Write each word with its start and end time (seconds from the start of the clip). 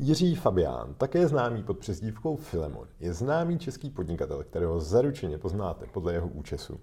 Jiří 0.00 0.34
Fabián, 0.34 0.94
také 0.94 1.28
známý 1.28 1.62
pod 1.62 1.78
přezdívkou 1.78 2.36
Filemon, 2.36 2.88
je 3.00 3.14
známý 3.14 3.58
český 3.58 3.90
podnikatel, 3.90 4.44
kterého 4.44 4.80
zaručeně 4.80 5.38
poznáte 5.38 5.86
podle 5.86 6.12
jeho 6.12 6.28
účesu. 6.28 6.80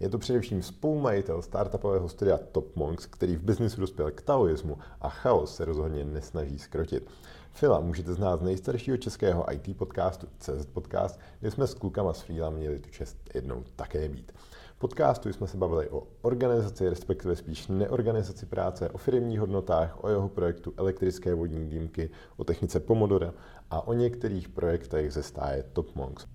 Je 0.00 0.08
to 0.08 0.18
především 0.18 0.62
spolumajitel 0.62 1.42
startupového 1.42 2.08
studia 2.08 2.38
Top 2.52 2.76
Monks, 2.76 3.06
který 3.06 3.36
v 3.36 3.42
biznisu 3.42 3.80
dospěl 3.80 4.10
k 4.10 4.22
taoismu 4.22 4.78
a 5.00 5.08
chaos 5.08 5.56
se 5.56 5.64
rozhodně 5.64 6.04
nesnaží 6.04 6.58
skrotit. 6.58 7.10
Fila 7.52 7.80
můžete 7.80 8.14
znát 8.14 8.40
z 8.40 8.42
nejstaršího 8.42 8.96
českého 8.96 9.52
IT 9.52 9.76
podcastu 9.76 10.26
CZ 10.38 10.66
Podcast, 10.66 11.20
kde 11.40 11.50
jsme 11.50 11.66
s 11.66 11.74
klukama 11.74 12.12
z 12.12 12.20
Fila 12.20 12.50
měli 12.50 12.78
tu 12.78 12.90
čest 12.90 13.16
jednou 13.34 13.64
také 13.76 14.08
být 14.08 14.32
podcastu 14.78 15.32
jsme 15.32 15.46
se 15.46 15.56
bavili 15.56 15.90
o 15.90 16.02
organizaci, 16.22 16.88
respektive 16.88 17.36
spíš 17.36 17.68
neorganizaci 17.68 18.46
práce, 18.46 18.90
o 18.90 18.98
firmních 18.98 19.40
hodnotách, 19.40 20.04
o 20.04 20.08
jeho 20.08 20.28
projektu 20.28 20.72
elektrické 20.76 21.34
vodní 21.34 21.68
dýmky, 21.68 22.10
o 22.36 22.44
technice 22.44 22.80
Pomodora 22.80 23.34
a 23.70 23.86
o 23.86 23.92
některých 23.92 24.48
projektech 24.48 25.12
ze 25.12 25.22
stáje 25.22 25.62
Top 25.72 25.94
Monks. 25.94 26.26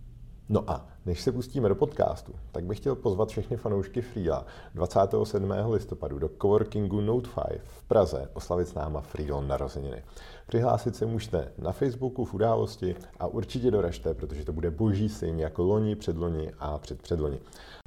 No 0.49 0.63
a 0.67 0.87
než 1.05 1.21
se 1.21 1.31
pustíme 1.31 1.69
do 1.69 1.75
podcastu, 1.75 2.33
tak 2.51 2.65
bych 2.65 2.77
chtěl 2.77 2.95
pozvat 2.95 3.29
všechny 3.29 3.57
fanoušky 3.57 4.01
Freela 4.01 4.45
27. 4.75 5.51
listopadu 5.69 6.19
do 6.19 6.29
coworkingu 6.41 7.01
Note 7.01 7.29
5 7.49 7.61
v 7.63 7.83
Praze 7.83 8.29
oslavit 8.33 8.67
s 8.67 8.73
náma 8.73 9.01
Freelon 9.01 9.47
narozeniny. 9.47 10.03
Přihlásit 10.47 10.95
se 10.95 11.05
můžete 11.05 11.51
na 11.57 11.71
Facebooku 11.71 12.25
v 12.25 12.33
události 12.33 12.95
a 13.19 13.27
určitě 13.27 13.71
doražte, 13.71 14.13
protože 14.13 14.45
to 14.45 14.53
bude 14.53 14.71
boží 14.71 15.09
stejně 15.09 15.43
jako 15.43 15.63
loni, 15.63 15.95
předloni 15.95 16.51
a 16.59 16.77
předpředloni. 16.77 17.39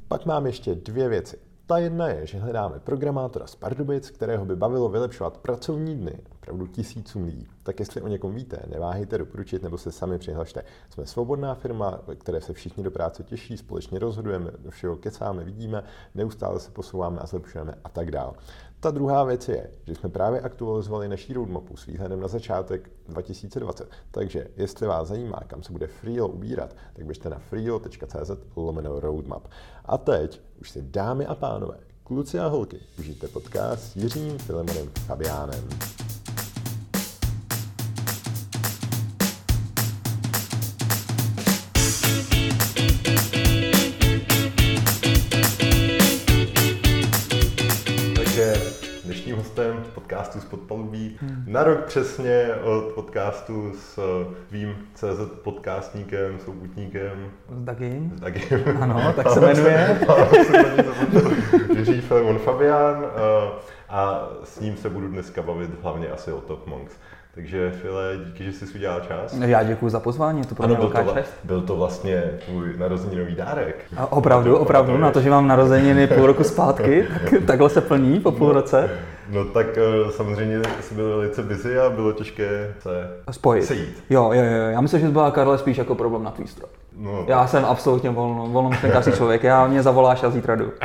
Pak 0.09 0.27
mám 0.27 0.47
ještě 0.47 0.75
dvě 0.75 1.09
věci. 1.09 1.39
Ta 1.67 1.79
jedna 1.79 2.09
je, 2.09 2.27
že 2.27 2.39
hledáme 2.39 2.81
programátora 2.81 3.47
z 3.47 3.55
Pardubic, 3.55 4.11
kterého 4.11 4.45
by 4.45 4.57
bavilo 4.57 4.89
vylepšovat 4.89 5.39
pracovní 5.39 5.97
dny 5.97 6.19
opravdu 6.33 6.67
tisícům 6.67 7.25
lidí. 7.25 7.49
Tak 7.63 7.81
jestli 7.81 8.01
o 8.01 8.09
někom 8.09 8.35
víte, 8.35 8.63
neváhejte 8.67 9.19
doporučit 9.19 9.63
nebo 9.63 9.79
se 9.79 9.93
sami 9.93 10.19
přihlašte. 10.19 10.65
Jsme 10.91 11.07
svobodná 11.07 11.55
firma, 11.55 12.01
ve 12.07 12.17
které 12.17 12.41
se 12.41 12.53
všichni 12.53 12.85
do 12.85 12.91
práce 12.91 13.23
těší, 13.23 13.57
společně 13.57 13.99
rozhodujeme, 13.99 14.51
do 14.59 14.71
všeho 14.71 14.97
kecáme, 14.97 15.45
vidíme, 15.45 15.85
neustále 16.15 16.61
se 16.61 16.71
posouváme 16.71 17.19
a 17.21 17.27
zlepšujeme 17.27 17.75
a 17.85 17.89
tak 17.89 18.11
dále. 18.11 18.33
Ta 18.85 18.91
druhá 18.91 19.25
věc 19.25 19.49
je, 19.49 19.71
že 19.87 19.95
jsme 19.95 20.09
právě 20.09 20.41
aktualizovali 20.41 21.09
naší 21.09 21.33
roadmapu 21.33 21.77
s 21.77 21.87
výhledem 21.87 22.21
na 22.21 22.29
začátek 22.29 22.91
2020. 23.09 23.89
Takže 24.11 24.47
jestli 24.57 24.87
vás 24.87 25.09
zajímá, 25.09 25.41
kam 25.47 25.63
se 25.63 25.73
bude 25.73 25.87
Freelo 25.87 26.29
ubírat, 26.29 26.77
tak 26.93 27.07
běžte 27.07 27.29
na 27.29 27.39
freelo.cz 27.39 28.31
lomeno 28.57 29.01
roadmap. 29.01 29.49
A 29.85 29.99
teď 29.99 30.41
už 30.61 30.71
si 30.71 30.83
dámy 30.83 31.27
a 31.27 31.35
pánové, 31.35 31.79
kluci 32.03 32.39
a 32.39 32.47
holky, 32.47 32.79
užijte 32.99 33.29
podcast 33.29 33.83
s 33.83 33.97
Jiřím 33.97 34.39
Filemonem 34.39 34.91
Fabiánem. 35.07 35.69
Podcastu 50.05 50.41
z 50.41 50.45
Podpalubí. 50.45 51.17
Hmm. 51.21 51.45
Na 51.47 51.65
rok 51.65 51.85
přesně 51.85 52.49
od 52.63 52.85
podcastu 52.85 53.73
s 53.79 53.99
tvým 54.49 54.77
CZ 54.95 55.21
podcastníkem, 55.43 56.39
soubutníkem. 56.45 57.31
S 57.51 57.65
Dagim. 57.65 58.13
S 58.17 58.21
Dagim. 58.21 58.43
Ano, 58.81 59.13
tak 59.17 59.31
se 59.31 59.41
jmenuje. 59.41 60.01
Jiří 61.77 62.01
Felmon 62.01 62.39
Fabian 62.39 63.05
a 63.89 64.29
s 64.45 64.61
ním 64.61 64.77
se 64.77 64.91
budu 64.91 65.09
dneska 65.09 65.43
bavit 65.43 65.71
hlavně 65.83 66.09
asi 66.09 66.33
o 66.33 66.41
Top 66.41 66.67
Monks. 66.67 66.95
Takže 67.35 67.71
File, 67.71 68.19
díky, 68.25 68.45
že 68.45 68.53
jsi 68.53 68.75
udělal 68.75 69.01
čas. 69.01 69.35
Já 69.35 69.63
děkuji 69.63 69.89
za 69.89 70.01
pozvání, 70.01 70.43
to 70.43 70.55
pro 70.55 70.69
mě 70.69 70.77
velká 70.77 71.05
čest. 71.15 71.35
Byl 71.45 71.63
to 71.63 71.77
vlastně 71.77 72.23
tvůj 72.47 72.77
narozeninový 72.79 73.35
dárek. 73.35 73.85
A 73.97 74.13
opravdu, 74.13 74.57
opravdu, 74.57 74.99
na 74.99 75.11
to, 75.11 75.21
že 75.21 75.31
mám 75.31 75.49
narozeniny 75.49 76.07
půl 76.07 76.27
roku 76.27 76.45
zpátky, 76.45 77.07
tak, 77.31 77.43
takhle 77.47 77.71
se 77.71 77.81
plní 77.81 78.21
po 78.21 78.33
půl 78.33 78.53
roce. 78.53 78.91
No 79.29 79.45
tak 79.45 79.67
eh, 79.79 80.13
samozřejmě 80.13 80.63
jsi 80.81 80.95
byl 80.95 81.17
velice 81.17 81.43
busy 81.43 81.79
a 81.79 81.91
bylo 81.91 82.13
těžké 82.13 82.75
se 82.79 83.11
Spojit. 83.31 83.65
sejít. 83.65 84.05
Jo, 84.11 84.31
jo, 84.33 84.45
jo. 84.45 84.69
Já 84.71 84.81
myslím, 84.81 85.01
že 85.01 85.07
to 85.07 85.13
byla 85.13 85.31
Karle 85.31 85.59
spíš 85.59 85.77
jako 85.79 85.95
problém 85.95 86.25
na 86.25 86.31
tvý. 86.31 86.45
No, 86.97 87.25
já 87.29 87.47
jsem 87.47 87.65
absolutně 87.65 88.11
volno, 88.11 88.47
volnomyšlenkářský 88.47 89.13
člověk, 89.13 89.43
já 89.43 89.67
mě 89.67 89.83
zavoláš 89.83 90.23
a 90.23 90.31
zítra 90.31 90.55
jdu. 90.55 90.73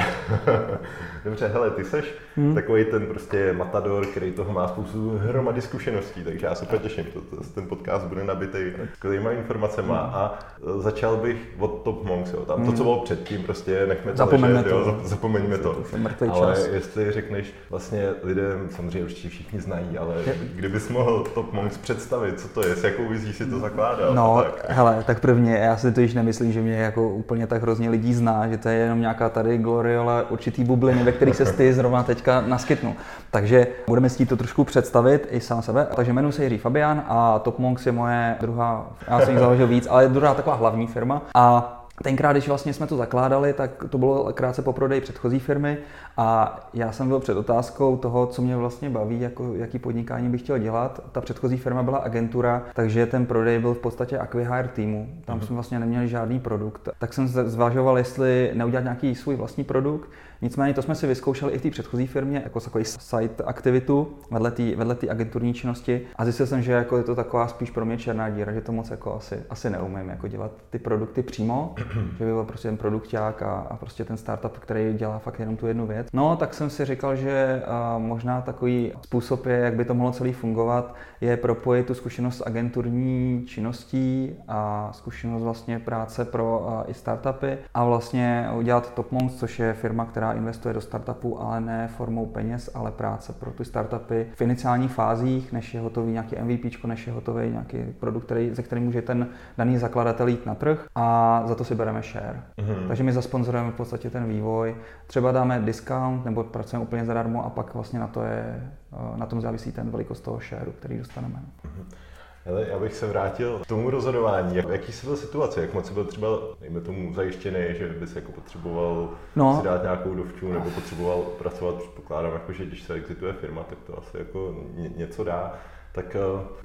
Dobře, 1.25 1.47
hele, 1.47 1.69
ty 1.69 1.83
seš 1.83 2.13
hmm. 2.35 2.55
takový 2.55 2.85
ten 2.85 3.05
prostě 3.05 3.53
matador, 3.53 4.05
který 4.05 4.31
toho 4.31 4.53
má 4.53 4.67
spoustu 4.67 5.17
hromady 5.17 5.61
zkušeností, 5.61 6.23
takže 6.23 6.45
já 6.45 6.55
se 6.55 6.66
úplně 6.66 6.79
těším, 6.79 7.05
to, 7.05 7.22
to, 7.22 7.44
ten 7.55 7.67
podcast 7.67 8.05
bude 8.05 8.23
nabitý 8.23 8.57
skvělýma 8.94 9.31
informacemi 9.31 9.88
hmm. 9.88 9.97
a 9.97 10.39
e, 10.78 10.81
začal 10.81 11.17
bych 11.17 11.38
od 11.59 11.83
Top 11.83 12.03
Monks, 12.03 12.33
jo. 12.33 12.39
tam 12.39 12.57
hmm. 12.57 12.66
to, 12.66 12.78
co 12.78 12.83
bylo 12.83 12.99
předtím, 12.99 13.44
prostě 13.44 13.85
nechme 13.88 14.11
to 14.11 14.17
Zapomeňme 14.17 14.57
ležet, 14.57 14.69
to. 14.69 14.79
Jo, 14.79 14.99
zapomeňme 15.03 15.57
to. 15.57 15.78
to 16.19 16.33
ale 16.33 16.55
čas. 16.55 16.67
jestli 16.67 17.11
řekneš 17.11 17.53
vlastně 17.69 18.09
lidem, 18.29 18.67
samozřejmě 18.75 19.03
určitě 19.03 19.29
všichni 19.29 19.59
znají, 19.59 19.97
ale 19.97 20.16
kdybys 20.56 20.90
mohl 20.90 21.23
Top 21.34 21.53
Monks 21.53 21.78
představit, 21.78 22.40
co 22.40 22.47
to 22.47 22.67
je, 22.67 22.75
s 22.75 22.84
jakou 22.84 23.07
vizí 23.09 23.34
si 23.34 23.45
to 23.45 23.59
zakládal? 23.59 24.13
No, 24.13 24.44
tak. 24.44 24.66
hele, 24.69 25.03
tak 25.07 25.19
prvně, 25.19 25.57
já 25.57 25.78
si 25.78 25.91
to 25.91 26.01
již 26.01 26.13
nemyslím, 26.13 26.51
že 26.51 26.62
mě 26.62 26.75
jako 26.75 27.09
úplně 27.09 27.47
tak 27.47 27.62
hrozně 27.62 27.90
lidí 27.90 28.13
zná, 28.13 28.47
že 28.47 28.57
to 28.57 28.69
je 28.69 28.75
jenom 28.75 29.01
nějaká 29.01 29.29
tady 29.29 29.57
gloriola 29.57 30.25
určitý 30.29 30.63
bubliny, 30.63 31.03
ve 31.03 31.12
kterých 31.12 31.35
se 31.35 31.53
ty 31.53 31.73
zrovna 31.73 32.03
teďka 32.03 32.41
naskytnu. 32.41 32.95
Takže 33.31 33.67
budeme 33.88 34.09
si 34.09 34.25
to 34.25 34.38
trošku 34.38 34.63
představit 34.63 35.28
i 35.31 35.40
sám 35.40 35.61
sebe. 35.61 35.88
Takže 35.96 36.11
jmenuji 36.11 36.31
se 36.31 36.44
Jiří 36.44 36.57
Fabian 36.57 37.03
a 37.07 37.40
Top 37.40 37.59
Monks 37.59 37.85
je 37.85 37.91
moje 37.91 38.35
druhá, 38.41 38.88
já 39.07 39.19
jsem 39.19 39.29
jich 39.29 39.40
založil 39.40 39.67
víc, 39.67 39.88
ale 39.90 40.07
druhá 40.07 40.34
taková 40.34 40.56
hlavní 40.56 40.88
firma. 40.88 41.22
A 41.35 41.78
Tenkrát, 42.03 42.31
když 42.31 42.47
vlastně 42.47 42.73
jsme 42.73 42.87
to 42.87 42.97
zakládali, 42.97 43.53
tak 43.53 43.85
to 43.89 43.97
bylo 43.97 44.33
krátce 44.33 44.61
po 44.61 44.73
prodeji 44.73 45.01
předchozí 45.01 45.39
firmy 45.39 45.77
a 46.17 46.59
já 46.73 46.91
jsem 46.91 47.07
byl 47.07 47.19
před 47.19 47.37
otázkou 47.37 47.97
toho, 47.97 48.27
co 48.27 48.41
mě 48.41 48.57
vlastně 48.57 48.89
baví, 48.89 49.21
jako, 49.21 49.53
jaký 49.53 49.79
podnikání 49.79 50.29
bych 50.29 50.41
chtěl 50.41 50.57
dělat. 50.57 51.01
Ta 51.11 51.21
předchozí 51.21 51.57
firma 51.57 51.83
byla 51.83 51.97
agentura, 51.97 52.63
takže 52.73 53.05
ten 53.05 53.25
prodej 53.25 53.59
byl 53.59 53.73
v 53.73 53.79
podstatě 53.79 54.17
acquihire 54.17 54.67
týmu. 54.67 55.09
Tam 55.25 55.39
mm-hmm. 55.39 55.43
jsme 55.43 55.53
vlastně 55.53 55.79
neměli 55.79 56.07
žádný 56.07 56.39
produkt. 56.39 56.89
Tak 56.99 57.13
jsem 57.13 57.27
zvažoval, 57.27 57.97
jestli 57.97 58.51
neudělat 58.53 58.83
nějaký 58.83 59.16
svůj 59.16 59.35
vlastní 59.35 59.63
produkt. 59.63 60.09
Nicméně 60.41 60.73
to 60.73 60.81
jsme 60.81 60.95
si 60.95 61.07
vyzkoušeli 61.07 61.53
i 61.53 61.57
v 61.57 61.61
té 61.61 61.69
předchozí 61.69 62.07
firmě, 62.07 62.41
jako 62.44 62.59
takový 62.59 62.85
site 62.85 63.44
aktivitu 63.44 64.17
vedle 64.31 64.51
té 64.51 64.75
vedle 64.75 64.95
agenturní 65.09 65.53
činnosti 65.53 66.01
a 66.16 66.23
zjistil 66.23 66.47
jsem, 66.47 66.61
že 66.61 66.72
jako 66.72 66.97
je 66.97 67.03
to 67.03 67.16
taková 67.16 67.47
spíš 67.47 67.72
pro 67.72 67.85
mě 67.85 67.97
černá 67.97 68.29
díra, 68.29 68.51
že 68.51 68.61
to 68.61 68.72
moc 68.72 68.89
jako 68.89 69.16
asi, 69.16 69.44
asi 69.49 69.69
neumím 69.69 70.09
jako 70.09 70.28
dělat 70.28 70.51
ty 70.69 70.79
produkty 70.79 71.23
přímo, 71.23 71.75
že 72.17 72.25
by 72.25 72.31
byl 72.31 72.44
prostě 72.44 72.67
ten 72.67 72.78
produkták 72.78 73.41
a, 73.41 73.67
a 73.69 73.78
prostě 73.78 74.05
ten 74.05 74.17
startup, 74.17 74.57
který 74.57 74.94
dělá 74.94 75.19
fakt 75.19 75.39
jenom 75.39 75.57
tu 75.57 75.67
jednu 75.67 75.88
věc. 75.88 76.07
No, 76.13 76.35
tak 76.35 76.53
jsem 76.53 76.69
si 76.69 76.85
říkal, 76.85 77.16
že 77.16 77.63
uh, 77.66 78.01
možná 78.01 78.41
takový 78.41 78.91
způsob 79.01 79.45
je, 79.45 79.57
jak 79.57 79.73
by 79.73 79.85
to 79.85 79.94
mohlo 79.94 80.11
celý 80.11 80.33
fungovat, 80.33 80.95
je 81.22 81.38
propojit 81.38 81.85
tu 81.85 81.94
zkušenost 81.94 82.38
s 82.38 82.45
agenturní 82.45 83.44
činností 83.47 84.35
a 84.47 84.89
zkušenost 84.94 85.44
vlastně 85.44 85.79
práce 85.79 86.25
pro 86.25 86.59
uh, 86.59 86.91
i 86.91 86.94
startupy 86.94 87.57
a 87.73 87.85
vlastně 87.85 88.49
udělat 88.57 88.94
Topmons, 88.94 89.35
což 89.35 89.59
je 89.59 89.73
firma, 89.73 90.05
která 90.05 90.28
investuje 90.34 90.73
do 90.73 90.81
startupů, 90.81 91.41
ale 91.41 91.62
ne 91.62 91.88
formou 91.88 92.25
peněz, 92.25 92.69
ale 92.73 92.91
práce 92.91 93.34
pro 93.34 93.51
ty 93.51 93.66
startupy 93.66 94.28
v 94.35 94.41
iniciálních 94.41 94.91
fázích, 94.91 95.51
než 95.51 95.73
je 95.73 95.81
hotový 95.81 96.12
nějaký 96.12 96.35
MVP, 96.41 96.84
než 96.85 97.07
je 97.07 97.13
hotový 97.13 97.50
nějaký 97.50 97.78
produkt, 98.00 98.25
který, 98.25 98.50
ze 98.53 98.63
kterým 98.63 98.84
může 98.84 99.01
ten 99.01 99.28
daný 99.57 99.78
zakladatel 99.78 100.28
jít 100.28 100.45
na 100.45 100.56
trh 100.56 100.88
a 100.95 101.44
za 101.45 101.56
to 101.56 101.63
si 101.63 101.75
bereme 101.75 102.01
share. 102.01 102.41
Mm-hmm. 102.57 102.88
Takže 102.88 103.03
my 103.03 103.13
zasponzorujeme 103.13 103.72
v 103.72 103.75
podstatě 103.75 104.09
ten 104.09 104.25
vývoj. 104.25 104.75
Třeba 105.07 105.31
dáme 105.31 105.59
discount 105.59 106.25
nebo 106.25 106.44
pracujeme 106.44 106.85
úplně 106.85 107.06
zadarmo 107.06 107.46
a 107.46 107.50
pak 107.50 107.73
vlastně 107.73 108.00
na 108.00 108.07
to 108.07 108.23
je, 108.23 108.72
na 109.16 109.25
tom 109.25 109.41
závisí 109.41 109.72
ten 109.72 109.90
velikost 109.90 110.22
toho 110.22 110.40
shareu, 110.40 110.72
který 110.72 110.97
dostaneme. 110.97 111.40
Mm-hmm. 111.40 112.09
Ale 112.45 112.66
já 112.69 112.79
bych 112.79 112.95
se 112.95 113.07
vrátil 113.07 113.59
k 113.59 113.67
tomu 113.67 113.90
rozhodování. 113.90 114.55
Jak, 114.55 114.67
jaký 114.69 114.91
jsi 114.91 115.05
byl 115.05 115.17
situace? 115.17 115.61
Jak 115.61 115.73
moc 115.73 115.90
byl 115.90 116.05
třeba, 116.05 116.28
dejme 116.61 116.81
tomu, 116.81 117.14
zajištěný, 117.14 117.59
že 117.78 117.87
bys 117.87 118.16
jako 118.16 118.31
potřeboval 118.31 119.09
no. 119.35 119.58
si 119.58 119.64
dát 119.64 119.84
nějakou 119.84 120.16
dovču 120.16 120.53
nebo 120.53 120.69
potřeboval 120.69 121.22
pracovat, 121.22 121.75
předpokládám, 121.75 122.34
jako, 122.34 122.53
že 122.53 122.66
když 122.66 122.84
se 122.84 122.93
exituje 122.93 123.34
firma, 123.34 123.64
tak 123.64 123.78
to 123.87 123.97
asi 123.97 124.17
jako 124.17 124.55
něco 124.96 125.23
dá 125.23 125.59
tak 125.91 126.16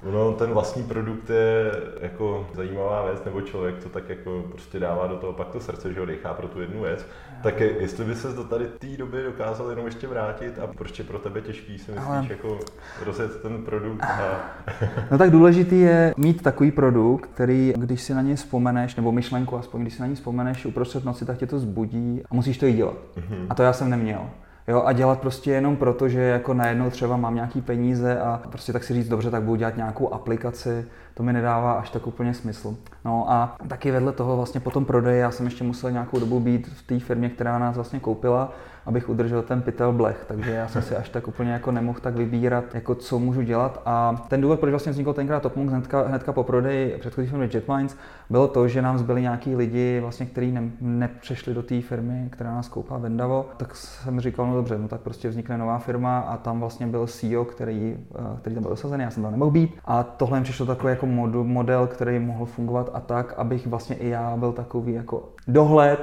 ono, 0.03 0.31
ten 0.31 0.49
vlastní 0.49 0.83
produkt 0.83 1.29
je 1.29 1.71
jako 2.01 2.47
zajímavá 2.53 3.05
věc, 3.05 3.25
nebo 3.25 3.41
člověk 3.41 3.83
to 3.83 3.89
tak 3.89 4.09
jako 4.09 4.43
prostě 4.51 4.79
dává 4.79 5.07
do 5.07 5.17
toho 5.17 5.33
pak 5.33 5.47
to 5.47 5.59
srdce, 5.59 5.93
že 5.93 5.99
ho 5.99 6.05
dechá 6.05 6.33
pro 6.33 6.47
tu 6.47 6.61
jednu 6.61 6.81
věc. 6.81 7.07
Tak 7.43 7.59
jestli 7.59 8.05
by 8.05 8.15
se 8.15 8.33
do 8.33 8.43
tady 8.43 8.65
té 8.65 8.87
doby 8.97 9.23
dokázal 9.23 9.69
jenom 9.69 9.85
ještě 9.85 10.07
vrátit 10.07 10.59
a 10.59 10.67
proč 10.67 10.99
je 10.99 11.05
pro 11.05 11.19
tebe 11.19 11.41
těžký, 11.41 11.77
si 11.77 11.91
myslíš, 11.91 12.09
Ale... 12.09 12.25
jako 12.29 12.59
rozjet 13.05 13.41
ten 13.41 13.63
produkt? 13.63 14.03
A... 14.03 14.39
no 15.11 15.17
tak 15.17 15.31
důležitý 15.31 15.79
je 15.79 16.13
mít 16.17 16.41
takový 16.41 16.71
produkt, 16.71 17.29
který, 17.33 17.73
když 17.77 18.01
si 18.01 18.13
na 18.13 18.21
něj 18.21 18.35
vzpomeneš, 18.35 18.95
nebo 18.95 19.11
myšlenku 19.11 19.57
aspoň, 19.57 19.81
když 19.81 19.93
si 19.93 20.01
na 20.01 20.07
něj 20.07 20.15
vzpomeneš 20.15 20.65
uprostřed 20.65 21.05
noci, 21.05 21.25
tak 21.25 21.37
tě 21.37 21.47
to 21.47 21.59
zbudí 21.59 22.21
a 22.31 22.35
musíš 22.35 22.57
to 22.57 22.65
i 22.65 22.73
dělat. 22.73 22.97
Mm-hmm. 23.17 23.47
A 23.49 23.55
to 23.55 23.63
já 23.63 23.73
jsem 23.73 23.89
neměl. 23.89 24.29
Jo, 24.67 24.83
a 24.85 24.93
dělat 24.93 25.19
prostě 25.19 25.51
jenom 25.51 25.75
proto, 25.75 26.09
že 26.09 26.21
jako 26.21 26.53
najednou 26.53 26.89
třeba 26.89 27.17
mám 27.17 27.35
nějaký 27.35 27.61
peníze 27.61 28.19
a 28.19 28.41
prostě 28.49 28.73
tak 28.73 28.83
si 28.83 28.93
říct, 28.93 29.07
dobře, 29.07 29.31
tak 29.31 29.43
budu 29.43 29.55
dělat 29.55 29.77
nějakou 29.77 30.13
aplikaci, 30.13 30.85
to 31.13 31.23
mi 31.23 31.33
nedává 31.33 31.73
až 31.73 31.89
tak 31.89 32.07
úplně 32.07 32.33
smysl. 32.33 32.75
No 33.05 33.31
a 33.31 33.57
taky 33.67 33.91
vedle 33.91 34.11
toho 34.11 34.35
vlastně 34.35 34.59
po 34.59 34.71
tom 34.71 34.85
prodeji 34.85 35.19
já 35.19 35.31
jsem 35.31 35.45
ještě 35.45 35.63
musel 35.63 35.91
nějakou 35.91 36.19
dobu 36.19 36.39
být 36.39 36.67
v 36.67 36.83
té 36.83 36.99
firmě, 36.99 37.29
která 37.29 37.59
nás 37.59 37.75
vlastně 37.75 37.99
koupila 37.99 38.53
abych 38.85 39.09
udržel 39.09 39.41
ten 39.41 39.61
pytel 39.61 39.93
blech, 39.93 40.25
takže 40.27 40.51
já 40.51 40.67
jsem 40.67 40.81
si 40.81 40.95
až 40.95 41.09
tak 41.09 41.27
úplně 41.27 41.51
jako 41.51 41.71
nemohl 41.71 41.99
tak 41.99 42.15
vybírat, 42.15 42.75
jako 42.75 42.95
co 42.95 43.19
můžu 43.19 43.41
dělat. 43.41 43.81
A 43.85 44.25
ten 44.27 44.41
důvod, 44.41 44.59
proč 44.59 44.69
vlastně 44.69 44.91
vznikl 44.91 45.13
tenkrát 45.13 45.39
TopMonk 45.39 45.69
hnedka, 45.69 46.07
hnedka 46.07 46.33
po 46.33 46.43
prodeji 46.43 46.97
předchozí 46.99 47.27
firmy 47.27 47.49
JetMinds, 47.53 47.95
bylo 48.29 48.47
to, 48.47 48.67
že 48.67 48.81
nám 48.81 48.97
zbyli 48.97 49.21
nějaký 49.21 49.55
lidi, 49.55 49.99
vlastně, 49.99 50.25
kteří 50.25 50.51
ne, 50.51 50.69
nepřešli 50.81 51.53
do 51.53 51.63
té 51.63 51.81
firmy, 51.81 52.27
která 52.31 52.51
nás 52.51 52.67
koupá 52.67 52.97
Vendavo, 52.97 53.45
tak 53.57 53.75
jsem 53.75 54.19
říkal, 54.19 54.47
no 54.47 54.55
dobře, 54.55 54.77
no 54.77 54.87
tak 54.87 55.01
prostě 55.01 55.29
vznikne 55.29 55.57
nová 55.57 55.77
firma 55.77 56.19
a 56.19 56.37
tam 56.37 56.59
vlastně 56.59 56.87
byl 56.87 57.07
CEO, 57.07 57.45
který, 57.45 57.97
eh, 58.15 58.37
který 58.41 58.55
tam 58.55 58.63
byl 58.63 58.71
osazený, 58.71 59.03
já 59.03 59.11
jsem 59.11 59.23
tam 59.23 59.31
nemohl 59.31 59.51
být. 59.51 59.77
A 59.85 60.03
tohle 60.03 60.39
mi 60.39 60.43
přišlo 60.43 60.65
takový 60.65 60.91
jako 60.91 61.05
model, 61.43 61.87
který 61.87 62.19
mohl 62.19 62.45
fungovat 62.45 62.89
a 62.93 62.99
tak, 62.99 63.33
abych 63.37 63.67
vlastně 63.67 63.95
i 63.95 64.09
já 64.09 64.37
byl 64.37 64.51
takový 64.51 64.93
jako 64.93 65.29
dohled, 65.47 65.99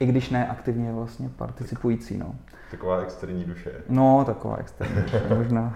i 0.00 0.06
když 0.06 0.30
ne 0.30 0.48
aktivně 0.48 0.92
vlastně 0.92 1.28
participující. 1.28 2.18
No. 2.18 2.34
Taková 2.74 2.98
externí 2.98 3.44
duše. 3.44 3.70
No, 3.88 4.24
taková 4.26 4.56
externí 4.56 5.02
duše, 5.02 5.22
možná. 5.36 5.74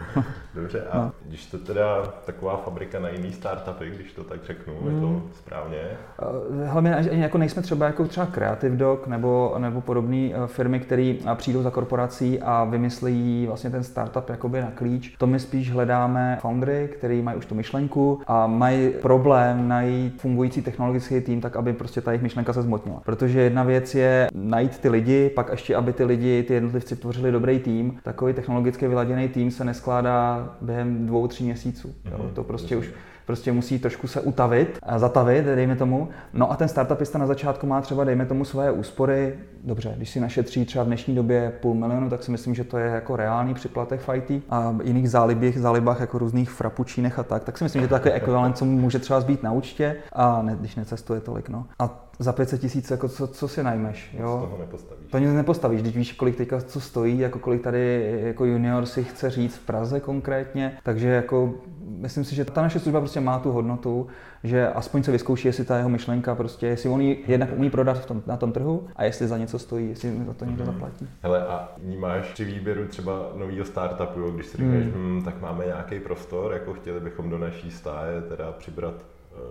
Dobře, 0.55 0.83
a 0.91 0.99
no. 0.99 1.12
když 1.27 1.47
to 1.47 1.59
teda 1.59 2.03
taková 2.27 2.56
fabrika 2.56 3.00
na 3.00 3.09
jiný 3.09 3.33
startupy, 3.33 3.91
když 3.91 4.12
to 4.12 4.25
tak 4.25 4.45
řeknu, 4.45 4.75
mm. 4.83 4.95
je 4.95 5.00
to 5.00 5.06
hmm. 5.06 5.23
správně? 5.35 5.79
Eh, 5.83 6.67
hlavně 6.67 7.09
jako 7.11 7.39
nejsme 7.39 7.62
třeba 7.62 7.87
jako 7.87 8.05
třeba 8.05 8.27
Creative 8.27 8.77
Dog 8.77 9.06
nebo, 9.06 9.55
nebo 9.59 9.81
podobné 9.81 10.17
eh, 10.17 10.47
firmy, 10.47 10.81
které 10.81 11.15
eh, 11.33 11.35
přijdou 11.35 11.62
za 11.62 11.71
korporací 11.71 12.41
a 12.41 12.65
vymyslí 12.65 13.45
vlastně 13.47 13.71
ten 13.71 13.83
startup 13.83 14.29
jakoby 14.29 14.61
na 14.61 14.71
klíč. 14.71 15.15
To 15.19 15.27
my 15.27 15.41
spíš 15.41 15.73
hledáme 15.73 16.39
foundry, 16.41 16.89
který 16.99 17.23
mají 17.23 17.39
už 17.39 17.47
tu 17.47 17.55
myšlenku 17.55 18.21
a 18.27 18.47
mají 18.47 18.91
problém 18.91 19.69
najít 19.69 20.21
fungující 20.21 20.62
technologický 20.62 21.21
tým, 21.21 21.41
tak 21.41 21.56
aby 21.56 21.73
prostě 21.73 22.00
ta 22.00 22.11
jejich 22.12 22.23
myšlenka 22.23 22.53
se 22.53 22.62
zmotnila. 22.62 23.00
Protože 23.05 23.41
jedna 23.41 23.62
věc 23.62 23.95
je 23.95 24.29
najít 24.35 24.79
ty 24.79 24.89
lidi, 24.89 25.31
pak 25.31 25.50
ještě 25.50 25.77
aby 25.77 25.93
ty 25.93 26.05
lidi, 26.05 26.43
ty 26.43 26.55
jednotlivci 26.55 26.88
si 26.88 26.96
tvořili 26.96 27.32
dobrý 27.32 27.58
tým, 27.58 27.99
takový 28.02 28.32
technologicky 28.32 28.88
vyladěný 28.88 29.29
tým 29.29 29.50
se 29.50 29.64
neskládá 29.64 30.49
během 30.61 31.06
dvou, 31.06 31.26
tří 31.26 31.44
měsíců. 31.44 31.94
Jo. 32.05 32.19
Mm-hmm. 32.19 32.32
To 32.32 32.44
prostě 32.44 32.76
už 32.76 32.90
prostě 33.29 33.52
musí 33.52 33.79
trošku 33.79 34.08
se 34.08 34.20
utavit, 34.20 34.79
a 34.82 34.99
zatavit, 34.99 35.44
dejme 35.44 35.76
tomu. 35.76 36.08
No 36.32 36.52
a 36.52 36.56
ten 36.56 36.69
startupista 36.69 37.19
na 37.19 37.26
začátku 37.26 37.67
má 37.67 37.81
třeba, 37.81 38.05
dejme 38.05 38.26
tomu, 38.26 38.44
svoje 38.44 38.70
úspory. 38.70 39.35
Dobře, 39.64 39.94
když 39.96 40.11
si 40.11 40.20
našetří 40.20 40.64
třeba 40.64 40.85
v 40.85 40.87
dnešní 40.87 41.14
době 41.14 41.52
půl 41.61 41.75
milionu, 41.75 42.11
tak 42.11 42.23
si 42.23 42.31
myslím, 42.31 42.55
že 42.55 42.64
to 42.64 42.79
je 42.79 42.87
jako 42.87 43.17
reálný 43.17 43.55
připlatech 43.55 44.00
v 44.00 44.14
IT 44.14 44.44
a 44.50 44.76
jiných 44.82 45.11
zálibích, 45.11 45.61
zálibách 45.61 46.00
jako 46.00 46.19
různých 46.19 46.50
frapučínech 46.50 47.19
a 47.19 47.23
tak, 47.23 47.44
tak 47.44 47.58
si 47.58 47.64
myslím, 47.64 47.82
že 47.82 47.88
to 47.88 47.94
je 47.94 48.00
takový 48.00 48.14
ekvivalent, 48.14 48.56
co 48.56 48.64
mu 48.64 48.81
může 48.81 48.99
třeba 48.99 49.20
zbýt 49.20 49.43
na 49.43 49.52
účtě, 49.52 49.96
a 50.12 50.43
ne, 50.43 50.56
když 50.61 50.76
necestuje 50.76 51.20
tolik. 51.20 51.49
No. 51.49 51.67
A 51.79 52.07
za 52.19 52.32
500 52.32 52.61
tisíc, 52.61 52.91
jako 52.91 53.09
co, 53.09 53.26
co 53.26 53.49
si 53.49 53.62
najmeš, 53.62 54.17
jo? 54.19 54.38
Z 54.38 54.49
toho 54.49 54.59
nepostavíš. 54.59 55.11
To 55.11 55.19
nic 55.19 55.32
nepostavíš, 55.32 55.82
když 55.82 55.97
víš, 55.97 56.12
kolik 56.12 56.37
teďka 56.37 56.61
co 56.61 56.81
stojí, 56.81 57.19
jako 57.19 57.38
kolik 57.38 57.62
tady 57.62 58.12
jako 58.23 58.44
junior 58.44 58.87
si 58.87 59.05
chce 59.05 59.31
říct 59.31 59.56
v 59.56 59.67
Praze 59.67 60.00
konkrétně, 60.00 60.79
takže 60.82 61.09
jako 61.09 61.55
myslím 61.88 62.25
si, 62.25 62.35
že 62.35 62.44
ta 62.44 62.62
naše 62.62 62.79
služba 62.79 63.00
prostě 63.00 63.20
má 63.20 63.38
tu 63.38 63.53
hodnotu, 63.53 64.06
že 64.44 64.69
aspoň 64.69 65.03
se 65.03 65.12
vyzkouší, 65.12 65.49
jestli 65.49 65.65
ta 65.65 65.76
jeho 65.76 65.88
myšlenka 65.88 66.35
prostě, 66.35 66.67
jestli 66.67 66.88
on 66.88 67.00
ji 67.00 67.25
jednak 67.26 67.49
umí 67.56 67.70
prodat 67.70 67.99
v 67.99 68.06
tom, 68.06 68.23
na 68.26 68.37
tom 68.37 68.53
trhu 68.53 68.87
a 68.97 69.05
jestli 69.05 69.29
za 69.29 69.38
něco 69.38 69.59
stojí, 69.59 69.88
jestli 69.88 70.25
za 70.26 70.35
to 70.35 70.44
někdo 70.44 70.64
hmm. 70.64 70.73
zaplatí. 70.73 71.09
Hele, 71.23 71.47
a 71.47 71.73
vnímáš 71.79 72.32
při 72.32 72.44
výběru 72.44 72.87
třeba 72.87 73.32
nového 73.35 73.64
startupu, 73.64 74.31
když 74.31 74.47
si 74.47 74.56
říkáš, 74.56 74.85
hmm. 74.85 75.19
hm, 75.19 75.25
tak 75.25 75.41
máme 75.41 75.67
nějaký 75.67 76.00
prostor, 76.00 76.53
jako 76.53 76.75
chtěli 76.75 77.00
bychom 77.00 77.31
do 77.31 77.38
naší 77.38 77.71
stáje 77.71 78.23
teda 78.23 78.53
přibrat 78.53 78.94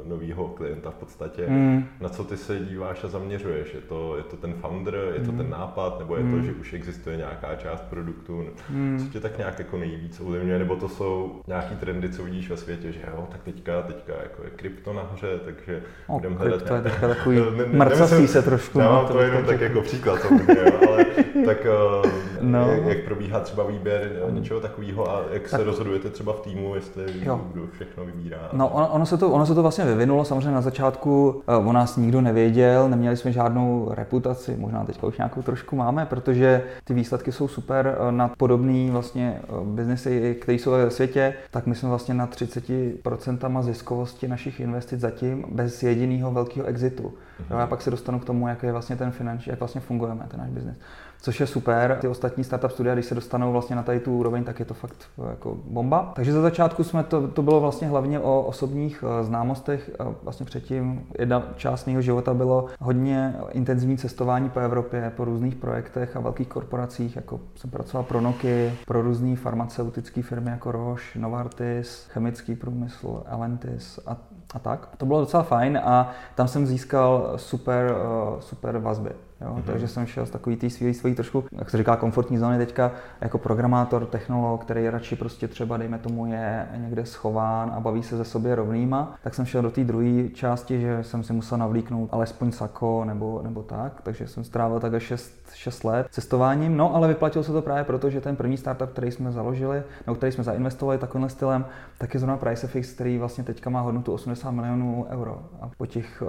nového 0.04 0.48
klienta 0.48 0.92
v 0.92 0.95
podstatě. 0.95 1.48
Mm. 1.48 1.86
Na 2.00 2.10
co 2.10 2.24
ty 2.24 2.38
se 2.38 2.60
díváš 2.60 3.04
a 3.04 3.07
zaměřuješ? 3.07 3.74
Je 3.74 3.81
to, 3.81 4.18
je 4.18 4.24
to 4.24 4.38
ten 4.38 4.54
founder, 4.54 4.98
je 5.13 5.22
to 5.22 5.31
mm. 5.31 5.38
ten 5.38 5.50
nápad, 5.50 6.00
nebo 6.00 6.16
je 6.16 6.24
mm. 6.24 6.31
to, 6.31 6.38
hmm. 6.38 6.45
že 6.45 6.54
už 6.54 6.74
existuje 6.74 7.18
nějaká 7.18 7.56
část 7.56 7.81
produktu? 7.81 8.45
Mm. 8.69 9.00
Co 9.00 9.12
tě 9.13 9.19
tak 9.19 9.38
nějak 9.38 9.60
jako 9.60 9.78
nejvíc 9.78 10.19
ovlivňuje? 10.19 10.60
Nebo 10.60 10.75
to 10.75 10.89
jsou 10.89 11.42
nějaký 11.48 11.75
trendy, 11.75 12.10
co 12.10 12.24
vidíš 12.24 12.50
ve 12.50 12.57
světě, 12.57 12.92
že 12.92 13.00
jo, 13.07 13.28
tak 13.31 13.44
teďka, 13.44 13.81
teďka 13.81 14.13
jako 14.24 14.44
je 14.44 14.50
krypto 14.50 14.94
nahoře, 14.94 15.39
takže 15.45 15.81
o, 16.07 16.13
budeme 16.13 16.36
hledat... 16.36 16.63
To 16.63 16.75
je 16.75 16.81
teďka 16.81 17.07
takový 17.07 17.38
mrcasí 17.72 18.28
se 18.28 18.42
trošku. 18.42 18.80
Já 18.80 18.89
no, 18.89 19.06
to, 19.07 19.13
to 19.13 19.22
jenom 19.22 19.44
tak 19.44 19.62
jako 19.62 19.81
příklad, 19.81 20.19
jo, 20.31 20.80
ale 20.89 21.06
tak 21.45 21.68
uh, 22.04 22.12
no. 22.42 22.72
jak, 22.72 22.86
jak, 22.86 23.00
probíhá 23.00 23.39
třeba 23.39 23.63
výběr 23.63 24.12
něčeho 24.30 24.60
takového 24.60 25.12
a 25.12 25.22
jak 25.31 25.42
tak. 25.42 25.60
se 25.60 25.63
rozhodujete 25.63 26.10
třeba 26.10 26.34
v 26.34 26.39
týmu, 26.39 26.75
jestli 26.75 27.04
jo. 27.25 27.42
kdo 27.54 27.68
všechno 27.72 28.06
vybírá? 28.06 28.50
No 28.54 28.68
ono, 28.69 28.88
ono, 28.88 29.06
se 29.06 29.18
to, 29.18 29.30
ono 29.30 29.45
se 29.45 29.56
to 29.56 29.62
vlastně 29.62 29.76
vyvinulo. 29.85 30.25
Samozřejmě 30.25 30.51
na 30.51 30.62
začátku 30.62 31.41
eh, 31.47 31.56
o 31.56 31.74
nás 31.74 31.97
nikdo 31.97 32.21
nevěděl, 32.21 32.89
neměli 32.89 33.18
jsme 33.18 33.31
žádnou 33.31 33.91
reputaci, 33.91 34.56
možná 34.57 34.83
teďka 34.83 35.07
už 35.07 35.18
nějakou 35.18 35.41
trošku 35.41 35.75
máme, 35.75 36.06
protože 36.06 36.63
ty 36.83 36.94
výsledky 36.94 37.31
jsou 37.31 37.47
super 37.47 37.97
eh, 37.97 38.12
na 38.12 38.27
podobný 38.27 38.89
vlastně 38.89 39.39
eh, 39.44 39.51
biznesy, 39.63 40.38
které 40.41 40.56
jsou 40.56 40.71
ve 40.71 40.91
světě, 40.91 41.33
tak 41.51 41.65
my 41.68 41.75
jsme 41.75 41.89
vlastně 41.89 42.13
na 42.13 42.27
30% 42.27 43.63
ziskovosti 43.63 44.27
našich 44.27 44.59
investic 44.59 45.00
zatím 45.00 45.45
bez 45.51 45.83
jediného 45.83 46.31
velkého 46.31 46.65
exitu. 46.65 47.13
Jo, 47.51 47.57
já 47.57 47.68
pak 47.68 47.81
se 47.81 47.91
dostanu 47.91 48.19
k 48.19 48.25
tomu, 48.25 48.47
jak 48.47 48.63
je 48.63 48.71
vlastně 48.71 48.95
ten 48.95 49.12
finanční, 49.12 49.50
jak 49.50 49.59
vlastně 49.59 49.81
fungujeme, 49.81 50.25
ten 50.29 50.39
náš 50.39 50.50
biznis 50.50 50.77
což 51.27 51.39
je 51.39 51.47
super. 51.47 51.97
Ty 52.01 52.07
ostatní 52.07 52.44
startup 52.44 52.71
studia, 52.71 52.94
když 52.94 53.06
se 53.06 53.15
dostanou 53.15 53.51
vlastně 53.51 53.75
na 53.75 53.83
tady 53.83 54.00
tu 54.00 54.18
úroveň, 54.18 54.44
tak 54.44 54.59
je 54.59 54.65
to 54.65 54.74
fakt 54.74 54.95
jako 55.29 55.57
bomba. 55.65 56.12
Takže 56.15 56.33
za 56.33 56.41
začátku 56.41 56.83
jsme 56.83 57.03
to, 57.03 57.27
to 57.27 57.41
bylo 57.41 57.59
vlastně 57.59 57.88
hlavně 57.88 58.19
o 58.19 58.41
osobních 58.41 59.03
eh, 59.03 59.24
známostech. 59.24 59.91
Vlastně 60.24 60.45
předtím 60.45 61.07
jedna 61.19 61.44
část 61.56 61.88
mého 61.88 62.01
života 62.01 62.33
bylo 62.33 62.65
hodně 62.79 63.35
intenzivní 63.51 63.97
cestování 63.97 64.50
po 64.50 64.59
Evropě, 64.59 65.12
po 65.15 65.25
různých 65.25 65.56
projektech 65.56 66.15
a 66.15 66.19
velkých 66.19 66.47
korporacích, 66.47 67.15
jako 67.15 67.39
jsem 67.56 67.69
pracoval 67.69 68.03
pro 68.03 68.21
Nokia, 68.21 68.71
pro 68.85 69.01
různé 69.01 69.35
farmaceutické 69.35 70.21
firmy 70.21 70.50
jako 70.50 70.71
Roche, 70.71 71.19
Novartis, 71.19 72.06
chemický 72.09 72.56
průmysl, 72.56 73.24
Alentis 73.27 74.00
a 74.06 74.18
a 74.53 74.59
tak. 74.59 74.89
To 74.97 75.06
bylo 75.06 75.19
docela 75.19 75.44
fajn 75.44 75.81
a 75.83 76.12
tam 76.35 76.47
jsem 76.47 76.65
získal 76.65 77.33
super, 77.35 77.95
eh, 77.95 78.41
super 78.41 78.77
vazby. 78.77 79.26
Jo? 79.42 79.56
Mm-hmm. 79.56 79.63
Takže 79.63 79.88
jsem 79.88 80.06
šel 80.06 80.25
z 80.25 80.30
takový 80.30 80.56
té 80.56 80.69
svý, 80.69 80.94
svý 80.94 81.16
trošku, 81.16 81.44
jak 81.51 81.69
se 81.69 81.78
říká, 81.78 81.95
komfortní 81.95 82.38
zóny 82.38 82.57
teďka 82.57 82.92
jako 83.22 83.38
programátor, 83.38 84.06
technolog, 84.06 84.62
který 84.62 84.89
radši 84.89 85.16
prostě 85.16 85.48
třeba, 85.48 85.78
dejme 85.78 85.98
tomu, 85.98 86.25
je 86.25 86.68
někde 86.78 87.06
schován 87.06 87.72
a 87.75 87.80
baví 87.80 88.04
se 88.04 88.18
ze 88.18 88.24
sobě 88.24 88.56
rovnýma, 88.56 89.16
tak 89.24 89.36
jsem 89.36 89.45
šel 89.45 89.62
do 89.62 89.72
té 89.72 89.84
druhé 89.84 90.30
části, 90.30 90.81
že 90.81 91.03
jsem 91.03 91.24
si 91.24 91.34
musel 91.34 91.58
navlíknout 91.58 92.10
alespoň 92.12 92.51
sako 92.51 93.06
nebo, 93.06 93.41
nebo 93.44 93.63
tak, 93.63 94.01
takže 94.01 94.27
jsem 94.27 94.44
strávil 94.44 94.79
takhle 94.79 95.00
6, 95.00 95.32
6 95.53 95.84
let 95.84 96.08
cestováním, 96.12 96.77
no 96.77 96.96
ale 96.96 97.08
vyplatilo 97.08 97.44
se 97.44 97.51
to 97.51 97.62
právě 97.62 97.84
proto, 97.84 98.10
že 98.10 98.22
ten 98.22 98.36
první 98.36 98.58
startup, 98.58 98.89
který 98.89 99.12
jsme 99.12 99.32
založili, 99.32 99.84
nebo 100.08 100.15
který 100.15 100.32
jsme 100.32 100.44
zainvestovali 100.44 100.98
takovýmhle 100.98 101.29
stylem, 101.29 101.65
tak 101.98 102.13
je 102.13 102.20
zrovna 102.20 102.38
PriceFX, 102.38 102.94
který 102.94 103.17
vlastně 103.17 103.44
teďka 103.44 103.70
má 103.70 103.82
hodnotu 103.82 104.13
80 104.13 104.51
milionů 104.51 105.08
euro 105.10 105.41
a 105.62 105.70
po 105.77 105.86
těch 105.86 106.24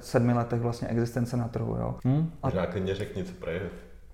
sedmi 0.00 0.32
letech 0.32 0.60
vlastně 0.60 0.88
existence 0.88 1.36
na 1.36 1.48
trhu. 1.48 1.76
Jo. 1.76 1.94
Hmm? 2.04 2.17
A... 2.42 2.46
Možná 2.46 2.66
klidně 2.66 2.94
řekni, 2.94 3.24
co 3.24 3.34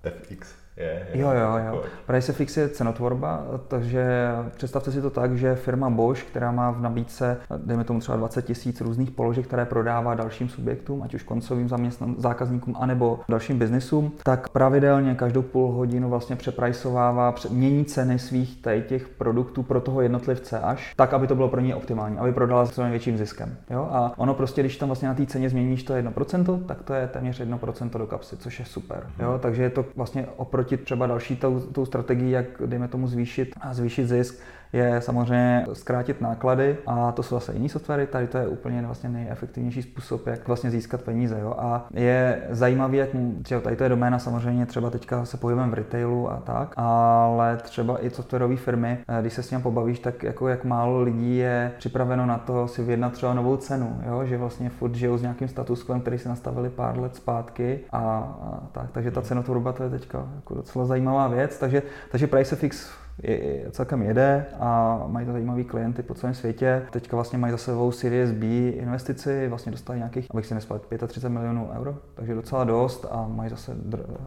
FX 0.09 0.55
je, 0.77 1.07
je 1.13 1.21
jo, 1.21 1.31
jo, 1.31 1.57
jo. 1.67 1.83
Pricefix 2.05 2.57
je 2.57 2.69
cenotvorba, 2.69 3.43
takže 3.67 4.29
představte 4.55 4.91
si 4.91 5.01
to 5.01 5.09
tak, 5.09 5.37
že 5.37 5.55
firma 5.55 5.89
Bosch, 5.89 6.23
která 6.23 6.51
má 6.51 6.71
v 6.71 6.81
nabídce, 6.81 7.37
dejme 7.57 7.83
tomu 7.83 7.99
třeba 7.99 8.17
20 8.17 8.45
tisíc 8.45 8.81
různých 8.81 9.11
položek, 9.11 9.47
které 9.47 9.65
prodává 9.65 10.15
dalším 10.15 10.49
subjektům, 10.49 11.03
ať 11.03 11.13
už 11.13 11.23
koncovým 11.23 11.67
zaměstnan- 11.67 12.15
zákazníkům, 12.17 12.75
anebo 12.79 13.19
dalším 13.29 13.59
biznisům, 13.59 14.11
tak 14.23 14.49
pravidelně 14.49 15.15
každou 15.15 15.41
půl 15.41 15.71
hodinu 15.71 16.09
vlastně 16.09 16.35
přeprajsovává, 16.35 17.35
mění 17.49 17.85
ceny 17.85 18.19
svých 18.19 18.61
těch 18.87 19.07
produktů 19.07 19.63
pro 19.63 19.81
toho 19.81 20.01
jednotlivce 20.01 20.59
až 20.59 20.93
tak, 20.95 21.13
aby 21.13 21.27
to 21.27 21.35
bylo 21.35 21.49
pro 21.49 21.61
ně 21.61 21.75
optimální, 21.75 22.17
aby 22.17 22.31
prodala 22.31 22.65
s 22.65 22.71
co 22.71 22.81
největším 22.81 23.17
ziskem. 23.17 23.57
Jo? 23.69 23.87
A 23.91 24.13
ono 24.17 24.33
prostě, 24.33 24.61
když 24.61 24.77
tam 24.77 24.89
vlastně 24.89 25.07
na 25.07 25.13
té 25.13 25.25
ceně 25.25 25.49
změníš 25.49 25.83
to 25.83 25.93
1%, 25.93 26.65
tak 26.65 26.83
to 26.83 26.93
je 26.93 27.07
téměř 27.07 27.41
1% 27.41 27.97
do 27.97 28.07
kapsy, 28.07 28.37
což 28.37 28.59
je 28.59 28.65
super. 28.65 29.07
Jo? 29.19 29.39
Takže 29.41 29.63
je 29.63 29.69
to 29.69 29.85
vlastně 29.95 30.27
oproti 30.37 30.64
oproti 30.65 30.85
třeba 30.85 31.07
další 31.07 31.35
tou, 31.35 31.59
tou 31.59 31.85
strategii, 31.85 32.31
jak 32.31 32.45
dejme 32.65 32.87
tomu 32.87 33.07
zvýšit 33.07 33.55
a 33.61 33.73
zvýšit 33.73 34.07
zisk, 34.07 34.39
je 34.75 35.01
samozřejmě 35.01 35.65
zkrátit 35.73 36.21
náklady 36.21 36.77
a 36.87 37.11
to 37.11 37.23
jsou 37.23 37.35
zase 37.35 37.53
jiný 37.53 37.69
softwary, 37.69 38.07
tady 38.07 38.27
to 38.27 38.37
je 38.37 38.47
úplně 38.47 38.81
vlastně 38.81 39.09
nejefektivnější 39.09 39.81
způsob, 39.81 40.27
jak 40.27 40.47
vlastně 40.47 40.71
získat 40.71 41.01
peníze. 41.01 41.39
Jo? 41.41 41.55
A 41.57 41.87
je 41.93 42.41
zajímavý, 42.49 42.97
jak 42.97 43.09
třeba 43.41 43.61
tady 43.61 43.75
to 43.75 43.83
je 43.83 43.89
doména 43.89 44.19
samozřejmě 44.19 44.65
třeba 44.65 44.89
teďka 44.89 45.25
se 45.25 45.37
pohybujeme 45.37 45.71
v 45.71 45.73
retailu 45.73 46.31
a 46.31 46.37
tak, 46.37 46.73
ale 46.77 47.57
třeba 47.57 48.05
i 48.05 48.09
softwarové 48.09 48.55
firmy, 48.55 48.97
eh, 49.07 49.21
když 49.21 49.33
se 49.33 49.43
s 49.43 49.51
ním 49.51 49.61
pobavíš, 49.61 49.99
tak 49.99 50.23
jako 50.23 50.47
jak 50.47 50.65
málo 50.65 51.01
lidí 51.01 51.37
je 51.37 51.71
připraveno 51.77 52.25
na 52.25 52.37
to 52.37 52.67
si 52.67 52.83
vyjednat 52.83 53.13
třeba 53.13 53.33
novou 53.33 53.57
cenu, 53.57 54.01
jo? 54.07 54.25
že 54.25 54.37
vlastně 54.37 54.69
furt 54.69 54.95
žijou 54.95 55.17
s 55.17 55.21
nějakým 55.21 55.47
statusem, 55.47 56.01
který 56.01 56.17
si 56.17 56.29
nastavili 56.29 56.69
pár 56.69 56.99
let 56.99 57.15
zpátky 57.15 57.79
a, 57.91 57.99
a 57.99 58.59
tak, 58.71 58.91
takže 58.91 59.11
ta 59.11 59.21
cenotvorba 59.21 59.73
to 59.73 59.83
je 59.83 59.89
teďka 59.89 60.27
jako 60.35 60.53
docela 60.55 60.85
zajímavá 60.85 61.27
věc, 61.27 61.59
takže, 61.59 61.81
takže 62.11 62.27
Pricefix 62.27 62.89
je, 62.89 63.04
je, 63.23 63.65
celkem 63.71 64.01
jede 64.01 64.45
a 64.59 65.01
mají 65.07 65.25
to 65.25 65.31
zajímavý 65.31 65.63
klienty 65.63 66.03
po 66.03 66.13
celém 66.13 66.33
světě. 66.33 66.81
Teďka 66.91 67.17
vlastně 67.17 67.37
mají 67.37 67.51
za 67.51 67.57
sebou 67.57 67.91
Series 67.91 68.31
B 68.31 68.45
investici, 68.69 69.47
vlastně 69.47 69.71
dostali 69.71 69.97
nějakých, 69.99 70.27
abych 70.31 70.45
si 70.45 70.53
nespal, 70.53 70.79
35 71.07 71.29
milionů 71.29 71.69
euro, 71.79 71.95
takže 72.15 72.35
docela 72.35 72.63
dost 72.63 73.05
a 73.11 73.27
mají 73.27 73.49
zase 73.49 73.75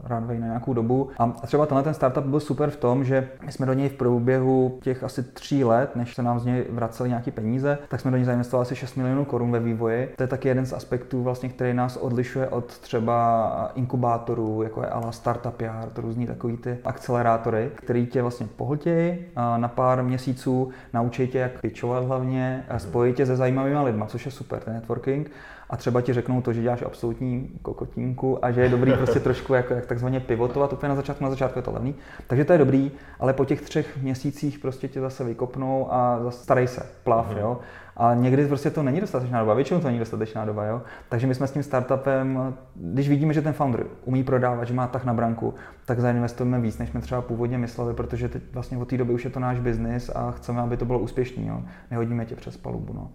runway 0.05 0.39
na 0.39 0.47
nějakou 0.47 0.75
dobu. 0.75 1.09
A 1.19 1.27
třeba 1.47 1.67
tenhle 1.67 1.83
ten 1.83 1.95
startup 1.95 2.25
byl 2.25 2.41
super 2.41 2.71
v 2.71 2.77
tom, 2.77 3.05
že 3.05 3.29
my 3.47 3.53
jsme 3.53 3.67
do 3.67 3.73
něj 3.73 3.89
v 3.89 3.93
průběhu 3.93 4.79
těch 4.83 5.05
asi 5.05 5.23
tří 5.23 5.65
let, 5.65 5.97
než 5.97 6.15
se 6.15 6.23
nám 6.23 6.41
z 6.41 6.45
něj 6.45 6.65
vraceli 6.71 7.09
nějaké 7.09 7.31
peníze, 7.31 7.79
tak 7.89 8.01
jsme 8.01 8.11
do 8.11 8.17
něj 8.17 8.27
zainvestovali 8.27 8.63
asi 8.63 8.77
6 8.77 8.97
milionů 8.97 9.25
korun 9.25 9.51
ve 9.51 9.61
vývoji. 9.61 10.13
To 10.17 10.23
je 10.23 10.27
taky 10.27 10.49
jeden 10.49 10.67
z 10.67 10.73
aspektů, 10.73 11.23
vlastně, 11.23 11.49
který 11.49 11.75
nás 11.75 11.97
odlišuje 11.97 12.49
od 12.49 12.79
třeba 12.79 13.73
inkubátorů, 13.75 14.63
jako 14.63 14.83
je 14.83 14.89
ala 14.89 15.13
Startup 15.13 15.61
Yard, 15.61 15.99
různý 15.99 16.27
takový 16.27 16.57
ty 16.57 16.79
akcelerátory, 16.85 17.71
který 17.75 18.07
tě 18.07 18.23
vlastně 18.23 18.47
pohltí 18.57 18.78
tě 18.79 19.19
na 19.57 19.69
pár 19.69 20.03
měsíců, 20.03 20.71
naučí 20.93 21.29
tě, 21.29 21.39
jak 21.39 21.61
pitchovat 21.61 22.05
hlavně, 22.05 22.65
spojit 22.77 23.17
tě 23.17 23.27
se 23.27 23.37
zajímavými 23.37 23.79
lidmi, 23.79 24.05
což 24.07 24.27
je 24.27 24.33
super, 24.33 24.61
ten 24.61 24.75
networking. 24.75 25.31
A 25.71 25.77
třeba 25.77 26.01
ti 26.01 26.13
řeknou 26.13 26.41
to, 26.41 26.53
že 26.53 26.63
děláš 26.63 26.83
absolutní 26.83 27.51
kokotínku 27.63 28.45
a 28.45 28.51
že 28.51 28.61
je 28.61 28.69
dobrý 28.69 28.93
prostě 28.93 29.21
trošku 29.29 29.55
jako, 29.55 29.75
jak 29.75 29.87
takzvaně 29.87 30.21
pivotovat 30.21 30.73
úplně 30.73 30.89
na 30.89 30.95
začátku, 30.95 31.25
na 31.25 31.31
začátku 31.31 31.59
je 31.59 31.63
to 31.63 31.73
levný. 31.73 31.95
Takže 32.27 32.45
to 32.45 32.53
je 32.53 32.59
dobrý, 32.59 32.91
ale 33.21 33.33
po 33.33 33.45
těch 33.45 33.61
třech 33.61 33.97
měsících 34.03 34.59
prostě 34.59 34.89
tě 34.89 35.01
zase 35.01 35.25
vykopnou 35.25 35.93
a 35.93 36.21
zase 36.23 36.43
starej 36.43 36.67
se, 36.67 36.87
plav, 37.05 37.31
mm. 37.31 37.39
jo. 37.39 37.61
A 37.99 38.15
někdy 38.15 38.47
prostě 38.47 38.71
to 38.71 38.83
není 38.83 39.01
dostatečná 39.01 39.41
doba, 39.41 39.55
většinou 39.55 39.81
to 39.81 39.87
není 39.87 39.99
dostatečná 39.99 40.45
doba, 40.45 40.65
jo. 40.65 40.83
Takže 41.09 41.27
my 41.27 41.35
jsme 41.35 41.47
s 41.47 41.53
tím 41.53 41.63
startupem, 41.63 42.55
když 42.75 43.09
vidíme, 43.09 43.35
že 43.35 43.43
ten 43.43 43.53
founder 43.53 43.87
umí 44.05 44.25
prodávat, 44.25 44.65
že 44.65 44.75
má 44.75 44.87
tak 44.87 45.05
na 45.05 45.15
branku, 45.15 45.55
tak 45.85 46.01
zainvestujeme 46.01 46.61
víc, 46.61 46.79
než 46.79 46.89
jsme 46.89 47.01
třeba 47.01 47.23
původně 47.23 47.59
mysleli, 47.59 47.95
protože 47.95 48.29
teď 48.29 48.43
vlastně 48.53 48.79
od 48.79 48.89
té 48.89 48.97
doby 48.97 49.13
už 49.13 49.25
je 49.25 49.31
to 49.31 49.41
náš 49.41 49.61
biznis 49.61 50.11
a 50.15 50.31
chceme, 50.31 50.61
aby 50.61 50.77
to 50.77 50.85
bylo 50.85 50.99
úspěšný, 50.99 51.47
jo. 51.47 51.63
Nehodíme 51.91 52.25
tě 52.25 52.37
přes 52.37 52.57
palubu, 52.57 52.93
no. 52.93 53.11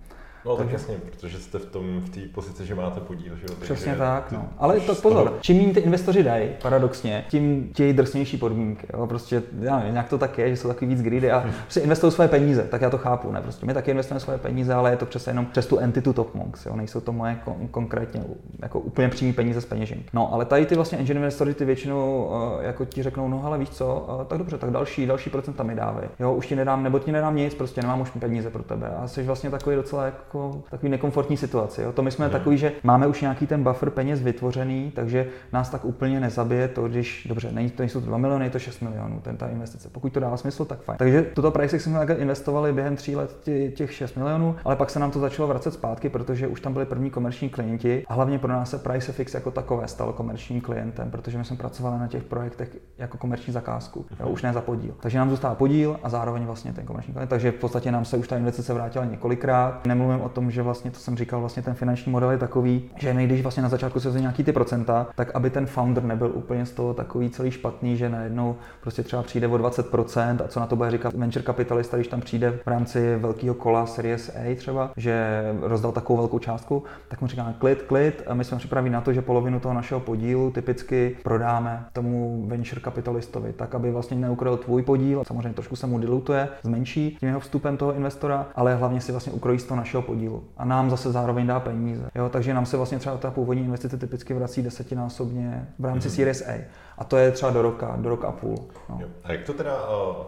No 0.45 0.55
tak 0.55 0.71
jasně, 0.71 0.95
protože 1.09 1.39
jste 1.39 1.59
v 1.59 1.65
tom 1.65 1.99
v 1.99 2.09
té 2.09 2.19
pozici, 2.33 2.65
že 2.65 2.75
máte 2.75 2.99
podíl, 2.99 3.35
že 3.35 3.45
jo? 3.49 3.55
Přesně 3.61 3.95
tak, 3.95 4.31
no. 4.31 4.49
Ale 4.57 4.79
to 4.79 4.95
pozor, 4.95 5.27
toho... 5.27 5.37
čím 5.41 5.57
méně 5.57 5.73
ty 5.73 5.79
investoři 5.79 6.23
dají, 6.23 6.49
paradoxně, 6.61 7.25
tím 7.29 7.69
tějí 7.73 7.93
drsnější 7.93 8.37
podmínky. 8.37 8.87
Jo? 8.93 9.07
Prostě, 9.07 9.43
já 9.59 9.77
nevím, 9.77 9.93
nějak 9.93 10.09
to 10.09 10.17
tak 10.17 10.37
je, 10.37 10.49
že 10.49 10.57
jsou 10.57 10.67
takový 10.67 10.95
víc 10.95 11.01
greedy 11.01 11.31
a 11.31 11.45
prostě 11.61 11.79
investují 11.79 12.11
své 12.11 12.27
peníze, 12.27 12.63
tak 12.63 12.81
já 12.81 12.89
to 12.89 12.97
chápu, 12.97 13.31
ne? 13.31 13.41
Prostě 13.41 13.65
my 13.65 13.73
taky 13.73 13.91
investujeme 13.91 14.19
své 14.19 14.37
peníze, 14.37 14.73
ale 14.73 14.91
je 14.91 14.97
to 14.97 15.05
přesně 15.05 15.29
jenom 15.29 15.45
přes 15.45 15.67
tu 15.67 15.77
entitu 15.77 16.13
Topmonks, 16.13 16.65
jo? 16.65 16.75
Nejsou 16.75 16.99
to 17.01 17.13
moje 17.13 17.37
kon- 17.45 17.67
konkrétně 17.71 18.23
jako 18.61 18.79
úplně 18.79 19.09
přímé 19.09 19.33
peníze 19.33 19.61
z 19.61 19.65
peněženky. 19.65 20.05
No, 20.13 20.33
ale 20.33 20.45
tady 20.45 20.65
ty 20.65 20.75
vlastně 20.75 20.97
engine 20.97 21.17
investory 21.17 21.53
ty 21.53 21.65
většinou 21.65 22.25
uh, 22.25 22.63
jako 22.63 22.85
ti 22.85 23.03
řeknou, 23.03 23.27
no 23.27 23.41
ale 23.45 23.57
víš 23.57 23.69
co, 23.69 24.07
uh, 24.19 24.23
tak 24.23 24.37
dobře, 24.37 24.57
tak 24.57 24.71
další, 24.71 25.05
další 25.05 25.29
procenta 25.29 25.63
mi 25.63 25.75
dávej. 25.75 26.09
Jo, 26.19 26.33
už 26.33 26.47
ti 26.47 26.55
nedám, 26.55 26.83
nebo 26.83 26.99
ti 26.99 27.11
nedám 27.11 27.35
nic, 27.35 27.53
prostě 27.53 27.81
nemám 27.81 28.01
už 28.01 28.09
peníze 28.09 28.49
pro 28.49 28.63
tebe. 28.63 28.89
A 28.97 29.07
jsi 29.07 29.23
vlastně 29.23 29.49
takový 29.49 29.75
docela 29.75 30.05
jako 30.05 30.32
takový 30.69 30.89
nekomfortní 30.89 31.37
situaci. 31.37 31.81
Jo? 31.81 31.91
To 31.91 32.01
my 32.01 32.11
jsme 32.11 32.25
hmm. 32.25 32.31
takový, 32.31 32.57
že 32.57 32.71
máme 32.83 33.07
už 33.07 33.21
nějaký 33.21 33.47
ten 33.47 33.63
buffer 33.63 33.89
peněz 33.89 34.21
vytvořený, 34.21 34.91
takže 34.95 35.27
nás 35.53 35.69
tak 35.69 35.85
úplně 35.85 36.19
nezabije 36.19 36.67
to, 36.67 36.87
když, 36.87 37.27
dobře, 37.29 37.51
není 37.51 37.69
to, 37.69 37.81
nejsou 37.83 37.99
to 37.99 38.05
2 38.05 38.17
miliony, 38.17 38.45
je 38.45 38.49
to 38.49 38.59
6 38.59 38.81
milionů, 38.81 39.19
ten 39.19 39.37
ta 39.37 39.47
investice. 39.47 39.89
Pokud 39.91 40.13
to 40.13 40.19
dává 40.19 40.37
smysl, 40.37 40.65
tak 40.65 40.81
fajn. 40.81 40.97
Takže 40.97 41.21
tuto 41.21 41.51
price 41.51 41.79
jsme 41.79 41.99
takhle 41.99 42.15
investovali 42.15 42.73
během 42.73 42.95
tří 42.95 43.15
let 43.15 43.49
těch 43.75 43.93
6 43.93 44.15
milionů, 44.15 44.55
ale 44.65 44.75
pak 44.75 44.89
se 44.89 44.99
nám 44.99 45.11
to 45.11 45.19
začalo 45.19 45.47
vracet 45.47 45.73
zpátky, 45.73 46.09
protože 46.09 46.47
už 46.47 46.61
tam 46.61 46.73
byli 46.73 46.85
první 46.85 47.09
komerční 47.09 47.49
klienti 47.49 48.05
a 48.07 48.13
hlavně 48.13 48.39
pro 48.39 48.51
nás 48.51 48.69
se 48.69 48.77
PriceFix 48.77 49.33
jako 49.33 49.51
takové 49.51 49.87
stalo 49.87 50.13
komerčním 50.13 50.61
klientem, 50.61 51.11
protože 51.11 51.37
my 51.37 51.45
jsme 51.45 51.57
pracovali 51.57 51.99
na 51.99 52.07
těch 52.07 52.23
projektech 52.23 52.77
jako 52.97 53.17
komerční 53.17 53.53
zakázku, 53.53 54.05
jo, 54.19 54.27
už 54.27 54.41
ne 54.41 54.53
za 54.53 54.61
podíl. 54.61 54.93
Takže 54.99 55.17
nám 55.17 55.29
zůstává 55.29 55.55
podíl 55.55 55.99
a 56.03 56.09
zároveň 56.09 56.45
vlastně 56.45 56.73
ten 56.73 56.85
komerční 56.85 57.13
klient. 57.13 57.27
Takže 57.27 57.51
v 57.51 57.55
podstatě 57.55 57.91
nám 57.91 58.05
se 58.05 58.17
už 58.17 58.27
ta 58.27 58.37
investice 58.37 58.73
vrátila 58.73 59.05
několikrát. 59.05 59.85
Nemluvím 59.85 60.21
o 60.23 60.29
tom, 60.29 60.51
že 60.51 60.61
vlastně 60.61 60.91
to 60.91 60.99
jsem 60.99 61.17
říkal, 61.17 61.39
vlastně 61.39 61.63
ten 61.63 61.73
finanční 61.73 62.11
model 62.11 62.31
je 62.31 62.37
takový, 62.37 62.89
že 62.97 63.13
když 63.13 63.41
vlastně 63.41 63.63
na 63.63 63.69
začátku 63.69 63.99
se 63.99 64.21
nějaký 64.21 64.43
ty 64.43 64.51
procenta, 64.51 65.07
tak 65.15 65.31
aby 65.33 65.49
ten 65.49 65.65
founder 65.65 66.03
nebyl 66.03 66.31
úplně 66.33 66.65
z 66.65 66.71
toho 66.71 66.93
takový 66.93 67.29
celý 67.29 67.51
špatný, 67.51 67.97
že 67.97 68.09
najednou 68.09 68.55
prostě 68.81 69.03
třeba 69.03 69.23
přijde 69.23 69.47
o 69.47 69.57
20% 69.57 70.37
a 70.45 70.47
co 70.47 70.59
na 70.59 70.67
to 70.67 70.75
bude 70.75 70.91
říkat 70.91 71.13
venture 71.13 71.45
kapitalista, 71.45 71.97
když 71.97 72.07
tam 72.07 72.21
přijde 72.21 72.51
v 72.51 72.67
rámci 72.67 73.15
velkého 73.15 73.55
kola 73.55 73.85
Series 73.85 74.31
A 74.35 74.55
třeba, 74.55 74.91
že 74.97 75.43
rozdal 75.61 75.91
takovou 75.91 76.17
velkou 76.17 76.39
částku, 76.39 76.83
tak 77.07 77.21
mu 77.21 77.27
říkáme 77.27 77.55
klid, 77.59 77.81
klid 77.81 78.23
a 78.27 78.33
my 78.33 78.43
jsme 78.43 78.57
připraveni 78.57 78.93
na 78.93 79.01
to, 79.01 79.13
že 79.13 79.21
polovinu 79.21 79.59
toho 79.59 79.73
našeho 79.73 79.99
podílu 79.99 80.51
typicky 80.51 81.17
prodáme 81.23 81.85
tomu 81.93 82.43
venture 82.47 82.81
kapitalistovi, 82.81 83.53
tak 83.53 83.75
aby 83.75 83.91
vlastně 83.91 84.17
neukryl 84.17 84.57
tvůj 84.57 84.83
podíl, 84.83 85.23
samozřejmě 85.27 85.53
trošku 85.53 85.75
se 85.75 85.87
mu 85.87 85.99
dilutuje, 85.99 86.49
zmenší 86.63 87.17
tím 87.19 87.27
jeho 87.27 87.39
vstupem 87.39 87.77
toho 87.77 87.93
investora, 87.93 88.47
ale 88.55 88.75
hlavně 88.75 89.01
si 89.01 89.11
vlastně 89.11 89.33
ukrojí 89.33 89.59
z 89.59 89.63
toho 89.63 89.77
našeho 89.77 90.03
podílu. 90.03 90.12
A 90.57 90.65
nám 90.65 90.89
zase 90.89 91.11
zároveň 91.11 91.47
dá 91.47 91.59
peníze. 91.59 92.09
Jo, 92.15 92.29
takže 92.29 92.53
nám 92.53 92.65
se 92.65 92.77
vlastně 92.77 92.99
třeba 92.99 93.17
ta 93.17 93.31
původní 93.31 93.63
investice 93.63 93.97
typicky 93.97 94.33
vrací 94.33 94.61
desetinásobně 94.61 95.67
v 95.79 95.85
rámci 95.85 96.07
mm-hmm. 96.07 96.15
Series 96.15 96.41
A. 96.41 96.61
A 96.97 97.03
to 97.03 97.17
je 97.17 97.31
třeba 97.31 97.51
do 97.51 97.61
roka, 97.61 97.97
do 98.01 98.09
roka 98.09 98.27
a 98.27 98.31
půl. 98.31 98.55
No. 98.89 98.97
Jo. 99.01 99.07
A 99.23 99.31
jak 99.31 99.43
to 99.43 99.53
teda 99.53 99.73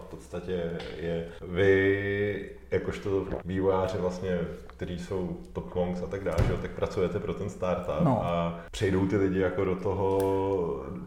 v 0.02 0.06
podstatě 0.10 0.72
je? 1.00 1.26
Vy 1.48 2.50
jakožto 2.72 3.24
vývojáři 3.46 3.98
vlastně, 3.98 4.40
kteří 4.68 5.00
jsou 5.00 5.38
top 5.54 5.76
monks 5.76 6.02
a 6.02 6.08
tak 6.08 6.24
dále, 6.24 6.38
tak 6.62 6.72
pracujete 6.72 7.20
pro 7.20 7.34
ten 7.34 7.50
startup 7.50 8.04
no. 8.04 8.22
a 8.26 8.60
přejdou 8.72 9.08
ty 9.08 9.18
lidi 9.18 9.40
jako 9.40 9.66
do 9.66 9.76
toho, 9.76 10.20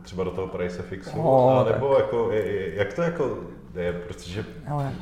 třeba 0.02 0.24
do 0.24 0.30
toho 0.30 0.46
price 0.46 0.82
fixu, 0.82 1.18
no, 1.18 1.60
a 1.60 1.72
nebo 1.72 1.94
tak. 1.94 2.04
jako, 2.04 2.30
jak 2.74 2.94
to 2.94 3.02
jako 3.02 3.38
je, 3.80 3.92
protože 3.92 4.44
Ale 4.66 4.92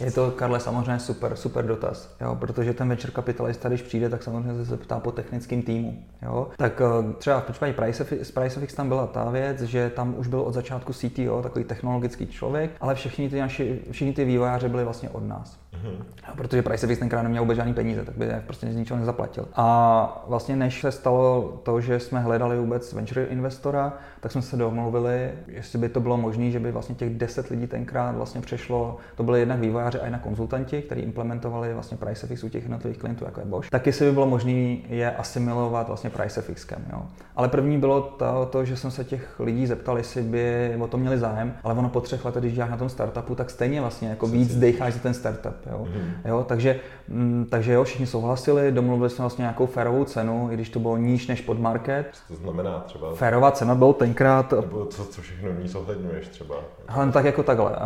je 0.00 0.12
to, 0.12 0.30
Karle, 0.30 0.60
samozřejmě 0.60 0.98
super, 0.98 1.36
super 1.36 1.66
dotaz, 1.66 2.16
jo, 2.20 2.36
protože 2.36 2.74
ten 2.74 2.88
večer 2.88 3.10
kapitalista, 3.10 3.68
když 3.68 3.82
přijde, 3.82 4.08
tak 4.08 4.22
samozřejmě 4.22 4.64
se 4.64 4.76
ptá 4.76 5.00
po 5.00 5.12
technickém 5.12 5.62
týmu. 5.62 6.04
Jo. 6.22 6.48
Tak 6.56 6.80
eh, 6.80 7.12
třeba 7.18 7.40
v 7.40 7.50
případě 7.50 7.72
Pricefix, 7.72 8.30
Pricefix 8.30 8.74
tam 8.74 8.88
byla 8.88 9.06
ta 9.06 9.30
věc, 9.30 9.62
že 9.62 9.90
tam 9.90 10.14
už 10.18 10.26
byl 10.26 10.40
od 10.40 10.52
začátku 10.52 10.92
CTO, 10.92 11.42
takový 11.42 11.64
technologický 11.64 12.26
člověk, 12.26 12.70
ale 12.80 12.94
všichni 12.94 13.30
ty, 13.30 13.40
naši, 13.40 13.80
všichni 13.90 14.12
ty 14.12 14.24
vývojáři 14.24 14.68
byli 14.68 14.84
vlastně 14.84 15.10
od 15.10 15.28
nás. 15.28 15.58
Mm-hmm. 15.74 16.04
Protože 16.36 16.62
Pricefix 16.62 16.98
tenkrát 16.98 17.22
neměl 17.22 17.42
vůbec 17.42 17.56
žádný 17.56 17.74
peníze, 17.74 18.04
tak 18.04 18.16
by 18.16 18.24
je 18.24 18.42
prostě 18.46 18.72
z 18.72 18.76
ničeho 18.76 19.00
nezaplatil. 19.00 19.48
A 19.54 20.24
vlastně 20.28 20.56
než 20.56 20.80
se 20.80 20.92
stalo 20.92 21.60
to, 21.62 21.80
že 21.80 22.00
jsme 22.00 22.20
hledali 22.20 22.58
vůbec 22.58 22.92
venture 22.92 23.24
investora, 23.24 23.92
tak 24.20 24.32
jsme 24.32 24.42
se 24.42 24.56
domluvili, 24.56 25.30
jestli 25.46 25.78
by 25.78 25.88
to 25.88 26.00
bylo 26.00 26.16
možné, 26.16 26.50
že 26.50 26.60
by 26.60 26.72
vlastně 26.72 26.94
těch 26.94 27.10
10 27.10 27.48
lidí 27.48 27.66
tenkrát 27.66 28.16
vlastně 28.16 28.40
přešlo, 28.40 28.96
to 29.14 29.22
byly 29.22 29.40
jednak 29.40 29.60
vývojáři 29.60 30.00
a 30.00 30.04
jednak 30.04 30.22
konzultanti, 30.22 30.82
kteří 30.82 31.00
implementovali 31.00 31.74
vlastně 31.74 31.96
Pricefix 31.96 32.44
u 32.44 32.48
těch 32.48 32.62
jednotlivých 32.62 32.98
klientů, 32.98 33.24
jako 33.24 33.40
je 33.40 33.46
Bosch, 33.46 33.70
tak 33.70 33.86
jestli 33.86 34.06
by 34.06 34.12
bylo 34.12 34.26
možné 34.26 34.52
je 34.88 35.16
asimilovat 35.16 35.86
vlastně 35.86 36.10
Pricefixkem. 36.10 36.84
Jo. 36.92 37.02
Ale 37.36 37.48
první 37.48 37.78
bylo 37.78 38.00
to, 38.02 38.48
to, 38.52 38.64
že 38.64 38.76
jsem 38.76 38.90
se 38.90 39.04
těch 39.04 39.40
lidí 39.40 39.66
zeptal, 39.66 39.98
jestli 39.98 40.22
by 40.22 40.76
o 40.80 40.86
to 40.86 40.98
měli 40.98 41.18
zájem, 41.18 41.54
ale 41.64 41.74
ono 41.74 41.88
po 41.88 42.00
třech 42.00 42.24
letech, 42.24 42.42
když 42.42 42.54
děláš 42.54 42.70
na 42.70 42.76
tom 42.76 42.88
startupu, 42.88 43.34
tak 43.34 43.50
stejně 43.50 43.80
vlastně 43.80 44.08
jako 44.08 44.26
víc 44.26 44.56
decháš 44.56 44.94
za 44.94 45.00
ten 45.00 45.14
startup. 45.14 45.57
Jo. 45.70 45.84
Mm-hmm. 45.84 46.28
Jo, 46.28 46.44
takže, 46.48 46.80
m, 47.08 47.16
mm, 47.16 47.46
takže 47.50 47.72
jo, 47.72 47.84
všichni 47.84 48.06
souhlasili, 48.06 48.72
domluvili 48.72 49.10
jsme 49.10 49.22
vlastně 49.22 49.42
nějakou 49.42 49.66
férovou 49.66 50.04
cenu, 50.04 50.48
i 50.50 50.54
když 50.54 50.70
to 50.70 50.80
bylo 50.80 50.96
níž 50.96 51.26
než 51.26 51.40
pod 51.40 51.58
market. 51.58 52.06
Co 52.12 52.34
to 52.34 52.42
znamená 52.42 52.78
třeba? 52.78 53.14
Férová 53.14 53.50
cena 53.50 53.74
byl 53.74 53.92
tenkrát... 53.92 54.52
Nebo 54.52 54.86
co, 54.86 55.04
co 55.04 55.22
všechno 55.22 55.52
ní 55.52 55.68
zohledňuješ 55.68 56.28
třeba? 56.28 56.54
Hele, 56.88 57.06
no 57.06 57.12
tak 57.12 57.24
jako 57.24 57.42
takhle. 57.42 57.76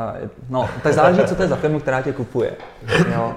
No, 0.49 0.69
tak 0.83 0.93
záleží, 0.93 1.21
co 1.27 1.35
to 1.35 1.43
je 1.43 1.49
za 1.49 1.57
firmu, 1.57 1.81
která 1.81 2.03
tě 2.03 2.13
kupuje. 2.13 2.57
Jo. 3.15 3.35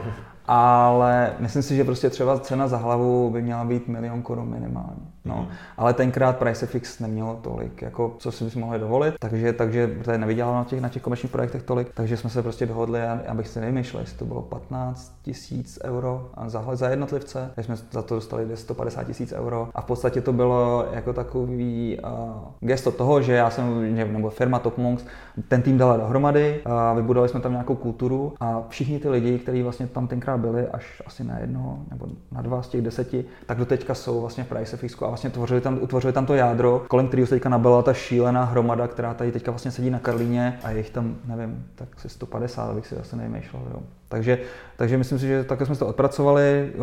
Ale 0.48 1.34
myslím 1.39 1.63
si, 1.63 1.75
že 1.75 1.84
prostě 1.84 2.10
třeba 2.10 2.39
cena 2.39 2.68
za 2.68 2.77
hlavu 2.77 3.30
by 3.30 3.42
měla 3.42 3.63
být 3.63 3.88
milion 3.88 4.22
korun 4.22 4.50
minimálně. 4.50 5.15
No. 5.25 5.48
Ale 5.77 5.94
tenkrát 5.94 6.38
Pricefix 6.38 7.00
nemělo 7.00 7.39
tolik, 7.41 7.82
jako 7.82 8.15
co 8.17 8.32
si 8.32 8.44
bychom 8.44 8.62
mohli 8.62 8.79
dovolit, 8.79 9.15
takže, 9.20 9.53
takže 9.53 10.00
to 10.03 10.17
nevydělalo 10.17 10.55
na 10.55 10.63
těch, 10.63 10.82
na 10.82 10.89
těch 10.89 11.01
komerčních 11.01 11.32
projektech 11.32 11.63
tolik, 11.63 11.88
takže 11.94 12.17
jsme 12.17 12.29
se 12.29 12.41
prostě 12.41 12.65
dohodli, 12.65 13.01
abych 13.01 13.48
si 13.48 13.60
nevymýšlel, 13.60 14.01
jestli 14.01 14.17
to 14.17 14.25
bylo 14.25 14.41
15 14.41 15.15
tisíc 15.22 15.79
euro 15.84 16.29
za, 16.46 16.75
za 16.75 16.89
jednotlivce, 16.89 17.51
takže 17.55 17.65
jsme 17.65 17.88
za 17.91 18.01
to 18.01 18.15
dostali 18.15 18.58
150 18.58 19.03
tisíc 19.03 19.32
euro. 19.32 19.70
A 19.75 19.82
v 19.82 19.86
podstatě 19.86 20.22
to 20.22 20.34
bylo 20.34 20.88
jako 20.91 21.13
takový 21.13 22.00
uh, 22.03 22.12
gesto 22.60 22.91
toho, 22.91 23.22
že 23.22 23.34
já 23.34 23.50
jsem, 23.50 23.96
nebo 23.96 24.29
firma 24.29 24.60
Top 24.60 24.77
Monks, 24.77 25.05
ten 25.48 25.62
tým 25.62 25.77
dala 25.77 25.98
dohromady, 25.98 26.62
uh, 26.65 26.98
vybudovali 26.98 27.29
jsme 27.29 27.39
tam 27.39 27.51
nějakou 27.51 27.75
kulturu 27.75 28.34
a 28.39 28.63
všichni 28.70 29.00
ty 29.00 29.10
lidi, 29.10 29.39
kteří 29.39 29.63
vlastně 29.63 29.88
tam 29.88 30.08
tenkrát 30.08 30.38
byli, 30.38 30.67
až 30.67 31.01
asi 31.05 31.24
na 31.24 31.39
jednoho 31.39 31.79
nebo 31.91 32.08
na 32.32 32.41
dva 32.41 32.62
z 32.62 32.67
těch 32.67 32.82
deseti, 32.82 33.25
tak 33.46 33.58
do 33.58 33.65
teďka 33.65 33.94
jsou 33.94 34.22
vlastně 34.22 34.44
v 34.44 34.48
Pricefixu 34.48 35.05
a 35.05 35.15
vlastně 35.16 35.30
tvořili 35.30 35.62
tam, 35.62 35.80
utvořili 35.82 36.14
tam 36.14 36.26
to 36.26 36.34
jádro, 36.34 36.86
kolem 36.88 37.08
kterého 37.08 37.28
se 37.28 37.36
teďka 37.36 37.50
nabyla 37.50 37.82
ta 37.82 37.94
šílená 37.94 38.44
hromada, 38.44 38.88
která 38.88 39.14
tady 39.14 39.32
teďka 39.32 39.52
vlastně 39.52 39.72
sedí 39.72 39.90
na 39.90 40.00
Karlíně 40.00 40.60
a 40.64 40.72
je 40.72 40.78
jich 40.78 40.90
tam, 40.90 41.16
nevím, 41.26 41.66
tak 41.76 41.90
asi 41.98 42.10
150, 42.10 42.70
abych 42.70 42.88
si 42.88 42.96
asi 42.96 43.16
nejmýšlel. 43.16 43.62
Jo. 43.74 43.80
Takže, 44.10 44.38
takže 44.76 44.98
myslím 44.98 45.20
si, 45.20 45.28
že 45.28 45.44
takhle 45.44 45.66
jsme 45.66 45.76
to 45.76 45.88
odpracovali, 45.88 46.72
eh, 46.74 46.80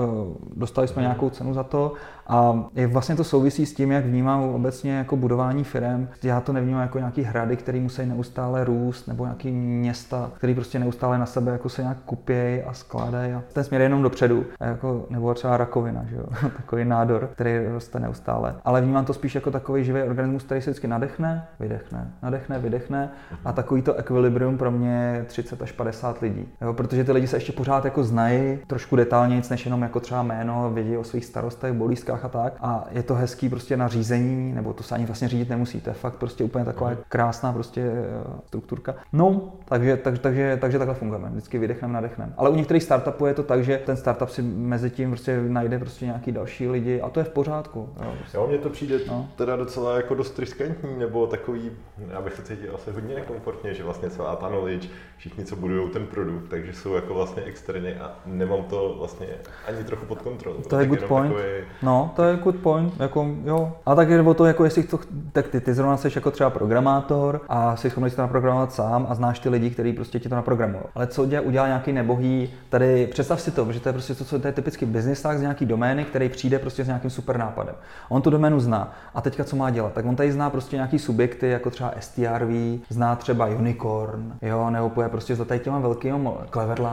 dostali 0.57 0.89
jsme 0.89 1.03
nějakou 1.03 1.31
cenu 1.31 1.55
za 1.55 1.63
to 1.63 1.93
a 2.27 2.65
je 2.75 2.87
vlastně 2.87 3.17
to 3.17 3.25
souvisí 3.25 3.67
s 3.67 3.75
tím, 3.75 3.91
jak 3.91 4.07
vnímám 4.07 4.43
obecně 4.43 4.93
jako 4.93 5.17
budování 5.17 5.65
firm. 5.65 6.09
Já 6.23 6.41
to 6.41 6.53
nevnímám 6.53 6.83
jako 6.83 6.99
nějaký 6.99 7.23
hrady, 7.23 7.57
které 7.57 7.81
musí 7.81 8.07
neustále 8.07 8.65
růst, 8.65 9.07
nebo 9.07 9.25
nějaký 9.25 9.51
města, 9.51 10.31
které 10.35 10.55
prostě 10.55 10.79
neustále 10.79 11.19
na 11.19 11.27
sebe 11.27 11.53
jako 11.53 11.69
se 11.69 11.83
nějak 11.83 11.99
kupějí 12.07 12.63
a 12.63 12.73
skládají. 12.73 13.35
Ten 13.53 13.65
směr 13.65 13.81
je 13.81 13.85
jenom 13.85 14.03
dopředu, 14.03 14.45
jako, 14.61 15.07
nebo 15.11 15.35
třeba 15.35 15.57
rakovina, 15.57 16.05
že 16.11 16.17
jo? 16.17 16.25
takový 16.57 16.85
nádor, 16.85 17.29
který 17.33 17.67
roste 17.67 18.01
neustále. 18.01 18.55
Ale 18.65 18.81
vnímám 18.81 19.05
to 19.05 19.15
spíš 19.15 19.35
jako 19.35 19.51
takový 19.51 19.85
živý 19.85 20.03
organismus, 20.03 20.43
který 20.43 20.63
se 20.63 20.71
vždycky 20.71 20.89
nadechne, 20.89 21.47
vydechne, 21.61 22.11
nadechne, 22.23 22.59
vydechne 22.59 23.11
a 23.45 23.53
takový 23.53 23.83
to 23.83 23.95
ekvilibrium 23.95 24.59
pro 24.59 24.71
mě 24.71 25.25
30 25.27 25.63
až 25.63 25.73
50 25.73 26.19
lidí. 26.19 26.49
Jo? 26.61 26.73
Protože 26.73 27.05
ty 27.13 27.15
lidi 27.15 27.27
se 27.27 27.37
ještě 27.37 27.53
pořád 27.53 27.85
jako 27.85 28.05
znají 28.05 28.59
trošku 28.67 28.97
detailněji, 28.97 29.43
než 29.51 29.65
jenom 29.65 29.83
jako 29.83 30.01
třeba 30.01 30.23
jméno, 30.23 30.71
vědí 30.75 30.97
o 30.97 31.05
svých 31.05 31.25
starostech, 31.25 31.73
bolístkách 31.73 32.25
a 32.25 32.29
tak. 32.29 32.55
A 32.61 32.85
je 32.91 33.03
to 33.03 33.15
hezký 33.15 33.49
prostě 33.49 33.77
na 33.77 33.89
řízení, 33.89 34.53
nebo 34.53 34.73
to 34.73 34.83
se 34.83 34.95
ani 34.95 35.07
vlastně 35.07 35.29
řídit 35.29 35.49
nemusí. 35.49 35.81
To 35.81 35.91
je 35.91 35.95
fakt 35.95 36.15
prostě 36.15 36.45
úplně 36.45 36.65
taková 36.65 36.91
mhm. 36.91 36.99
krásná 37.09 37.53
prostě 37.53 37.81
eh, 37.81 38.41
strukturka. 38.47 38.95
No, 39.13 39.53
takže, 39.65 39.97
tak, 39.97 40.19
takže, 40.19 40.59
takže 40.61 40.79
takhle 40.79 40.95
fungujeme. 40.95 41.29
Vždycky 41.31 41.59
vydechneme, 41.59 41.95
nadechneme. 41.95 42.33
Ale 42.37 42.51
u 42.51 42.55
některých 42.55 42.83
startupů 42.83 43.27
je 43.27 43.35
to 43.35 43.43
tak, 43.43 43.65
že 43.65 43.79
ten 43.87 43.97
startup 43.97 44.29
si 44.29 44.43
mezi 44.43 44.91
tím 44.91 45.11
prostě 45.11 45.43
najde 45.49 45.79
prostě 45.79 46.05
nějaký 46.05 46.33
další 46.33 46.69
lidi 46.69 47.01
a 47.01 47.11
to 47.11 47.21
je 47.21 47.25
v 47.25 47.31
pořádku. 47.31 47.89
Jo, 48.03 48.15
prostě. 48.19 48.37
jo 48.37 48.47
mně 48.49 48.59
to 48.59 48.69
přijde 48.69 48.99
no. 49.09 49.29
teda 49.37 49.57
docela 49.57 49.97
jako 49.97 50.15
dost 50.15 50.39
riskantní, 50.39 50.99
nebo 50.99 51.27
takový, 51.27 51.71
já 52.09 52.21
bych 52.21 52.35
se 52.35 52.43
cítil 52.43 52.75
asi 52.75 52.91
hodně 52.91 53.15
nekomfortně, 53.15 53.75
že 53.75 53.85
vlastně 53.85 54.11
celá 54.11 54.37
ta 54.37 54.49
knowledge, 54.49 54.89
všichni, 55.17 55.45
co 55.45 55.57
budují 55.57 55.91
ten 55.91 56.07
produkt, 56.07 56.49
takže 56.49 56.73
jsou 56.73 56.95
jako 57.03 57.15
vlastně 57.15 57.43
externě 57.43 57.95
a 58.01 58.11
nemám 58.27 58.63
to 58.63 58.95
vlastně 58.99 59.27
ani 59.69 59.85
trochu 59.85 60.07
pod 60.07 60.23
kontrolou. 60.23 60.57
To 60.57 60.81
je 60.81 60.87
good 60.87 61.03
point. 61.03 61.33
Takový... 61.33 61.49
No, 61.83 62.13
to 62.17 62.23
je 62.23 62.37
good 62.37 62.57
point, 62.57 63.01
jako 63.01 63.27
jo. 63.45 63.73
A 63.87 63.95
tak 63.95 64.09
je 64.09 64.23
o 64.23 64.35
to, 64.35 64.45
jako 64.45 64.65
jestli 64.65 64.83
to, 64.83 64.99
tak 65.33 65.49
ty, 65.49 65.61
ty 65.61 65.75
zrovna 65.75 65.97
jsi 65.97 66.09
jako 66.15 66.31
třeba 66.31 66.51
programátor 66.51 67.41
a 67.49 67.77
jsi 67.77 67.91
schopný 67.91 68.11
si 68.11 68.17
to 68.17 68.23
naprogramovat 68.23 68.73
sám 68.73 69.07
a 69.09 69.15
znáš 69.15 69.39
ty 69.39 69.49
lidi, 69.49 69.71
kteří 69.71 69.93
prostě 69.93 70.21
ti 70.21 70.29
to 70.29 70.35
naprogramují. 70.35 70.85
Ale 70.95 71.07
co 71.07 71.27
dělá, 71.27 71.43
udělá 71.43 71.67
nějaký 71.67 71.93
nebohý, 71.93 72.51
tady 72.69 73.07
představ 73.07 73.41
si 73.41 73.51
to, 73.51 73.73
že 73.73 73.81
to 73.81 73.89
je 73.89 73.93
prostě 73.93 74.15
to, 74.15 74.25
co 74.25 74.39
to 74.39 74.47
je 74.47 74.53
typicky 74.53 74.87
business 74.87 75.27
z 75.35 75.41
nějaký 75.41 75.67
domény, 75.67 76.05
který 76.05 76.29
přijde 76.29 76.59
prostě 76.59 76.85
s 76.85 76.87
nějakým 76.87 77.11
super 77.11 77.39
nápadem. 77.39 77.75
On 78.09 78.23
tu 78.23 78.31
doménu 78.31 78.61
zná. 78.61 78.93
A 79.15 79.21
teďka 79.21 79.45
co 79.45 79.57
má 79.57 79.71
dělat? 79.71 79.93
Tak 79.93 80.07
on 80.07 80.17
tady 80.17 80.33
zná 80.33 80.51
prostě 80.51 80.77
nějaký 80.77 80.99
subjekty, 80.99 81.49
jako 81.49 81.71
třeba 81.71 81.95
STRV, 82.01 82.51
zná 82.89 83.17
třeba 83.17 83.47
Unicorn, 83.47 84.33
jo, 84.43 84.71
nebo 84.71 85.03
je 85.03 85.09
prostě 85.09 85.37
za 85.37 85.45
tady 85.45 85.61
těma 85.61 85.79
velkými 85.79 86.29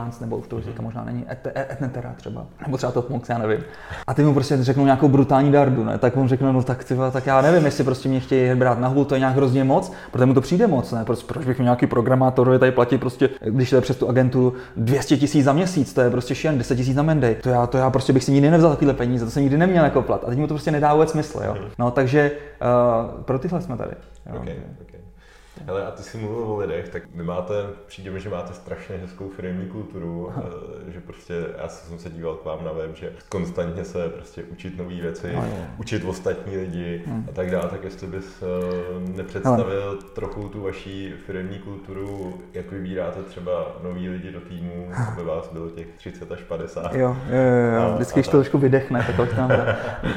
Cleverlands, 0.00 0.20
nebo 0.20 0.36
už 0.36 0.48
to 0.48 0.56
už 0.56 0.64
teďka 0.64 0.82
možná 0.82 1.04
není, 1.04 1.26
Etnetera 1.70 2.14
třeba, 2.16 2.46
nebo 2.66 2.76
třeba 2.76 2.92
Topmox, 2.92 3.28
já 3.28 3.38
nevím. 3.38 3.60
A 4.06 4.14
ty 4.14 4.24
mu 4.24 4.34
prostě 4.34 4.64
řeknou 4.64 4.84
nějakou 4.84 5.08
brutální 5.08 5.52
dardu, 5.52 5.84
ne? 5.84 5.98
tak 5.98 6.16
on 6.16 6.28
řekne, 6.28 6.52
no 6.52 6.62
tak, 6.62 6.84
tyva, 6.84 7.10
tak 7.10 7.26
já 7.26 7.40
nevím, 7.40 7.64
jestli 7.64 7.84
prostě 7.84 8.08
mě 8.08 8.20
chtějí 8.20 8.54
brát 8.54 8.78
na 8.78 8.88
hůl, 8.88 9.04
to 9.04 9.14
je 9.14 9.18
nějak 9.18 9.34
hrozně 9.34 9.64
moc, 9.64 9.92
protože 10.12 10.26
mu 10.26 10.34
to 10.34 10.40
přijde 10.40 10.66
moc, 10.66 10.92
ne? 10.92 11.04
Proč, 11.04 11.22
proč 11.22 11.46
bych 11.46 11.58
měl 11.58 11.64
nějaký 11.64 11.86
programátor, 11.86 12.58
tady 12.58 12.72
platí 12.72 12.98
prostě, 12.98 13.30
když 13.40 13.70
to 13.70 13.76
je 13.76 13.82
přes 13.82 13.96
tu 13.96 14.08
agentu 14.08 14.52
200 14.76 15.16
tisíc 15.16 15.44
za 15.44 15.52
měsíc, 15.52 15.94
to 15.94 16.00
je 16.00 16.10
prostě 16.10 16.34
šílen, 16.34 16.58
10 16.58 16.76
tisíc 16.76 16.96
na 16.96 17.02
Menday. 17.02 17.34
To 17.34 17.48
já, 17.48 17.66
to 17.66 17.78
já 17.78 17.90
prostě 17.90 18.12
bych 18.12 18.24
si 18.24 18.32
nikdy 18.32 18.50
nevzal 18.50 18.70
takové 18.70 18.94
peníze, 18.94 19.24
to 19.24 19.30
jsem 19.30 19.42
nikdy 19.42 19.58
neměl 19.58 19.84
jako 19.84 20.02
plat. 20.02 20.24
A 20.24 20.26
teď 20.26 20.38
mu 20.38 20.46
to 20.46 20.54
prostě 20.54 20.70
nedá 20.70 20.94
vůbec 20.94 21.10
smysl, 21.10 21.40
jo. 21.44 21.56
No 21.78 21.90
takže 21.90 22.30
uh, 22.62 23.22
pro 23.22 23.38
tyhle 23.38 23.60
jsme 23.60 23.76
tady. 23.76 23.92
Jo. 24.26 24.40
Okay, 24.40 24.56
okay. 24.82 24.99
Ale 25.68 25.86
a 25.86 25.90
ty 25.90 26.02
jsi 26.02 26.18
mluvil 26.18 26.44
o 26.44 26.56
lidech, 26.56 26.88
tak 26.88 27.02
vy 27.14 27.22
máte, 27.22 27.54
přijde 27.86 28.10
mi, 28.10 28.20
že 28.20 28.28
máte 28.28 28.54
strašně 28.54 28.96
hezkou 28.96 29.28
firmní 29.28 29.68
kulturu. 29.68 30.32
Eh, 30.36 30.92
že 30.92 31.00
prostě, 31.00 31.34
já 31.58 31.68
jsem 31.68 31.98
se 31.98 32.10
díval 32.10 32.34
k 32.34 32.44
vám 32.44 32.64
na 32.64 32.72
web, 32.72 32.96
že 32.96 33.12
konstantně 33.28 33.84
se 33.84 34.08
prostě 34.08 34.42
učit 34.42 34.78
nové 34.78 34.94
věci, 34.94 35.32
no, 35.34 35.44
učit 35.78 36.04
ostatní 36.04 36.56
lidi 36.56 37.02
hmm. 37.06 37.26
a 37.28 37.32
tak 37.32 37.50
dále, 37.50 37.68
tak 37.68 37.84
jestli 37.84 38.06
bys 38.06 38.42
eh, 38.42 39.12
nepředstavil 39.16 39.88
Ale. 39.88 39.96
trochu 40.14 40.48
tu 40.48 40.62
vaší 40.62 41.12
firmní 41.26 41.58
kulturu, 41.58 42.40
jak 42.54 42.72
vybíráte 42.72 43.22
třeba 43.22 43.76
nový 43.82 44.08
lidi 44.08 44.32
do 44.32 44.40
týmu, 44.40 44.88
aby 45.12 45.24
vás 45.24 45.48
bylo 45.52 45.70
těch 45.70 45.86
30 45.96 46.32
až 46.32 46.40
50. 46.40 46.94
Jo, 46.94 47.16
jo, 47.30 47.36
jo, 47.36 47.82
jo. 47.82 47.94
vždycky, 47.94 48.20
když 48.20 48.28
to 48.28 48.36
trošku 48.36 48.58
vydechne, 48.58 49.06
tak 49.16 49.34
tam 49.34 49.50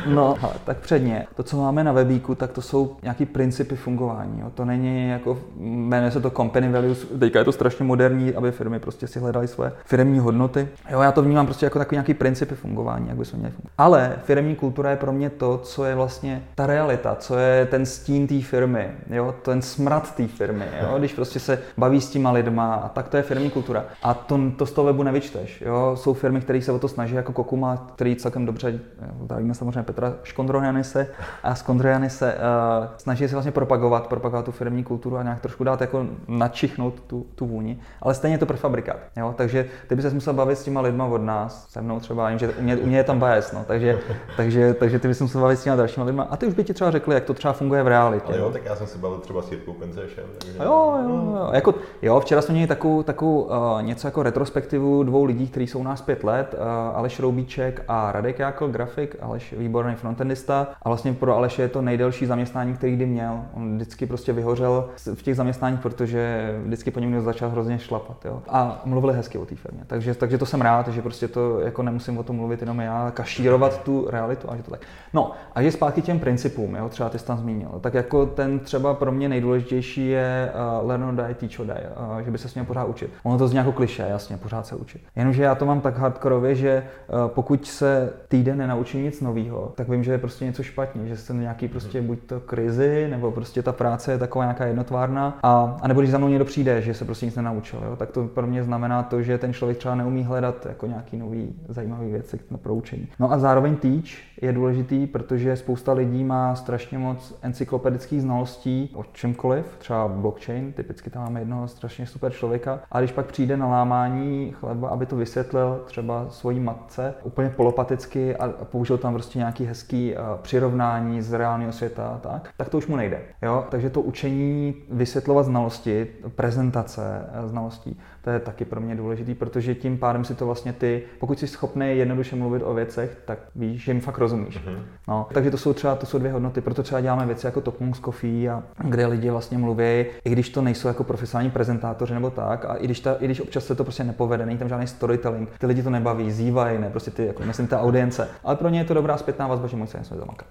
No, 0.08 0.38
tak 0.66 0.78
předně, 0.78 1.28
to, 1.36 1.44
co 1.44 1.58
máme 1.58 1.84
na 1.84 1.92
webíku, 1.92 2.36
tak 2.36 2.52
to 2.52 2.62
jsou 2.62 2.98
nějaký 3.04 3.26
principy 3.26 3.76
fungování, 3.76 4.40
jo. 4.40 4.52
to 4.54 4.66
není 4.66 5.08
jako 5.24 5.40
jmenuje 5.58 6.12
se 6.12 6.22
to 6.22 6.30
company 6.30 6.72
values, 6.72 7.06
teďka 7.20 7.40
je 7.40 7.46
to 7.46 7.52
strašně 7.52 7.86
moderní, 7.86 8.36
aby 8.36 8.52
firmy 8.52 8.80
prostě 8.80 9.08
si 9.08 9.20
hledaly 9.20 9.48
své 9.48 9.72
firmní 9.86 10.20
hodnoty. 10.20 10.68
Jo, 10.90 11.02
já 11.02 11.12
to 11.12 11.22
vnímám 11.22 11.46
prostě 11.46 11.66
jako 11.66 11.80
takový 11.80 11.96
nějaký 11.96 12.14
principy 12.14 12.56
fungování, 12.56 13.08
jak 13.08 13.18
by 13.18 13.26
se 13.26 13.38
měly 13.38 13.52
fungovat. 13.52 13.74
Ale 13.78 14.16
firmní 14.24 14.56
kultura 14.56 14.90
je 14.90 14.96
pro 14.96 15.12
mě 15.12 15.30
to, 15.30 15.58
co 15.58 15.86
je 15.86 15.96
vlastně 15.96 16.44
ta 16.56 16.68
realita, 16.68 17.16
co 17.16 17.38
je 17.38 17.66
ten 17.66 17.86
stín 17.86 18.28
té 18.28 18.42
firmy, 18.42 18.90
jo, 19.10 19.36
ten 19.42 19.62
smrad 19.62 20.16
té 20.16 20.28
firmy, 20.28 20.66
jo, 20.82 21.00
když 21.00 21.14
prostě 21.14 21.40
se 21.40 21.60
baví 21.78 22.02
s 22.02 22.10
těma 22.10 22.32
lidma 22.32 22.74
a 22.76 22.90
tak 22.90 23.08
to 23.08 23.18
je 23.18 23.24
firmní 23.24 23.50
kultura. 23.50 23.86
A 24.04 24.14
to, 24.14 24.40
to 24.58 24.66
z 24.66 24.72
toho 24.72 24.86
webu 24.86 25.04
nevyčteš, 25.04 25.62
jo. 25.62 25.92
Jsou 25.96 26.14
firmy, 26.14 26.42
které 26.42 26.62
se 26.62 26.72
o 26.72 26.80
to 26.80 26.88
snaží, 26.88 27.16
jako 27.16 27.34
Kokuma, 27.34 27.88
který 27.96 28.16
celkem 28.16 28.46
dobře, 28.46 28.80
zdravíme 29.24 29.54
samozřejmě 29.54 29.84
Petra 29.84 30.14
Škondrojanise 30.24 31.08
a 31.44 31.56
Skondrojanise, 31.56 32.34
uh, 32.34 32.86
snaží 32.98 33.28
se 33.28 33.36
vlastně 33.36 33.52
propagovat, 33.52 34.08
propagovat 34.08 34.46
tu 34.46 34.52
firmní 34.52 34.84
kulturu 34.84 35.13
a 35.18 35.24
nějak 35.24 35.40
trošku 35.40 35.64
dát 35.64 35.82
jako 35.82 36.06
načichnout 36.28 37.00
tu, 37.08 37.26
tu 37.36 37.46
vůni, 37.46 37.80
ale 38.02 38.14
stejně 38.14 38.34
je 38.36 38.40
to 38.40 38.46
prefabrikát. 38.46 38.98
Jo? 39.18 39.34
Takže 39.38 39.66
ty 39.88 39.96
by 39.96 40.02
se 40.02 40.10
musel 40.10 40.34
bavit 40.34 40.58
s 40.58 40.64
těma 40.64 40.82
lidma 40.82 41.06
od 41.06 41.22
nás, 41.22 41.70
se 41.70 41.82
mnou 41.82 42.00
třeba, 42.00 42.30
jim, 42.30 42.40
že 42.40 42.50
u 42.50 42.62
mě, 42.62 42.78
u 42.78 42.86
mě 42.86 42.98
je 42.98 43.04
tam 43.04 43.20
bias, 43.20 43.52
no, 43.52 43.64
takže, 43.68 44.00
takže, 44.38 44.74
takže 44.74 45.00
ty 45.00 45.08
bys 45.08 45.22
musel 45.22 45.42
bavit 45.42 45.60
s 45.60 45.64
těma 45.64 45.76
dalšíma 45.76 46.06
lidma 46.06 46.24
a 46.24 46.38
ty 46.38 46.46
už 46.46 46.54
by 46.54 46.64
ti 46.64 46.74
třeba 46.74 46.92
řekli, 46.92 47.16
jak 47.16 47.24
to 47.24 47.34
třeba 47.34 47.54
funguje 47.54 47.84
v 47.84 47.88
realitě. 47.88 48.28
Ale 48.28 48.38
jo, 48.38 48.52
tak 48.52 48.66
já 48.66 48.76
jsem 48.76 48.88
se 48.88 48.98
bavil 48.98 49.18
třeba 49.18 49.42
s 49.42 49.52
Jirkou 49.52 49.74
Penzešem. 49.74 50.24
Takže... 50.38 50.58
Jo, 50.64 50.94
jo, 51.04 51.10
jo. 51.10 51.50
Jako, 51.54 51.74
jo, 52.02 52.20
včera 52.20 52.42
jsme 52.42 52.54
měli 52.54 52.68
takovou, 52.68 53.04
takovou 53.04 53.42
uh, 53.42 53.82
něco 53.82 54.08
jako 54.08 54.24
retrospektivu 54.24 55.04
dvou 55.04 55.24
lidí, 55.24 55.48
kteří 55.48 55.68
jsou 55.68 55.80
u 55.80 55.84
nás 55.84 56.02
pět 56.02 56.24
let, 56.24 56.56
uh, 56.58 56.98
Aleš 56.98 57.20
Roubíček 57.20 57.84
a 57.88 58.12
Radek 58.12 58.40
Jákl, 58.40 58.68
grafik, 58.68 59.16
Aleš 59.22 59.54
výborný 59.58 59.96
frontendista 59.96 60.68
a 60.82 60.90
vlastně 60.90 61.14
pro 61.14 61.36
Aleše 61.36 61.62
je 61.62 61.68
to 61.68 61.82
nejdelší 61.82 62.26
zaměstnání, 62.26 62.74
který 62.74 62.96
kdy 62.96 63.06
měl. 63.06 63.40
On 63.54 63.76
vždycky 63.76 64.06
prostě 64.06 64.34
vyhořel 64.34 64.90
v 65.14 65.22
těch 65.22 65.36
zaměstnáních, 65.36 65.80
protože 65.80 66.54
vždycky 66.66 66.92
po 66.92 67.00
něm 67.00 67.22
začal 67.22 67.50
hrozně 67.50 67.80
šlapat. 67.80 68.26
Jo. 68.26 68.42
A 68.50 68.82
mluvili 68.86 69.14
hezky 69.14 69.38
o 69.38 69.46
té 69.46 69.56
firmě. 69.56 69.84
Takže, 69.88 70.16
takže 70.16 70.38
to 70.38 70.46
jsem 70.46 70.62
rád, 70.62 70.88
že 70.88 71.02
prostě 71.02 71.28
to 71.28 71.60
jako 71.60 71.84
nemusím 71.84 72.18
o 72.18 72.24
tom 72.24 72.36
mluvit 72.36 72.62
jenom 72.62 72.80
já, 72.80 73.12
kašírovat 73.12 73.84
tu 73.84 74.08
realitu 74.10 74.52
a 74.52 74.56
že 74.58 74.64
to 74.64 74.72
tak. 74.72 74.80
No 75.14 75.32
a 75.56 75.62
že 75.62 75.72
zpátky 75.72 76.02
těm 76.02 76.20
principům, 76.20 76.76
jo, 76.76 76.90
třeba 76.90 77.10
ty 77.10 77.20
jsi 77.20 77.26
tam 77.26 77.38
zmínil. 77.38 77.70
Tak 77.82 77.94
jako 77.94 78.26
ten 78.26 78.60
třeba 78.60 78.94
pro 78.94 79.12
mě 79.12 79.30
nejdůležitější 79.30 80.08
je 80.08 80.52
uh, 80.82 80.88
learn 80.88 81.04
or 81.04 81.14
die, 81.14 81.36
teach 81.36 81.60
or 81.60 81.66
die, 81.66 81.90
uh, 82.12 82.20
že 82.20 82.32
by 82.32 82.38
se 82.38 82.48
měl 82.56 82.66
pořád 82.66 82.86
učit. 82.86 83.12
Ono 83.24 83.38
to 83.38 83.48
zní 83.48 83.58
jako 83.58 83.72
kliše, 83.72 84.06
jasně, 84.10 84.38
pořád 84.38 84.68
se 84.68 84.76
učit. 84.76 85.02
Jenomže 85.16 85.44
já 85.44 85.56
to 85.56 85.66
mám 85.66 85.82
tak 85.82 85.98
hardkorově, 85.98 86.56
že 86.56 86.84
uh, 87.08 87.28
pokud 87.28 87.68
se 87.68 88.14
týden 88.28 88.58
nenaučí 88.58 88.98
nic 88.98 89.22
nového, 89.22 89.72
tak 89.76 89.90
vím, 89.90 90.04
že 90.04 90.12
je 90.12 90.18
prostě 90.18 90.46
něco 90.46 90.64
špatně, 90.64 91.08
že 91.08 91.18
jsem 91.18 91.40
nějaký 91.40 91.68
prostě 91.68 92.02
buď 92.02 92.20
to 92.26 92.40
krizi, 92.40 93.08
nebo 93.10 93.32
prostě 93.32 93.64
ta 93.64 93.72
práce 93.72 94.12
je 94.12 94.18
taková 94.18 94.46
nějaká 94.46 94.66
tvárna, 94.94 95.40
a, 95.44 95.78
a 95.82 95.88
nebo 95.88 96.02
když 96.02 96.12
za 96.12 96.18
mnou 96.18 96.28
někdo 96.28 96.46
přijde, 96.46 96.82
že 96.82 96.94
se 96.94 97.06
prostě 97.06 97.26
nic 97.26 97.36
nenaučil, 97.36 97.80
jo, 97.86 97.96
tak 97.96 98.12
to 98.12 98.28
pro 98.28 98.48
mě 98.48 98.64
znamená 98.64 99.04
to, 99.04 99.22
že 99.22 99.38
ten 99.38 99.54
člověk 99.54 99.78
třeba 99.78 99.96
neumí 99.96 100.24
hledat 100.24 100.66
jako 100.66 100.88
nějaký 100.88 101.18
nový 101.18 101.56
zajímavý 101.70 102.12
věci 102.12 102.40
na 102.52 102.58
proučení. 102.58 103.08
No 103.20 103.32
a 103.32 103.38
zároveň 103.38 103.76
teach 103.76 104.33
je 104.44 104.54
důležitý, 104.54 105.08
protože 105.08 105.56
spousta 105.56 105.94
lidí 105.94 106.24
má 106.24 106.56
strašně 106.56 106.98
moc 106.98 107.40
encyklopedických 107.42 108.22
znalostí 108.22 108.92
o 108.94 109.04
čemkoliv, 109.04 109.66
třeba 109.78 110.08
blockchain, 110.08 110.74
typicky 110.74 111.10
tam 111.10 111.24
máme 111.24 111.42
jednoho 111.42 111.68
strašně 111.68 112.06
super 112.06 112.32
člověka, 112.32 112.80
a 112.92 113.00
když 113.00 113.12
pak 113.12 113.26
přijde 113.26 113.58
na 113.58 113.68
lámání 113.68 114.52
chleba, 114.60 114.90
aby 114.90 115.06
to 115.06 115.16
vysvětlil 115.16 115.82
třeba 115.86 116.26
svojí 116.30 116.60
matce 116.60 117.14
úplně 117.24 117.50
polopaticky 117.50 118.36
a 118.36 118.48
použil 118.48 118.98
tam 118.98 119.14
prostě 119.14 119.40
nějaký 119.40 119.66
hezký 119.66 120.16
uh, 120.16 120.20
přirovnání 120.42 121.22
z 121.22 121.34
reálného 121.34 121.72
světa, 121.72 122.20
tak, 122.24 122.50
tak 122.58 122.70
to 122.70 122.78
už 122.78 122.88
mu 122.88 122.96
nejde. 122.96 123.22
Jo? 123.42 123.66
Takže 123.70 123.90
to 123.90 124.02
učení 124.02 124.76
vysvětlovat 124.90 125.44
znalosti, 125.44 126.08
prezentace 126.36 127.30
eh, 127.34 127.48
znalostí, 127.48 128.00
to 128.24 128.30
je 128.30 128.40
taky 128.40 128.66
pro 128.66 128.82
mě 128.82 128.96
důležitý, 128.96 129.34
protože 129.34 129.76
tím 129.76 129.98
pádem 129.98 130.26
si 130.26 130.36
to 130.36 130.46
vlastně 130.46 130.74
ty, 130.74 131.04
pokud 131.20 131.40
jsi 131.40 131.48
schopný 131.48 131.98
jednoduše 131.98 132.36
mluvit 132.36 132.64
o 132.64 132.74
věcech, 132.74 133.18
tak 133.26 133.40
víš, 133.56 133.84
že 133.84 133.92
jim 133.92 134.02
fakt 134.02 134.18
rozumíš. 134.18 134.58
Mm-hmm. 134.58 134.78
No, 135.08 135.28
takže 135.34 135.52
to 135.52 135.58
jsou 135.58 135.74
třeba 135.74 135.96
to 135.96 136.06
jsou 136.06 136.18
dvě 136.18 136.32
hodnoty, 136.32 136.62
proto 136.62 136.84
třeba 136.84 137.02
děláme 137.02 137.26
věci 137.26 137.46
jako 137.46 137.62
Top 137.62 137.80
Monks 137.80 138.00
Coffee, 138.00 138.50
a 138.50 138.64
kde 138.78 139.06
lidi 139.06 139.30
vlastně 139.30 139.58
mluví, 139.58 140.06
i 140.24 140.30
když 140.30 140.50
to 140.50 140.62
nejsou 140.62 140.88
jako 140.88 141.04
profesionální 141.04 141.52
prezentátoři 141.52 142.14
nebo 142.14 142.30
tak, 142.30 142.66
a 142.66 142.76
i 142.76 142.86
když, 142.86 143.00
ta, 143.00 143.16
i 143.20 143.26
když 143.26 143.42
občas 143.42 143.66
se 143.66 143.76
to 143.76 143.84
prostě 143.84 144.04
nepovede, 144.04 144.46
není 144.46 144.58
tam 144.58 144.70
žádný 144.70 144.88
storytelling, 144.88 145.50
ty 145.58 145.66
lidi 145.66 145.84
to 145.84 145.90
nebaví, 145.90 146.32
zývají, 146.32 146.80
ne, 146.80 146.90
prostě 146.90 147.12
ty, 147.12 147.26
jako, 147.26 147.44
myslím, 147.44 147.68
ta 147.68 147.82
audience, 147.82 148.30
ale 148.44 148.56
pro 148.56 148.70
ně 148.70 148.80
je 148.80 148.86
to 148.86 148.94
dobrá 148.94 149.18
zpětná 149.18 149.48
vazba, 149.48 149.68
že 149.68 149.78
musí 149.78 149.98
něco 149.98 150.16
zamakat. 150.16 150.48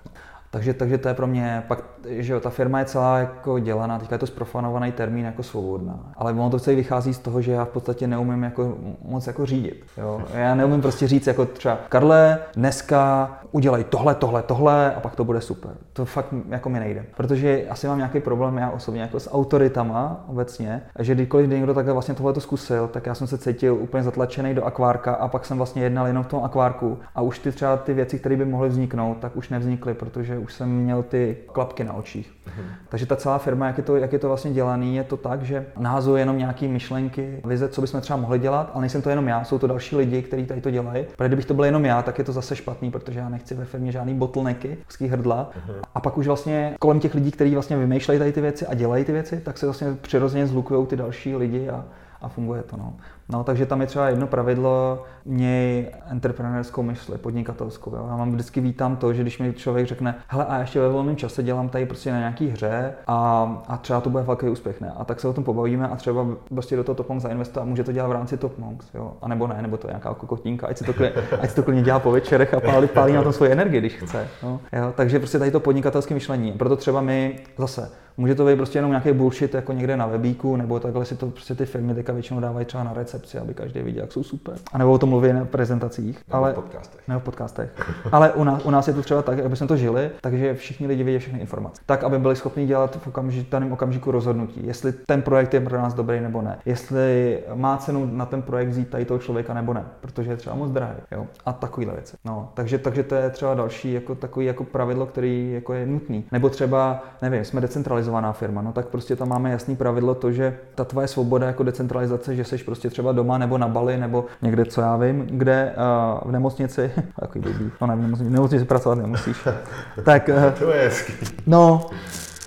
Takže, 0.54 0.74
takže 0.74 0.98
to 0.98 1.08
je 1.08 1.14
pro 1.14 1.26
mě, 1.26 1.62
pak, 1.68 1.84
že 2.08 2.32
jo, 2.32 2.40
ta 2.40 2.50
firma 2.50 2.78
je 2.78 2.84
celá 2.84 3.18
jako 3.18 3.58
dělaná, 3.58 3.98
teďka 3.98 4.14
je 4.14 4.18
to 4.18 4.26
sprofanovaný 4.26 4.92
termín 4.92 5.24
jako 5.24 5.42
svobodná. 5.42 5.98
Ale 6.16 6.32
ono 6.32 6.50
to 6.50 6.60
celý 6.60 6.76
vychází 6.76 7.14
z 7.14 7.18
toho, 7.18 7.42
že 7.42 7.52
já 7.52 7.64
v 7.64 7.68
podstatě 7.68 8.06
neumím 8.06 8.42
jako 8.42 8.74
moc 9.04 9.26
jako 9.26 9.46
řídit. 9.46 9.84
Jo. 9.98 10.22
Já 10.34 10.54
neumím 10.54 10.80
prostě 10.80 11.08
říct 11.08 11.26
jako 11.26 11.46
třeba, 11.46 11.78
Karle, 11.88 12.38
dneska 12.56 13.30
udělej 13.52 13.84
tohle, 13.84 14.14
tohle, 14.14 14.42
tohle 14.42 14.94
a 14.94 15.00
pak 15.00 15.16
to 15.16 15.24
bude 15.24 15.40
super. 15.40 15.70
To 15.92 16.04
fakt 16.04 16.34
jako 16.48 16.68
mi 16.68 16.80
nejde. 16.80 17.04
Protože 17.16 17.64
asi 17.70 17.86
mám 17.86 17.98
nějaký 17.98 18.20
problém 18.20 18.56
já 18.56 18.70
osobně 18.70 19.02
jako 19.02 19.20
s 19.20 19.34
autoritama 19.34 20.24
obecně, 20.28 20.82
že 20.98 21.14
kdykoliv 21.14 21.50
někdo 21.50 21.74
takhle 21.74 21.92
vlastně 21.92 22.14
tohle 22.14 22.32
to 22.32 22.40
zkusil, 22.40 22.88
tak 22.88 23.06
já 23.06 23.14
jsem 23.14 23.26
se 23.26 23.38
cítil 23.38 23.74
úplně 23.74 24.02
zatlačený 24.02 24.54
do 24.54 24.64
akvárka 24.64 25.14
a 25.14 25.28
pak 25.28 25.44
jsem 25.44 25.56
vlastně 25.56 25.82
jednal 25.82 26.06
jenom 26.06 26.24
v 26.24 26.28
tom 26.28 26.44
akvárku 26.44 26.98
a 27.14 27.22
už 27.22 27.38
ty 27.38 27.52
třeba 27.52 27.76
ty 27.76 27.94
věci, 27.94 28.18
které 28.18 28.36
by 28.36 28.44
mohly 28.44 28.68
vzniknout, 28.68 29.18
tak 29.18 29.36
už 29.36 29.48
nevznikly, 29.48 29.94
protože 29.94 30.41
už 30.42 30.54
jsem 30.54 30.68
měl 30.68 31.02
ty 31.02 31.36
klapky 31.52 31.84
na 31.84 31.92
očích. 31.92 32.32
Mm-hmm. 32.46 32.64
Takže 32.88 33.06
ta 33.06 33.16
celá 33.16 33.38
firma, 33.38 33.66
jak 33.66 33.78
je, 33.78 33.84
to, 33.84 33.96
jak 33.96 34.12
je 34.12 34.18
to 34.18 34.28
vlastně 34.28 34.52
dělaný, 34.52 34.96
je 34.96 35.04
to 35.04 35.16
tak, 35.16 35.42
že 35.42 35.66
nahazuje 35.78 36.22
jenom 36.22 36.38
nějaké 36.38 36.68
myšlenky, 36.68 37.40
vize, 37.44 37.68
co 37.68 37.80
bychom 37.80 38.00
třeba 38.00 38.16
mohli 38.16 38.38
dělat, 38.38 38.70
ale 38.74 38.80
nejsem 38.80 39.02
to 39.02 39.10
jenom 39.10 39.28
já, 39.28 39.44
jsou 39.44 39.58
to 39.58 39.66
další 39.66 39.96
lidi, 39.96 40.22
kteří 40.22 40.46
tady 40.46 40.60
to 40.60 40.70
dělají. 40.70 41.04
Protože 41.16 41.28
kdybych 41.28 41.44
to 41.44 41.54
byl 41.54 41.64
jenom 41.64 41.84
já, 41.84 42.02
tak 42.02 42.18
je 42.18 42.24
to 42.24 42.32
zase 42.32 42.56
špatný, 42.56 42.90
protože 42.90 43.18
já 43.18 43.28
nechci 43.28 43.54
ve 43.54 43.64
firmě 43.64 43.92
žádný 43.92 44.14
bottlenecky, 44.14 44.78
úzký 44.88 45.08
hrdla. 45.08 45.50
Mm-hmm. 45.54 45.80
A 45.94 46.00
pak 46.00 46.18
už 46.18 46.26
vlastně 46.26 46.76
kolem 46.78 47.00
těch 47.00 47.14
lidí, 47.14 47.30
kteří 47.30 47.54
vlastně 47.54 47.76
vymýšlejí 47.76 48.18
tady 48.18 48.32
ty 48.32 48.40
věci 48.40 48.66
a 48.66 48.74
dělají 48.74 49.04
ty 49.04 49.12
věci, 49.12 49.40
tak 49.40 49.58
se 49.58 49.66
vlastně 49.66 49.96
přirozeně 50.00 50.46
zlukují 50.46 50.86
ty 50.86 50.96
další 50.96 51.36
lidi 51.36 51.68
a, 51.68 51.84
a 52.20 52.28
funguje 52.28 52.62
to. 52.62 52.76
No. 52.76 52.94
No, 53.32 53.44
takže 53.44 53.66
tam 53.66 53.80
je 53.80 53.86
třeba 53.86 54.08
jedno 54.08 54.26
pravidlo, 54.26 55.04
měj 55.24 55.86
entrepreneurskou 56.10 56.82
mysli, 56.82 57.18
podnikatelskou. 57.18 57.96
Jo. 57.96 58.06
Já 58.10 58.16
mám 58.16 58.32
vždycky 58.32 58.60
vítám 58.60 58.96
to, 58.96 59.12
že 59.12 59.22
když 59.22 59.38
mi 59.38 59.52
člověk 59.52 59.86
řekne, 59.86 60.14
hele, 60.28 60.44
a 60.44 60.58
ještě 60.58 60.80
ve 60.80 60.88
volném 60.88 61.16
čase 61.16 61.42
dělám 61.42 61.68
tady 61.68 61.86
prostě 61.86 62.12
na 62.12 62.18
nějaký 62.18 62.48
hře 62.48 62.92
a, 63.06 63.62
a 63.68 63.76
třeba 63.76 64.00
to 64.00 64.10
bude 64.10 64.22
velký 64.22 64.48
úspěch, 64.48 64.80
ne? 64.80 64.92
A 64.96 65.04
tak 65.04 65.20
se 65.20 65.28
o 65.28 65.32
tom 65.32 65.44
pobavíme 65.44 65.88
a 65.88 65.96
třeba 65.96 66.26
prostě 66.48 66.76
do 66.76 66.84
toho 66.84 66.96
Top 66.96 67.08
Monks 67.08 67.22
zainvestuje 67.22 67.62
a 67.62 67.66
může 67.66 67.84
to 67.84 67.92
dělat 67.92 68.08
v 68.08 68.12
rámci 68.12 68.36
Top 68.36 68.58
Monks, 68.58 68.86
jo. 68.94 69.12
A 69.22 69.28
nebo 69.28 69.46
ne, 69.46 69.62
nebo 69.62 69.76
to 69.76 69.86
je 69.86 69.90
nějaká 69.90 70.14
kokotínka, 70.14 70.66
ať 70.66 70.78
si 70.78 70.84
to, 70.84 70.92
klidně, 70.92 71.22
ať 71.40 71.50
si 71.50 71.56
to 71.56 71.62
klidně 71.62 71.82
dělá 71.82 71.98
po 71.98 72.10
večerech 72.10 72.54
a 72.54 72.60
pálí, 72.60 72.88
pálí 72.88 73.12
na 73.12 73.22
tom 73.22 73.32
svoji 73.32 73.52
energii, 73.52 73.80
když 73.80 73.94
chce. 73.94 74.28
No. 74.42 74.60
Jo. 74.72 74.92
Takže 74.96 75.18
prostě 75.18 75.38
tady 75.38 75.50
to 75.50 75.60
podnikatelské 75.60 76.14
myšlení. 76.14 76.52
Proto 76.52 76.76
třeba 76.76 77.00
my 77.00 77.40
zase 77.58 77.90
Může 78.16 78.34
to 78.34 78.46
být 78.46 78.56
prostě 78.56 78.78
jenom 78.78 78.90
nějaký 78.90 79.12
bullshit 79.12 79.54
jako 79.54 79.72
někde 79.72 79.96
na 79.96 80.06
webíku, 80.06 80.56
nebo 80.56 80.80
takhle 80.80 81.04
si 81.04 81.16
to 81.16 81.26
prostě 81.26 81.54
ty 81.54 81.66
firmy 81.66 81.94
teďka 81.94 82.12
většinou 82.12 82.40
dávají 82.40 82.66
třeba 82.66 82.84
na 82.84 82.94
recepci, 82.94 83.38
aby 83.38 83.54
každý 83.54 83.82
viděl, 83.82 84.02
jak 84.02 84.12
jsou 84.12 84.22
super. 84.22 84.54
A 84.72 84.78
nebo 84.78 84.92
o 84.92 84.98
tom 84.98 85.08
mluví 85.08 85.32
na 85.32 85.44
prezentacích. 85.44 86.22
Nebo 86.28 86.36
ale, 86.36 86.52
v 86.52 86.54
podcastech. 86.54 87.08
Nebo 87.08 87.20
v 87.20 87.24
podcastech. 87.24 87.70
ale 88.12 88.32
u 88.32 88.44
nás, 88.44 88.64
u 88.64 88.70
nás 88.70 88.88
je 88.88 88.94
to 88.94 89.02
třeba 89.02 89.22
tak, 89.22 89.38
aby 89.38 89.56
jsme 89.56 89.66
to 89.66 89.76
žili, 89.76 90.10
takže 90.20 90.54
všichni 90.54 90.86
lidi 90.86 91.04
vědí 91.04 91.18
všechny 91.18 91.40
informace. 91.40 91.82
Tak, 91.86 92.04
aby 92.04 92.18
byli 92.18 92.36
schopni 92.36 92.66
dělat 92.66 92.96
v 92.96 93.06
okamžitém 93.06 93.72
okamžiku 93.72 94.10
rozhodnutí, 94.10 94.66
jestli 94.66 94.92
ten 94.92 95.22
projekt 95.22 95.54
je 95.54 95.60
pro 95.60 95.78
nás 95.78 95.94
dobrý 95.94 96.20
nebo 96.20 96.42
ne. 96.42 96.58
Jestli 96.64 97.38
má 97.54 97.76
cenu 97.76 98.08
na 98.12 98.26
ten 98.26 98.42
projekt 98.42 98.68
vzít 98.68 98.88
tady 98.88 99.04
toho 99.04 99.18
člověka 99.18 99.54
nebo 99.54 99.74
ne, 99.74 99.84
protože 100.00 100.30
je 100.30 100.36
třeba 100.36 100.56
moc 100.56 100.70
drahý. 100.70 100.94
Jo? 101.12 101.26
A 101.46 101.52
takovýhle 101.52 101.94
věci. 101.94 102.16
No, 102.24 102.48
takže, 102.54 102.78
takže 102.78 103.02
to 103.02 103.14
je 103.14 103.30
třeba 103.30 103.54
další 103.54 103.92
jako 103.92 104.14
takový 104.14 104.46
jako 104.46 104.64
pravidlo, 104.64 105.06
který 105.06 105.52
jako 105.52 105.72
je 105.72 105.86
nutný. 105.86 106.24
Nebo 106.32 106.50
třeba, 106.50 107.04
nevím, 107.22 107.44
jsme 107.44 107.60
decentralizovaná 108.02 108.32
firma, 108.32 108.62
no 108.62 108.72
tak 108.72 108.86
prostě 108.86 109.16
tam 109.16 109.28
máme 109.28 109.50
jasný 109.50 109.76
pravidlo 109.76 110.14
to, 110.14 110.32
že 110.32 110.58
ta 110.74 110.84
tvoje 110.84 111.08
svoboda 111.08 111.46
jako 111.46 111.62
decentralizace, 111.62 112.36
že 112.36 112.44
jsi 112.44 112.58
prostě 112.58 112.90
třeba 112.90 113.12
doma 113.12 113.38
nebo 113.38 113.58
na 113.58 113.68
Bali 113.68 113.96
nebo 113.96 114.26
někde, 114.42 114.64
co 114.64 114.80
já 114.80 114.96
vím, 114.96 115.26
kde 115.30 115.74
uh, 116.22 116.28
v 116.28 116.32
nemocnici, 116.32 116.90
takový 117.20 117.40
blbý, 117.40 117.70
no 117.80 117.86
ne, 117.86 117.96
v 117.96 118.00
nemocnici, 118.00 118.28
v 118.28 118.32
nemocnici 118.32 118.64
pracovat 118.64 118.98
nemusíš, 118.98 119.36
tak... 120.04 120.28
Uh, 120.28 120.50
to 120.58 120.70
je 120.70 120.82
hezký. 120.82 121.12
No, 121.46 121.86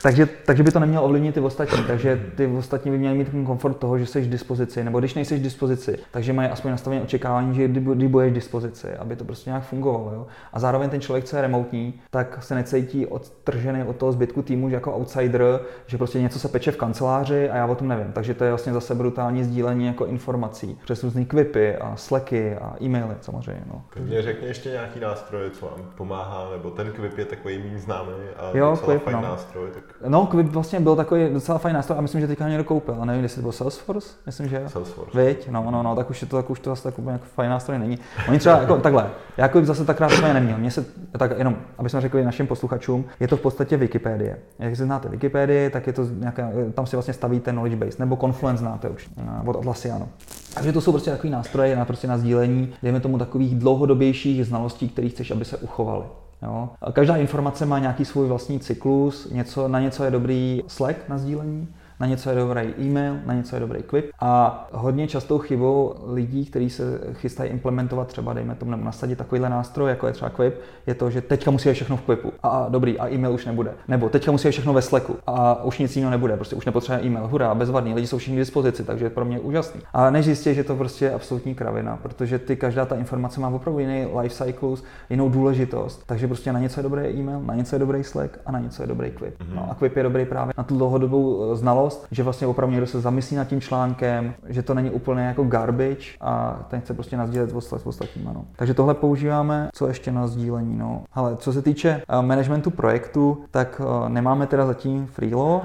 takže, 0.06 0.26
takže 0.46 0.64
by 0.64 0.72
to 0.72 0.80
nemělo 0.80 1.04
ovlivnit 1.04 1.34
ty 1.34 1.40
ostatní, 1.40 1.84
takže 1.88 2.22
ty 2.36 2.48
ostatní 2.48 2.92
by 2.92 2.98
měli 2.98 3.18
mít 3.18 3.30
ten 3.30 3.46
komfort 3.46 3.74
toho, 3.74 4.00
že 4.00 4.06
jsi 4.06 4.22
v 4.22 4.30
dispozici, 4.30 4.84
nebo 4.84 5.00
když 5.00 5.14
nejsi 5.14 5.38
v 5.38 5.42
dispozici, 5.42 6.00
takže 6.12 6.34
mají 6.34 6.50
aspoň 6.50 6.72
nastavení 6.72 7.02
očekávání, 7.02 7.56
že 7.56 7.68
kdy, 7.68 7.80
kdy 7.80 8.08
budeš 8.08 8.32
v 8.32 8.34
dispozici, 8.34 8.94
aby 8.94 9.16
to 9.16 9.26
prostě 9.26 9.50
nějak 9.50 9.64
fungovalo. 9.64 10.12
Jo? 10.14 10.28
A 10.54 10.60
zároveň 10.60 10.90
ten 10.90 11.02
člověk, 11.02 11.26
co 11.26 11.36
je 11.36 11.42
remotní, 11.42 11.94
tak 12.10 12.44
se 12.44 12.56
necítí 12.56 13.06
odtržený 13.06 13.84
od 13.84 13.96
toho 13.96 14.12
zbytku 14.12 14.42
týmu, 14.42 14.70
že 14.70 14.76
jako 14.76 14.96
outsider, 14.96 15.60
že 15.86 15.98
prostě 15.98 16.22
něco 16.22 16.40
se 16.40 16.48
peče 16.48 16.72
v 16.72 16.78
kanceláři 16.78 17.50
a 17.50 17.56
já 17.56 17.66
o 17.66 17.76
tom 17.76 17.88
nevím. 17.88 18.12
Takže 18.14 18.34
to 18.34 18.44
je 18.44 18.50
vlastně 18.50 18.74
zase 18.74 18.96
brutální 18.96 19.44
sdílení 19.44 19.86
jako 19.86 20.06
informací 20.06 20.80
přes 20.84 21.04
různé 21.04 21.26
kvipy 21.26 21.76
a 21.76 21.96
slacky 21.96 22.56
a 22.56 22.76
e-maily 22.82 23.16
samozřejmě. 23.22 23.64
No. 23.74 23.82
Mě 24.00 24.22
řekni 24.22 24.48
ještě 24.48 24.70
nějaký 24.70 25.00
nástroj, 25.00 25.50
co 25.50 25.66
vám 25.66 25.90
pomáhá, 25.96 26.50
nebo 26.52 26.72
ten 26.72 26.92
kvip 26.92 27.18
je 27.18 27.26
takový 27.26 27.58
méně 27.58 27.80
známý 27.80 28.14
a 28.38 28.52
jo, 28.54 28.70
docela 28.72 28.94
Quip, 28.94 29.04
fajn 29.04 29.16
no. 29.16 29.22
nástroj. 29.22 29.70
Tak... 29.74 29.95
No, 30.08 30.26
Quip 30.26 30.48
vlastně 30.48 30.80
byl 30.80 30.96
takový 30.96 31.30
docela 31.34 31.58
fajn 31.58 31.76
nástroj 31.76 31.98
a 31.98 32.02
myslím, 32.02 32.22
že 32.22 32.28
teďka 32.28 32.50
někdo 32.50 32.64
koupil. 32.64 32.96
A 33.00 33.06
nevím, 33.06 33.24
jestli 33.24 33.36
to 33.36 33.42
byl 33.42 33.52
Salesforce, 33.52 34.10
myslím, 34.26 34.48
že 34.48 34.56
jo. 34.56 34.70
Salesforce. 34.70 35.26
Viď? 35.26 35.50
No, 35.50 35.68
no, 35.72 35.84
no, 35.84 35.96
tak 35.96 36.10
už, 36.10 36.22
je 36.22 36.28
to, 36.28 36.36
tak 36.36 36.50
už 36.50 36.60
to 36.60 36.70
zase 36.70 36.84
tak 36.84 37.00
úplně 37.00 37.14
jako 37.14 37.26
fajn 37.36 37.50
nástroj 37.50 37.80
není. 37.80 38.00
Oni 38.30 38.40
třeba 38.40 38.58
jako 38.58 38.78
takhle, 38.78 39.10
já 39.38 39.48
Quip 39.48 39.66
zase 39.66 39.86
tak 39.86 39.98
krásně 39.98 40.34
neměl. 40.34 40.58
Mně 40.58 40.72
se, 40.72 40.86
tak 41.18 41.38
jenom, 41.38 41.56
aby 41.78 41.90
jsme 41.90 42.02
řekli 42.02 42.26
našim 42.26 42.48
posluchačům, 42.48 43.06
je 43.20 43.28
to 43.28 43.38
v 43.38 43.42
podstatě 43.42 43.78
Wikipedie. 43.78 44.38
Jak 44.60 44.76
si 44.76 44.84
znáte 44.84 45.10
Wikipedii, 45.10 45.70
tak 45.70 45.88
je 45.88 45.94
to 45.94 46.06
nějaká, 46.06 46.50
tam 46.74 46.86
si 46.86 46.96
vlastně 46.96 47.14
stavíte 47.14 47.52
knowledge 47.52 47.76
base, 47.76 47.96
nebo 48.00 48.16
Confluence 48.16 48.60
znáte 48.60 48.90
už 48.90 49.10
eh, 49.18 49.50
od 49.50 49.56
Atlassianu. 49.56 50.10
Takže 50.54 50.74
to 50.74 50.82
jsou 50.82 50.92
prostě 50.92 51.12
takový 51.12 51.30
nástroje 51.30 51.76
na, 51.76 51.86
prostě 51.86 52.08
na 52.08 52.18
sdílení, 52.18 52.74
dejme 52.84 53.00
tomu 53.00 53.18
takových 53.18 53.56
dlouhodobějších 53.56 54.46
znalostí, 54.46 54.90
které 54.90 55.10
chceš, 55.10 55.32
aby 55.32 55.46
se 55.46 55.58
uchovaly. 55.58 56.06
Jo. 56.46 56.70
Každá 56.94 57.16
informace 57.16 57.66
má 57.66 57.80
nějaký 57.80 58.06
svůj 58.06 58.28
vlastní 58.28 58.60
cyklus, 58.60 59.30
něco, 59.32 59.68
na 59.68 59.80
něco 59.80 60.04
je 60.04 60.12
dobrý 60.12 60.64
Slack 60.68 61.10
na 61.10 61.18
sdílení, 61.18 61.68
na 62.00 62.08
něco 62.08 62.30
je 62.30 62.36
dobrý 62.36 62.62
e-mail, 62.80 63.18
na 63.26 63.34
něco 63.34 63.56
je 63.56 63.60
dobrý 63.60 63.84
Quip. 63.84 64.06
A 64.20 64.68
hodně 64.72 65.08
častou 65.08 65.40
chybou 65.40 65.96
lidí, 66.06 66.46
kteří 66.46 66.70
se 66.70 67.00
chystají 67.14 67.50
implementovat 67.50 68.08
třeba, 68.08 68.34
dejme 68.34 68.56
tomu, 68.56 68.72
nebo 68.72 68.84
nasadit 68.84 69.16
takovýhle 69.16 69.50
nástroj, 69.50 69.90
jako 69.90 70.08
je 70.08 70.14
třeba 70.14 70.30
Quip, 70.30 70.54
je 70.88 70.96
to, 70.96 71.10
že 71.10 71.22
teďka 71.22 71.52
musí 71.52 71.74
všechno 71.74 71.98
v 71.98 72.02
Quipu. 72.02 72.32
A, 72.44 72.66
dobrý, 72.70 73.00
a 73.00 73.10
e-mail 73.10 73.34
už 73.34 73.46
nebude. 73.46 73.72
Nebo 73.88 74.10
teďka 74.10 74.32
musí 74.32 74.52
všechno 74.52 74.74
ve 74.74 74.82
Slacku. 74.82 75.16
A 75.28 75.64
už 75.64 75.80
nic 75.80 75.96
jiného 75.96 76.12
nebude, 76.12 76.36
prostě 76.36 76.56
už 76.56 76.66
nepotřebuje 76.66 77.08
e-mail. 77.08 77.28
Hurá, 77.28 77.56
bezvadný, 77.56 77.94
lidi 77.94 78.08
jsou 78.08 78.18
všichni 78.18 78.38
k 78.38 78.40
dispozici, 78.40 78.84
takže 78.84 79.06
je 79.06 79.10
pro 79.10 79.26
mě 79.26 79.40
úžasný. 79.40 79.82
A 79.94 80.10
než 80.10 80.26
zjistí, 80.26 80.54
že 80.54 80.64
to 80.64 80.76
prostě 80.76 81.06
je 81.06 81.14
absolutní 81.14 81.56
kravina, 81.56 81.98
protože 81.98 82.40
ty 82.40 82.56
každá 82.56 82.86
ta 82.86 82.96
informace 82.96 83.40
má 83.40 83.48
opravdu 83.48 83.80
jiný 83.80 84.08
life 84.20 84.46
cycles, 84.46 84.84
jinou 85.10 85.30
důležitost. 85.30 86.04
Takže 86.06 86.28
prostě 86.28 86.54
na 86.54 86.60
něco 86.60 86.80
je 86.80 86.84
dobrý 86.84 87.02
e-mail, 87.02 87.40
na 87.42 87.56
něco 87.56 87.76
je 87.76 87.80
dobrý 87.80 88.04
Slack 88.04 88.40
a 88.46 88.52
na 88.52 88.60
něco 88.60 88.84
je 88.84 88.88
dobrý 88.88 89.12
Quip. 89.12 89.36
No 89.56 89.68
a 89.72 89.76
Quip 89.76 89.98
je 89.98 90.04
dobrý 90.04 90.26
právě 90.26 90.54
na 90.58 90.64
tu 90.64 90.78
dlouhodobou 90.78 91.52
eh, 91.52 91.56
znalost 91.56 91.85
znalost, 91.86 92.08
že 92.12 92.24
vlastně 92.24 92.48
opravdu 92.48 92.72
někdo 92.72 92.88
se 92.88 93.02
zamyslí 93.02 93.38
nad 93.38 93.48
tím 93.48 93.62
článkem, 93.62 94.34
že 94.48 94.62
to 94.62 94.74
není 94.74 94.90
úplně 94.90 95.22
jako 95.22 95.44
garbage 95.44 96.06
a 96.22 96.60
ten 96.70 96.82
chce 96.82 96.94
prostě 96.94 97.18
nazdílet 97.18 97.50
s 97.50 97.86
ostatníma. 97.86 98.34
No. 98.34 98.46
Takže 98.56 98.74
tohle 98.74 98.94
používáme, 98.94 99.70
co 99.74 99.88
ještě 99.88 100.12
na 100.12 100.28
sdílení. 100.28 100.78
No. 100.78 101.04
Ale 101.14 101.36
co 101.36 101.54
se 101.54 101.62
týče 101.62 102.02
uh, 102.10 102.26
managementu 102.26 102.72
projektu, 102.72 103.44
tak 103.52 103.82
uh, 103.86 104.10
nemáme 104.10 104.48
teda 104.48 104.66
zatím 104.66 105.08
freelo, 105.08 105.62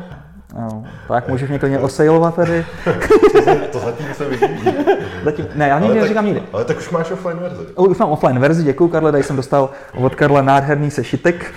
No, 0.54 0.85
tak 1.09 1.28
můžeš 1.28 1.48
mě 1.48 1.59
klidně 1.59 1.78
osejlovat 1.78 2.35
tady. 2.35 2.66
to 3.72 3.78
zatím 3.78 4.06
se 4.14 4.28
vidí. 4.28 4.46
Zatím, 5.24 5.46
ne, 5.54 5.68
já 5.68 5.78
nikdy 5.78 6.00
neříkám 6.00 6.26
nikdy. 6.26 6.42
Ale 6.52 6.64
tak 6.64 6.78
už 6.78 6.90
máš 6.90 7.11
offline 7.11 7.38
verzi. 7.38 7.64
Už 7.76 7.98
mám 7.98 8.11
offline 8.11 8.38
verzi, 8.38 8.64
děkuji 8.64 8.88
Karle, 8.88 9.12
tady 9.12 9.24
jsem 9.24 9.37
dostal 9.37 9.70
od 9.94 10.14
Karla 10.14 10.42
nádherný 10.42 10.90
sešitek, 10.90 11.54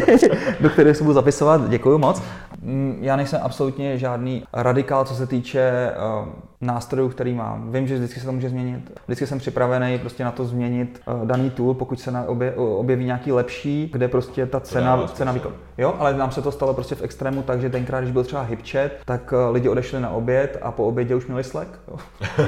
do 0.60 0.70
kterého 0.70 0.94
se 0.94 1.04
budu 1.04 1.14
zapisovat, 1.14 1.68
děkuji 1.68 1.98
moc. 1.98 2.22
Mm, 2.62 2.98
Já 3.00 3.16
nejsem 3.16 3.40
absolutně 3.42 3.98
žádný 3.98 4.44
radikál, 4.52 5.04
co 5.04 5.14
se 5.14 5.26
týče 5.26 5.92
uh, 6.22 6.28
nástrojů, 6.62 7.08
který 7.08 7.34
mám. 7.34 7.72
Vím, 7.72 7.86
že 7.86 7.94
vždycky 7.94 8.20
se 8.20 8.26
to 8.26 8.32
může 8.32 8.48
změnit. 8.48 9.00
Vždycky 9.06 9.26
jsem 9.26 9.38
připravený 9.38 9.98
prostě 9.98 10.24
na 10.24 10.30
to 10.30 10.44
změnit 10.44 11.00
uh, 11.06 11.26
daný 11.26 11.50
tool, 11.50 11.74
pokud 11.74 12.00
se 12.00 12.10
na 12.10 12.24
obje, 12.24 12.54
objeví 12.54 13.04
nějaký 13.04 13.32
lepší, 13.32 13.88
kde 13.92 14.08
prostě 14.08 14.46
ta 14.46 14.60
cena, 14.60 15.06
cena 15.06 15.32
výkon. 15.32 15.52
Jo, 15.78 15.94
ale 15.98 16.14
nám 16.14 16.30
se 16.30 16.42
to 16.42 16.52
stalo 16.52 16.74
prostě 16.74 16.94
v 16.94 17.02
extrému 17.02 17.42
tak, 17.42 17.60
že 17.60 17.70
tenkrát, 17.70 18.00
když 18.00 18.12
byl 18.12 18.24
třeba 18.24 18.42
HipChat, 18.42 18.92
tak 19.04 19.32
uh, 19.32 19.54
lidi 19.54 19.68
odešli 19.68 20.00
na 20.00 20.10
oběd 20.10 20.58
a 20.62 20.72
po 20.72 20.84
obědě 20.84 21.14
už 21.14 21.26
měli 21.26 21.44
Slack. 21.44 21.68
Jo. 21.88 21.96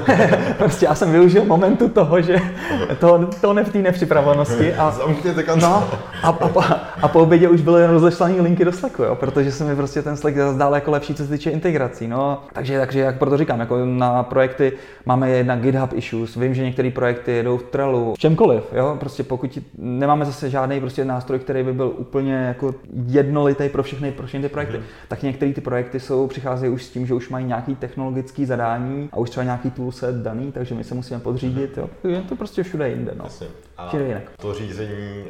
prostě 0.57 0.85
já 0.85 0.95
jsem 0.95 1.11
využil 1.11 1.45
momentu 1.45 1.89
toho, 1.89 2.21
že 2.21 2.37
to, 2.99 3.29
to 3.41 3.53
ne 3.53 3.63
v 3.63 3.71
té 3.71 3.77
nepřipravenosti 3.77 4.73
a, 4.73 4.97
no, 5.61 5.83
a, 6.23 6.29
a, 6.29 6.73
a, 7.01 7.07
po 7.07 7.19
obědě 7.19 7.49
už 7.49 7.61
byly 7.61 7.87
rozeslané 7.87 8.41
linky 8.41 8.65
do 8.65 8.71
Slacku, 8.71 9.03
jo, 9.03 9.15
protože 9.15 9.51
se 9.51 9.63
mi 9.63 9.75
prostě 9.75 10.01
ten 10.01 10.17
Slack 10.17 10.37
zdál 10.37 10.75
jako 10.75 10.91
lepší, 10.91 11.15
co 11.15 11.23
se 11.23 11.29
týče 11.29 11.49
integrací. 11.49 12.07
No. 12.07 12.43
Takže, 12.53 12.79
takže 12.79 12.99
jak 12.99 13.17
proto 13.17 13.37
říkám, 13.37 13.59
jako 13.59 13.85
na 13.85 14.04
projekty 14.23 14.73
máme 15.05 15.29
jedna 15.29 15.55
GitHub 15.55 15.93
issues, 15.93 16.35
vím, 16.35 16.53
že 16.53 16.63
některé 16.63 16.91
projekty 16.91 17.31
jedou 17.31 17.57
v 17.57 17.63
Trellu, 17.63 18.13
v 18.13 18.19
čemkoliv, 18.19 18.63
jo, 18.73 18.97
prostě 18.99 19.23
pokud 19.23 19.59
nemáme 19.77 20.25
zase 20.25 20.49
žádný 20.49 20.79
prostě 20.79 21.05
nástroj, 21.05 21.39
který 21.39 21.63
by 21.63 21.73
byl 21.73 21.93
úplně 21.97 22.33
jako 22.33 22.75
jednolitý 23.05 23.69
pro 23.69 23.83
všechny, 23.83 24.11
pro 24.11 24.27
všechny 24.27 24.47
ty 24.47 24.53
projekty, 24.53 24.77
mm. 24.77 24.83
tak 25.07 25.23
některé 25.23 25.53
ty 25.53 25.61
projekty 25.61 25.99
jsou, 25.99 26.27
přicházejí 26.27 26.73
už 26.73 26.83
s 26.83 26.89
tím, 26.89 27.07
že 27.07 27.13
už 27.13 27.29
mají 27.29 27.45
nějaký 27.45 27.75
technologický 27.75 28.45
zadání 28.45 29.09
a 29.11 29.17
už 29.17 29.29
třeba 29.29 29.43
nějaký 29.43 29.71
toolset 29.71 30.15
daný, 30.15 30.51
takže 30.51 30.75
my 30.75 30.83
se 30.83 30.95
musíme 30.95 31.19
podřídit, 31.19 31.77
jo. 31.77 31.89
Je 32.03 32.21
to 32.21 32.35
prostě 32.35 32.63
všude 32.63 32.89
jinde, 32.89 33.13
no. 33.17 33.23
Jasně. 33.23 33.47
A 33.77 33.87
všude 33.87 34.07
jinak. 34.07 34.23
to 34.41 34.53
řízení 34.53 35.23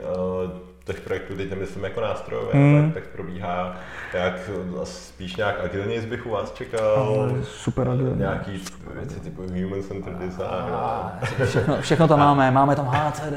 uh 0.45 0.74
těch 0.85 1.01
projektů, 1.01 1.35
teď 1.35 1.49
nemyslím 1.49 1.83
jako 1.83 2.01
nástrojové, 2.01 2.51
hmm. 2.53 2.91
tak, 2.91 3.03
tak 3.03 3.11
probíhá 3.11 3.75
jak 4.13 4.49
spíš 4.83 5.35
nějak 5.35 5.55
agilně 5.63 6.01
bych 6.01 6.25
u 6.25 6.29
vás 6.29 6.51
čekal. 6.51 7.31
Super 7.43 7.89
agilně. 7.89 8.15
Nějaký 8.15 8.63
věci 8.93 9.19
typu 9.19 9.41
human 9.41 9.81
centered 9.81 10.19
design. 10.19 10.47
Všechno, 11.45 11.81
všechno 11.81 12.07
tam 12.07 12.19
máme, 12.19 12.51
máme 12.51 12.75
tam 12.75 12.85
HCD, 12.85 13.33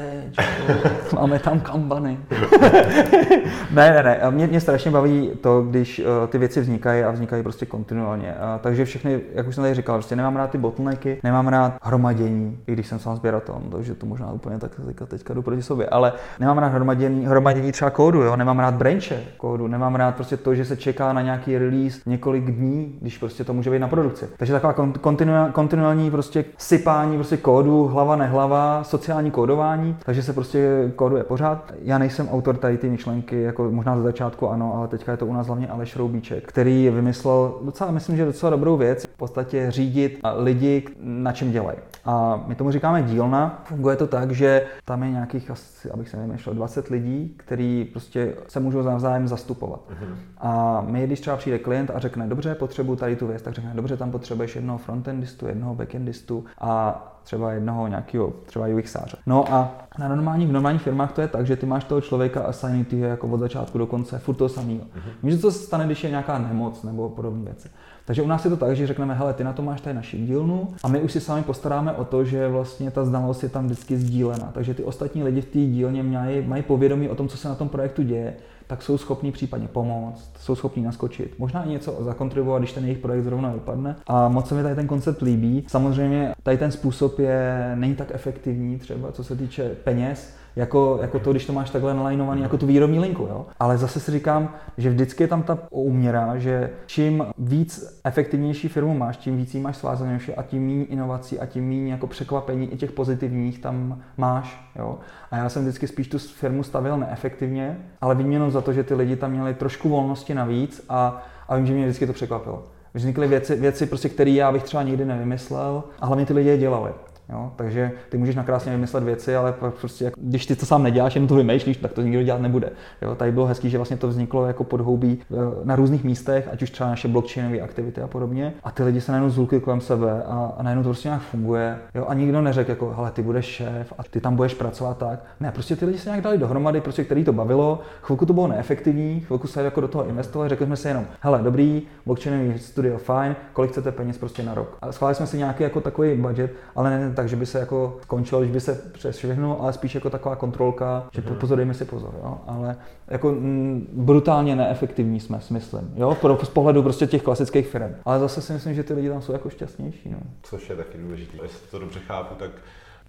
máme 1.15 1.39
tam 1.39 1.59
kambany. 1.59 2.19
ne, 3.71 3.91
ne, 3.91 4.03
ne, 4.03 4.19
mě, 4.29 4.47
mě 4.47 4.61
strašně 4.61 4.91
baví 4.91 5.31
to, 5.41 5.61
když 5.61 5.99
uh, 5.99 6.05
ty 6.27 6.37
věci 6.37 6.61
vznikají 6.61 7.03
a 7.03 7.11
vznikají 7.11 7.43
prostě 7.43 7.65
kontinuálně. 7.65 8.27
Uh, 8.27 8.61
takže 8.61 8.85
všechny, 8.85 9.21
jak 9.33 9.47
už 9.47 9.55
jsem 9.55 9.63
tady 9.63 9.75
říkal, 9.75 9.97
prostě 9.97 10.15
nemám 10.15 10.35
rád 10.35 10.51
ty 10.51 10.57
bottlenecky, 10.57 11.19
nemám 11.23 11.47
rád 11.47 11.77
hromadění, 11.81 12.59
i 12.67 12.73
když 12.73 12.87
jsem 12.87 12.99
sám 12.99 13.15
sběratel, 13.15 13.61
takže 13.71 13.95
to 13.95 14.05
možná 14.05 14.31
úplně 14.31 14.59
tak 14.59 14.71
teďka, 14.85 15.05
teďka 15.05 15.33
jdu 15.33 15.41
proti 15.41 15.61
sobě, 15.61 15.87
ale 15.87 16.13
nemám 16.39 16.57
rád 16.57 16.67
hromadění, 16.67 17.25
hromadění 17.25 17.38
třeba 17.71 17.89
kódu, 17.89 18.21
jo? 18.21 18.35
nemám 18.35 18.59
rád 18.59 18.73
branche 18.73 19.23
kódu, 19.37 19.67
nemám 19.67 19.95
rád 19.95 20.15
prostě 20.15 20.37
to, 20.37 20.55
že 20.55 20.65
se 20.65 20.77
čeká 20.77 21.13
na 21.13 21.21
nějaký 21.21 21.57
release 21.57 21.99
několik 22.05 22.51
dní, 22.51 22.97
když 23.01 23.17
prostě 23.17 23.43
to 23.43 23.53
může 23.53 23.71
být 23.71 23.79
na 23.79 23.87
produkci. 23.87 24.25
Takže 24.37 24.53
taková 24.53 24.73
kontinuální, 25.01 25.53
kontinuální 25.53 26.11
prostě 26.11 26.45
sypání 26.57 27.15
prostě 27.15 27.37
kódu, 27.37 27.87
hlava 27.87 28.15
nehlava, 28.15 28.83
sociální 28.83 29.31
kódování, 29.31 29.97
takže 30.05 30.23
se 30.23 30.33
prostě 30.33 30.91
kóduje 30.95 31.23
pořád. 31.23 31.73
Já 31.83 31.97
nejsem 31.97 32.29
autor 32.29 32.57
tady 32.57 32.77
ty 32.77 32.89
myšlenky, 32.89 33.41
jako 33.41 33.71
možná 33.71 33.97
ze 33.97 34.03
začátku 34.03 34.49
ano, 34.49 34.75
ale 34.75 34.87
teďka 34.87 35.11
je 35.11 35.17
to 35.17 35.25
u 35.25 35.33
nás 35.33 35.47
hlavně 35.47 35.67
Aleš 35.67 35.95
Roubíček, 35.95 36.47
který 36.47 36.89
vymyslel 36.89 37.53
docela, 37.65 37.91
myslím, 37.91 38.17
že 38.17 38.25
docela 38.25 38.49
dobrou 38.49 38.77
věc, 38.77 39.03
v 39.03 39.17
podstatě 39.17 39.71
řídit 39.71 40.19
lidi, 40.37 40.83
na 40.99 41.31
čem 41.31 41.51
dělají. 41.51 41.77
A 42.05 42.43
my 42.47 42.55
tomu 42.55 42.71
říkáme 42.71 43.03
dílna. 43.03 43.61
Funguje 43.65 43.95
to 43.95 44.07
tak, 44.07 44.31
že 44.31 44.65
tam 44.85 45.03
je 45.03 45.11
nějakých 45.11 45.51
asi, 45.51 45.91
abych 45.91 46.09
se 46.09 46.17
nevymýšlel, 46.17 46.55
20 46.55 46.87
lidí, 46.87 47.28
kteří 47.37 47.85
prostě 47.85 48.35
se 48.47 48.59
můžou 48.59 48.81
navzájem 48.81 49.27
zastupovat. 49.27 49.79
Uh-huh. 49.89 50.15
A 50.37 50.81
my, 50.81 51.07
když 51.07 51.19
třeba 51.19 51.37
přijde 51.37 51.59
klient 51.59 51.91
a 51.95 51.99
řekne, 51.99 52.27
dobře, 52.27 52.55
potřebuji 52.55 52.95
tady 52.95 53.15
tu 53.15 53.27
věc, 53.27 53.41
tak 53.41 53.53
řekne, 53.53 53.71
dobře, 53.75 53.97
tam 53.97 54.11
potřebuješ 54.11 54.55
jednoho 54.55 54.77
frontendistu, 54.77 55.47
jednoho 55.47 55.75
backendistu 55.75 56.45
a 56.59 57.05
třeba 57.23 57.51
jednoho 57.51 57.87
nějakého 57.87 58.33
třeba 58.45 58.67
UXáře. 58.67 59.17
No 59.25 59.53
a 59.53 59.71
na 59.99 60.07
normálních, 60.07 60.49
v 60.49 60.51
normálních 60.51 60.81
firmách 60.81 61.11
to 61.11 61.21
je 61.21 61.27
tak, 61.27 61.45
že 61.45 61.55
ty 61.55 61.65
máš 61.65 61.83
toho 61.83 62.01
člověka 62.01 62.53
ty 62.89 62.99
jako 62.99 63.27
od 63.27 63.39
začátku 63.39 63.77
do 63.77 63.87
konce, 63.87 64.19
furt 64.19 64.35
toho 64.35 64.49
samého. 64.49 64.79
Mm-hmm. 64.79 65.11
Víš, 65.23 65.41
co 65.41 65.51
se 65.51 65.59
stane, 65.59 65.85
když 65.85 66.03
je 66.03 66.09
nějaká 66.09 66.39
nemoc 66.39 66.83
nebo 66.83 67.09
podobné 67.09 67.45
věci. 67.45 67.69
Takže 68.09 68.21
u 68.21 68.27
nás 68.27 68.45
je 68.45 68.51
to 68.51 68.57
tak, 68.57 68.75
že 68.75 68.87
řekneme, 68.87 69.13
hele, 69.13 69.33
ty 69.33 69.43
na 69.43 69.53
to 69.53 69.61
máš 69.61 69.81
tady 69.81 69.95
naši 69.95 70.17
dílnu 70.17 70.67
a 70.83 70.87
my 70.87 71.01
už 71.01 71.11
si 71.11 71.19
sami 71.19 71.43
postaráme 71.43 71.93
o 71.93 72.05
to, 72.05 72.25
že 72.25 72.47
vlastně 72.47 72.91
ta 72.91 73.05
znalost 73.05 73.43
je 73.43 73.49
tam 73.49 73.65
vždycky 73.65 73.97
sdílena. 73.97 74.51
Takže 74.53 74.73
ty 74.73 74.83
ostatní 74.83 75.23
lidi 75.23 75.41
v 75.41 75.45
té 75.45 75.59
dílně 75.59 76.03
mají, 76.03 76.47
mají 76.47 76.63
povědomí 76.63 77.09
o 77.09 77.15
tom, 77.15 77.27
co 77.27 77.37
se 77.37 77.47
na 77.47 77.55
tom 77.55 77.69
projektu 77.69 78.03
děje, 78.03 78.33
tak 78.67 78.81
jsou 78.81 78.97
schopní 78.97 79.31
případně 79.31 79.67
pomoct, 79.67 80.31
jsou 80.39 80.55
schopní 80.55 80.83
naskočit, 80.83 81.39
možná 81.39 81.63
i 81.63 81.69
něco 81.69 81.97
zakontribuovat, 81.99 82.61
když 82.61 82.73
ten 82.73 82.83
jejich 82.83 82.97
projekt 82.97 83.23
zrovna 83.23 83.51
vypadne. 83.51 83.95
A 84.07 84.29
moc 84.29 84.47
se 84.47 84.55
mi 84.55 84.63
tady 84.63 84.75
ten 84.75 84.87
koncept 84.87 85.21
líbí. 85.21 85.63
Samozřejmě 85.67 86.33
tady 86.43 86.57
ten 86.57 86.71
způsob 86.71 87.19
je 87.19 87.71
není 87.75 87.95
tak 87.95 88.07
efektivní, 88.11 88.79
třeba 88.79 89.11
co 89.11 89.23
se 89.23 89.35
týče 89.35 89.75
peněz, 89.83 90.38
jako, 90.55 90.99
jako 91.01 91.19
to, 91.19 91.31
když 91.31 91.45
to 91.45 91.53
máš 91.53 91.69
takhle 91.69 91.93
nalajnovaný, 91.93 92.41
jako 92.41 92.57
tu 92.57 92.65
výrobní 92.65 92.99
linku. 92.99 93.23
Jo? 93.23 93.45
Ale 93.59 93.77
zase 93.77 93.99
si 93.99 94.11
říkám, 94.11 94.53
že 94.77 94.89
vždycky 94.89 95.23
je 95.23 95.27
tam 95.27 95.43
ta 95.43 95.57
úměra, 95.69 96.37
že 96.37 96.69
čím 96.85 97.25
víc 97.37 97.99
efektivnější 98.03 98.67
firmu 98.67 98.93
máš, 98.93 99.17
tím 99.17 99.37
víc 99.37 99.55
máš 99.55 99.77
svázanější 99.77 100.33
a 100.33 100.43
tím 100.43 100.67
méně 100.67 100.85
inovací 100.85 101.39
a 101.39 101.45
tím 101.45 101.67
méně 101.67 101.91
jako 101.91 102.07
překvapení 102.07 102.73
i 102.73 102.77
těch 102.77 102.91
pozitivních 102.91 103.59
tam 103.59 104.01
máš. 104.17 104.71
Jo? 104.75 104.99
A 105.31 105.37
já 105.37 105.49
jsem 105.49 105.61
vždycky 105.61 105.87
spíš 105.87 106.07
tu 106.07 106.17
firmu 106.17 106.63
stavil 106.63 106.97
neefektivně, 106.97 107.77
ale 108.01 108.15
výměnou 108.15 108.51
za 108.51 108.61
to, 108.61 108.73
že 108.73 108.83
ty 108.83 108.95
lidi 108.95 109.15
tam 109.15 109.31
měli 109.31 109.53
trošku 109.53 109.89
volnosti 109.89 110.33
navíc 110.33 110.85
a, 110.89 111.23
a 111.47 111.55
vím, 111.55 111.65
že 111.65 111.73
mě 111.73 111.85
vždycky 111.85 112.07
to 112.07 112.13
překvapilo. 112.13 112.63
Vznikly 112.93 113.27
věci, 113.27 113.55
věci 113.55 113.85
prostě, 113.85 114.09
které 114.09 114.31
já 114.31 114.51
bych 114.51 114.63
třeba 114.63 114.83
nikdy 114.83 115.05
nevymyslel 115.05 115.83
a 115.99 116.05
hlavně 116.05 116.25
ty 116.25 116.33
lidi 116.33 116.49
je 116.49 116.57
dělali. 116.57 116.91
Jo? 117.29 117.51
Takže 117.55 117.91
ty 118.09 118.17
můžeš 118.17 118.35
nakrásně 118.35 118.71
vymyslet 118.71 119.03
věci, 119.03 119.35
ale 119.35 119.53
prostě, 119.81 120.11
když 120.17 120.45
ty 120.45 120.55
to 120.55 120.65
sám 120.65 120.83
neděláš, 120.83 121.15
jenom 121.15 121.27
to 121.27 121.35
vymýšlíš, 121.35 121.77
tak 121.77 121.93
to 121.93 122.01
nikdo 122.01 122.23
dělat 122.23 122.41
nebude. 122.41 122.69
Jo? 123.01 123.15
Tady 123.15 123.31
bylo 123.31 123.45
hezký, 123.45 123.69
že 123.69 123.77
vlastně 123.77 123.97
to 123.97 124.07
vzniklo 124.07 124.45
jako 124.45 124.63
podhoubí 124.63 125.19
eh, 125.31 125.35
na 125.63 125.75
různých 125.75 126.03
místech, 126.03 126.49
ať 126.51 126.61
už 126.61 126.69
třeba 126.69 126.89
naše 126.89 127.07
blockchainové 127.07 127.61
aktivity 127.61 128.01
a 128.01 128.07
podobně. 128.07 128.53
A 128.63 128.71
ty 128.71 128.83
lidi 128.83 129.01
se 129.01 129.11
najednou 129.11 129.29
zhulkli 129.29 129.59
kolem 129.59 129.81
sebe 129.81 130.23
a, 130.23 130.53
a 130.57 130.63
najednou 130.63 130.83
to 130.83 130.89
prostě 130.89 131.07
nějak 131.07 131.21
funguje. 131.21 131.77
Jo? 131.95 132.05
A 132.07 132.13
nikdo 132.13 132.41
neřekl, 132.41 132.69
jako, 132.69 132.93
hele, 132.97 133.11
ty 133.11 133.21
budeš 133.21 133.45
šéf 133.45 133.93
a 133.97 134.03
ty 134.03 134.21
tam 134.21 134.35
budeš 134.35 134.53
pracovat 134.53 134.97
tak. 134.97 135.19
Ne, 135.39 135.51
prostě 135.51 135.75
ty 135.75 135.85
lidi 135.85 135.97
se 135.97 136.09
nějak 136.09 136.23
dali 136.23 136.37
dohromady, 136.37 136.81
prostě 136.81 137.03
který 137.03 137.23
to 137.23 137.33
bavilo. 137.33 137.79
Chvilku 138.01 138.25
to 138.25 138.33
bylo 138.33 138.47
neefektivní, 138.47 139.19
chvilku 139.19 139.47
se 139.47 139.63
jako 139.63 139.81
do 139.81 139.87
toho 139.87 140.07
investovali, 140.07 140.49
řekli 140.49 140.65
jsme 140.65 140.75
si 140.75 140.87
jenom, 140.87 141.05
hele, 141.21 141.39
dobrý, 141.43 141.81
blockchainový 142.05 142.59
studio, 142.59 142.97
fajn, 142.97 143.35
kolik 143.53 143.71
chcete 143.71 143.91
peněz 143.91 144.17
prostě 144.17 144.43
na 144.43 144.53
rok. 144.53 144.77
A 144.81 144.91
schválili 144.91 145.15
jsme 145.15 145.27
si 145.27 145.37
nějaký 145.37 145.63
jako 145.63 145.81
takový 145.81 146.15
budget, 146.15 146.53
ale 146.75 146.89
ne, 146.89 147.11
tak, 147.19 147.29
že 147.29 147.35
by 147.35 147.45
se 147.45 147.59
jako 147.59 147.97
skončilo, 148.01 148.41
když 148.41 148.51
by 148.51 148.59
se 148.59 148.81
přes 148.91 149.17
všechno, 149.17 149.61
ale 149.61 149.73
spíš 149.73 149.95
jako 149.95 150.09
taková 150.09 150.35
kontrolka, 150.35 151.07
že 151.11 151.21
mm-hmm. 151.21 151.35
pozor, 151.35 151.57
dejme 151.57 151.73
si 151.73 151.85
pozor, 151.85 152.13
jo? 152.23 152.37
ale 152.47 152.75
jako 153.07 153.29
m, 153.29 153.35
mm, 153.35 153.87
brutálně 153.93 154.55
neefektivní 154.55 155.19
jsme, 155.19 155.39
myslím, 155.49 155.93
jo? 155.95 156.17
Pro, 156.21 156.39
z 156.43 156.49
pohledu 156.49 156.83
prostě 156.83 157.07
těch 157.07 157.23
klasických 157.23 157.67
firm. 157.67 157.95
Ale 158.05 158.19
zase 158.19 158.41
si 158.41 158.53
myslím, 158.53 158.73
že 158.73 158.83
ty 158.83 158.93
lidi 158.93 159.09
tam 159.09 159.21
jsou 159.21 159.33
jako 159.33 159.49
šťastnější. 159.49 160.09
No. 160.09 160.17
Což 160.43 160.69
je 160.69 160.75
taky 160.75 160.97
důležité. 160.97 161.37
Jestli 161.43 161.67
to 161.71 161.79
dobře 161.79 161.99
chápu, 161.99 162.35
tak 162.35 162.51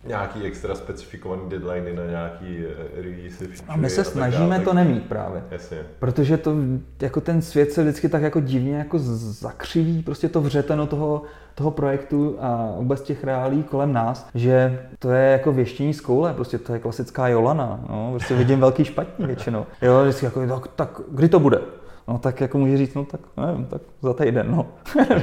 nějaký 0.04 0.42
extra 0.42 0.74
specifikovaný 0.74 1.42
deadliny 1.48 1.92
na 1.92 2.04
nějaký 2.04 2.64
eh, 2.64 3.02
release. 3.02 3.44
A 3.68 3.76
my 3.76 3.90
se 3.90 4.04
snažíme 4.04 4.56
tak... 4.56 4.64
to 4.64 4.74
nemít 4.74 5.06
právě. 5.06 5.42
Jasně. 5.50 5.78
Protože 5.98 6.36
to, 6.36 6.54
jako 7.00 7.20
ten 7.20 7.42
svět 7.42 7.72
se 7.72 7.82
vždycky 7.82 8.08
tak 8.08 8.22
jako 8.22 8.40
divně 8.40 8.76
jako 8.76 8.98
zakřiví, 8.98 10.02
prostě 10.02 10.28
to 10.28 10.40
vřeteno 10.40 10.86
toho, 10.86 11.22
toho 11.54 11.70
projektu 11.70 12.36
a 12.40 12.74
vůbec 12.76 13.02
těch 13.02 13.24
reálí 13.24 13.62
kolem 13.62 13.92
nás, 13.92 14.28
že 14.34 14.86
to 14.98 15.10
je 15.10 15.32
jako 15.32 15.52
věštění 15.52 15.94
z 15.94 16.00
koule, 16.00 16.34
prostě 16.34 16.58
to 16.58 16.72
je 16.72 16.78
klasická 16.78 17.28
Jolana, 17.28 17.80
no, 17.88 18.10
prostě 18.10 18.34
vidím 18.34 18.60
velký 18.66 18.84
špatný 18.84 19.26
většinou. 19.26 19.66
Jo, 19.82 20.02
vždycky 20.02 20.24
jako, 20.24 20.46
tak, 20.46 20.68
tak 20.76 21.00
kdy 21.10 21.28
to 21.28 21.40
bude? 21.40 21.60
No 22.08 22.18
tak 22.18 22.40
jako 22.40 22.58
může 22.58 22.76
říct, 22.76 22.94
no 22.94 23.04
tak 23.04 23.20
nevím, 23.36 23.64
tak 23.64 23.82
za 24.02 24.12
týden, 24.14 24.50
no. 24.50 24.66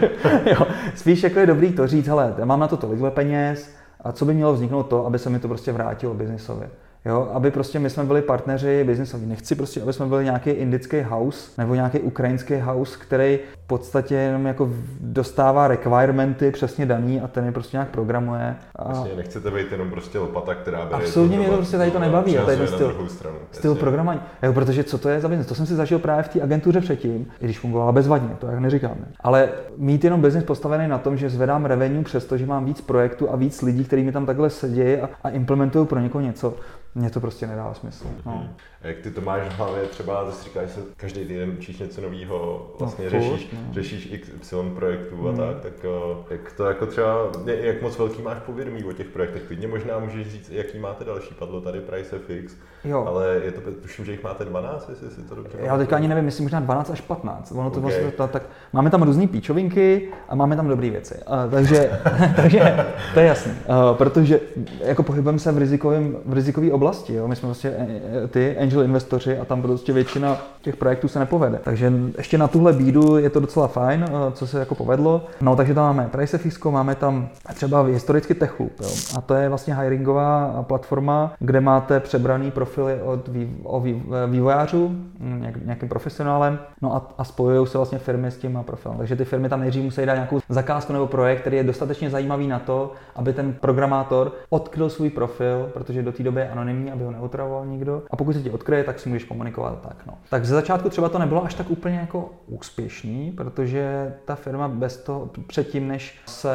jo, 0.45 0.67
spíš 0.95 1.23
jako 1.23 1.39
je 1.39 1.45
dobrý 1.45 1.73
to 1.73 1.87
říct, 1.87 2.07
hele, 2.07 2.35
mám 2.43 2.59
na 2.59 2.67
to 2.67 2.77
tolikhle 2.77 3.11
peněz, 3.11 3.76
a 4.01 4.11
co 4.11 4.25
by 4.25 4.33
mělo 4.33 4.53
vzniknout 4.53 4.83
to, 4.83 5.05
aby 5.05 5.19
se 5.19 5.29
mi 5.29 5.39
to 5.39 5.47
prostě 5.47 5.71
vrátilo 5.71 6.13
biznisově. 6.13 6.69
Jo, 7.07 7.29
aby 7.33 7.51
prostě 7.51 7.79
my 7.79 7.89
jsme 7.89 8.03
byli 8.03 8.21
partneři 8.21 8.83
biznisoví. 8.83 9.25
Nechci 9.25 9.55
prostě, 9.55 9.81
aby 9.81 9.93
jsme 9.93 10.05
byli 10.05 10.23
nějaký 10.23 10.49
indický 10.49 11.01
house 11.01 11.51
nebo 11.57 11.75
nějaký 11.75 11.99
ukrajinský 11.99 12.55
house, 12.55 12.97
který 13.01 13.39
v 13.63 13.67
podstatě 13.67 14.15
jenom 14.15 14.45
jako 14.45 14.69
dostává 14.99 15.67
requirementy 15.67 16.51
přesně 16.51 16.85
daný 16.85 17.21
a 17.21 17.27
ten 17.27 17.45
je 17.45 17.51
prostě 17.51 17.77
nějak 17.77 17.89
programuje. 17.89 18.55
A... 18.75 18.83
Vlastně 18.83 19.15
nechcete 19.15 19.51
být 19.51 19.71
jenom 19.71 19.91
prostě 19.91 20.19
lopata, 20.19 20.55
která 20.55 20.85
bere 20.85 21.05
Absolutně 21.05 21.37
mě 21.37 21.47
to 21.47 21.57
prostě 21.57 21.77
tady 21.77 21.91
to 21.91 21.99
nebaví. 21.99 22.37
A 22.37 22.45
tady 22.45 22.57
ten 22.57 22.67
styl, 22.67 23.07
stranu. 23.07 23.35
styl 23.51 23.75
programování. 23.75 24.19
Jo, 24.43 24.53
protože 24.53 24.83
co 24.83 24.97
to 24.97 25.09
je 25.09 25.21
za 25.21 25.29
biznis? 25.29 25.47
To 25.47 25.55
jsem 25.55 25.65
si 25.65 25.75
zažil 25.75 25.99
právě 25.99 26.23
v 26.23 26.27
té 26.27 26.41
agentuře 26.41 26.81
předtím, 26.81 27.27
i 27.39 27.45
když 27.45 27.59
fungovala 27.59 27.91
bezvadně, 27.91 28.35
to 28.39 28.47
jak 28.47 28.59
neříkáme. 28.59 29.07
Ale 29.19 29.49
mít 29.77 30.03
jenom 30.03 30.21
biznis 30.21 30.43
postavený 30.43 30.87
na 30.87 30.97
tom, 30.97 31.17
že 31.17 31.29
zvedám 31.29 31.65
revenue 31.65 32.03
přesto, 32.03 32.37
že 32.37 32.45
mám 32.45 32.65
víc 32.65 32.81
projektů 32.81 33.31
a 33.31 33.35
víc 33.35 33.61
lidí, 33.61 33.83
kteří 33.83 34.03
mi 34.03 34.11
tam 34.11 34.25
takhle 34.25 34.49
sedí 34.49 34.97
a, 34.97 35.09
a 35.23 35.29
implementují 35.29 35.87
pro 35.87 35.99
někoho 35.99 36.21
něco, 36.21 36.53
Mně 36.97 37.09
to 37.09 37.19
prostě 37.19 37.47
nedává 37.47 37.73
smysl. 37.73 38.05
No. 38.25 38.49
A 38.83 38.87
jak 38.87 38.97
ty 38.97 39.11
to 39.11 39.21
máš 39.21 39.41
v 39.41 39.57
hlavě, 39.57 39.83
třeba 39.83 40.25
ty 40.25 40.43
říkáš, 40.43 40.69
že 40.69 40.81
každý 40.97 41.25
týden 41.25 41.49
učíš 41.57 41.79
něco 41.79 42.01
nového, 42.01 42.71
vlastně 42.79 43.05
no, 43.05 43.11
řešíš, 43.11 43.47
no. 43.53 43.73
řešíš 43.73 44.13
XY 44.21 44.55
projektů 44.75 45.27
a 45.27 45.31
Hmm. 45.31 45.37
tak, 45.37 45.61
tak 45.61 45.73
eh, 45.85 46.33
jak 46.33 46.53
to 46.53 46.65
jako 46.65 46.85
třeba, 46.85 47.31
jak 47.45 47.81
moc 47.81 47.97
velký 47.97 48.21
máš 48.21 48.37
povědomí 48.45 48.83
o 48.83 48.93
těch 48.93 49.07
projektech, 49.07 49.43
klidně 49.43 49.67
možná 49.67 49.99
můžeš 49.99 50.31
říct, 50.31 50.49
jaký 50.49 50.79
máte 50.79 51.05
další, 51.05 51.33
padlo 51.33 51.61
tady 51.61 51.79
Price 51.79 52.19
FX, 52.19 52.55
Jo. 52.83 53.05
ale 53.07 53.41
je 53.45 53.51
to, 53.51 53.61
tuším, 53.81 54.05
že 54.05 54.11
jich 54.11 54.23
máte 54.23 54.45
12, 54.45 54.89
jestli 54.89 55.09
si 55.09 55.21
to 55.21 55.35
dobře 55.35 55.57
Já 55.61 55.77
teďka 55.77 55.95
ani 55.95 56.07
nevím, 56.07 56.25
jestli 56.25 56.43
možná 56.43 56.59
12 56.59 56.89
až 56.89 57.01
15. 57.01 57.51
Ono 57.51 57.69
to 57.69 57.77
Ok. 57.77 57.83
vlastně, 57.83 58.11
ta, 58.11 58.27
tak, 58.27 58.43
máme 58.73 58.89
tam 58.89 59.03
různé 59.03 59.27
píčovinky 59.27 60.09
a 60.29 60.35
máme 60.35 60.55
tam 60.55 60.67
dobré 60.67 60.89
věci. 60.89 61.15
Uh, 61.15 61.51
takže, 61.51 61.99
takže 62.35 62.85
to 63.13 63.19
je 63.19 63.25
jasný. 63.25 63.51
Uh, 63.51 63.97
protože 63.97 64.39
jako 64.79 65.03
pohybujeme 65.03 65.39
se 65.39 65.51
v, 65.51 65.57
rizikovém, 65.57 66.17
v 66.25 66.33
rizikové 66.33 66.71
oblasti. 66.71 67.13
Jo? 67.13 67.27
My 67.27 67.35
jsme 67.35 67.45
vlastně 67.47 67.73
eh, 67.77 68.27
ty 68.27 68.55
angel 68.67 68.83
investoři 68.83 69.37
a 69.39 69.45
tam 69.45 69.61
prostě 69.61 69.93
většina 69.93 70.37
těch 70.61 70.75
projektů 70.75 71.07
se 71.07 71.19
nepovede. 71.19 71.59
Takže 71.63 71.93
ještě 72.17 72.37
na 72.37 72.47
tuhle 72.47 72.73
bídu 72.73 73.17
je 73.17 73.29
to 73.29 73.39
docela 73.39 73.67
fajn, 73.67 74.05
uh, 74.11 74.33
co 74.33 74.47
se 74.47 74.59
jako 74.59 74.75
povedlo. 74.75 75.25
No 75.41 75.55
takže 75.55 75.73
tam 75.73 75.85
máme 75.85 76.09
PriceFX, 76.11 76.63
máme 76.63 76.95
tam 76.95 77.29
třeba 77.53 77.81
historicky 77.81 78.33
TechLoop. 78.33 78.71
Jo? 78.81 78.89
A 79.17 79.21
to 79.21 79.33
je 79.33 79.49
vlastně 79.49 79.75
hiringová 79.75 80.63
platforma, 80.67 81.33
kde 81.39 81.61
máte 81.61 81.99
přebraný 81.99 82.51
profily 82.51 83.01
od 83.01 83.27
vý, 83.27 84.03
vývojářů, 84.27 84.91
nějak, 85.19 85.65
nějakým 85.65 85.89
profesionálem, 85.89 86.59
no 86.81 86.95
a, 86.95 87.07
a 87.17 87.23
spojují 87.23 87.67
se 87.67 87.77
vlastně 87.77 87.97
firmy 87.97 88.31
s 88.31 88.37
tím 88.37 88.59
profilem. 88.65 88.97
Takže 88.97 89.15
ty 89.15 89.25
firmy 89.25 89.49
tam 89.49 89.59
nejdřív 89.59 89.83
musí 89.83 90.05
dát 90.05 90.13
nějakou 90.13 90.39
zakázku 90.49 90.93
nebo 90.93 91.07
projekt, 91.07 91.41
který 91.41 91.57
je 91.57 91.63
dostatečně 91.63 92.09
zajímavý 92.09 92.47
na 92.47 92.59
to, 92.59 92.91
aby 93.15 93.33
ten 93.33 93.53
programátor 93.53 94.31
odkryl 94.49 94.89
svůj 94.89 95.09
profil, 95.09 95.69
protože 95.73 96.03
do 96.03 96.11
té 96.11 96.23
doby 96.23 96.41
je 96.41 96.49
anonymní, 96.49 96.91
aby 96.91 97.03
ho 97.03 97.11
neotravoval 97.11 97.65
nikdo. 97.65 98.01
A 98.11 98.15
pokud 98.15 98.33
se 98.33 98.41
ti 98.41 98.49
odkryje, 98.57 98.83
tak 98.83 98.99
si 98.99 99.09
můžeš 99.09 99.23
komunikovat 99.23 99.81
tak. 99.81 100.05
No. 100.05 100.13
Tak 100.29 100.45
ze 100.45 100.55
začátku 100.55 100.89
třeba 100.89 101.09
to 101.09 101.19
nebylo 101.19 101.43
až 101.45 101.53
tak 101.53 101.71
úplně 101.71 101.97
jako 101.97 102.29
úspěšný, 102.47 103.31
protože 103.31 104.13
ta 104.25 104.35
firma 104.35 104.67
bez 104.67 104.97
toho, 104.97 105.29
předtím, 105.47 105.87
než 105.87 106.19
se 106.25 106.53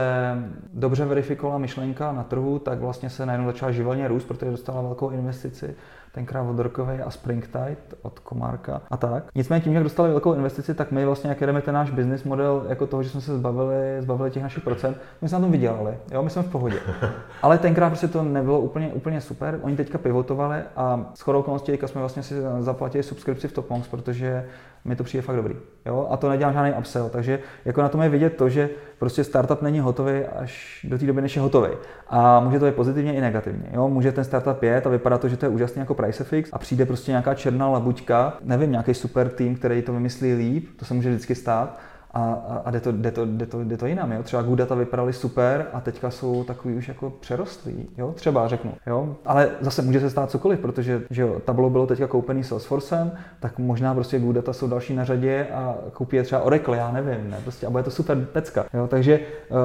dobře 0.72 1.04
verifikovala 1.04 1.58
myšlenka 1.58 2.12
na 2.12 2.24
trhu, 2.24 2.58
tak 2.58 2.78
vlastně 2.78 3.10
se 3.10 3.26
najednou 3.26 3.46
začala 3.46 3.72
živelně 3.72 4.08
růst, 4.08 4.24
protože 4.24 4.50
dostala 4.50 4.82
velkou 4.82 5.10
investici 5.10 5.74
tenkrát 6.12 6.42
od 6.42 6.58
Rockaway 6.58 7.02
a 7.04 7.10
Springtide 7.10 7.76
od 8.02 8.18
Komárka 8.18 8.80
a 8.90 8.96
tak. 8.96 9.24
Nicméně 9.34 9.60
tím, 9.60 9.72
jak 9.72 9.82
dostali 9.82 10.10
velkou 10.10 10.34
investici, 10.34 10.74
tak 10.74 10.92
my 10.92 11.04
vlastně, 11.04 11.30
jak 11.30 11.40
jedeme 11.40 11.62
ten 11.62 11.74
náš 11.74 11.90
business 11.90 12.24
model, 12.24 12.66
jako 12.68 12.86
toho, 12.86 13.02
že 13.02 13.10
jsme 13.10 13.20
se 13.20 13.38
zbavili, 13.38 13.96
zbavili 14.02 14.30
těch 14.30 14.42
našich 14.42 14.64
procent, 14.64 14.96
my 15.22 15.28
jsme 15.28 15.38
na 15.38 15.42
tom 15.42 15.52
vydělali, 15.52 15.96
jo, 16.12 16.22
my 16.22 16.30
jsme 16.30 16.42
v 16.42 16.50
pohodě. 16.50 16.76
Ale 17.42 17.58
tenkrát 17.58 17.88
prostě 17.88 18.08
to 18.08 18.22
nebylo 18.22 18.60
úplně, 18.60 18.88
úplně 18.88 19.20
super, 19.20 19.58
oni 19.62 19.76
teďka 19.76 19.98
pivotovali 19.98 20.58
a 20.76 21.10
s 21.14 21.20
chodou 21.20 21.40
okolností 21.40 21.72
teďka 21.72 21.88
jsme 21.88 22.00
vlastně 22.00 22.22
si 22.22 22.34
zaplatili 22.58 23.02
subskripci 23.02 23.48
v 23.48 23.52
Topmonks, 23.52 23.88
protože 23.88 24.44
mi 24.84 24.96
to 24.96 25.04
přijde 25.04 25.22
fakt 25.22 25.36
dobrý. 25.36 25.54
Jo? 25.86 26.08
A 26.10 26.16
to 26.16 26.28
nedělám 26.28 26.54
žádný 26.54 26.72
upsell, 26.78 27.08
takže 27.08 27.38
jako 27.64 27.82
na 27.82 27.88
tom 27.88 28.02
je 28.02 28.08
vidět 28.08 28.36
to, 28.36 28.48
že 28.48 28.70
prostě 28.98 29.24
startup 29.24 29.62
není 29.62 29.80
hotový 29.80 30.24
až 30.24 30.86
do 30.88 30.98
té 30.98 31.06
doby, 31.06 31.22
než 31.22 31.36
je 31.36 31.42
hotový. 31.42 31.68
A 32.08 32.40
může 32.40 32.58
to 32.58 32.66
být 32.66 32.74
pozitivně 32.74 33.14
i 33.14 33.20
negativně. 33.20 33.68
Jo? 33.72 33.88
Může 33.88 34.12
ten 34.12 34.24
startup 34.24 34.62
jet 34.62 34.86
a 34.86 34.90
vypadá 34.90 35.18
to, 35.18 35.28
že 35.28 35.36
to 35.36 35.46
je 35.46 35.50
úžasný 35.50 35.80
jako 35.80 35.94
PriceFX 35.94 36.50
a 36.52 36.58
přijde 36.58 36.86
prostě 36.86 37.10
nějaká 37.10 37.34
černá 37.34 37.68
labuťka, 37.68 38.36
nevím, 38.44 38.70
nějaký 38.70 38.94
super 38.94 39.28
tým, 39.28 39.56
který 39.56 39.82
to 39.82 39.92
vymyslí 39.92 40.34
líp, 40.34 40.68
to 40.76 40.84
se 40.84 40.94
může 40.94 41.10
vždycky 41.10 41.34
stát, 41.34 41.78
a, 42.14 42.32
a, 42.64 42.70
jde, 42.70 42.80
to, 42.80 42.92
jde, 42.92 43.10
to, 43.10 43.26
jde, 43.26 43.46
to, 43.46 43.64
jde 43.64 43.76
to 43.76 43.86
jinam. 43.86 44.12
Jo? 44.12 44.22
Třeba 44.22 44.42
Gudata 44.42 44.74
vypadaly 44.74 45.12
super 45.12 45.66
a 45.72 45.80
teďka 45.80 46.10
jsou 46.10 46.44
takový 46.44 46.74
už 46.74 46.88
jako 46.88 47.12
přerostlí. 47.20 47.88
Jo? 47.98 48.12
Třeba 48.12 48.48
řeknu. 48.48 48.72
Jo? 48.86 49.16
Ale 49.26 49.50
zase 49.60 49.82
může 49.82 50.00
se 50.00 50.10
stát 50.10 50.30
cokoliv, 50.30 50.60
protože 50.60 51.02
že 51.10 51.22
jo, 51.22 51.40
Tableau 51.44 51.70
bylo 51.70 51.86
teďka 51.86 52.06
koupený 52.06 52.44
Salesforcem, 52.44 53.12
tak 53.40 53.58
možná 53.58 53.94
prostě 53.94 54.18
Gudata 54.18 54.52
jsou 54.52 54.68
další 54.68 54.94
na 54.94 55.04
řadě 55.04 55.46
a 55.54 55.74
koupí 55.92 56.16
je 56.16 56.22
třeba 56.22 56.42
Oracle, 56.42 56.76
já 56.76 56.92
nevím. 56.92 57.30
Ne? 57.30 57.38
Prostě, 57.42 57.66
a 57.66 57.70
bude 57.70 57.82
to 57.82 57.90
super 57.90 58.18
pecka. 58.32 58.64
Jo? 58.74 58.88
Takže 58.88 59.20
uh, 59.20 59.56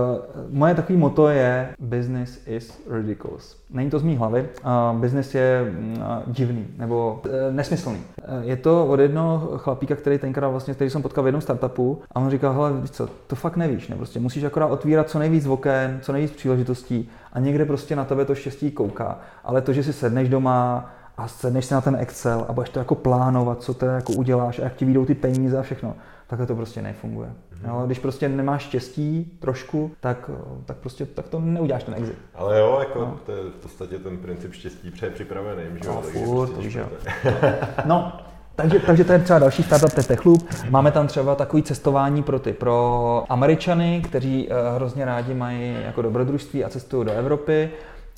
moje 0.49 0.75
takový 0.75 0.97
moto 0.99 1.29
je 1.29 1.69
business 1.79 2.47
is 2.47 2.83
ridiculous. 2.89 3.57
Není 3.69 3.89
to 3.89 3.99
z 3.99 4.03
mý 4.03 4.15
hlavy. 4.15 4.49
Uh, 4.65 4.99
business 4.99 5.36
je 5.36 5.73
uh, 5.97 6.03
divný 6.27 6.67
nebo 6.77 7.21
uh, 7.25 7.31
nesmyslný. 7.51 7.97
Uh, 7.97 8.47
je 8.47 8.55
to 8.55 8.88
od 8.88 8.99
jednoho 8.99 9.57
chlapíka, 9.57 9.95
který 9.95 10.17
tenkrát 10.17 10.49
vlastně, 10.49 10.73
který 10.73 10.89
jsem 10.89 11.01
potkal 11.01 11.23
v 11.23 11.27
jednom 11.27 11.41
startupu 11.41 12.01
a 12.12 12.19
on 12.19 12.29
říkal, 12.38 12.54
hele, 12.54 12.73
víš 12.73 12.91
co, 12.91 13.10
to 13.28 13.36
fakt 13.36 13.56
nevíš, 13.56 13.88
ne? 13.88 13.95
Prostě 13.95 14.19
musíš 14.19 14.43
akorát 14.43 14.67
otvírat 14.67 15.10
co 15.10 15.19
nejvíc 15.19 15.45
oken, 15.45 16.00
co 16.02 16.12
nejvíc 16.12 16.32
příležitostí 16.32 17.10
a 17.34 17.39
někde 17.39 17.65
prostě 17.65 17.95
na 17.95 18.06
tebe 18.06 18.26
to 18.26 18.36
štěstí 18.36 18.71
kouká. 18.71 19.19
Ale 19.43 19.62
to, 19.62 19.73
že 19.73 19.84
si 19.84 19.93
sedneš 19.93 20.30
doma 20.30 20.89
a 21.17 21.28
sedneš 21.28 21.65
si 21.65 21.73
na 21.73 21.82
ten 21.82 21.95
Excel 21.95 22.45
a 22.50 22.54
budeš 22.54 22.69
to 22.69 22.80
jako 22.80 22.95
plánovat, 22.95 23.62
co 23.62 23.73
to 23.73 23.86
jako 23.86 24.13
uděláš 24.13 24.60
a 24.60 24.63
jak 24.63 24.76
ti 24.76 24.86
vyjdou 24.86 25.06
ty 25.06 25.15
peníze 25.15 25.58
a 25.58 25.62
všechno, 25.62 25.95
takhle 26.28 26.47
to 26.47 26.56
prostě 26.56 26.82
nefunguje. 26.82 27.30
Jo, 27.67 27.84
když 27.86 28.00
prostě 28.00 28.30
nemáš 28.30 28.63
štěstí 28.63 29.38
trošku, 29.39 29.91
tak, 30.00 30.30
tak 30.65 30.78
prostě 30.78 31.06
tak 31.06 31.28
to 31.28 31.39
neuděláš 31.39 31.84
ten 31.84 31.93
exit. 31.93 32.15
Ale 32.36 32.60
jo, 32.60 32.78
jako 32.80 33.00
no. 33.00 33.19
to 33.26 33.32
je 33.32 33.43
v 33.43 33.62
podstatě 33.62 34.00
ten 34.00 34.17
princip 34.17 34.54
štěstí 34.54 34.91
přepřipravený, 34.91 35.63
že 35.84 35.88
jo? 35.88 35.93
No, 35.95 36.02
furt, 36.02 36.50
prostě 36.50 36.86
to. 37.23 37.47
No, 37.86 38.19
takže, 38.58 38.80
takže 38.80 39.04
to 39.04 39.13
je 39.13 39.20
třeba 39.20 39.39
další 39.39 39.63
startup, 39.63 39.93
to 39.93 40.00
je 40.00 40.04
Techloop. 40.04 40.43
Máme 40.70 40.91
tam 40.91 41.08
třeba 41.08 41.36
takový 41.36 41.63
cestování 41.63 42.24
pro 42.24 42.39
ty, 42.39 42.54
pro 42.54 43.24
Američany, 43.30 44.02
kteří 44.06 44.48
uh, 44.48 44.76
hrozně 44.76 45.06
rádi 45.06 45.34
mají 45.34 45.76
jako 45.86 46.02
dobrodružství 46.02 46.65
a 46.65 46.70
cestují 46.70 47.06
do 47.06 47.12
Evropy, 47.12 47.70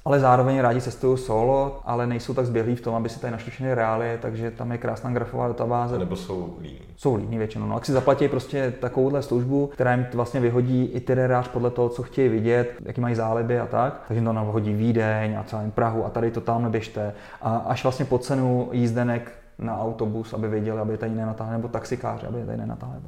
ale 0.05 0.19
zároveň 0.19 0.59
rádi 0.59 0.81
cestují 0.81 1.17
solo, 1.17 1.81
ale 1.85 2.07
nejsou 2.07 2.33
tak 2.33 2.45
zběhlí 2.45 2.75
v 2.75 2.81
tom, 2.81 2.95
aby 2.95 3.09
si 3.09 3.19
tady 3.19 3.31
našli 3.31 3.51
všechny 3.51 3.73
reálie, 3.73 4.17
takže 4.21 4.51
tam 4.51 4.71
je 4.71 4.77
krásná 4.77 5.11
grafová 5.11 5.47
databáze. 5.47 5.99
Nebo 5.99 6.15
jsou 6.15 6.57
líní. 6.61 6.79
Jsou 6.97 7.15
líní 7.15 7.37
většinou. 7.37 7.65
No, 7.67 7.75
ak 7.75 7.85
si 7.85 7.91
zaplatí 7.91 8.27
prostě 8.27 8.73
takovouhle 8.79 9.21
službu, 9.21 9.67
která 9.67 9.91
jim 9.91 10.05
vlastně 10.13 10.39
vyhodí 10.39 10.85
itinerář 10.85 11.47
podle 11.47 11.69
toho, 11.69 11.89
co 11.89 12.03
chtějí 12.03 12.29
vidět, 12.29 12.73
jaký 12.85 13.01
mají 13.01 13.15
záliby 13.15 13.59
a 13.59 13.65
tak. 13.65 14.01
Takže 14.07 14.23
to 14.23 14.33
nahodí 14.33 14.73
Vídeň 14.73 15.37
a 15.39 15.43
celým 15.43 15.71
Prahu 15.71 16.05
a 16.05 16.09
tady 16.09 16.31
to 16.31 16.41
tam 16.41 16.63
neběžte. 16.63 17.13
A 17.41 17.57
až 17.57 17.83
vlastně 17.83 18.05
po 18.05 18.17
cenu 18.17 18.69
jízdenek 18.71 19.31
na 19.59 19.79
autobus, 19.81 20.33
aby 20.33 20.47
věděli, 20.47 20.79
aby 20.79 20.93
je 20.93 20.97
tady 20.97 21.11
nenatáhli, 21.11 21.51
nebo 21.51 21.67
taxikáři, 21.67 22.27
aby 22.27 22.39
je 22.39 22.45
tady 22.45 22.57
nenatáhli. 22.57 22.99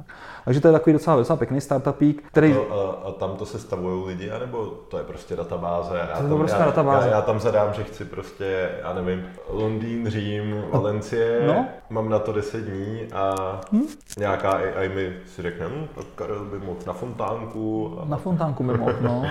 Takže 0.44 0.60
to 0.60 0.68
je 0.68 0.72
takový 0.72 0.92
docela, 0.92 1.16
docela 1.16 1.36
pěkný 1.36 1.60
startupík, 1.60 2.22
který... 2.26 2.52
A, 2.52 2.54
to, 2.54 2.72
a, 3.06 3.08
a 3.08 3.12
tam 3.12 3.36
to 3.36 3.46
se 3.46 3.58
stavují 3.58 4.06
lidi, 4.06 4.30
anebo 4.30 4.66
to 4.66 4.98
je 4.98 5.04
prostě 5.04 5.36
databáze? 5.36 5.98
Já 5.98 6.06
To 6.16 6.22
je 6.22 6.28
tam, 6.28 6.38
prostě 6.38 6.58
já, 6.60 6.66
databáze. 6.66 7.08
Já, 7.08 7.14
já, 7.14 7.22
tam 7.22 7.40
zadám, 7.40 7.72
že 7.72 7.84
chci 7.84 8.04
prostě, 8.04 8.70
já 8.82 8.92
nevím, 8.94 9.22
Londýn, 9.48 10.08
Řím, 10.10 10.62
Valencie, 10.72 11.42
No. 11.46 11.66
mám 11.90 12.08
na 12.08 12.18
to 12.18 12.32
10 12.32 12.64
dní 12.64 13.00
a 13.12 13.34
Hm? 13.72 13.82
nějaká 14.18 14.50
AI 14.50 14.88
mi 14.88 15.12
si 15.26 15.42
řekne, 15.42 15.66
hm, 15.68 15.86
tak 15.94 16.04
Karel 16.14 16.44
by 16.44 16.58
mohl 16.58 16.78
na 16.86 16.92
fontánku. 16.92 17.96
A... 18.02 18.04
Na 18.08 18.16
fontánku 18.16 18.64
by 18.64 18.78
mohl, 18.78 18.94
no. 19.00 19.22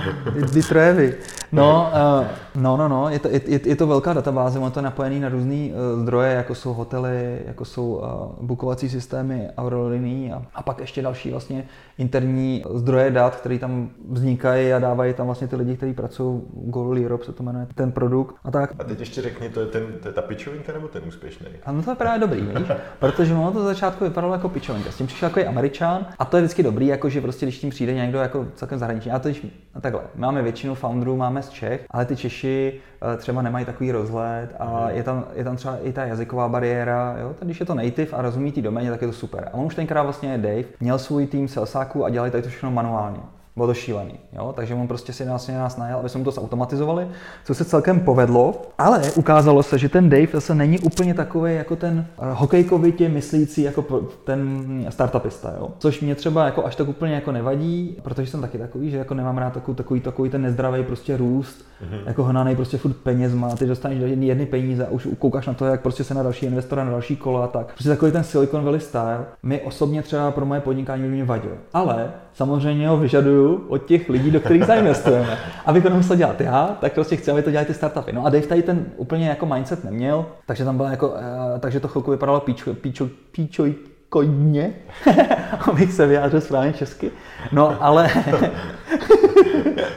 Ty, 0.53 0.61
trévy. 0.63 1.15
No, 1.51 1.91
uh, 2.21 2.27
no, 2.61 2.77
no, 2.77 2.87
no, 2.87 3.09
je 3.09 3.19
to, 3.19 3.27
je, 3.27 3.41
je 3.65 3.75
to 3.75 3.87
velká 3.87 4.13
databáze, 4.13 4.59
ono 4.59 4.71
to 4.71 4.79
je 4.79 4.83
napojený 4.83 5.19
na 5.19 5.29
různé 5.29 5.55
uh, 5.55 6.01
zdroje, 6.01 6.33
jako 6.33 6.55
jsou 6.55 6.73
hotely, 6.73 7.10
jako 7.45 7.65
jsou 7.65 8.01
bookovací 8.41 8.89
systémy, 8.89 9.49
aerolinií 9.57 10.31
a, 10.31 10.45
a 10.53 10.63
pak 10.63 10.79
ještě 10.79 11.01
další 11.01 11.31
vlastně 11.31 11.63
interní 11.97 12.63
zdroje 12.73 13.11
dat, 13.11 13.35
které 13.35 13.59
tam 13.59 13.89
vznikají 14.09 14.73
a 14.73 14.79
dávají 14.79 15.13
tam 15.13 15.25
vlastně 15.25 15.47
ty 15.47 15.55
lidi, 15.55 15.77
kteří 15.77 15.93
pracují 15.93 16.41
v 16.53 16.69
Google 16.69 16.99
Europe, 16.99 17.25
se 17.25 17.31
to 17.31 17.43
jmenuje, 17.43 17.67
ten 17.75 17.91
produkt 17.91 18.35
a 18.43 18.51
tak. 18.51 18.73
A 18.79 18.83
teď 18.83 18.99
ještě 18.99 19.21
řekni, 19.21 19.49
to 19.49 19.59
je, 19.59 19.65
ten, 19.65 19.83
to 20.01 20.07
je 20.07 20.13
ta 20.13 20.21
pičovinka 20.21 20.73
nebo 20.73 20.87
ten 20.87 21.01
úspěšný? 21.07 21.47
A 21.65 21.71
no 21.71 21.83
to 21.83 21.91
je 21.91 21.95
právě 21.95 22.19
dobrý, 22.19 22.41
víš? 22.41 22.67
Protože 22.99 23.33
ono 23.33 23.51
to 23.51 23.59
za 23.59 23.65
začátku 23.65 24.03
vypadalo 24.03 24.33
jako 24.33 24.49
pičovinka. 24.49 24.91
S 24.91 24.97
tím 24.97 25.07
přišel 25.07 25.29
jako 25.35 25.49
američan 25.49 26.05
a 26.19 26.25
to 26.25 26.37
je 26.37 26.43
vždycky 26.43 26.63
dobrý, 26.63 26.87
jako 26.87 27.09
že 27.09 27.21
prostě 27.21 27.45
když 27.45 27.59
tím 27.59 27.69
přijde 27.69 27.93
někdo 27.93 28.19
jako 28.19 28.47
celkem 28.55 28.79
zahraniční. 28.79 29.11
A 29.11 29.19
to 29.19 29.29
když, 29.29 29.47
no 29.75 29.81
takhle, 29.81 30.01
máme 30.15 30.41
většinu 30.41 30.75
founderů, 30.75 31.17
máme 31.17 31.43
z 31.43 31.49
Čech, 31.49 31.85
ale 31.89 32.05
ty 32.05 32.15
Češi 32.15 32.79
třeba 33.17 33.41
nemají 33.41 33.65
takový 33.65 33.91
rozhled 33.91 34.55
a 34.59 34.89
je 34.89 35.03
tam, 35.03 35.25
je 35.33 35.43
tam 35.43 35.55
třeba 35.55 35.77
i 35.77 35.93
ta 35.93 36.05
jazyková 36.05 36.49
bariéra, 36.49 37.15
jo? 37.21 37.33
Tak 37.39 37.47
když 37.47 37.59
je 37.59 37.65
to 37.65 37.75
native 37.75 38.11
a 38.11 38.21
rozumí 38.21 38.51
té 38.51 38.61
doméně, 38.61 38.91
tak 38.91 39.01
je 39.01 39.07
to 39.07 39.13
super. 39.13 39.49
A 39.53 39.53
on 39.53 39.65
už 39.65 39.75
tenkrát 39.75 40.03
vlastně 40.03 40.37
Dave 40.37 40.63
měl 40.79 40.99
svůj 40.99 41.27
tým 41.27 41.47
salesáků 41.47 42.05
a 42.05 42.09
dělali 42.09 42.31
tady 42.31 42.43
to 42.43 42.49
všechno 42.49 42.71
manuálně. 42.71 43.19
Bylo 43.61 43.67
to 43.67 43.73
šílený, 43.73 44.13
jo? 44.33 44.53
takže 44.55 44.75
on 44.75 44.87
prostě 44.87 45.13
si 45.13 45.25
nás, 45.25 45.47
nás 45.47 45.77
najel, 45.77 45.99
aby 45.99 46.09
jsme 46.09 46.23
to 46.23 46.31
zautomatizovali, 46.31 47.07
co 47.45 47.53
se 47.53 47.65
celkem 47.65 47.99
povedlo, 47.99 48.61
ale 48.77 49.01
ukázalo 49.15 49.63
se, 49.63 49.77
že 49.77 49.89
ten 49.89 50.09
Dave 50.09 50.27
zase 50.33 50.55
není 50.55 50.79
úplně 50.79 51.13
takový 51.13 51.55
jako 51.55 51.75
ten 51.75 52.05
eh, 52.19 52.25
hokejkovitě 52.31 53.09
myslící 53.09 53.61
jako 53.61 53.81
ten 54.23 54.69
startupista, 54.89 55.53
jo? 55.59 55.69
což 55.77 56.01
mě 56.01 56.15
třeba 56.15 56.45
jako 56.45 56.65
až 56.65 56.75
tak 56.75 56.87
úplně 56.87 57.13
jako 57.13 57.31
nevadí, 57.31 57.97
protože 58.03 58.31
jsem 58.31 58.41
taky 58.41 58.57
takový, 58.57 58.91
že 58.91 58.97
jako 58.97 59.13
nemám 59.13 59.37
rád 59.37 59.53
takový, 59.53 59.75
takový, 59.77 59.99
takový 59.99 60.29
ten 60.29 60.41
nezdravý 60.41 60.83
prostě 60.83 61.17
růst, 61.17 61.65
mm-hmm. 61.83 62.01
jako 62.05 62.23
hnanej 62.23 62.55
prostě 62.55 62.77
furt 62.77 62.95
penězma, 62.95 63.55
ty 63.55 63.65
dostaneš 63.65 63.99
do 63.99 64.07
jedny, 64.07 64.45
peníze 64.45 64.87
a 64.87 64.89
už 64.89 65.07
koukáš 65.19 65.47
na 65.47 65.53
to, 65.53 65.65
jak 65.65 65.81
prostě 65.81 66.03
se 66.03 66.13
na 66.13 66.23
další 66.23 66.45
investora, 66.45 66.83
na 66.83 66.91
další 66.91 67.15
kola 67.15 67.43
a 67.43 67.47
tak. 67.47 67.73
Prostě 67.73 67.89
takový 67.89 68.11
ten 68.11 68.23
Silicon 68.23 68.63
Valley 68.63 68.79
style 68.79 69.25
mi 69.43 69.61
osobně 69.61 70.01
třeba 70.01 70.31
pro 70.31 70.45
moje 70.45 70.61
podnikání 70.61 71.03
mě 71.03 71.23
vadil. 71.23 71.57
Ale 71.73 72.11
samozřejmě 72.33 72.87
ho 72.87 72.97
vyžaduju 72.97 73.50
od 73.67 73.85
těch 73.85 74.09
lidí, 74.09 74.31
do 74.31 74.39
kterých 74.39 74.65
zainvestujeme. 74.65 75.37
Abych 75.65 75.83
to 75.83 75.89
nemusel 75.89 76.15
dělat 76.15 76.41
já, 76.41 76.77
tak 76.81 76.93
prostě 76.93 77.15
chci, 77.15 77.31
aby 77.31 77.41
to 77.41 77.51
dělali 77.51 77.67
ty 77.67 77.73
startupy. 77.73 78.13
No 78.13 78.25
a 78.25 78.29
Dave 78.29 78.47
tady 78.47 78.61
ten 78.61 78.85
úplně 78.97 79.29
jako 79.29 79.45
mindset 79.45 79.83
neměl, 79.83 80.25
takže 80.45 80.65
tam 80.65 80.77
bylo 80.77 80.89
jako, 80.89 81.13
eh, 81.55 81.59
takže 81.59 81.79
to 81.79 81.87
chvilku 81.87 82.11
vypadalo 82.11 82.39
píčo, 82.39 82.73
píčo, 82.73 83.09
píčo, 83.31 83.65
kodně, 84.09 84.73
abych 85.69 85.93
se 85.93 86.07
vyjádřil 86.07 86.41
správně 86.41 86.73
česky. 86.73 87.11
No, 87.51 87.83
ale... 87.83 88.09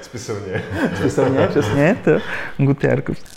Spisovně. 0.03 0.63
Spisovně, 0.97 1.47
přesně, 1.47 1.97
to. 2.05 2.11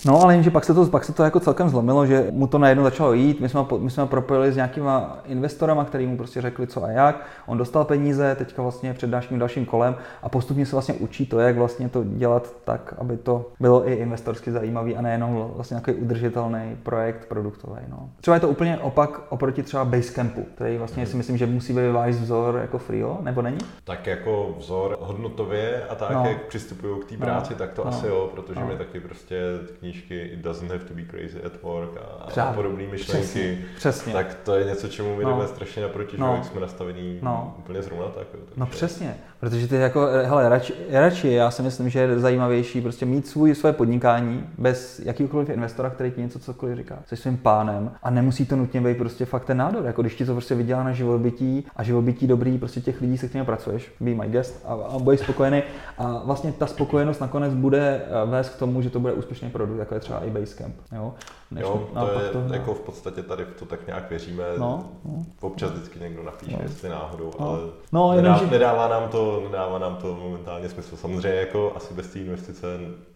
No, 0.05 0.21
ale 0.21 0.33
jenže 0.33 0.51
pak 0.51 0.65
se 0.65 0.73
to, 0.73 0.85
pak 0.85 1.03
se 1.03 1.13
to 1.13 1.23
jako 1.23 1.39
celkem 1.39 1.69
zlomilo, 1.69 2.05
že 2.05 2.27
mu 2.31 2.47
to 2.47 2.57
najednou 2.57 2.83
začalo 2.83 3.13
jít, 3.13 3.39
my 3.39 3.49
jsme, 3.49 3.65
my 3.79 3.89
jsme 3.89 4.05
propojili 4.05 4.51
s 4.51 4.55
nějakýma 4.55 5.19
investorama, 5.25 5.85
který 5.85 6.07
mu 6.07 6.17
prostě 6.17 6.41
řekli 6.41 6.67
co 6.67 6.83
a 6.83 6.89
jak, 6.89 7.25
on 7.45 7.57
dostal 7.57 7.85
peníze, 7.85 8.35
teďka 8.35 8.61
vlastně 8.61 8.93
před 8.93 9.09
dalším 9.09 9.39
dalším 9.39 9.65
kolem 9.65 9.95
a 10.23 10.29
postupně 10.29 10.65
se 10.65 10.75
vlastně 10.75 10.93
učí 10.93 11.25
to, 11.25 11.39
jak 11.39 11.57
vlastně 11.57 11.89
to 11.89 12.03
dělat 12.03 12.55
tak, 12.63 12.93
aby 12.97 13.17
to 13.17 13.51
bylo 13.59 13.89
i 13.89 13.93
investorsky 13.93 14.51
zajímavý 14.51 14.95
a 14.95 15.01
nejenom 15.01 15.51
vlastně 15.55 15.75
nějaký 15.75 15.93
udržitelný 15.93 16.77
projekt 16.83 17.25
produktový. 17.27 17.81
No. 17.89 18.09
Třeba 18.21 18.35
je 18.35 18.41
to 18.41 18.49
úplně 18.49 18.77
opak 18.77 19.21
oproti 19.29 19.63
třeba 19.63 19.85
Basecampu, 19.85 20.45
který 20.55 20.77
vlastně 20.77 21.05
si 21.05 21.17
myslím, 21.17 21.37
že 21.37 21.45
musí 21.45 21.73
být 21.73 22.09
vzor 22.09 22.57
jako 22.61 22.77
Frio, 22.77 23.17
nebo 23.21 23.41
není? 23.41 23.57
Tak 23.83 24.07
jako 24.07 24.55
vzor 24.57 24.97
hodnotově 24.99 25.83
a 25.89 25.95
tak, 25.95 26.11
no. 26.11 26.25
jak 26.25 26.36
přistupují 26.47 27.01
k 27.01 27.05
té 27.05 27.17
práci, 27.17 27.53
no. 27.53 27.59
tak 27.59 27.73
to 27.73 27.83
no. 27.83 27.89
asi 27.89 28.07
jo, 28.07 28.29
protože 28.35 28.59
no. 28.59 28.67
mi 28.67 28.77
taky 28.77 28.99
prostě 28.99 29.41
knížky 29.79 30.21
It 30.21 30.39
doesn't 30.39 30.71
have 30.71 30.83
to 30.83 30.93
be 30.93 31.05
crazy 31.09 31.43
at 31.43 31.61
work 31.63 31.97
a, 31.97 32.41
a 32.41 32.53
podobné 32.53 32.83
myšlenky, 32.87 33.23
přesně, 33.23 33.65
přesně. 33.75 34.13
tak 34.13 34.33
to 34.33 34.55
je 34.55 34.65
něco, 34.65 34.87
čemu 34.87 35.15
my 35.15 35.23
no. 35.23 35.29
jdeme 35.29 35.47
strašně 35.47 35.81
naproti, 35.81 36.17
no. 36.17 36.31
že 36.31 36.37
jak 36.37 36.45
jsme 36.45 36.61
nastavení 36.61 37.19
no. 37.21 37.55
úplně 37.59 37.81
zrovna 37.81 38.05
tak. 38.05 38.27
Jo, 38.33 38.39
no 38.57 38.65
přesně, 38.65 39.17
protože 39.39 39.67
ty 39.67 39.75
jako, 39.75 40.07
hele, 40.23 40.49
radši, 40.49 40.73
radši, 40.89 41.31
já 41.31 41.51
si 41.51 41.61
myslím, 41.61 41.89
že 41.89 41.99
je 41.99 42.19
zajímavější 42.19 42.81
prostě 42.81 43.05
mít 43.05 43.27
svůj, 43.27 43.55
své 43.55 43.73
podnikání 43.73 44.43
bez 44.57 44.99
jakýkoliv 44.99 45.49
investora, 45.49 45.89
který 45.89 46.11
ti 46.11 46.21
něco 46.21 46.39
cokoliv 46.39 46.77
říká, 46.77 46.99
se 47.05 47.15
svým 47.15 47.37
pánem 47.37 47.91
a 48.03 48.09
nemusí 48.09 48.45
to 48.45 48.55
nutně 48.55 48.81
být 48.81 48.97
prostě 48.97 49.25
fakt 49.25 49.45
ten 49.45 49.57
nádor, 49.57 49.85
jako 49.85 50.01
když 50.01 50.15
ti 50.15 50.25
to 50.25 50.33
prostě 50.33 50.55
vydělá 50.55 50.83
na 50.83 50.91
živobytí 50.91 51.65
a 51.75 51.83
živobytí 51.83 52.27
dobrý 52.27 52.57
prostě 52.57 52.81
těch 52.81 53.01
lidí, 53.01 53.17
se 53.17 53.27
kterými 53.27 53.45
pracuješ, 53.45 53.91
be 53.99 54.15
my 54.15 54.27
guest 54.27 54.65
a, 54.65 54.73
a 54.73 54.99
budeš 54.99 55.19
spokojený 55.19 55.63
a 55.97 56.21
vlastně 56.25 56.51
ta 56.51 56.67
spokojenost 56.67 57.21
nakonec 57.21 57.53
bude 57.53 58.01
eh, 58.01 58.25
vést 58.25 58.49
k 58.49 58.59
tomu, 58.59 58.81
že 58.81 58.89
to 58.89 58.99
bude 58.99 59.13
úspěšný 59.13 59.49
produkt, 59.49 59.79
jako 59.79 59.93
je 59.93 59.99
třeba 59.99 60.19
i 60.19 60.29
Basecamp. 60.29 60.75
Jo? 60.95 61.13
Než 61.51 61.63
jo, 61.63 61.89
to, 61.93 62.19
je, 62.19 62.29
to, 62.29 62.53
jako 62.53 62.73
v 62.73 62.79
podstatě 62.79 63.23
tady 63.23 63.45
v 63.45 63.59
to 63.59 63.65
tak 63.65 63.87
nějak 63.87 64.09
věříme. 64.09 64.43
No, 64.57 64.89
no. 65.05 65.25
Občas 65.41 65.71
vždycky 65.71 65.99
někdo 65.99 66.23
napíše, 66.23 66.57
no. 66.57 66.63
jestli 66.63 66.89
náhodou, 66.89 67.31
no. 67.39 67.49
ale 67.49 67.59
no, 67.91 68.11
nedá, 68.11 68.29
jenom, 68.29 68.39
že... 68.39 68.51
nedává, 68.51 68.87
nám 68.87 69.09
to, 69.09 69.41
nedává 69.45 69.79
nám 69.79 69.95
to 69.95 70.15
momentálně 70.15 70.69
smysl. 70.69 70.97
Samozřejmě 70.97 71.39
jako 71.39 71.73
asi 71.75 71.93
bez 71.93 72.07
té 72.07 72.19
investice 72.19 72.67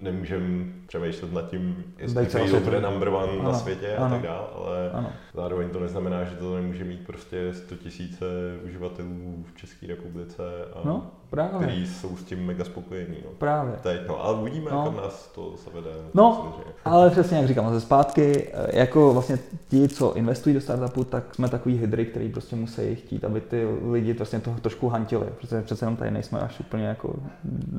nemůžeme 0.01 0.65
přemýšlet 0.87 1.33
nad 1.33 1.49
tím, 1.49 1.93
jestli 1.97 2.27
to 2.51 2.59
bude 2.59 2.81
number 2.81 3.07
one 3.07 3.31
ano. 3.31 3.43
na 3.43 3.53
světě 3.53 3.95
ano. 3.95 4.05
a 4.05 4.09
tak 4.09 4.21
dále, 4.21 4.47
ale 4.55 4.91
ano. 4.91 5.09
zároveň 5.33 5.69
to 5.69 5.79
neznamená, 5.79 6.23
že 6.23 6.35
to 6.35 6.55
nemůže 6.55 6.83
mít 6.83 7.05
prostě 7.07 7.53
100 7.53 7.75
tisíce 7.75 8.25
uživatelů 8.65 9.45
v 9.53 9.57
České 9.57 9.87
republice. 9.87 10.43
A 10.73 10.79
no 10.83 11.11
Právě. 11.31 11.67
který 11.67 11.87
jsou 11.87 12.17
s 12.17 12.23
tím 12.23 12.45
mega 12.45 12.63
spokojení. 12.63 13.17
No. 13.25 13.31
Právě. 13.37 13.73
Teď, 13.83 14.01
no, 14.07 14.25
ale 14.25 14.37
uvidíme, 14.41 14.71
no. 14.71 14.83
kam 14.83 14.95
nás 14.95 15.27
to 15.27 15.53
zavede. 15.65 15.89
No, 16.13 16.43
myslím, 16.47 16.73
ale 16.85 17.09
přesně 17.09 17.37
jak 17.37 17.47
říkám, 17.47 17.73
ze 17.73 17.81
zpátky, 17.81 18.47
eh, 18.53 18.79
jako 18.79 19.13
vlastně 19.13 19.39
ti, 19.67 19.87
co 19.87 20.13
investují 20.13 20.55
do 20.55 20.61
startupu, 20.61 21.03
tak 21.03 21.35
jsme 21.35 21.49
takový 21.49 21.77
hydry, 21.77 22.05
který 22.05 22.29
prostě 22.29 22.55
musí 22.55 22.95
chtít, 22.95 23.23
aby 23.23 23.41
ty 23.41 23.67
lidi 23.91 24.13
vlastně 24.13 24.39
toho 24.39 24.59
trošku 24.59 24.89
hantili, 24.89 25.25
protože 25.37 25.61
přece 25.61 25.85
jenom 25.85 25.95
tady 25.97 26.11
nejsme 26.11 26.39
až 26.39 26.59
úplně 26.59 26.85
jako 26.85 27.15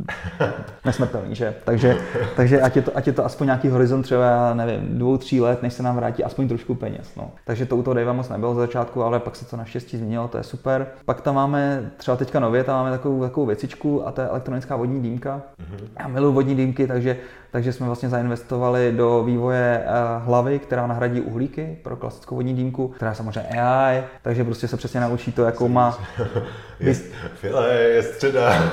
nesmrtelní, 0.85 1.35
že? 1.35 1.55
Takže, 1.65 1.97
takže 2.37 2.61
ať, 2.61 2.77
je 2.77 2.83
to, 2.83 2.97
ať 2.97 3.07
je 3.07 3.13
to 3.13 3.25
aspoň 3.25 3.47
nějaký 3.47 3.69
horizont 3.69 4.03
třeba, 4.03 4.25
já 4.25 4.55
nevím, 4.55 4.99
dvou, 4.99 5.17
tří 5.17 5.41
let, 5.41 5.63
než 5.63 5.73
se 5.73 5.83
nám 5.83 5.97
vrátí 5.97 6.25
aspoň 6.25 6.49
trošku 6.49 6.75
peněz. 6.75 7.17
No. 7.17 7.31
Takže 7.45 7.67
to 7.67 7.77
u 7.77 7.83
toho 7.83 7.95
Davea 7.95 8.13
moc 8.13 8.29
nebylo 8.29 8.55
z 8.55 8.57
začátku, 8.57 9.03
ale 9.03 9.21
pak 9.21 9.37
se 9.37 9.45
to 9.45 9.57
naštěstí 9.57 9.97
změnilo, 9.97 10.29
to 10.29 10.39
je 10.39 10.45
super. 10.45 10.87
Pak 11.05 11.21
tam 11.21 11.35
máme 11.35 11.91
třeba 11.97 12.17
teďka 12.17 12.41
nově, 12.41 12.65
tam 12.65 12.77
máme 12.77 12.91
takovou, 12.91 13.21
takovou 13.21 13.42
takovou 13.43 13.47
věcičku 13.47 14.07
a 14.07 14.13
to 14.13 14.21
je 14.21 14.29
elektronická 14.29 14.77
vodní 14.77 15.03
dýmka. 15.03 15.43
Mm-hmm. 15.61 15.89
Já 15.99 16.09
miluji 16.09 16.33
vodní 16.33 16.55
dýmky, 16.55 16.87
takže, 16.87 17.19
takže 17.53 17.73
jsme 17.73 17.87
vlastně 17.87 18.09
zainvestovali 18.09 18.93
do 18.97 19.23
vývoje 19.25 19.85
uh, 19.85 20.27
hlavy, 20.27 20.59
která 20.59 20.87
nahradí 20.87 21.21
uhlíky 21.21 21.79
pro 21.83 21.97
klasickou 21.97 22.35
vodní 22.35 22.55
dýmku, 22.55 22.89
která 22.89 23.11
je 23.11 23.15
samozřejmě 23.15 23.61
AI, 23.61 24.03
takže 24.23 24.45
prostě 24.45 24.69
se 24.69 24.77
přesně 24.77 25.01
naučí 25.01 25.33
to, 25.33 25.45
jakou 25.45 25.69
má... 25.69 25.99
je, 26.81 26.95
file, 27.35 27.75
je 27.75 28.03
středa. 28.03 28.73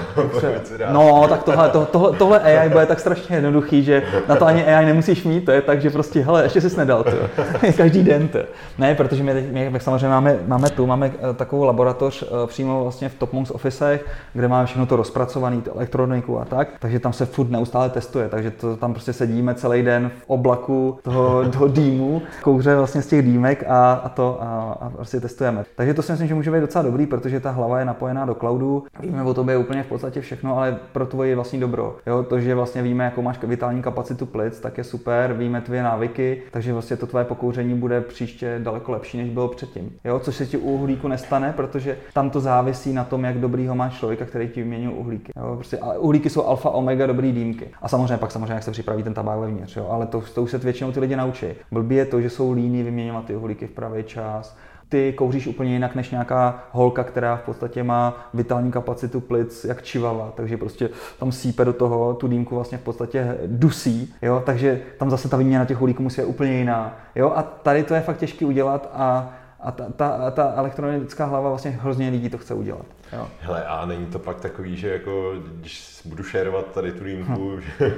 no, 0.92 1.28
tak 1.28 1.44
tohle, 1.44 1.70
to, 1.70 1.86
tohle, 1.86 2.18
tohle 2.18 2.40
AI 2.40 2.70
bude 2.70 2.86
tak 2.86 3.00
strašně 3.00 3.36
jednoduchý, 3.36 3.84
že 3.84 4.04
na 4.28 4.36
to 4.36 4.46
ani 4.46 4.66
AI 4.66 4.86
nemusíš 4.86 5.24
mít, 5.24 5.46
to 5.46 5.52
je 5.52 5.62
tak, 5.62 5.82
že 5.82 5.90
prostě, 5.90 6.22
hele, 6.22 6.44
ještě 6.44 6.62
jsi 6.62 6.78
nedal, 6.78 7.04
to. 7.04 7.44
každý 7.78 8.04
den 8.04 8.28
to. 8.28 8.40
Ne, 8.78 8.96
protože 8.96 9.24
my, 9.24 9.70
my 9.70 9.80
samozřejmě 9.80 10.08
máme, 10.08 10.38
máme 10.48 10.70
tu, 10.70 10.88
máme 10.88 11.12
eh, 11.32 11.34
takovou 11.34 11.64
laboratoř 11.64 12.24
uh, 12.24 12.48
přímo 12.48 12.84
vlastně 12.84 13.10
v 13.10 13.16
Topmonks 13.16 13.52
officech, 13.52 14.06
kde 14.34 14.48
máme 14.48 14.66
všechno 14.66 14.86
to 14.86 14.96
rozpracované, 14.96 15.62
elektroniku 15.76 16.40
a 16.40 16.46
tak, 16.46 16.68
takže 16.80 17.00
tam 17.00 17.14
se 17.14 17.26
furt 17.26 17.50
neustále 17.50 17.90
testuje, 17.90 18.30
takže 18.30 18.52
to 18.52 18.69
tam 18.76 18.94
prostě 18.94 19.14
sedíme 19.14 19.56
celý 19.56 19.84
den 19.84 20.12
v 20.20 20.24
oblaku 20.28 21.00
toho, 21.02 21.50
toho 21.52 21.68
dýmu, 21.68 22.22
kouře 22.44 22.76
vlastně 22.76 23.02
z 23.02 23.08
těch 23.08 23.26
dýmek 23.26 23.64
a, 23.68 23.94
a 23.94 24.10
to 24.10 24.38
a, 24.42 24.78
a 24.82 24.90
prostě 24.90 25.20
testujeme. 25.20 25.66
Takže 25.76 25.94
to 25.94 26.02
si 26.02 26.12
myslím, 26.12 26.28
že 26.28 26.36
může 26.36 26.52
být 26.52 26.60
docela 26.60 26.84
dobrý, 26.84 27.06
protože 27.06 27.40
ta 27.40 27.52
hlava 27.52 27.80
je 27.80 27.86
napojená 27.86 28.26
do 28.26 28.36
cloudu, 28.36 28.84
víme 29.00 29.24
o 29.24 29.34
tobě 29.34 29.58
úplně 29.58 29.84
v 29.84 29.88
podstatě 29.88 30.22
všechno, 30.22 30.58
ale 30.58 30.78
pro 30.92 31.06
tvoje 31.06 31.36
vlastní 31.36 31.60
dobro. 31.60 31.96
Jo, 32.08 32.24
to, 32.24 32.40
že 32.40 32.56
vlastně 32.56 32.82
víme, 32.82 33.04
jakou 33.04 33.22
máš 33.22 33.40
vitální 33.44 33.82
kapacitu 33.82 34.26
plic, 34.26 34.60
tak 34.60 34.78
je 34.78 34.84
super, 34.84 35.34
víme 35.34 35.62
tvoje 35.62 35.84
návyky, 35.84 36.42
takže 36.52 36.74
vlastně 36.74 36.98
to 36.98 37.08
tvoje 37.08 37.26
pokouření 37.26 37.74
bude 37.74 38.02
příště 38.02 38.60
daleko 38.64 38.92
lepší, 38.92 39.18
než 39.18 39.30
bylo 39.30 39.48
předtím. 39.48 39.92
Jo, 40.04 40.20
což 40.20 40.36
se 40.36 40.46
ti 40.46 40.58
u 40.58 40.72
uhlíku 40.72 41.08
nestane, 41.08 41.54
protože 41.56 41.98
tam 42.14 42.30
to 42.30 42.40
závisí 42.40 42.94
na 42.94 43.04
tom, 43.04 43.24
jak 43.24 43.38
dobrý 43.38 43.68
ho 43.68 43.76
máš 43.76 44.00
člověka, 44.00 44.26
který 44.26 44.48
ti 44.48 44.62
vyměňují 44.62 44.96
uhlíky. 44.96 45.32
Jo, 45.38 45.56
prostě, 45.56 45.78
uhlíky 45.98 46.30
jsou 46.30 46.46
alfa, 46.46 46.70
omega, 46.70 47.08
dobrý 47.08 47.32
dýmky. 47.32 47.68
A 47.82 47.88
samozřejmě 47.88 48.18
pak 48.18 48.32
samozřejmě, 48.32 48.59
jak 48.60 48.64
se 48.64 48.72
připraví 48.72 49.04
ten 49.04 49.14
tabák 49.14 49.40
vevnitř, 49.40 49.78
jo, 49.78 49.88
ale 49.90 50.06
to, 50.06 50.24
to 50.34 50.44
už 50.44 50.52
se 50.52 50.58
většinou 50.58 50.92
ty 50.92 51.00
lidi 51.00 51.16
naučí. 51.16 51.46
Blbý 51.72 51.96
je 51.96 52.06
to, 52.06 52.22
že 52.22 52.30
jsou 52.30 52.52
líní 52.52 52.84
vyměňovat 52.84 53.26
ty 53.26 53.36
uhlíky 53.36 53.68
v 53.68 53.72
pravý 53.72 54.04
čas, 54.04 54.58
ty 54.90 55.14
kouříš 55.14 55.48
úplně 55.48 55.74
jinak 55.74 55.96
než 55.96 56.12
nějaká 56.12 56.64
holka, 56.72 57.04
která 57.04 57.36
v 57.36 57.42
podstatě 57.42 57.84
má 57.84 58.30
vitální 58.34 58.72
kapacitu 58.72 59.20
plic 59.20 59.66
jak 59.66 59.84
čivava, 59.84 60.34
takže 60.36 60.58
prostě 60.58 60.90
tam 61.20 61.32
sípe 61.32 61.66
do 61.66 61.74
toho, 61.74 62.14
tu 62.14 62.28
dýmku 62.28 62.56
vlastně 62.56 62.78
v 62.78 62.82
podstatě 62.82 63.38
dusí, 63.46 64.14
jo, 64.22 64.44
takže 64.46 64.82
tam 64.98 65.10
zase 65.10 65.30
ta 65.30 65.38
výměna 65.38 65.66
těch 65.66 65.82
uhlíků 65.82 66.04
musí 66.04 66.22
být 66.22 66.28
úplně 66.28 66.58
jiná, 66.58 66.98
jo, 67.16 67.34
a 67.36 67.44
tady 67.44 67.84
to 67.84 67.94
je 67.94 68.02
fakt 68.02 68.18
těžké 68.18 68.46
udělat 68.46 68.90
a 68.94 69.34
a 69.62 69.72
ta, 69.72 69.86
ta, 69.96 70.32
ta 70.32 70.54
elektronická 70.56 71.26
hlava 71.26 71.50
vlastně 71.50 71.72
hrozně 71.72 72.10
lidí 72.10 72.30
to 72.30 72.38
chce 72.38 72.54
udělat. 72.54 72.86
Jo. 73.14 73.28
Hele, 73.42 73.66
a 73.66 73.86
není 73.86 74.06
to 74.06 74.20
pak 74.20 74.40
takový, 74.40 74.78
že 74.78 74.90
jako, 74.90 75.34
když 75.60 76.02
budu 76.06 76.24
šerovat 76.24 76.72
tady 76.72 76.92
tu 76.92 77.04
linku, 77.04 77.56
hm. 77.56 77.62
že, 77.80 77.94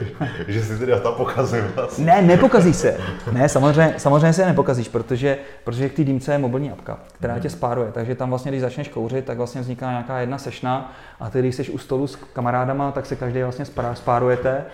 že 0.48 0.64
si 0.64 0.80
ty 0.80 0.86
data 0.86 1.12
pokazím 1.12 1.64
vlastně. 1.76 2.06
Ne, 2.06 2.22
nepokazí 2.22 2.74
se. 2.74 2.98
Ne, 3.32 3.50
samozřejmě, 3.50 3.94
samozřejmě 3.98 4.34
se 4.34 4.46
nepokazíš, 4.46 4.90
protože, 4.90 5.38
protože 5.64 5.90
k 5.90 5.94
té 5.94 6.04
dýmce 6.04 6.32
je 6.32 6.38
mobilní 6.38 6.72
apka, 6.72 7.00
která 7.14 7.34
hmm. 7.34 7.42
tě 7.42 7.50
spáruje. 7.50 7.92
Takže 7.92 8.16
tam 8.16 8.30
vlastně, 8.30 8.52
když 8.52 8.62
začneš 8.62 8.88
kouřit, 8.88 9.26
tak 9.26 9.38
vlastně 9.38 9.62
vzniká 9.62 9.90
nějaká 9.90 10.20
jedna 10.20 10.38
sešna 10.38 10.94
a 11.20 11.30
ty, 11.30 11.40
když 11.40 11.56
jsi 11.56 11.70
u 11.70 11.78
stolu 11.78 12.08
s 12.08 12.16
kamarádama, 12.16 12.92
tak 12.92 13.06
se 13.06 13.16
každý 13.16 13.44
vlastně 13.44 13.66
spárujete 13.94 14.66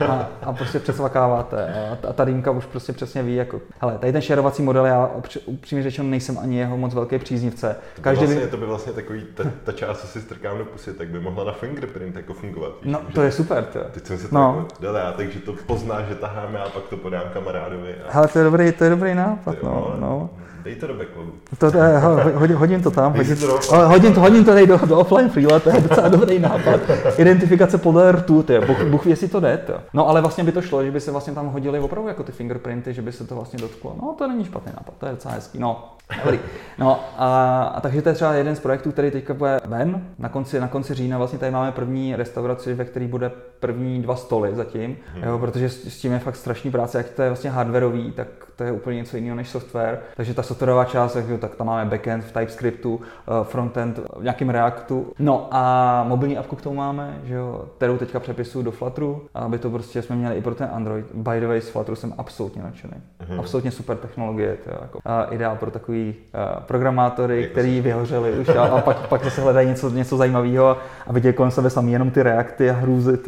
a, 0.00 0.28
a 0.42 0.52
prostě 0.52 0.78
přesvakáváte. 0.78 1.74
A 1.92 1.96
ta, 1.96 2.12
ta 2.12 2.24
dýmka 2.24 2.50
už 2.50 2.66
prostě 2.66 2.92
přesně 2.92 3.22
ví, 3.22 3.34
jako, 3.34 3.60
hele, 3.80 3.98
tady 3.98 4.12
ten 4.12 4.22
šerovací 4.22 4.62
model, 4.62 4.86
já 4.86 5.10
upřímně 5.46 5.82
řečeno 5.82 6.08
nejsem 6.08 6.38
ani 6.38 6.58
jeho 6.58 6.76
moc 6.76 6.94
velký 6.94 7.18
příznivce. 7.18 7.76
Každý 8.00 8.26
to, 8.26 8.28
by 8.28 8.34
vlastně, 8.34 8.46
by... 8.46 8.50
to 8.50 8.56
by 8.56 8.66
vlastně 8.66 8.92
takový, 8.92 9.22
ta, 9.34 9.44
ta 9.64 9.72
část, 9.72 10.00
co 10.00 10.06
si 10.06 10.20
strkám 10.20 10.58
do 10.58 10.64
pusy, 10.64 10.92
tak 10.92 11.08
by 11.08 11.20
mohla 11.20 11.44
na 11.44 11.52
fingerprint 11.52 12.16
jako 12.16 12.34
fungovat. 12.34 12.72
Víš, 12.82 12.92
no, 12.92 13.00
to 13.14 13.22
je 13.22 13.32
super, 13.32 13.64
to. 13.64 13.78
Teď 13.92 14.06
jsem 14.06 14.18
se 14.18 14.28
to 14.28 14.34
no. 14.34 14.66
jako 14.80 14.96
já, 14.96 15.12
takže 15.12 15.38
to 15.38 15.52
pozná, 15.52 16.02
že 16.02 16.14
taháme 16.14 16.58
a 16.58 16.68
pak 16.68 16.84
to 16.84 16.96
podám 16.96 17.22
kamarádovi. 17.32 17.94
A... 18.08 18.12
Hele, 18.12 18.28
to 18.28 18.38
je 18.38 18.44
dobrý, 18.44 18.72
to 18.72 18.84
je 18.84 18.90
dobrý 18.90 19.14
nápad, 19.14 19.56
no, 19.62 19.96
no. 19.98 20.30
Dej 20.64 20.74
to 20.76 20.86
do 20.86 20.94
backlogu. 20.94 21.32
To, 21.58 21.70
to, 21.72 21.78
hodím, 22.34 22.56
hodím 22.56 22.82
to 22.82 22.90
tam, 22.90 23.12
hodím, 23.16 23.36
to, 23.36 23.60
hodím, 23.86 24.14
to, 24.14 24.20
hodím 24.20 24.44
to 24.44 24.50
tady 24.50 24.66
do, 24.66 24.80
do 24.86 24.98
offline 24.98 25.28
freela, 25.28 25.60
to 25.60 25.70
je 25.70 25.80
docela 25.80 26.08
dobrý 26.08 26.38
nápad. 26.38 26.80
Identifikace 27.18 27.78
podle 27.78 28.12
rtu, 28.12 28.42
to 28.42 28.52
je, 28.52 28.60
Bůh, 28.60 28.84
Bůh 28.84 29.06
jestli 29.06 29.28
to 29.28 29.40
jde. 29.40 29.58
To. 29.66 29.74
No 29.92 30.08
ale 30.08 30.20
vlastně 30.20 30.44
by 30.44 30.52
to 30.52 30.62
šlo, 30.62 30.84
že 30.84 30.90
by 30.90 31.00
se 31.00 31.10
vlastně 31.10 31.32
tam 31.34 31.48
hodili 31.48 31.80
opravdu 31.80 32.08
jako 32.08 32.22
ty 32.22 32.32
fingerprinty, 32.32 32.94
že 32.94 33.02
by 33.02 33.12
se 33.12 33.26
to 33.26 33.34
vlastně 33.34 33.58
dotklo. 33.58 33.96
No 34.02 34.14
to 34.18 34.28
není 34.28 34.44
špatný 34.44 34.72
nápad, 34.76 34.94
to 34.98 35.06
je 35.06 35.12
docela 35.12 35.34
hezký. 35.34 35.58
No, 35.58 35.94
Dobrý. 36.24 36.38
No 36.78 37.00
a, 37.18 37.62
a, 37.62 37.80
takže 37.80 38.02
to 38.02 38.08
je 38.08 38.14
třeba 38.14 38.34
jeden 38.34 38.56
z 38.56 38.60
projektů, 38.60 38.92
který 38.92 39.10
teďka 39.10 39.34
bude 39.34 39.60
ven. 39.64 40.06
Na 40.18 40.28
konci, 40.28 40.60
na 40.60 40.68
konci 40.68 40.94
října 40.94 41.18
vlastně 41.18 41.38
tady 41.38 41.52
máme 41.52 41.72
první 41.72 42.16
restauraci, 42.16 42.74
ve 42.74 42.84
které 42.84 43.06
bude 43.06 43.30
první 43.60 44.02
dva 44.02 44.16
stoly 44.16 44.54
zatím, 44.54 44.96
hmm. 45.14 45.24
jo, 45.24 45.38
protože 45.38 45.68
s, 45.68 45.84
s 45.84 45.98
tím 45.98 46.12
je 46.12 46.18
fakt 46.18 46.36
strašný 46.36 46.70
práce, 46.70 46.98
jak 46.98 47.08
to 47.08 47.22
je 47.22 47.28
vlastně 47.28 47.50
hardwareový, 47.50 48.12
tak 48.12 48.26
to 48.56 48.64
je 48.64 48.72
úplně 48.72 48.96
něco 48.96 49.16
jiného 49.16 49.36
než 49.36 49.48
software. 49.48 50.00
Takže 50.16 50.34
ta 50.34 50.42
softwarová 50.42 50.84
část, 50.84 51.12
tak, 51.12 51.24
tak 51.40 51.54
tam 51.54 51.66
máme 51.66 51.90
backend 51.90 52.24
v 52.24 52.32
TypeScriptu, 52.32 53.00
eh, 53.00 53.44
frontend 53.44 54.00
v 54.16 54.22
nějakém 54.22 54.50
Reactu. 54.50 55.12
No 55.18 55.48
a 55.50 56.04
mobilní 56.08 56.38
appku 56.38 56.56
k 56.56 56.62
tomu 56.62 56.76
máme, 56.76 57.20
že 57.24 57.34
jo, 57.34 57.64
kterou 57.76 57.96
teďka 57.96 58.20
přepisuju 58.20 58.64
do 58.64 58.70
Flutteru, 58.70 59.26
aby 59.34 59.58
to 59.58 59.70
prostě 59.70 60.02
jsme 60.02 60.16
měli 60.16 60.36
i 60.36 60.42
pro 60.42 60.54
ten 60.54 60.68
Android. 60.72 61.06
By 61.14 61.40
the 61.40 61.46
way, 61.46 61.60
z 61.60 61.68
Flutteru 61.68 61.96
jsem 61.96 62.14
absolutně 62.18 62.62
nadšený. 62.62 62.94
Hmm. 63.20 63.40
Absolutně 63.40 63.70
super 63.70 63.96
technologie, 63.96 64.56
to 64.64 64.70
je 64.70 64.76
jako 64.82 65.00
ideál 65.30 65.56
pro 65.56 65.70
takový 65.70 65.93
uh, 66.02 66.62
programátory, 66.62 67.40
jako 67.40 67.52
který 67.52 67.80
vyhořeli 67.80 68.32
už 68.32 68.48
a, 68.48 68.62
a 68.62 68.80
pak, 68.88 69.08
pak 69.08 69.24
zase 69.24 69.40
hledají 69.40 69.68
něco, 69.68 69.90
něco 69.90 70.16
zajímavého 70.16 70.76
a 71.06 71.12
vidějí 71.12 71.34
kolem 71.34 71.50
sebe 71.50 71.70
sami 71.70 71.92
jenom 71.92 72.10
ty 72.10 72.22
reakty 72.22 72.70
a 72.70 72.72
hrůzy 72.72 73.18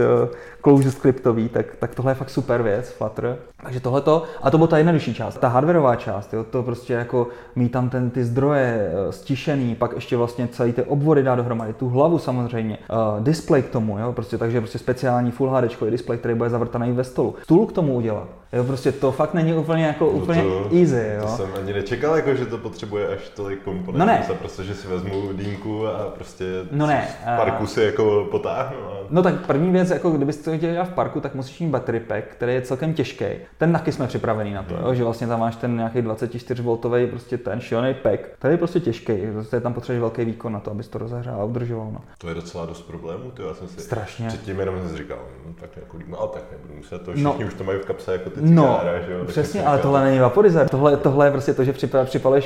closure 0.66 0.90
scriptový, 0.90 1.48
tak, 1.48 1.66
tak 1.78 1.94
tohle 1.94 2.10
je 2.10 2.14
fakt 2.14 2.30
super 2.30 2.62
věc, 2.62 2.90
Flutter. 2.90 3.36
Takže 3.62 3.80
tohleto, 3.80 4.22
a 4.42 4.50
to 4.50 4.58
byla 4.58 4.66
ta 4.66 4.78
jednodušší 4.78 5.14
část, 5.14 5.38
ta 5.38 5.48
hardwareová 5.48 5.96
část, 5.96 6.34
jo, 6.34 6.44
to 6.44 6.62
prostě 6.62 6.92
jako 6.92 7.28
mít 7.56 7.72
tam 7.72 7.90
ten, 7.90 8.10
ty 8.10 8.24
zdroje 8.24 8.90
uh, 8.92 9.10
stišený, 9.10 9.74
pak 9.74 9.92
ještě 9.94 10.16
vlastně 10.16 10.48
celý 10.48 10.72
ty 10.72 10.82
obvody 10.82 11.22
dá 11.22 11.34
dohromady, 11.34 11.72
tu 11.72 11.88
hlavu 11.88 12.18
samozřejmě, 12.18 12.78
uh, 12.90 13.24
display 13.24 13.62
k 13.62 13.70
tomu, 13.70 13.98
jo, 13.98 14.12
prostě 14.12 14.38
takže 14.38 14.60
prostě 14.60 14.78
speciální 14.78 15.30
Full 15.30 15.50
HD 15.50 15.90
display, 15.90 16.18
který 16.18 16.34
bude 16.34 16.50
zavrtaný 16.50 16.92
ve 16.92 17.04
stolu, 17.04 17.34
stůl 17.42 17.66
k 17.66 17.72
tomu 17.72 17.94
udělat, 17.94 18.28
Jo, 18.52 18.64
prostě 18.64 18.92
to 18.92 19.12
fakt 19.12 19.34
není 19.34 19.54
úplně 19.54 19.86
jako 19.86 20.04
no 20.04 20.10
úplně 20.10 20.42
to, 20.42 20.68
easy, 20.76 21.10
jo. 21.16 21.22
To 21.22 21.28
jsem 21.28 21.48
ani 21.60 21.72
nečekal, 21.72 22.16
jako, 22.16 22.34
že 22.34 22.46
to 22.46 22.55
potřebuje 22.58 23.08
až 23.08 23.28
tolik 23.28 23.62
komponentů, 23.62 23.98
no 23.98 24.06
ne. 24.06 24.26
prostě, 24.38 24.64
že 24.64 24.74
si 24.74 24.88
vezmu 24.88 25.32
dýmku 25.32 25.86
a 25.86 26.10
prostě 26.14 26.44
no 26.70 26.86
ne. 26.86 27.08
v 27.22 27.36
parku 27.36 27.66
si 27.66 27.82
jako 27.82 28.28
potáhnu. 28.30 28.76
A... 28.76 28.96
No 29.10 29.22
tak 29.22 29.46
první 29.46 29.70
věc, 29.70 29.90
jako 29.90 30.10
kdybyste 30.10 30.50
to 30.50 30.56
chtěli 30.56 30.72
dělat 30.72 30.88
v 30.88 30.94
parku, 30.94 31.20
tak 31.20 31.34
musíš 31.34 31.60
mít 31.60 31.68
battery 31.68 32.00
pack, 32.00 32.24
který 32.24 32.54
je 32.54 32.62
celkem 32.62 32.94
těžký. 32.94 33.24
Ten 33.58 33.72
taky 33.72 33.92
jsme 33.92 34.06
připravený 34.06 34.52
na 34.52 34.62
to, 34.62 34.74
hmm. 34.74 34.84
jo, 34.84 34.94
že 34.94 35.04
vlastně 35.04 35.26
tam 35.26 35.40
máš 35.40 35.56
ten 35.56 35.76
nějaký 35.76 35.98
24V 35.98 37.10
prostě 37.10 37.38
ten 37.38 37.60
šílený 37.60 37.94
pack, 37.94 38.20
který 38.38 38.54
je 38.54 38.58
prostě 38.58 38.80
těžký, 38.80 39.12
prostě 39.32 39.60
tam 39.60 39.74
potřebuješ 39.74 40.00
velký 40.00 40.24
výkon 40.24 40.52
na 40.52 40.60
to, 40.60 40.70
abys 40.70 40.88
to 40.88 40.98
rozehřál 40.98 41.40
a 41.40 41.44
udržoval. 41.44 41.90
No. 41.92 42.00
To 42.18 42.28
je 42.28 42.34
docela 42.34 42.66
dost 42.66 42.82
problémů, 42.82 43.30
to 43.30 43.42
já 43.42 43.54
jsem 43.54 43.68
si 43.68 43.80
Strašně. 43.80 44.28
předtím 44.28 44.60
jenom 44.60 44.96
říkal, 44.96 45.18
no, 45.46 45.54
tak 45.60 45.70
jako, 45.76 45.98
no, 46.06 46.26
tak 46.26 46.42
nebudu 46.52 46.74
muset 46.74 47.02
to, 47.02 47.12
všichni 47.12 47.24
no. 47.24 47.46
už 47.46 47.54
to 47.54 47.64
mají 47.64 47.78
v 47.78 47.84
kapse 47.84 48.12
jako 48.12 48.30
ty 48.30 48.40
no, 48.42 48.80
že 49.06 49.12
jo? 49.12 49.24
Přesně, 49.24 49.64
ale 49.64 49.78
tohle 49.78 50.04
není 50.04 50.18
vaporizer. 50.18 50.68
Tohle, 50.68 50.96
tohle 50.96 51.26
je 51.26 51.30
prostě 51.30 51.54
to, 51.54 51.64
že 51.64 51.72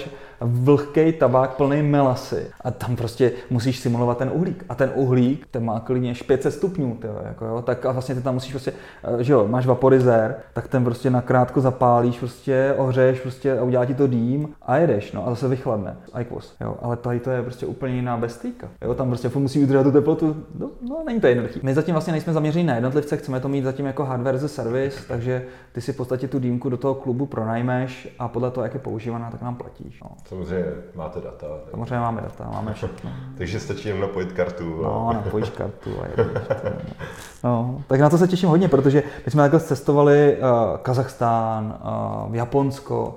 připaleš 0.00 0.30
vlhký 0.40 1.12
tabák 1.12 1.54
plný 1.54 1.82
melasy 1.82 2.46
a 2.60 2.70
tam 2.70 2.96
prostě 2.96 3.32
musíš 3.50 3.78
simulovat 3.78 4.18
ten 4.18 4.30
uhlík. 4.32 4.64
A 4.68 4.74
ten 4.74 4.90
uhlík, 4.94 5.46
ten 5.50 5.64
má 5.64 5.80
klidně 5.80 6.14
500 6.26 6.54
stupňů, 6.54 6.94
tyjo, 6.94 7.20
jako 7.24 7.44
jo? 7.44 7.62
tak 7.62 7.86
a 7.86 7.92
vlastně 7.92 8.14
ty 8.14 8.20
tam 8.20 8.34
musíš 8.34 8.50
prostě, 8.50 8.72
eh, 9.20 9.24
že 9.24 9.32
jo, 9.32 9.48
máš 9.48 9.66
vaporizer, 9.66 10.36
tak 10.52 10.68
ten 10.68 10.84
prostě 10.84 11.10
nakrátko 11.10 11.60
zapálíš, 11.60 12.18
prostě 12.18 12.74
ohřeješ 12.76 13.20
prostě 13.20 13.58
a 13.58 13.62
udělá 13.62 13.84
ti 13.84 13.94
to 13.94 14.06
dým 14.06 14.48
a 14.62 14.76
jedeš, 14.76 15.12
no 15.12 15.26
a 15.26 15.30
zase 15.30 15.48
vychladne. 15.48 15.96
Aikvos, 16.12 16.54
jo, 16.60 16.76
ale 16.82 16.96
tady 16.96 17.20
to 17.20 17.30
je 17.30 17.42
prostě 17.42 17.66
úplně 17.66 17.94
jiná 17.94 18.16
bestýka. 18.16 18.68
Jo, 18.82 18.94
tam 18.94 19.08
prostě 19.08 19.30
musí 19.34 19.62
udržet 19.62 19.82
tu 19.84 19.92
teplotu, 19.92 20.36
no, 20.58 20.70
no 20.88 21.02
není 21.06 21.20
to 21.20 21.26
jednoduché. 21.26 21.60
My 21.62 21.74
zatím 21.74 21.94
vlastně 21.94 22.12
nejsme 22.12 22.32
zaměření 22.32 22.66
na 22.66 22.74
jednotlivce, 22.74 23.16
chceme 23.16 23.40
to 23.40 23.48
mít 23.48 23.64
zatím 23.64 23.86
jako 23.86 24.04
hardware 24.04 24.44
a 24.44 24.48
service, 24.48 24.98
takže 25.08 25.42
ty 25.72 25.80
si 25.80 25.92
v 25.92 25.96
podstatě 25.96 26.28
tu 26.28 26.38
dýmku 26.38 26.68
do 26.68 26.76
toho 26.76 26.94
klubu 26.94 27.26
pronajmeš 27.26 28.08
a 28.18 28.28
podle 28.28 28.50
toho, 28.50 28.64
jak 28.64 28.74
je 28.74 28.80
používaná, 28.80 29.30
tak 29.30 29.42
nám 29.42 29.56
platíš. 29.56 30.02
No. 30.02 30.10
Samozřejmě 30.28 30.66
máte 30.94 31.20
data. 31.20 31.46
Tak... 31.48 31.70
Samozřejmě 31.70 31.98
máme 31.98 32.20
data, 32.20 32.50
máme 32.52 32.74
všechno. 32.74 33.10
Takže 33.38 33.60
stačí 33.60 33.88
jen 33.88 34.00
napojit 34.00 34.32
kartu. 34.32 34.86
A... 34.86 34.88
No, 34.88 35.12
napojíš 35.12 35.50
kartu 35.50 35.90
a 36.02 36.06
jedeš. 36.06 36.42
no, 37.44 37.82
tak 37.86 38.00
na 38.00 38.10
to 38.10 38.18
se 38.18 38.28
těším 38.28 38.48
hodně, 38.48 38.68
protože 38.68 39.02
my 39.24 39.30
jsme 39.30 39.42
takhle 39.42 39.60
cestovali 39.60 40.36
uh, 40.36 40.78
Kazachstán, 40.78 41.78
uh, 42.28 42.34
Japonsko, 42.34 43.16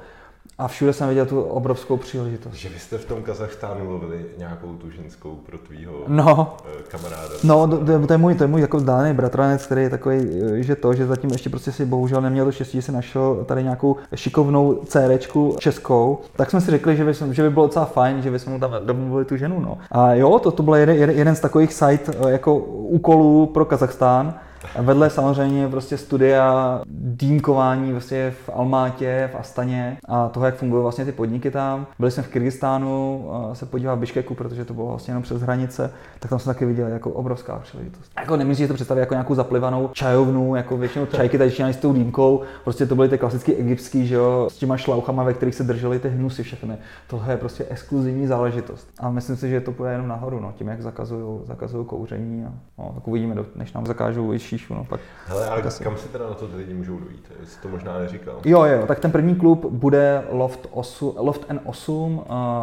a 0.57 0.67
všude 0.67 0.93
jsem 0.93 1.09
viděl 1.09 1.25
tu 1.25 1.41
obrovskou 1.41 1.97
příležitost. 1.97 2.53
Že 2.53 2.69
vy 2.69 2.79
jste 2.79 2.97
v 2.97 3.05
tom 3.05 3.23
Kazachstánu 3.23 3.91
lovili 3.91 4.25
nějakou 4.37 4.73
tu 4.73 4.91
ženskou 4.91 5.35
pro 5.45 5.57
tvýho 5.57 5.93
no, 6.07 6.57
eh, 6.65 6.83
kamaráda. 6.87 7.33
No, 7.43 7.67
to, 7.67 8.07
to, 8.07 8.13
je 8.13 8.17
můj, 8.17 8.35
to 8.35 8.43
je 8.43 8.47
můj 8.47 8.61
jako 8.61 8.77
vzdálený 8.77 9.13
bratranec, 9.13 9.65
který 9.65 9.81
je 9.81 9.89
takový, 9.89 10.15
eh, 10.15 10.63
že 10.63 10.75
to, 10.75 10.93
že 10.93 11.05
zatím 11.05 11.29
ještě 11.29 11.49
prostě 11.49 11.71
si 11.71 11.85
bohužel 11.85 12.21
neměl 12.21 12.45
to 12.45 12.51
štěstí, 12.51 12.77
že 12.77 12.81
si 12.81 12.91
našel 12.91 13.43
tady 13.45 13.63
nějakou 13.63 13.95
šikovnou 14.15 14.75
cérečku 14.75 15.55
českou, 15.59 16.19
tak 16.35 16.49
jsme 16.49 16.61
si 16.61 16.71
řekli, 16.71 16.95
že 16.95 17.05
by, 17.05 17.13
že 17.31 17.43
by 17.43 17.49
bylo 17.49 17.65
docela 17.65 17.85
fajn, 17.85 18.21
že 18.21 18.31
bychom 18.31 18.53
mu 18.53 18.59
tam 18.59 18.71
domluvili 18.85 19.25
tu 19.25 19.37
ženu. 19.37 19.59
No. 19.59 19.77
A 19.91 20.13
jo, 20.13 20.39
to, 20.39 20.51
to 20.51 20.63
byl 20.63 20.75
jeden, 20.75 21.09
jeden 21.09 21.35
z 21.35 21.39
takových 21.39 21.73
site 21.73 22.11
eh, 22.11 22.31
jako 22.31 22.57
úkolů 22.57 23.45
pro 23.45 23.65
Kazachstán. 23.65 24.33
Vedle 24.81 25.09
samozřejmě 25.09 25.67
prostě 25.67 25.97
studia 25.97 26.81
dýmkování 26.87 27.91
vlastně 27.91 28.31
v 28.31 28.49
Almátě, 28.53 29.29
v 29.33 29.39
Astaně 29.39 29.97
a 30.05 30.29
toho, 30.29 30.45
jak 30.45 30.55
fungují 30.55 30.81
vlastně 30.81 31.05
ty 31.05 31.11
podniky 31.11 31.51
tam. 31.51 31.87
Byli 31.99 32.11
jsme 32.11 32.23
v 32.23 32.27
Kyrgyzstánu 32.27 33.25
se 33.53 33.65
podívat 33.65 33.95
v 33.95 33.99
Biškeku, 33.99 34.35
protože 34.35 34.65
to 34.65 34.73
bylo 34.73 34.87
vlastně 34.87 35.11
jenom 35.11 35.23
přes 35.23 35.41
hranice, 35.41 35.93
tak 36.19 36.29
tam 36.29 36.39
jsme 36.39 36.53
taky 36.53 36.65
viděli 36.65 36.91
jako 36.91 37.09
obrovská 37.09 37.59
příležitost. 37.59 38.11
Jako 38.19 38.37
nemyslím 38.37 38.67
si 38.67 38.67
to 38.67 38.73
představit 38.73 38.99
jako 38.99 39.13
nějakou 39.13 39.35
zaplivanou 39.35 39.89
čajovnu, 39.93 40.55
jako 40.55 40.77
většinou 40.77 41.05
čajky 41.05 41.37
tady 41.37 41.51
s 41.51 41.77
tou 41.77 41.93
dýmkou, 41.93 42.41
prostě 42.63 42.85
to 42.85 42.95
byly 42.95 43.09
ty 43.09 43.17
klasické 43.17 43.51
egyptský, 43.51 44.07
že 44.07 44.15
jo, 44.15 44.47
s 44.51 44.57
těma 44.57 44.77
šlauchama, 44.77 45.23
ve 45.23 45.33
kterých 45.33 45.55
se 45.55 45.63
držely 45.63 45.99
ty 45.99 46.09
hnusy 46.09 46.43
všechny. 46.43 46.77
Tohle 47.07 47.33
je 47.33 47.37
prostě 47.37 47.65
exkluzivní 47.69 48.27
záležitost. 48.27 48.87
A 48.99 49.09
myslím 49.09 49.37
si, 49.37 49.49
že 49.49 49.61
to 49.61 49.71
půjde 49.71 49.91
jenom 49.91 50.07
nahoru, 50.07 50.39
no, 50.39 50.53
tím, 50.55 50.67
jak 50.67 50.81
zakazují, 50.81 51.39
zakazují 51.45 51.85
kouření. 51.85 52.45
A, 52.45 52.51
no, 52.77 52.91
tak 52.95 53.07
uvidíme, 53.07 53.35
než 53.55 53.73
nám 53.73 53.85
zakážou 53.85 54.31
šíšu. 54.57 54.73
No, 54.73 54.85
pak, 54.85 54.99
Hele, 55.27 55.49
ale 55.49 55.61
asi. 55.61 55.83
kam 55.83 55.97
si 55.97 56.07
teda 56.07 56.29
na 56.29 56.33
to 56.33 56.47
ty 56.47 56.57
lidi 56.57 56.73
můžou 56.73 56.99
dojít? 56.99 57.31
Jsi 57.43 57.61
to 57.61 57.67
možná 57.67 57.97
neříkal. 57.99 58.35
Jo, 58.45 58.63
jo, 58.63 58.87
tak 58.87 58.99
ten 58.99 59.11
první 59.11 59.35
klub 59.35 59.65
bude 59.65 60.23
Loft, 60.31 60.67
8, 60.71 61.13
Loft 61.17 61.49
N8 61.49 61.91
uh, 61.91 62.19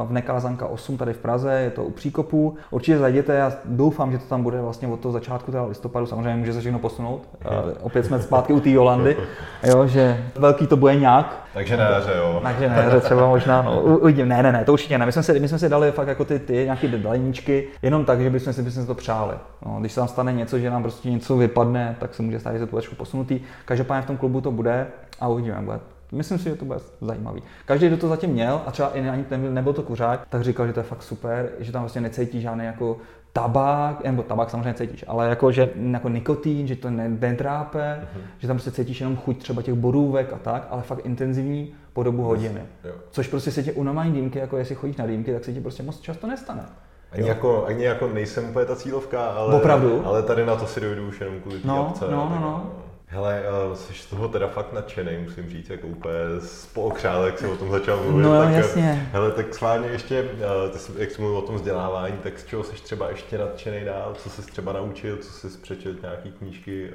v 0.08 0.12
Nekázanka 0.12 0.66
8 0.66 0.96
tady 0.96 1.12
v 1.12 1.18
Praze, 1.18 1.52
je 1.52 1.70
to 1.70 1.84
u 1.84 1.90
Příkopu. 1.90 2.56
Určitě 2.70 2.98
zajděte, 2.98 3.34
já 3.34 3.52
doufám, 3.64 4.12
že 4.12 4.18
to 4.18 4.24
tam 4.24 4.42
bude 4.42 4.60
vlastně 4.60 4.88
od 4.88 5.00
toho 5.00 5.12
začátku 5.12 5.50
teda 5.50 5.64
listopadu, 5.64 6.06
samozřejmě 6.06 6.36
může 6.36 6.52
se 6.52 6.60
všechno 6.60 6.78
posunout. 6.78 7.22
Uh, 7.46 7.70
opět 7.80 8.06
jsme 8.06 8.22
zpátky 8.22 8.52
u 8.52 8.60
té 8.60 8.70
Jolandy, 8.70 9.16
jo, 9.62 9.86
že 9.86 10.24
velký 10.38 10.66
to 10.66 10.76
bude 10.76 10.96
nějak. 10.96 11.36
Takže 11.54 11.76
na 11.76 11.84
jaře, 11.84 12.12
jo. 12.16 12.40
Takže 12.42 12.68
na 12.68 12.76
jaře 12.76 13.00
třeba 13.00 13.26
možná, 13.26 13.62
no, 13.62 13.80
uvidím, 13.80 14.28
ne, 14.28 14.42
ne, 14.42 14.52
ne, 14.52 14.64
to 14.64 14.72
určitě 14.72 14.98
ne. 14.98 15.06
My 15.06 15.12
jsme 15.12 15.22
si, 15.22 15.40
my 15.40 15.48
jsme 15.48 15.58
si 15.58 15.68
dali 15.68 15.92
fakt 15.92 16.08
jako 16.08 16.24
ty, 16.24 16.38
ty 16.38 16.52
nějaké 16.52 16.88
deadlineíčky, 16.88 17.68
jenom 17.82 18.04
tak, 18.04 18.20
že 18.20 18.30
bychom 18.30 18.52
si, 18.52 18.62
bychom 18.62 18.82
si 18.82 18.86
to 18.86 18.94
přáli. 18.94 19.34
No, 19.66 19.76
když 19.80 19.92
se 19.92 20.00
tam 20.00 20.08
stane 20.08 20.32
něco, 20.32 20.58
že 20.58 20.70
nám 20.70 20.82
prostě 20.82 21.10
něco 21.10 21.36
vypadne, 21.36 21.79
tak 22.00 22.14
se 22.14 22.22
může 22.22 22.40
stát, 22.40 22.52
že 22.52 22.58
to 22.58 22.66
bude 22.66 22.82
trošku 22.82 22.94
posunutý. 22.94 23.40
Každopádně 23.64 24.02
v 24.02 24.06
tom 24.06 24.16
klubu 24.16 24.40
to 24.40 24.50
bude 24.50 24.86
a 25.20 25.28
uvidíme, 25.28 25.60
bude 25.60 25.80
Myslím 26.12 26.38
si, 26.38 26.44
že 26.44 26.56
to 26.56 26.64
bude 26.64 26.78
zajímavý. 27.00 27.42
Každý, 27.66 27.86
kdo 27.86 27.96
to 27.96 28.08
zatím 28.08 28.30
měl, 28.30 28.62
a 28.66 28.70
třeba 28.70 28.90
i 28.94 29.08
ani 29.08 29.24
nebyl 29.50 29.72
to 29.72 29.82
kuřák, 29.82 30.26
tak 30.28 30.42
říkal, 30.42 30.66
že 30.66 30.72
to 30.72 30.80
je 30.80 30.84
fakt 30.84 31.02
super, 31.02 31.50
že 31.58 31.72
tam 31.72 31.82
vlastně 31.82 32.00
necítí 32.00 32.40
žádný 32.40 32.64
jako 32.64 32.96
tabák, 33.32 34.04
nebo 34.04 34.22
tabák 34.22 34.50
samozřejmě 34.50 34.74
cítíš, 34.74 35.04
ale 35.08 35.28
jako, 35.28 35.52
že 35.52 35.70
jako 35.90 36.08
nikotín, 36.08 36.66
že 36.66 36.76
to 36.76 36.90
netrápe, 36.90 38.00
uh-huh. 38.02 38.20
že 38.38 38.46
tam 38.46 38.56
prostě 38.56 38.70
cítíš 38.70 39.00
jenom 39.00 39.16
chuť 39.16 39.38
třeba 39.38 39.62
těch 39.62 39.74
borůvek 39.74 40.32
a 40.32 40.38
tak, 40.38 40.66
ale 40.70 40.82
fakt 40.82 41.06
intenzivní 41.06 41.74
po 41.92 42.02
dobu 42.02 42.22
hodiny. 42.22 42.60
Jo. 42.84 42.92
Což 43.10 43.28
prostě 43.28 43.50
se 43.50 43.62
tě 43.62 43.72
u 43.72 43.82
normální 43.82 44.12
dýmky, 44.12 44.38
jako 44.38 44.56
jestli 44.56 44.74
chodíš 44.74 44.96
na 44.96 45.06
dýmky, 45.06 45.32
tak 45.32 45.44
se 45.44 45.52
ti 45.52 45.60
prostě 45.60 45.82
moc 45.82 46.00
často 46.00 46.26
nestane. 46.26 46.64
Ani 47.12 47.28
jako, 47.28 47.64
ani 47.66 47.84
jako 47.84 48.08
nejsem 48.08 48.48
úplně 48.48 48.66
ta 48.66 48.76
cílovka, 48.76 49.26
ale, 49.26 49.54
Opravdu? 49.54 50.02
ale 50.06 50.22
tady 50.22 50.46
na 50.46 50.56
to 50.56 50.66
si 50.66 50.80
dojdu 50.80 51.08
už 51.08 51.20
jenom 51.20 51.40
kvůli 51.40 51.60
no. 51.64 51.94
No, 52.00 52.10
no, 52.10 52.38
no. 52.40 52.72
Hele, 53.12 53.42
uh, 53.70 53.76
jsi 53.76 53.94
z 53.94 54.06
toho 54.06 54.28
teda 54.28 54.48
fakt 54.48 54.72
nadšený, 54.72 55.10
musím 55.22 55.50
říct, 55.50 55.70
jako 55.70 55.86
úplně 55.86 56.14
z 56.38 56.66
pookřálek 56.66 57.38
si 57.38 57.46
o 57.46 57.56
tom 57.56 57.70
začal 57.70 57.96
mluvit. 58.02 58.22
No 58.22 58.42
tak, 58.42 58.52
jasně. 58.52 59.08
Hele, 59.12 59.30
tak 59.30 59.54
schválně 59.54 59.88
ještě, 59.88 60.28
jsi, 60.76 60.92
jak 60.96 61.10
jsi 61.10 61.20
mluvil 61.20 61.38
o 61.38 61.42
tom 61.42 61.54
vzdělávání, 61.54 62.14
tak 62.22 62.38
z 62.38 62.46
čeho 62.46 62.64
jsi 62.64 62.72
třeba 62.72 63.08
ještě 63.08 63.38
nadšený 63.38 63.84
dál? 63.84 64.14
Co 64.18 64.30
jsi 64.30 64.42
třeba 64.42 64.72
naučil, 64.72 65.16
co 65.16 65.32
jsi 65.32 65.58
přečetl 65.58 65.98
nějaký 66.02 66.32
knížky 66.32 66.90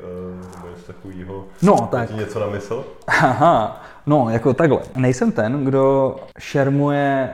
nebo 0.55 0.67
něco 0.69 0.93
takového? 0.93 1.45
No, 1.61 1.87
tak. 1.91 2.09
Ti 2.09 2.15
něco 2.15 2.39
namysl? 2.39 2.85
Aha, 3.07 3.83
no, 4.05 4.29
jako 4.29 4.53
takhle. 4.53 4.79
Nejsem 4.95 5.31
ten, 5.31 5.65
kdo 5.65 6.15
šermuje 6.39 7.29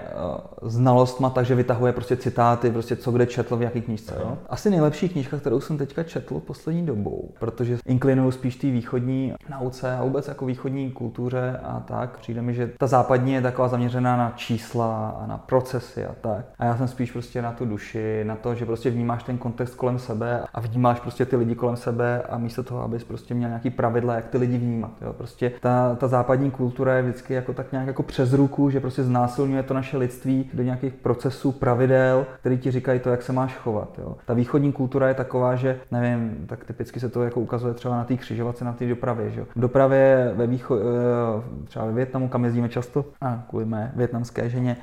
znalostma, 0.62 1.30
takže 1.30 1.56
vytahuje 1.56 1.94
prostě 1.94 2.18
citáty, 2.18 2.72
prostě 2.72 2.96
co 2.96 3.12
kde 3.12 3.26
četl 3.26 3.56
v 3.56 3.62
jaký 3.62 3.82
knížce. 3.82 4.16
Jo? 4.20 4.38
Asi 4.50 4.70
nejlepší 4.70 5.10
knížka, 5.10 5.38
kterou 5.38 5.60
jsem 5.60 5.78
teďka 5.78 6.04
četl 6.04 6.40
poslední 6.40 6.86
dobou, 6.86 7.30
protože 7.40 7.78
inklinuju 7.86 8.32
spíš 8.32 8.56
té 8.56 8.71
východní 8.72 9.34
nauce 9.50 9.98
a 9.98 10.04
vůbec 10.04 10.28
jako 10.28 10.46
východní 10.46 10.92
kultuře 10.92 11.60
a 11.64 11.80
tak. 11.80 12.18
Přijde 12.18 12.42
mi, 12.42 12.54
že 12.54 12.72
ta 12.78 12.88
západní 12.88 13.34
je 13.34 13.42
taková 13.42 13.68
zaměřená 13.68 14.18
na 14.18 14.34
čísla 14.36 15.10
a 15.10 15.26
na 15.28 15.38
procesy 15.38 16.06
a 16.06 16.16
tak. 16.22 16.46
A 16.60 16.66
já 16.66 16.78
jsem 16.78 16.88
spíš 16.88 17.12
prostě 17.12 17.42
na 17.42 17.52
tu 17.52 17.66
duši, 17.66 18.24
na 18.24 18.36
to, 18.36 18.56
že 18.56 18.66
prostě 18.66 18.90
vnímáš 18.90 19.24
ten 19.24 19.38
kontext 19.38 19.76
kolem 19.76 20.00
sebe 20.00 20.44
a 20.54 20.60
vnímáš 20.60 21.00
prostě 21.00 21.26
ty 21.26 21.36
lidi 21.36 21.56
kolem 21.56 21.76
sebe 21.76 22.22
a 22.22 22.38
místo 22.38 22.64
toho, 22.64 22.82
abys 22.82 23.04
prostě 23.04 23.34
měl 23.34 23.50
nějaký 23.50 23.70
pravidla, 23.70 24.16
jak 24.16 24.28
ty 24.28 24.38
lidi 24.38 24.58
vnímat. 24.58 24.92
Jo. 25.02 25.14
Prostě 25.14 25.52
ta, 25.62 25.96
ta 25.96 26.08
západní 26.08 26.52
kultura 26.52 26.96
je 26.96 27.02
vždycky 27.02 27.34
jako 27.34 27.54
tak 27.54 27.72
nějak 27.72 27.88
jako 27.88 28.04
přes 28.04 28.34
ruku, 28.34 28.70
že 28.70 28.80
prostě 28.80 29.04
znásilňuje 29.04 29.64
to 29.64 29.74
naše 29.74 29.98
lidství 29.98 30.50
do 30.54 30.64
nějakých 30.64 30.94
procesů, 30.94 31.52
pravidel, 31.52 32.26
který 32.40 32.58
ti 32.58 32.72
říkají 32.72 33.00
to, 33.00 33.10
jak 33.10 33.22
se 33.22 33.34
máš 33.34 33.56
chovat. 33.56 34.00
Jo. 34.00 34.18
Ta 34.26 34.34
východní 34.34 34.72
kultura 34.72 35.08
je 35.08 35.14
taková, 35.14 35.56
že 35.56 35.80
nevím, 35.92 36.46
tak 36.48 36.66
typicky 36.66 37.00
se 37.00 37.10
to 37.10 37.24
jako 37.24 37.40
ukazuje 37.40 37.74
třeba 37.74 37.96
na 37.96 38.04
té 38.04 38.18
křižovatce, 38.18 38.61
na 38.66 38.74
té 38.74 38.88
dopravě. 38.88 39.32
Že? 39.32 39.44
V 39.56 39.60
dopravě 39.60 40.32
ve 40.36 40.48
výcho, 40.48 40.78
eh, 40.78 41.66
třeba 41.66 41.86
ve 41.86 41.92
Větnamu, 41.92 42.30
kam 42.30 42.46
jezdíme 42.46 42.70
často, 42.70 43.06
a 43.22 43.44
kvůli 43.50 43.66
mé 43.66 43.92
větnamské 43.96 44.50
ženě, 44.50 44.78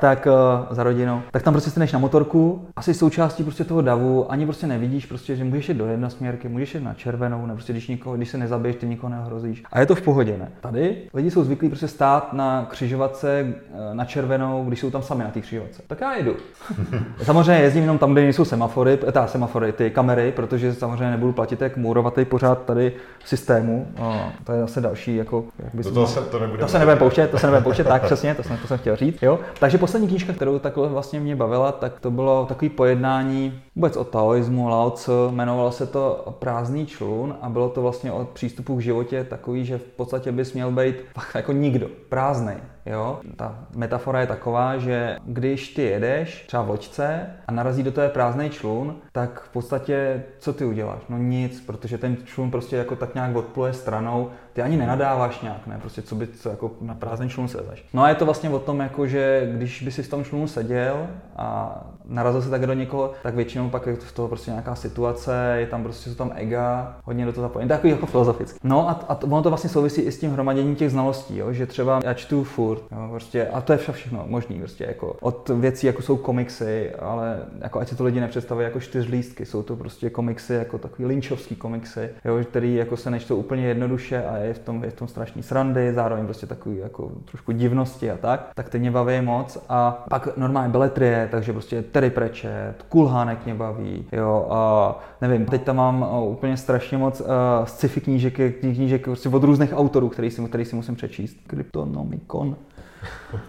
tak 0.00 0.26
uh, 0.26 0.76
za 0.76 0.82
rodinou, 0.82 1.22
tak 1.30 1.42
tam 1.42 1.54
prostě 1.54 1.70
staneš 1.70 1.92
na 1.92 1.98
motorku, 1.98 2.68
asi 2.76 2.94
součástí 2.94 3.42
prostě 3.42 3.64
toho 3.64 3.82
davu, 3.82 4.32
ani 4.32 4.46
prostě 4.46 4.66
nevidíš, 4.66 5.06
prostě, 5.06 5.36
že 5.36 5.44
můžeš 5.44 5.68
jít 5.68 5.74
do 5.74 5.86
jednosměrky, 5.86 6.48
můžeš 6.48 6.74
jít 6.74 6.84
na 6.84 6.94
červenou, 6.94 7.46
nebo 7.46 7.54
prostě 7.54 7.72
když, 7.72 7.88
nikoho, 7.88 8.16
když 8.16 8.28
se 8.28 8.38
nezabiješ, 8.38 8.76
ty 8.76 8.86
nikoho 8.86 9.10
neohrozíš. 9.10 9.62
A 9.72 9.80
je 9.80 9.86
to 9.86 9.94
v 9.94 10.02
pohodě, 10.02 10.36
ne? 10.38 10.48
Tady 10.60 10.96
lidi 11.14 11.30
jsou 11.30 11.44
zvyklí 11.44 11.68
prostě 11.68 11.88
stát 11.88 12.32
na 12.32 12.66
křižovatce 12.70 13.40
eh, 13.40 13.94
na 13.94 14.04
červenou, 14.04 14.64
když 14.64 14.80
jsou 14.80 14.90
tam 14.90 15.02
sami 15.02 15.24
na 15.24 15.30
té 15.30 15.40
křižovatce. 15.40 15.82
Tak 15.86 16.00
já 16.00 16.16
jdu. 16.16 16.36
samozřejmě 17.22 17.62
jezdím 17.62 17.82
jenom 17.82 17.98
tam, 17.98 18.12
kde 18.12 18.22
nejsou 18.22 18.44
semafory, 18.44 18.96
ta 18.96 19.26
semafory, 19.26 19.72
ty 19.72 19.90
kamery, 19.90 20.32
protože 20.32 20.74
samozřejmě 20.74 21.10
nebudu 21.10 21.32
platit 21.32 21.60
jak 21.60 21.76
můrovatý 21.76 22.24
pořád 22.24 22.64
tady 22.64 22.92
systému. 23.24 23.86
O, 23.98 24.20
to 24.44 24.52
je 24.52 24.60
zase 24.60 24.80
další, 24.80 25.16
jako, 25.16 25.44
jak 25.58 25.74
by 25.74 25.82
to, 25.82 25.90
to, 25.90 26.06
se, 26.06 26.20
to, 26.20 26.38
to 26.60 26.68
se 26.68 26.78
nebudeme 26.78 26.98
pouštět, 26.98 27.30
to 27.30 27.38
se 27.38 27.46
nebudeme 27.46 27.64
pouštět, 27.64 27.84
tak 27.84 28.02
přesně, 28.02 28.34
to 28.34 28.42
jsem, 28.42 28.56
to 28.56 28.66
jsem 28.66 28.78
chtěl 28.78 28.96
říct. 28.96 29.22
Jo? 29.22 29.38
Takže 29.60 29.78
poslední 29.90 30.08
knížka, 30.08 30.32
kterou 30.32 30.58
takhle 30.58 30.88
vlastně 30.88 31.20
mě 31.20 31.36
bavila, 31.36 31.72
tak 31.72 32.00
to 32.00 32.10
bylo 32.10 32.46
takový 32.46 32.68
pojednání 32.68 33.62
vůbec 33.80 33.96
o 33.96 34.04
taoismu, 34.04 34.68
Lao 34.68 34.90
Tzu, 34.90 35.28
jmenovalo 35.30 35.72
se 35.72 35.86
to 35.86 36.34
Prázdný 36.38 36.86
člun 36.86 37.36
a 37.42 37.48
bylo 37.48 37.68
to 37.68 37.82
vlastně 37.82 38.12
od 38.12 38.28
přístupu 38.28 38.76
k 38.76 38.80
životě 38.80 39.24
takový, 39.24 39.64
že 39.64 39.78
v 39.78 39.82
podstatě 39.82 40.32
bys 40.32 40.52
měl 40.52 40.70
být 40.70 40.96
fakt 41.14 41.34
jako 41.34 41.52
nikdo, 41.52 41.88
prázdnej. 42.08 42.56
Jo? 42.86 43.20
Ta 43.36 43.58
metafora 43.76 44.20
je 44.20 44.26
taková, 44.26 44.78
že 44.78 45.16
když 45.24 45.74
ty 45.74 45.82
jedeš 45.82 46.44
třeba 46.46 46.62
v 46.62 46.68
loďce 46.68 47.26
a 47.46 47.52
narazí 47.52 47.82
do 47.82 47.92
té 47.92 48.08
prázdný 48.08 48.50
člun, 48.50 48.96
tak 49.12 49.40
v 49.40 49.48
podstatě 49.48 50.22
co 50.38 50.52
ty 50.52 50.64
uděláš? 50.64 51.00
No 51.08 51.18
nic, 51.18 51.60
protože 51.60 51.98
ten 51.98 52.16
člun 52.24 52.50
prostě 52.50 52.76
jako 52.76 52.96
tak 52.96 53.14
nějak 53.14 53.36
odpluje 53.36 53.72
stranou, 53.72 54.30
ty 54.52 54.62
ani 54.62 54.76
nenadáváš 54.76 55.40
nějak, 55.40 55.66
ne? 55.66 55.78
Prostě 55.80 56.02
co 56.02 56.14
by 56.14 56.26
co 56.26 56.48
jako 56.48 56.70
na 56.80 56.94
prázdný 56.94 57.28
člun 57.28 57.48
sezeš. 57.48 57.84
No 57.92 58.02
a 58.02 58.08
je 58.08 58.14
to 58.14 58.24
vlastně 58.24 58.50
o 58.50 58.58
tom, 58.58 58.80
jako, 58.80 59.06
že 59.06 59.50
když 59.54 59.82
by 59.82 59.92
si 59.92 60.02
v 60.02 60.08
tom 60.08 60.24
člunu 60.24 60.46
seděl 60.46 61.06
a 61.36 61.80
narazil 62.04 62.42
se 62.42 62.50
tak 62.50 62.66
do 62.66 62.72
někoho, 62.72 63.12
tak 63.22 63.34
většinou 63.34 63.69
pak 63.70 63.86
je 63.86 63.96
v 63.96 64.12
toho 64.12 64.28
prostě 64.28 64.50
nějaká 64.50 64.74
situace, 64.74 65.54
je 65.58 65.66
tam 65.66 65.82
prostě 65.82 66.10
jsou 66.10 66.16
tam 66.16 66.32
ega, 66.34 66.96
hodně 67.04 67.26
do 67.26 67.32
toho 67.32 67.42
zapojení, 67.42 67.68
takový 67.68 67.90
jako 67.90 68.06
filozoficky. 68.06 68.58
No 68.64 68.88
a, 68.88 68.92
a 69.08 69.14
to, 69.14 69.26
ono 69.26 69.42
to 69.42 69.48
vlastně 69.48 69.70
souvisí 69.70 70.00
i 70.00 70.12
s 70.12 70.20
tím 70.20 70.32
hromaděním 70.32 70.76
těch 70.76 70.90
znalostí, 70.90 71.36
jo? 71.36 71.52
že 71.52 71.66
třeba 71.66 72.00
já 72.04 72.14
čtu 72.14 72.44
furt, 72.44 72.82
jo? 72.92 73.08
Prostě, 73.10 73.48
a 73.48 73.60
to 73.60 73.72
je 73.72 73.78
všechno 73.78 74.24
možný, 74.26 74.58
prostě 74.58 74.84
jako 74.84 75.16
od 75.20 75.48
věcí, 75.48 75.86
jako 75.86 76.02
jsou 76.02 76.16
komiksy, 76.16 76.90
ale 76.98 77.38
jako 77.60 77.80
ať 77.80 77.88
si 77.88 77.96
to 77.96 78.04
lidi 78.04 78.20
nepředstavují 78.20 78.64
jako 78.64 78.80
čtyřlístky, 78.80 79.46
jsou 79.46 79.62
to 79.62 79.76
prostě 79.76 80.10
komiksy, 80.10 80.54
jako 80.54 80.78
takový 80.78 81.06
linčovský 81.06 81.56
komiksy, 81.56 82.10
jo? 82.24 82.38
který 82.44 82.74
jako 82.74 82.96
se 82.96 83.10
nečtou 83.10 83.36
úplně 83.36 83.66
jednoduše 83.66 84.24
a 84.24 84.36
je 84.36 84.54
v 84.54 84.58
tom, 84.58 84.84
je 84.84 84.90
v 84.90 84.94
tom 84.94 85.08
strašný 85.08 85.42
srandy, 85.42 85.92
zároveň 85.92 86.24
prostě 86.24 86.46
takový 86.46 86.76
jako 86.76 87.10
trošku 87.24 87.52
divnosti 87.52 88.10
a 88.10 88.16
tak, 88.16 88.50
tak 88.54 88.68
ty 88.68 88.78
mě 88.78 88.90
baví 88.90 89.20
moc 89.20 89.58
a 89.68 90.04
pak 90.08 90.36
normálně 90.36 90.72
beletrie, 90.72 91.28
takže 91.30 91.52
prostě 91.52 91.82
Terry 91.82 92.10
Pratchett, 92.10 92.82
Kulhánek 92.88 93.46
mě 93.50 93.58
baví, 93.58 94.04
jo, 94.12 94.46
a 94.50 94.98
nevím, 95.20 95.46
teď 95.46 95.62
tam 95.62 95.76
mám 95.76 96.06
úplně 96.22 96.56
strašně 96.56 96.98
moc 96.98 97.20
uh, 97.20 97.26
sci-fi 97.64 98.00
knížek, 98.00 98.60
knížek 98.60 99.04
prostě 99.04 99.28
od 99.28 99.44
různých 99.44 99.72
autorů, 99.76 100.08
který 100.08 100.30
si, 100.30 100.42
který 100.42 100.64
si 100.64 100.76
musím 100.76 100.94
přečíst. 100.94 101.36
Kryptonomicon, 101.46 102.56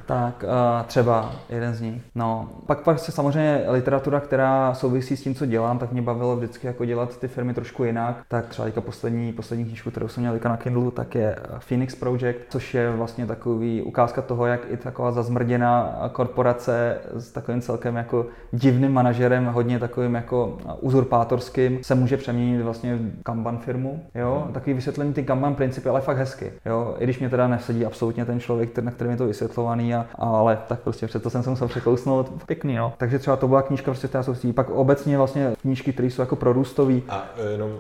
tak 0.06 0.44
uh, 0.44 0.86
třeba 0.88 1.32
jeden 1.50 1.74
z 1.74 1.82
nich. 1.82 2.02
No, 2.16 2.50
pak, 2.66 2.82
pak 2.82 3.00
se 3.00 3.12
samozřejmě 3.12 3.64
literatura, 3.68 4.20
která 4.20 4.74
souvisí 4.74 5.18
s 5.18 5.24
tím, 5.24 5.36
co 5.36 5.46
dělám, 5.46 5.80
tak 5.80 5.92
mě 5.92 6.02
bavilo 6.02 6.36
vždycky 6.36 6.68
jako 6.68 6.86
dělat 6.86 7.18
ty 7.18 7.28
firmy 7.28 7.54
trošku 7.54 7.84
jinak. 7.84 8.18
Tak 8.28 8.48
třeba 8.48 8.66
teďka 8.66 8.82
poslední, 8.82 9.34
poslední 9.34 9.66
knížku, 9.66 9.92
kterou 9.92 10.08
jsem 10.08 10.24
měl 10.24 10.40
na 10.44 10.58
Kindle, 10.58 10.92
tak 10.92 11.16
je 11.16 11.36
eh, 11.38 11.60
Phoenix 11.60 11.96
Project, 11.96 12.40
což 12.50 12.74
je 12.74 12.92
vlastně 12.92 13.26
takový 13.26 13.82
ukázka 13.82 14.22
toho, 14.22 14.46
jak 14.46 14.62
i 14.70 14.78
taková 14.78 15.12
zazmrděná 15.12 16.00
korporace 16.12 16.98
s 17.14 17.32
takovým 17.32 17.62
celkem 17.62 17.96
jako 17.96 18.26
divným 18.52 18.94
manažerem, 18.94 19.46
hodně 19.46 19.80
takovým 19.80 20.16
jako 20.16 20.58
uzurpátorským, 20.80 21.80
se 21.84 21.96
může 21.96 22.18
přeměnit 22.18 22.62
vlastně 22.62 22.96
v 22.96 23.24
Kanban 23.24 23.58
firmu. 23.58 24.06
Jo? 24.16 24.42
Hmm. 24.44 24.54
Takový 24.54 24.74
vysvětlení 24.74 25.14
ty 25.14 25.24
Kanban 25.24 25.56
principy, 25.56 25.90
ale 25.90 26.02
fakt 26.02 26.18
hezky. 26.18 26.54
Jo? 26.66 26.96
I 27.00 27.04
když 27.04 27.20
mě 27.20 27.30
teda 27.30 27.48
nesedí 27.48 27.86
absolutně 27.86 28.26
ten 28.26 28.40
člověk, 28.40 28.78
na 28.80 28.92
kterém 28.92 29.12
je 29.12 29.18
to 29.18 29.26
vysvětlovaný, 29.42 29.96
a, 29.96 30.06
ale 30.18 30.58
tak 30.68 30.80
prostě 30.80 31.08
přesto 31.08 31.30
jsem 31.30 31.44
se 31.44 31.50
musel 31.50 31.68
překousnout. 31.68 32.32
Pěkný, 32.46 32.76
no. 32.76 32.94
Takže 32.98 33.20
třeba 33.20 33.36
to 33.36 33.48
byla 33.48 33.62
knížka, 33.62 33.92
prostě 33.92 34.08
která 34.08 34.24
souvisí. 34.24 34.54
Pak 34.54 34.70
obecně 34.70 35.18
vlastně 35.18 35.54
knížky, 35.62 35.94
které 35.94 36.08
jsou 36.08 36.22
jako 36.22 36.36
prorůstové. 36.36 36.94
A 37.10 37.26
e, 37.38 37.52
jenom 37.52 37.70
uh, 37.70 37.78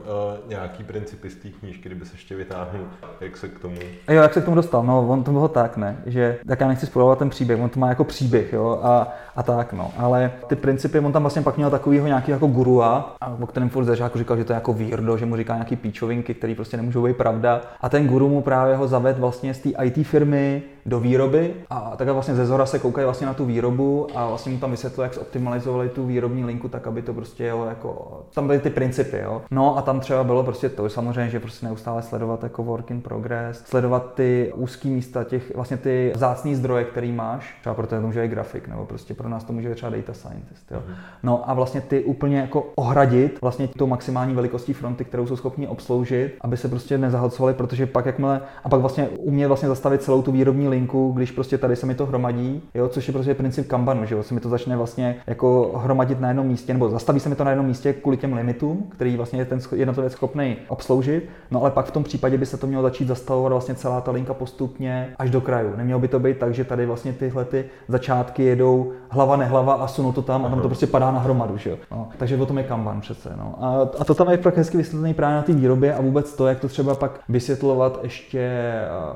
nějaký 0.49 0.84
principy 0.84 1.30
z 1.30 1.36
té 1.36 1.49
knížky, 1.49 1.89
kdyby 1.89 2.05
se 2.05 2.14
ještě 2.14 2.36
vytáhnul, 2.36 2.86
jak 3.22 3.38
se 3.38 3.47
k 3.47 3.59
tomu. 3.59 3.76
Jo, 4.09 4.22
jak 4.22 4.34
se 4.34 4.41
k 4.41 4.45
tomu 4.45 4.55
dostal, 4.55 4.84
no, 4.84 5.07
on 5.07 5.24
to 5.24 5.32
bylo 5.32 5.47
tak, 5.47 5.78
ne, 5.78 5.97
že 6.05 6.38
tak 6.47 6.59
já 6.59 6.68
nechci 6.68 6.86
spojovat 6.86 7.20
ten 7.20 7.30
příběh, 7.30 7.59
on 7.59 7.70
to 7.70 7.80
má 7.80 7.89
jako 7.89 8.03
příběh, 8.03 8.53
jo, 8.53 8.80
a, 8.84 9.07
a 9.36 9.43
tak, 9.43 9.74
no, 9.74 9.91
ale 9.97 10.32
ty 10.47 10.55
principy, 10.55 10.99
on 10.99 11.12
tam 11.12 11.24
vlastně 11.24 11.41
pak 11.41 11.57
měl 11.57 11.70
takovýho 11.70 12.07
nějaký 12.07 12.32
jako 12.32 12.47
gurua, 12.47 13.16
a 13.22 13.36
o 13.41 13.47
kterém 13.47 13.70
furt 13.70 13.99
jako 13.99 14.18
říkal, 14.18 14.38
že 14.38 14.43
to 14.43 14.53
je 14.53 14.55
jako 14.55 14.74
výrdo, 14.74 15.18
že 15.18 15.26
mu 15.26 15.38
říká 15.38 15.53
nějaký 15.53 15.76
píčovinky, 15.76 16.34
které 16.34 16.55
prostě 16.55 16.78
nemůžou 16.78 17.03
být 17.03 17.18
pravda. 17.18 17.62
A 17.82 17.89
ten 17.89 18.07
guru 18.07 18.30
mu 18.30 18.41
právě 18.41 18.76
ho 18.76 18.88
zaved 18.88 19.20
vlastně 19.20 19.53
z 19.53 19.59
té 19.59 19.70
IT 19.84 20.07
firmy 20.07 20.64
do 20.86 21.00
výroby 21.00 21.54
a 21.70 21.94
takhle 21.96 22.14
vlastně 22.14 22.36
ze 22.36 22.46
zhora 22.46 22.66
se 22.66 22.80
koukají 22.80 23.06
vlastně 23.06 23.28
na 23.28 23.34
tu 23.34 23.46
výrobu 23.46 24.08
a 24.16 24.28
vlastně 24.28 24.52
mu 24.52 24.58
tam 24.60 24.72
vysvětluje, 24.72 25.06
jak 25.06 25.14
zoptimalizovali 25.14 25.90
tu 25.90 26.06
výrobní 26.06 26.46
linku 26.46 26.68
tak, 26.68 26.88
aby 26.88 27.02
to 27.02 27.14
prostě 27.14 27.44
jelo 27.44 27.66
jako, 27.66 28.22
tam 28.34 28.48
byly 28.48 28.60
ty 28.60 28.70
principy, 28.70 29.18
jo. 29.24 29.42
No 29.52 29.78
a 29.78 29.82
tam 29.82 30.00
třeba 30.00 30.24
bylo 30.24 30.44
prostě 30.44 30.70
to, 30.70 30.90
samozřejmě, 30.90 31.30
že 31.30 31.40
prostě 31.40 31.66
neustále 31.66 32.02
sledovat 32.02 32.44
jako 32.44 32.64
work 32.64 32.92
in 32.92 33.02
progress, 33.02 33.64
sledovat 33.66 34.14
ty 34.14 34.54
úzký 34.56 34.90
místa, 34.90 35.24
těch 35.24 35.56
vlastně 35.56 35.78
ty 35.78 36.14
zácný 36.16 36.56
zdroje, 36.56 36.84
který 36.84 37.12
máš, 37.12 37.58
třeba 37.60 37.76
pro 37.76 37.88
to 37.88 38.02
může 38.02 38.20
je 38.20 38.28
grafik, 38.28 38.68
nebo 38.68 38.86
prostě 38.86 39.14
pro 39.14 39.30
nás 39.30 39.44
to 39.44 39.54
může 39.54 39.70
být 39.70 39.76
třeba 39.76 39.90
data 39.90 40.14
scientist, 40.14 40.72
jo. 40.72 40.82
Mhm. 40.88 40.96
No 41.24 41.50
a 41.50 41.54
vlastně 41.54 41.82
ty 41.82 42.04
úplně 42.04 42.40
jako 42.40 42.68
ohradit 42.76 43.42
vlastně 43.42 43.68
tou 43.68 43.88
maximální 43.88 44.34
velikostí 44.34 44.74
fronty, 44.74 45.06
kterou 45.06 45.28
jsou 45.28 45.36
schopni 45.36 45.68
obsloužit, 45.68 46.38
aby 46.42 46.58
se 46.58 46.68
prostě 46.68 46.98
nezahlcovali, 46.98 47.54
protože 47.54 47.86
pak 47.86 48.06
jakmile, 48.06 48.42
a 48.64 48.70
pak 48.70 48.82
vlastně 48.82 49.08
umět 49.08 49.48
vlastně 49.48 49.70
zastavit 49.70 50.02
celou 50.02 50.22
tu 50.22 50.32
výrobní 50.32 50.68
linku, 50.72 51.11
když 51.15 51.32
prostě 51.32 51.57
tady 51.57 51.76
se 51.76 51.86
mi 51.86 51.95
to 51.95 52.05
hromadí, 52.05 52.61
jo, 52.74 52.88
což 52.88 53.07
je 53.07 53.13
prostě 53.13 53.34
princip 53.34 53.67
Kanbanu, 53.67 54.05
že 54.05 54.15
jo, 54.15 54.24
se 54.24 54.34
mi 54.34 54.39
to 54.39 54.49
začne 54.49 54.78
vlastně 54.78 55.15
jako 55.28 55.72
hromadit 55.84 56.19
na 56.19 56.28
jednom 56.28 56.47
místě, 56.47 56.74
nebo 56.74 56.89
zastaví 56.89 57.19
se 57.19 57.30
mi 57.30 57.36
to 57.36 57.43
na 57.43 57.51
jednom 57.51 57.67
místě 57.67 57.93
kvůli 57.93 58.17
těm 58.17 58.34
limitům, 58.34 58.84
který 58.89 59.17
vlastně 59.17 59.39
je 59.39 59.45
ten 59.45 59.59
jednotlivec 59.76 60.13
schopný 60.13 60.57
obsloužit, 60.67 61.30
no 61.51 61.61
ale 61.61 61.72
pak 61.72 61.86
v 61.86 61.91
tom 61.91 62.03
případě 62.03 62.38
by 62.38 62.45
se 62.45 62.57
to 62.57 62.67
mělo 62.67 62.84
začít 62.84 63.07
zastavovat 63.07 63.51
vlastně 63.51 63.76
celá 63.76 64.01
ta 64.01 64.11
linka 64.11 64.34
postupně 64.34 65.13
až 65.17 65.30
do 65.30 65.41
kraju. 65.41 65.74
Nemělo 65.76 65.99
by 65.99 66.07
to 66.07 66.19
být 66.19 66.38
tak, 66.38 66.53
že 66.53 66.63
tady 66.63 66.86
vlastně 66.86 67.13
tyhle 67.13 67.45
ty 67.45 67.65
začátky 67.88 68.43
jedou 68.43 68.91
hlava 69.09 69.36
nehlava 69.36 69.74
a 69.74 69.88
sunou 69.88 70.11
to 70.11 70.22
tam 70.22 70.45
a 70.45 70.49
tam 70.49 70.61
to 70.61 70.67
prostě 70.67 70.88
padá 70.88 71.11
na 71.11 71.19
hromadu, 71.19 71.57
že 71.57 71.69
jo. 71.69 71.78
No, 71.91 72.09
takže 72.17 72.38
o 72.38 72.45
tom 72.45 72.57
je 72.57 72.63
Kanban 72.63 73.01
přece. 73.01 73.34
No. 73.38 73.55
A, 73.59 73.82
a 73.99 74.03
to 74.03 74.13
tam 74.13 74.30
je 74.30 74.38
pak 74.38 74.57
hezky 74.57 74.78
vysvětlený 74.78 75.13
právě 75.13 75.36
na 75.36 75.41
té 75.41 75.53
výrobě 75.53 75.93
a 75.95 76.01
vůbec 76.01 76.36
to, 76.36 76.47
jak 76.47 76.59
to 76.59 76.67
třeba 76.67 76.95
pak 76.95 77.19
vysvětlovat 77.30 77.99
ještě 78.03 78.72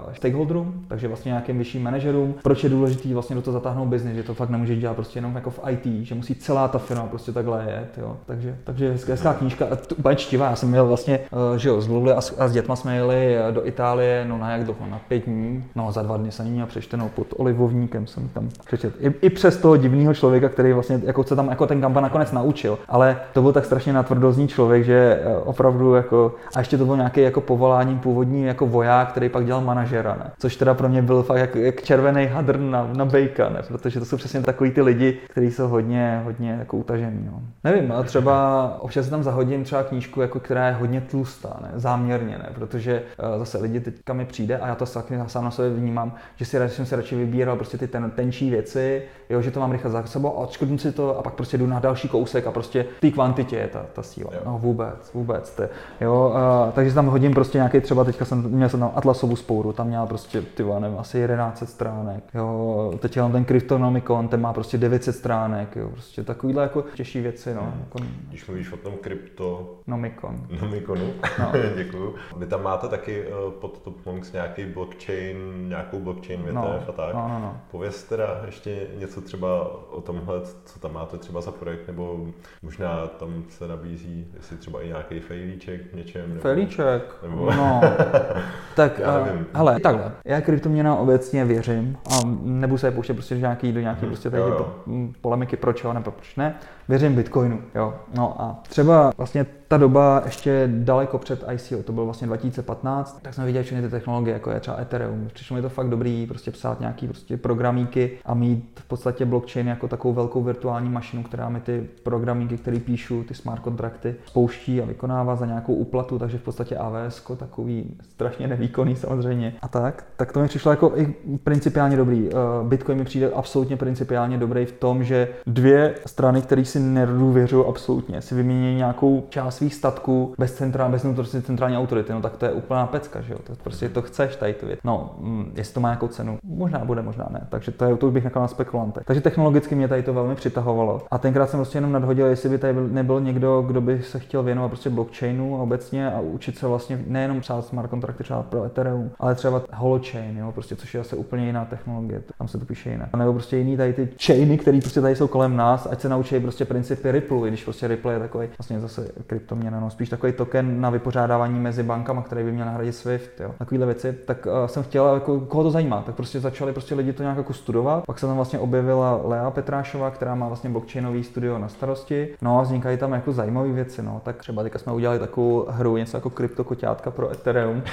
uh, 0.05 0.13
stakeholderům, 0.13 0.85
takže 0.87 1.07
vlastně 1.07 1.33
nějakým 1.45 1.57
vyšším 1.57 1.83
manažerům, 1.83 2.35
proč 2.43 2.63
je 2.63 2.69
důležitý 2.69 3.13
vlastně 3.13 3.35
do 3.35 3.41
toho 3.41 3.53
zatáhnout 3.53 3.87
biznis, 3.87 4.15
že 4.15 4.23
to 4.23 4.33
fakt 4.33 4.49
nemůže 4.49 4.75
dělat 4.75 4.93
prostě 4.93 5.17
jenom 5.17 5.35
jako 5.35 5.49
v 5.49 5.59
IT, 5.69 6.05
že 6.05 6.15
musí 6.15 6.35
celá 6.35 6.67
ta 6.67 6.77
firma 6.77 7.03
prostě 7.03 7.31
takhle 7.31 7.65
jet, 7.67 7.97
jo. 7.97 8.17
Takže, 8.25 8.57
takže 8.63 8.91
hezká, 8.91 9.33
knížka, 9.33 9.65
úplně 9.97 10.15
čtivá, 10.15 10.49
já 10.49 10.55
jsem 10.55 10.69
měl 10.69 10.87
vlastně, 10.87 11.19
uh, 11.19 11.57
že 11.57 11.69
jo, 11.69 11.81
Luli 11.87 12.13
a, 12.13 12.21
s, 12.21 12.39
a 12.39 12.47
s 12.47 12.51
dětma 12.51 12.75
jsme 12.75 12.95
jeli 12.95 13.37
eh, 13.37 13.51
do 13.51 13.67
Itálie, 13.67 14.25
no 14.27 14.37
na 14.37 14.51
jak 14.51 14.63
dlouho, 14.63 14.87
na 14.89 14.99
pět 15.07 15.25
dní, 15.25 15.63
no 15.75 15.91
za 15.91 16.01
dva 16.01 16.17
dny 16.17 16.31
jsem 16.31 16.45
měl 16.45 16.65
přečtenou 16.65 17.09
pod 17.09 17.27
olivovníkem 17.37 18.07
jsem 18.07 18.29
tam 18.29 18.49
přečet. 18.65 18.93
I, 18.99 19.13
i 19.21 19.29
přes 19.29 19.57
toho 19.57 19.77
divného 19.77 20.13
člověka, 20.13 20.49
který 20.49 20.73
vlastně 20.73 21.01
jako 21.03 21.23
se 21.23 21.35
tam 21.35 21.49
jako 21.49 21.67
ten 21.67 21.81
kampa 21.81 22.01
nakonec 22.01 22.31
naučil, 22.31 22.77
ale 22.87 23.17
to 23.33 23.41
byl 23.41 23.53
tak 23.53 23.65
strašně 23.65 23.93
natvrdozní 23.93 24.47
člověk, 24.47 24.85
že 24.85 25.21
eh, 25.23 25.37
opravdu 25.37 25.93
jako, 25.93 26.35
a 26.55 26.59
ještě 26.59 26.77
to 26.77 26.85
byl 26.85 26.97
nějaký 26.97 27.21
jako 27.21 27.41
povoláním 27.41 27.99
původní 27.99 28.43
jako 28.43 28.67
voják, 28.67 29.09
který 29.11 29.29
pak 29.29 29.45
dělal 29.45 29.61
manažera, 29.61 30.15
ne? 30.19 30.31
což 30.39 30.55
teda 30.55 30.73
pro 30.73 30.89
mě 30.89 31.01
byl 31.01 31.23
fakt 31.23 31.34
fakt 31.35 31.55
jak, 31.55 31.55
jak 31.55 31.83
červený 31.83 32.25
hadr 32.25 32.59
na, 32.59 32.89
na 32.93 33.05
bejka, 33.05 33.49
ne? 33.49 33.61
protože 33.67 33.99
to 33.99 34.05
jsou 34.05 34.17
přesně 34.17 34.41
takový 34.41 34.71
ty 34.71 34.81
lidi, 34.81 35.17
kteří 35.29 35.51
jsou 35.51 35.67
hodně, 35.67 36.21
hodně 36.23 36.55
jako 36.59 36.77
utažený. 36.77 37.29
No. 37.31 37.41
Nevím, 37.63 37.91
ale 37.91 38.03
třeba 38.03 38.77
občas 38.79 39.09
tam 39.09 39.23
zahodím 39.23 39.63
třeba 39.63 39.83
knížku, 39.83 40.21
jako, 40.21 40.39
která 40.39 40.67
je 40.67 40.73
hodně 40.73 41.01
tlustá, 41.01 41.59
ne? 41.61 41.71
záměrně, 41.75 42.37
ne? 42.37 42.49
protože 42.55 43.03
uh, 43.33 43.39
zase 43.39 43.57
lidi 43.57 43.79
teďka 43.79 44.13
mi 44.13 44.25
přijde 44.25 44.57
a 44.57 44.67
já 44.67 44.75
to 44.75 44.85
taky 44.85 45.15
sám 45.27 45.43
na 45.43 45.51
sobě 45.51 45.71
vnímám, 45.71 46.15
že 46.35 46.45
si, 46.45 46.69
jsem 46.69 46.85
si 46.85 46.95
radši 46.95 47.15
vybíral 47.15 47.55
prostě 47.55 47.77
ty 47.77 47.87
ten, 47.87 48.11
tenčí 48.11 48.49
věci, 48.49 49.01
jo, 49.29 49.41
že 49.41 49.51
to 49.51 49.59
mám 49.59 49.71
rychle 49.71 49.91
za 49.91 50.03
sebou 50.03 50.27
a 50.27 50.31
odškodnu 50.31 50.77
si 50.77 50.91
to 50.91 51.19
a 51.19 51.21
pak 51.21 51.33
prostě 51.33 51.57
jdu 51.57 51.67
na 51.67 51.79
další 51.79 52.09
kousek 52.09 52.47
a 52.47 52.51
prostě 52.51 52.85
v 52.97 53.01
té 53.01 53.11
kvantitě 53.11 53.55
je 53.55 53.67
ta, 53.67 53.85
ta 53.93 54.03
síla. 54.03 54.29
Jo. 54.33 54.41
No 54.45 54.59
vůbec, 54.61 55.11
vůbec. 55.13 55.51
Te, 55.51 55.69
jo, 56.01 56.33
uh, 56.35 56.71
takže 56.73 56.93
tam 56.93 57.07
hodím 57.07 57.33
prostě 57.33 57.57
nějaký 57.57 57.81
třeba, 57.81 58.03
teďka 58.03 58.25
jsem 58.25 58.51
měl 58.51 58.69
jsem 58.69 58.79
tam 58.79 58.91
Atlasovu 58.95 59.35
spouru, 59.35 59.73
tam 59.73 59.87
měla 59.87 60.05
prostě, 60.05 60.41
ty 60.41 60.63
nevím, 60.79 60.99
asi 60.99 61.24
11 61.29 61.69
stránek. 61.69 62.23
Jo, 62.33 62.93
teď 62.99 63.19
mám 63.19 63.31
ten 63.31 63.45
Cryptonomicon, 63.45 64.27
ten 64.27 64.41
má 64.41 64.53
prostě 64.53 64.77
900 64.77 65.15
stránek, 65.15 65.75
jo, 65.75 65.89
prostě 65.89 66.23
takovýhle 66.23 66.63
jako 66.63 66.81
těžší 66.81 67.21
věci, 67.21 67.53
no. 67.53 67.73
Jako, 67.79 67.99
Když 68.29 68.47
mluvíš 68.47 68.71
o 68.71 68.77
tom 68.77 68.93
krypto... 69.01 69.75
Nomicon. 69.87 70.47
Nomiconu, 70.61 71.13
no. 71.39 71.51
děkuju. 71.75 72.15
Vy 72.37 72.45
tam 72.45 72.63
máte 72.63 72.87
taky 72.87 73.27
uh, 73.27 73.51
pod 73.51 73.81
Top 73.81 74.05
Monks 74.05 74.31
nějaký 74.31 74.65
blockchain, 74.65 75.69
nějakou 75.69 75.99
blockchain 75.99 76.43
větev 76.43 76.55
no, 76.55 76.79
a 76.87 76.91
tak. 76.91 77.13
No, 77.13 77.27
no, 77.27 77.39
no. 77.39 77.57
Pověz 77.71 78.03
teda 78.03 78.41
ještě 78.45 78.87
něco 78.97 79.21
třeba 79.21 79.71
o 79.91 80.01
tomhle, 80.01 80.41
co 80.65 80.79
tam 80.79 80.93
máte 80.93 81.17
třeba 81.17 81.41
za 81.41 81.51
projekt, 81.51 81.87
nebo 81.87 82.27
možná 82.61 83.07
tam 83.07 83.43
se 83.49 83.67
nabízí, 83.67 84.27
jestli 84.33 84.57
třeba 84.57 84.81
i 84.81 84.87
nějaký 84.87 85.19
fejlíček 85.19 85.81
v 85.91 85.95
něčem. 85.95 86.29
Nebo, 86.29 86.41
fejlíček? 86.41 87.15
Nebo... 87.23 87.51
No, 87.51 87.81
tak, 88.75 88.99
uh, 88.99 89.43
hele, 89.53 89.79
takhle. 89.79 90.11
Já 90.25 90.41
kryptoměna 90.41 90.95
obecně 91.15 91.45
věřím 91.45 91.97
a 92.11 92.19
nebudu 92.43 92.77
se 92.77 92.91
pouštět 92.91 93.13
prostě 93.13 93.37
nějaký, 93.37 93.71
do 93.71 93.79
nějaký 93.79 94.01
hmm, 94.01 94.09
prostě 94.09 94.29
tady 94.29 94.41
jo, 94.41 94.47
jo. 94.47 95.07
polemiky, 95.21 95.57
proč 95.57 95.83
jo, 95.83 95.93
nebo 95.93 96.11
proč 96.11 96.35
ne. 96.35 96.55
Věřím 96.89 97.15
Bitcoinu, 97.15 97.61
jo. 97.75 97.93
No 98.15 98.41
a 98.41 98.59
třeba 98.69 99.11
vlastně 99.17 99.45
ta 99.67 99.77
doba 99.77 100.21
ještě 100.25 100.69
daleko 100.73 101.17
před 101.17 101.45
ICO, 101.53 101.83
to 101.83 101.93
bylo 101.93 102.05
vlastně 102.05 102.27
2015, 102.27 103.19
tak 103.21 103.33
jsme 103.33 103.45
viděli 103.45 103.63
všechny 103.63 103.83
ty 103.83 103.89
technologie, 103.89 104.33
jako 104.33 104.51
je 104.51 104.59
třeba 104.59 104.81
Ethereum. 104.81 105.27
Přišlo 105.33 105.55
mi 105.55 105.61
to 105.61 105.69
fakt 105.69 105.89
dobrý, 105.89 106.27
prostě 106.27 106.51
psát 106.51 106.79
nějaký 106.79 107.07
prostě 107.07 107.37
programíky 107.37 108.11
a 108.25 108.33
mít 108.33 108.79
v 108.79 108.87
podstatě 108.87 109.25
blockchain 109.25 109.67
jako 109.67 109.87
takovou 109.87 110.13
velkou 110.13 110.43
virtuální 110.43 110.89
mašinu, 110.89 111.23
která 111.23 111.49
mi 111.49 111.59
ty 111.59 111.87
programíky, 112.03 112.57
které 112.57 112.79
píšu, 112.79 113.23
ty 113.23 113.33
smart 113.33 113.61
kontrakty, 113.61 114.15
spouští 114.25 114.81
a 114.81 114.85
vykonává 114.85 115.35
za 115.35 115.45
nějakou 115.45 115.73
úplatu, 115.73 116.19
takže 116.19 116.37
v 116.37 116.41
podstatě 116.41 116.77
AWS 116.77 117.23
takový 117.37 117.97
strašně 118.01 118.47
nevýkonný 118.47 118.95
samozřejmě. 118.95 119.53
A 119.61 119.67
tak, 119.67 120.05
tak 120.17 120.31
to 120.31 120.39
mi 120.39 120.47
přišlo 120.47 120.71
jako 120.71 120.91
i 120.95 121.15
principiálně 121.43 121.97
dobrý. 121.97 122.29
Eh, 122.29 122.33
Bitcoin 122.63 122.97
mi 122.97 123.05
přijde 123.05 123.31
absolutně 123.31 123.77
principiálně 123.77 124.37
dobrý 124.37 124.65
v 124.65 124.71
tom, 124.71 125.03
že 125.03 125.27
dvě 125.47 125.95
strany, 126.05 126.41
které 126.41 126.65
nedůvěřují 126.79 127.65
absolutně, 127.67 128.21
si 128.21 128.35
vymění 128.35 128.75
nějakou 128.75 129.25
část 129.29 129.55
svých 129.55 129.73
statků 129.73 130.33
bez 130.37 130.53
centra, 130.53 130.89
bez 130.89 131.03
nutnosti 131.03 131.41
centrální 131.41 131.77
autority, 131.77 132.13
no 132.13 132.21
tak 132.21 132.37
to 132.37 132.45
je 132.45 132.51
úplná 132.51 132.87
pecka, 132.87 133.21
že 133.21 133.33
jo? 133.33 133.39
To 133.43 133.53
prostě 133.63 133.89
to 133.89 134.01
chceš 134.01 134.35
tady 134.35 134.53
tu 134.53 134.65
věc. 134.65 134.79
No, 134.83 135.15
mm, 135.19 135.51
jestli 135.55 135.73
to 135.73 135.79
má 135.79 135.89
nějakou 135.89 136.07
cenu, 136.07 136.37
možná 136.43 136.85
bude, 136.85 137.01
možná 137.01 137.27
ne. 137.29 137.47
Takže 137.49 137.71
to, 137.71 137.85
je, 137.85 137.97
to 137.97 138.11
bych 138.11 138.35
na 138.35 138.47
spekulante. 138.47 139.01
Takže 139.05 139.21
technologicky 139.21 139.75
mě 139.75 139.87
tady 139.87 140.03
to 140.03 140.13
velmi 140.13 140.35
přitahovalo. 140.35 141.01
A 141.11 141.17
tenkrát 141.17 141.49
jsem 141.49 141.57
prostě 141.57 141.77
jenom 141.77 141.91
nadhodil, 141.91 142.25
jestli 142.25 142.49
by 142.49 142.57
tady 142.57 142.73
nebyl 142.91 143.21
někdo, 143.21 143.61
kdo 143.61 143.81
by 143.81 144.01
se 144.01 144.19
chtěl 144.19 144.43
věnovat 144.43 144.67
prostě 144.67 144.89
blockchainu 144.89 145.61
obecně 145.61 146.11
a 146.11 146.19
učit 146.19 146.57
se 146.57 146.67
vlastně 146.67 147.03
nejenom 147.07 147.41
psát 147.41 147.65
smart 147.65 147.89
kontrakty 147.89 148.23
třeba 148.23 148.43
pro 148.43 148.63
Ethereum, 148.63 149.11
ale 149.19 149.35
třeba 149.35 149.61
holochain, 149.73 150.37
jo, 150.37 150.51
prostě, 150.51 150.75
což 150.75 150.93
je 150.93 151.03
zase 151.03 151.15
úplně 151.15 151.45
jiná 151.45 151.65
technologie, 151.65 152.23
tam 152.37 152.47
se 152.47 152.57
to 152.57 152.65
píše 152.65 152.89
jinak. 152.89 153.09
A 153.13 153.17
nebo 153.17 153.33
prostě 153.33 153.57
jiný 153.57 153.77
tady 153.77 153.93
ty 153.93 154.09
chainy, 154.25 154.57
které 154.57 154.79
prostě 154.81 155.01
tady 155.01 155.15
jsou 155.15 155.27
kolem 155.27 155.55
nás, 155.57 155.87
ať 155.91 156.01
se 156.01 156.09
naučí 156.09 156.39
prostě 156.39 156.64
principy 156.65 157.11
Ripple, 157.11 157.47
když 157.47 157.63
prostě 157.63 157.87
Ripple 157.87 158.13
je 158.13 158.19
takový 158.19 158.47
vlastně 158.57 158.79
zase 158.79 159.11
kryptoměna, 159.27 159.79
no, 159.79 159.89
spíš 159.89 160.09
takový 160.09 160.33
token 160.33 160.81
na 160.81 160.89
vypořádávání 160.89 161.59
mezi 161.59 161.83
bankama, 161.83 162.21
který 162.21 162.43
by 162.43 162.51
měl 162.51 162.65
nahradit 162.65 162.95
SWIFT, 162.95 163.39
jo. 163.39 163.51
Takovýhle 163.57 163.85
věci, 163.85 164.13
tak 164.13 164.45
uh, 164.45 164.65
jsem 164.65 164.83
chtěl, 164.83 165.13
jako, 165.13 165.39
koho 165.39 165.63
to 165.63 165.71
zajímá, 165.71 166.01
tak 166.01 166.15
prostě 166.15 166.39
začali 166.39 166.73
prostě 166.73 166.95
lidi 166.95 167.13
to 167.13 167.23
nějak 167.23 167.37
jako 167.37 167.53
studovat. 167.53 168.05
Pak 168.05 168.19
se 168.19 168.25
tam 168.25 168.35
vlastně 168.35 168.59
objevila 168.59 169.21
Lea 169.23 169.51
Petrášová, 169.51 170.11
která 170.11 170.35
má 170.35 170.47
vlastně 170.47 170.69
blockchainový 170.69 171.23
studio 171.23 171.57
na 171.57 171.67
starosti. 171.67 172.35
No 172.41 172.59
a 172.59 172.61
vznikají 172.61 172.97
tam 172.97 173.13
jako 173.13 173.33
zajímavé 173.33 173.71
věci, 173.71 174.03
no. 174.03 174.21
Tak 174.23 174.35
třeba 174.35 174.63
teďka 174.63 174.79
jsme 174.79 174.93
udělali 174.93 175.19
takovou 175.19 175.65
hru, 175.69 175.97
něco 175.97 176.17
jako 176.17 176.29
kryptokoťátka 176.29 177.11
pro 177.11 177.31
Ethereum, 177.31 177.83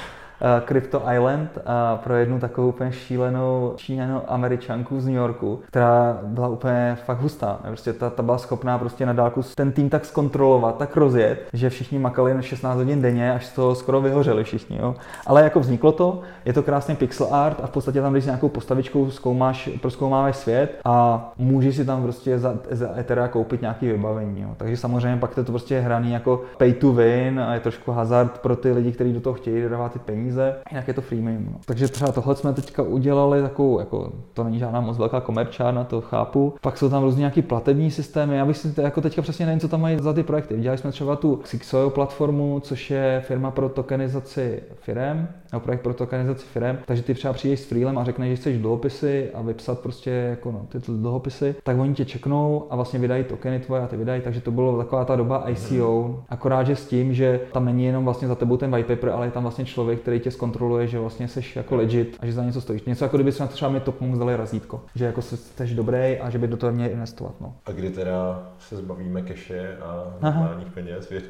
Crypto 0.65 1.01
Island 1.13 1.57
a 1.65 1.95
pro 1.95 2.15
jednu 2.15 2.39
takovou 2.39 2.69
úplně 2.69 2.91
šílenou 2.91 3.73
číňanou 3.75 4.21
američanku 4.27 4.99
z 4.99 5.05
New 5.05 5.15
Yorku, 5.15 5.59
která 5.67 6.19
byla 6.23 6.47
úplně 6.47 6.97
fakt 7.05 7.21
hustá. 7.21 7.59
Prostě 7.67 7.93
ta, 7.93 8.09
ta 8.09 8.23
byla 8.23 8.37
schopná 8.37 8.77
prostě 8.77 9.05
na 9.05 9.13
dálku 9.13 9.41
ten 9.55 9.71
tým 9.71 9.89
tak 9.89 10.05
zkontrolovat, 10.05 10.77
tak 10.77 10.97
rozjet, 10.97 11.47
že 11.53 11.69
všichni 11.69 11.99
makali 11.99 12.33
na 12.33 12.41
16 12.41 12.77
hodin 12.77 13.01
denně, 13.01 13.33
až 13.33 13.49
toho 13.49 13.75
skoro 13.75 14.01
vyhořeli 14.01 14.43
všichni. 14.43 14.77
Jo. 14.81 14.95
Ale 15.27 15.43
jako 15.43 15.59
vzniklo 15.59 15.91
to, 15.91 16.21
je 16.45 16.53
to 16.53 16.63
krásný 16.63 16.95
pixel 16.95 17.27
art 17.31 17.59
a 17.63 17.67
v 17.67 17.69
podstatě 17.69 18.01
tam, 18.01 18.13
když 18.13 18.25
nějakou 18.25 18.49
postavičkou 18.49 19.11
zkoumáš, 19.11 19.69
proskoumáváš 19.81 20.35
svět 20.35 20.79
a 20.85 21.31
můžeš 21.37 21.75
si 21.75 21.85
tam 21.85 22.03
prostě 22.03 22.39
za, 22.39 22.55
za 22.71 22.99
Ethera 22.99 23.27
koupit 23.27 23.61
nějaký 23.61 23.87
vybavení. 23.87 24.41
Jo. 24.41 24.49
Takže 24.57 24.77
samozřejmě 24.77 25.17
pak 25.17 25.35
to, 25.35 25.43
to 25.43 25.51
prostě 25.51 25.75
je 25.75 25.81
hraný 25.81 26.13
jako 26.13 26.41
pay 26.57 26.73
to 26.73 26.93
win 26.93 27.39
a 27.39 27.53
je 27.53 27.59
trošku 27.59 27.91
hazard 27.91 28.39
pro 28.39 28.55
ty 28.55 28.71
lidi, 28.71 28.91
kteří 28.91 29.13
do 29.13 29.21
toho 29.21 29.33
chtějí 29.33 29.61
dodávat 29.61 29.93
ty 29.93 29.99
peníze 29.99 30.22
peníze, 30.23 30.55
jinak 30.71 30.87
je 30.87 30.93
to 30.93 31.01
freemium. 31.01 31.45
No. 31.51 31.59
Takže 31.65 31.87
třeba 31.87 32.11
tohle 32.11 32.35
jsme 32.35 32.53
teďka 32.53 32.83
udělali 32.83 33.41
takovou, 33.41 33.79
jako 33.79 34.11
to 34.33 34.43
není 34.43 34.59
žádná 34.59 34.81
moc 34.81 34.97
velká 34.97 35.21
komerčárna, 35.21 35.83
to 35.83 36.01
chápu. 36.01 36.53
Pak 36.61 36.77
jsou 36.77 36.89
tam 36.89 37.03
různě 37.03 37.19
nějaký 37.19 37.41
platební 37.41 37.91
systémy. 37.91 38.37
Já 38.37 38.45
bych 38.45 38.57
si 38.57 38.73
jako 38.81 39.01
teďka 39.01 39.21
přesně 39.21 39.45
nevím, 39.45 39.59
co 39.59 39.67
tam 39.67 39.81
mají 39.81 39.97
za 39.99 40.13
ty 40.13 40.23
projekty. 40.23 40.59
Dělali 40.59 40.77
jsme 40.77 40.91
třeba 40.91 41.15
tu 41.15 41.35
Xixoyo 41.35 41.89
platformu, 41.89 42.59
což 42.59 42.91
je 42.91 43.23
firma 43.27 43.51
pro 43.51 43.69
tokenizaci 43.69 44.63
firem, 44.75 45.27
nebo 45.53 45.59
projekt 45.59 45.81
pro 45.81 45.93
tokenizaci 45.93 46.45
firem, 46.45 46.79
takže 46.85 47.03
ty 47.03 47.13
třeba 47.13 47.33
přijdeš 47.33 47.59
s 47.59 47.65
freelem 47.65 47.97
a 47.97 48.03
řekneš, 48.03 48.29
že 48.29 48.35
chceš 48.35 48.57
dluhopisy 48.57 49.29
a 49.33 49.41
vypsat 49.41 49.79
prostě 49.79 50.09
jako 50.09 50.51
no, 50.51 50.65
ty 50.69 50.91
dluhopisy, 50.91 51.55
tak 51.63 51.77
oni 51.79 51.93
tě 51.93 52.05
čeknou 52.05 52.67
a 52.69 52.75
vlastně 52.75 52.99
vydají 52.99 53.23
tokeny 53.23 53.59
tvoje 53.59 53.81
a 53.81 53.87
ty 53.87 53.97
vydají, 53.97 54.21
takže 54.21 54.41
to 54.41 54.51
bylo 54.51 54.77
taková 54.77 55.05
ta 55.05 55.15
doba 55.15 55.49
ICO, 55.49 56.19
akorát, 56.29 56.63
že 56.63 56.75
s 56.75 56.85
tím, 56.85 57.13
že 57.13 57.39
tam 57.51 57.65
není 57.65 57.85
jenom 57.85 58.05
vlastně 58.05 58.27
za 58.27 58.35
tebou 58.35 58.57
ten 58.57 58.71
white 58.71 58.87
paper, 58.87 59.09
ale 59.09 59.27
je 59.27 59.31
tam 59.31 59.43
vlastně 59.43 59.65
člověk, 59.65 59.99
který 59.99 60.12
tě 60.19 60.31
zkontroluje, 60.31 60.87
že 60.87 60.99
vlastně 60.99 61.27
jsi 61.27 61.41
jako 61.55 61.75
legit 61.75 62.17
a 62.19 62.25
že 62.25 62.33
za 62.33 62.43
něco 62.43 62.61
stojíš. 62.61 62.83
Něco 62.83 63.05
jako 63.05 63.17
kdyby 63.17 63.31
se 63.31 63.43
na 63.43 63.47
třeba 63.47 63.71
mi 63.71 63.79
top 63.79 63.95
dali 64.19 64.37
razítko, 64.37 64.81
že 64.95 65.05
jako 65.05 65.21
jsi 65.21 65.75
dobrý 65.75 66.19
a 66.19 66.29
že 66.29 66.37
by 66.37 66.47
do 66.47 66.57
toho 66.57 66.71
měl 66.71 66.91
investovat. 66.91 67.33
No. 67.41 67.55
A 67.65 67.71
kdy 67.71 67.89
teda 67.89 68.49
se 68.59 68.75
zbavíme 68.75 69.21
keše 69.21 69.77
a 69.81 70.13
normálních 70.21 70.67
peněz, 70.67 71.09
věř, 71.09 71.23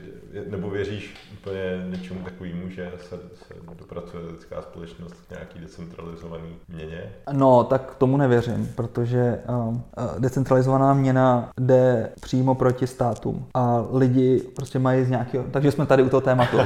nebo 0.49 0.69
věříš 0.69 1.15
úplně 1.34 1.86
něčemu 1.89 2.19
takovému, 2.19 2.69
že 2.69 2.91
se, 2.97 3.15
se 3.17 3.53
dopracuje 3.79 4.23
lidská 4.25 4.61
společnost 4.61 5.13
k 5.27 5.31
nějaký 5.31 5.59
decentralizovaný 5.59 6.55
měně? 6.67 7.03
No, 7.31 7.63
tak 7.63 7.95
tomu 7.97 8.17
nevěřím, 8.17 8.69
protože 8.75 9.39
uh, 9.49 9.77
decentralizovaná 10.19 10.93
měna 10.93 11.49
jde 11.59 12.09
přímo 12.21 12.55
proti 12.55 12.88
státům 12.88 13.45
a 13.53 13.84
lidi 13.91 14.43
prostě 14.55 14.79
mají 14.79 15.05
z 15.05 15.09
nějakého, 15.09 15.43
takže 15.51 15.71
jsme 15.71 15.86
tady 15.86 16.03
u 16.03 16.09
toho 16.09 16.21
tématu. 16.21 16.57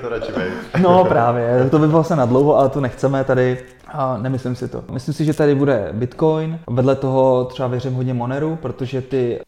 to 0.00 0.08
radši 0.08 0.32
No 0.82 0.95
právě, 1.04 1.68
to 1.70 1.78
by 1.78 1.88
bylo 1.88 2.04
se 2.04 2.16
na 2.16 2.26
dlouho, 2.26 2.58
ale 2.58 2.68
to 2.68 2.80
nechceme 2.80 3.24
tady. 3.24 3.58
A 3.88 4.18
nemyslím 4.18 4.54
si 4.54 4.68
to. 4.68 4.84
Myslím 4.90 5.14
si, 5.14 5.24
že 5.24 5.34
tady 5.34 5.54
bude 5.54 5.88
Bitcoin. 5.92 6.58
Vedle 6.70 6.94
toho 6.96 7.44
třeba 7.44 7.68
věřím 7.68 7.94
hodně 7.94 8.14
Moneru, 8.14 8.58
protože 8.62 9.02
ty 9.02 9.40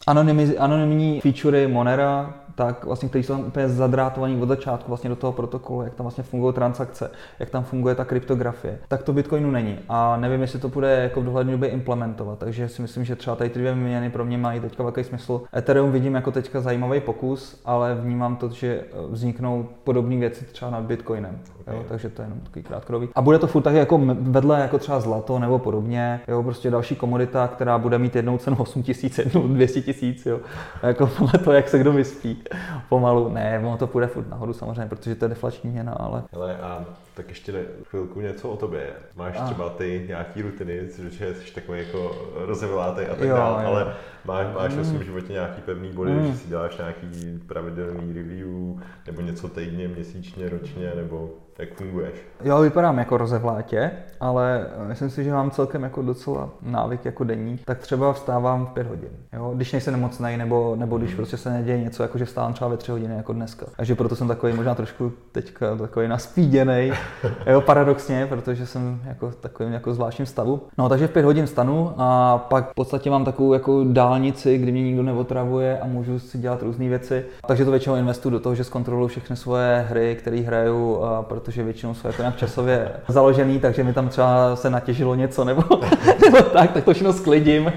anonymní 0.58 1.20
featurey 1.20 1.66
Monera 1.66 2.34
tak 2.58 2.84
vlastně, 2.84 3.08
kteří 3.08 3.24
jsou 3.24 3.32
tam 3.32 3.46
úplně 3.46 3.68
zadrátovaní 3.68 4.42
od 4.42 4.48
začátku 4.48 4.88
vlastně 4.88 5.10
do 5.10 5.16
toho 5.16 5.32
protokolu, 5.32 5.82
jak 5.82 5.94
tam 5.94 6.04
vlastně 6.04 6.24
fungují 6.24 6.54
transakce, 6.54 7.10
jak 7.38 7.50
tam 7.50 7.64
funguje 7.64 7.94
ta 7.94 8.04
kryptografie, 8.04 8.78
tak 8.88 9.02
to 9.02 9.12
Bitcoinu 9.12 9.50
není. 9.50 9.78
A 9.88 10.16
nevím, 10.16 10.40
jestli 10.40 10.58
to 10.58 10.68
bude 10.68 10.90
jako 11.02 11.20
v 11.20 11.24
dohledné 11.24 11.52
době 11.52 11.68
implementovat, 11.68 12.38
takže 12.38 12.68
si 12.68 12.82
myslím, 12.82 13.04
že 13.04 13.16
třeba 13.16 13.36
tady 13.36 13.50
ty 13.50 13.58
dvě 13.58 13.74
měny 13.74 14.10
pro 14.10 14.24
mě 14.24 14.38
mají 14.38 14.60
teďka 14.60 14.82
velký 14.82 15.04
smysl. 15.04 15.40
Ethereum 15.56 15.92
vidím 15.92 16.14
jako 16.14 16.30
teďka 16.30 16.60
zajímavý 16.60 17.00
pokus, 17.00 17.60
ale 17.64 17.94
vnímám 17.94 18.36
to, 18.36 18.48
že 18.48 18.84
vzniknou 19.10 19.68
podobné 19.84 20.16
věci 20.16 20.44
třeba 20.44 20.70
nad 20.70 20.80
Bitcoinem. 20.84 21.38
Jo, 21.72 21.84
takže 21.88 22.08
to 22.08 22.22
je 22.22 22.26
jenom 22.26 22.40
takový 22.40 22.62
krátkodobý. 22.62 23.08
A 23.14 23.22
bude 23.22 23.38
to 23.38 23.46
furt 23.46 23.62
tak 23.62 23.74
jako 23.74 24.00
vedle 24.20 24.60
jako 24.60 24.78
třeba 24.78 25.00
zlato 25.00 25.38
nebo 25.38 25.58
podobně, 25.58 26.20
jo, 26.28 26.42
prostě 26.42 26.70
další 26.70 26.96
komodita, 26.96 27.48
která 27.48 27.78
bude 27.78 27.98
mít 27.98 28.16
jednou 28.16 28.38
cenu 28.38 28.56
8 28.56 28.82
tisíc, 28.82 29.18
jednou 29.18 29.48
200 29.48 29.80
tisíc, 29.80 30.26
jo. 30.26 30.40
Jako 30.82 31.06
podle 31.06 31.38
toho, 31.38 31.54
jak 31.54 31.68
se 31.68 31.78
kdo 31.78 31.92
vyspí. 31.92 32.42
Pomalu, 32.88 33.28
ne, 33.28 33.62
ono 33.64 33.76
to 33.76 33.86
půjde 33.86 34.06
furt 34.06 34.30
nahoru 34.30 34.52
samozřejmě, 34.52 34.86
protože 34.86 35.14
to 35.14 35.24
je 35.24 35.28
deflační 35.28 35.70
měna, 35.70 35.92
ale... 35.92 36.22
ale 36.34 36.56
a 36.56 36.84
tak 37.18 37.28
ještě 37.28 37.52
ne, 37.52 37.58
chvilku 37.84 38.20
něco 38.20 38.50
o 38.50 38.56
tobě. 38.56 38.92
Máš 39.16 39.36
a. 39.38 39.44
třeba 39.44 39.70
ty 39.70 40.04
nějaký 40.08 40.42
rutiny, 40.42 40.80
že 41.10 41.34
jsi 41.34 41.54
takový 41.54 41.78
jako 41.78 42.28
rozevlátej 42.34 43.06
a 43.10 43.14
tak 43.14 43.28
dále, 43.28 43.64
ale 43.64 43.94
máš, 44.24 44.46
máš 44.54 44.72
mm. 44.72 44.78
ve 44.78 44.84
svém 44.84 45.04
životě 45.04 45.32
nějaký 45.32 45.62
pevný 45.62 45.92
body, 45.92 46.10
mm. 46.10 46.26
že 46.26 46.38
si 46.38 46.48
děláš 46.48 46.76
nějaký 46.76 47.40
pravidelný 47.46 48.12
review, 48.12 48.82
nebo 49.06 49.20
něco 49.20 49.48
týdně, 49.48 49.88
měsíčně, 49.88 50.48
ročně, 50.48 50.92
nebo 50.96 51.30
jak 51.58 51.74
funguješ? 51.74 52.14
Jo, 52.44 52.60
vypadám 52.60 52.98
jako 52.98 53.16
rozevlátě, 53.16 53.90
ale 54.20 54.66
myslím 54.86 55.10
si, 55.10 55.24
že 55.24 55.32
mám 55.32 55.50
celkem 55.50 55.82
jako 55.82 56.02
docela 56.02 56.50
návyk 56.62 57.04
jako 57.04 57.24
denní. 57.24 57.58
Tak 57.64 57.78
třeba 57.78 58.12
vstávám 58.12 58.66
v 58.66 58.70
pět 58.70 58.86
hodin, 58.86 59.10
jo? 59.32 59.52
když 59.56 59.72
nejsem 59.72 59.94
nemocný, 59.94 60.36
nebo, 60.36 60.76
nebo 60.76 60.98
když 60.98 61.10
mm. 61.10 61.16
prostě 61.16 61.36
se 61.36 61.50
neděje 61.50 61.78
něco, 61.78 62.02
jako 62.02 62.18
že 62.18 62.24
vstávám 62.24 62.52
třeba 62.52 62.70
ve 62.70 62.76
tři 62.76 62.90
hodiny 62.90 63.16
jako 63.16 63.32
dneska. 63.32 63.66
Takže 63.76 63.94
proto 63.94 64.16
jsem 64.16 64.28
takový 64.28 64.52
možná 64.52 64.74
trošku 64.74 65.12
teďka 65.32 65.76
takový 65.76 66.08
naspíděný, 66.08 66.92
jo, 67.46 67.60
paradoxně, 67.60 68.26
protože 68.26 68.66
jsem 68.66 69.00
jako 69.06 69.32
takovým 69.40 69.72
jako 69.72 69.94
zvláštním 69.94 70.26
stavu. 70.26 70.60
No, 70.78 70.88
takže 70.88 71.06
v 71.06 71.10
pět 71.10 71.24
hodin 71.24 71.46
stanu 71.46 71.92
a 71.98 72.38
pak 72.38 72.70
v 72.70 72.74
podstatě 72.74 73.10
mám 73.10 73.24
takovou 73.24 73.52
jako 73.52 73.84
dálnici, 73.88 74.58
kdy 74.58 74.72
mě 74.72 74.82
nikdo 74.82 75.02
neotravuje 75.02 75.78
a 75.78 75.86
můžu 75.86 76.18
si 76.18 76.38
dělat 76.38 76.62
různé 76.62 76.88
věci. 76.88 77.24
Takže 77.46 77.64
to 77.64 77.70
většinou 77.70 77.96
investuju 77.96 78.32
do 78.32 78.40
toho, 78.40 78.54
že 78.54 78.64
zkontroluji 78.64 79.08
všechny 79.08 79.36
svoje 79.36 79.86
hry, 79.88 80.16
které 80.18 80.40
hraju, 80.40 81.02
a 81.02 81.22
protože 81.22 81.62
většinou 81.62 81.94
jsou 81.94 82.06
jako 82.08 82.22
nějak 82.22 82.36
časově 82.36 82.90
založený, 83.08 83.58
takže 83.58 83.84
mi 83.84 83.92
tam 83.92 84.08
třeba 84.08 84.56
se 84.56 84.70
natěžilo 84.70 85.14
něco 85.14 85.44
nebo, 85.44 85.62
nebo 86.24 86.42
tak, 86.42 86.72
tak 86.72 86.84
to 86.84 86.92
všechno 86.92 87.12
sklidím. 87.12 87.72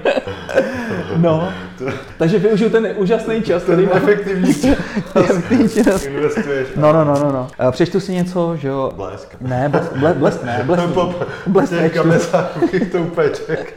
No, 1.22 1.48
takže 2.18 2.38
využiju 2.38 2.70
ten 2.70 2.88
úžasný 2.96 3.42
čas, 3.42 3.62
který 3.62 3.86
mám. 3.86 3.96
Efektivní 5.14 5.68
čas. 5.68 6.06
Investuješ. 6.06 6.68
No, 6.76 6.92
no, 6.92 7.04
no, 7.04 7.14
no, 7.14 7.32
no. 7.32 7.70
Přečtu 7.70 8.00
si 8.00 8.12
něco, 8.12 8.56
že 8.56 8.68
jo. 8.68 8.92
Blesk. 8.96 9.36
Ne, 9.40 9.68
blesk, 9.68 9.92
blesk, 9.96 10.16
blesk 10.18 10.44
ne, 10.44 10.62
blesk, 10.66 10.88
blesk 11.46 11.72
nečtu. 11.72 12.02
to 12.92 12.98
úplně 12.98 13.28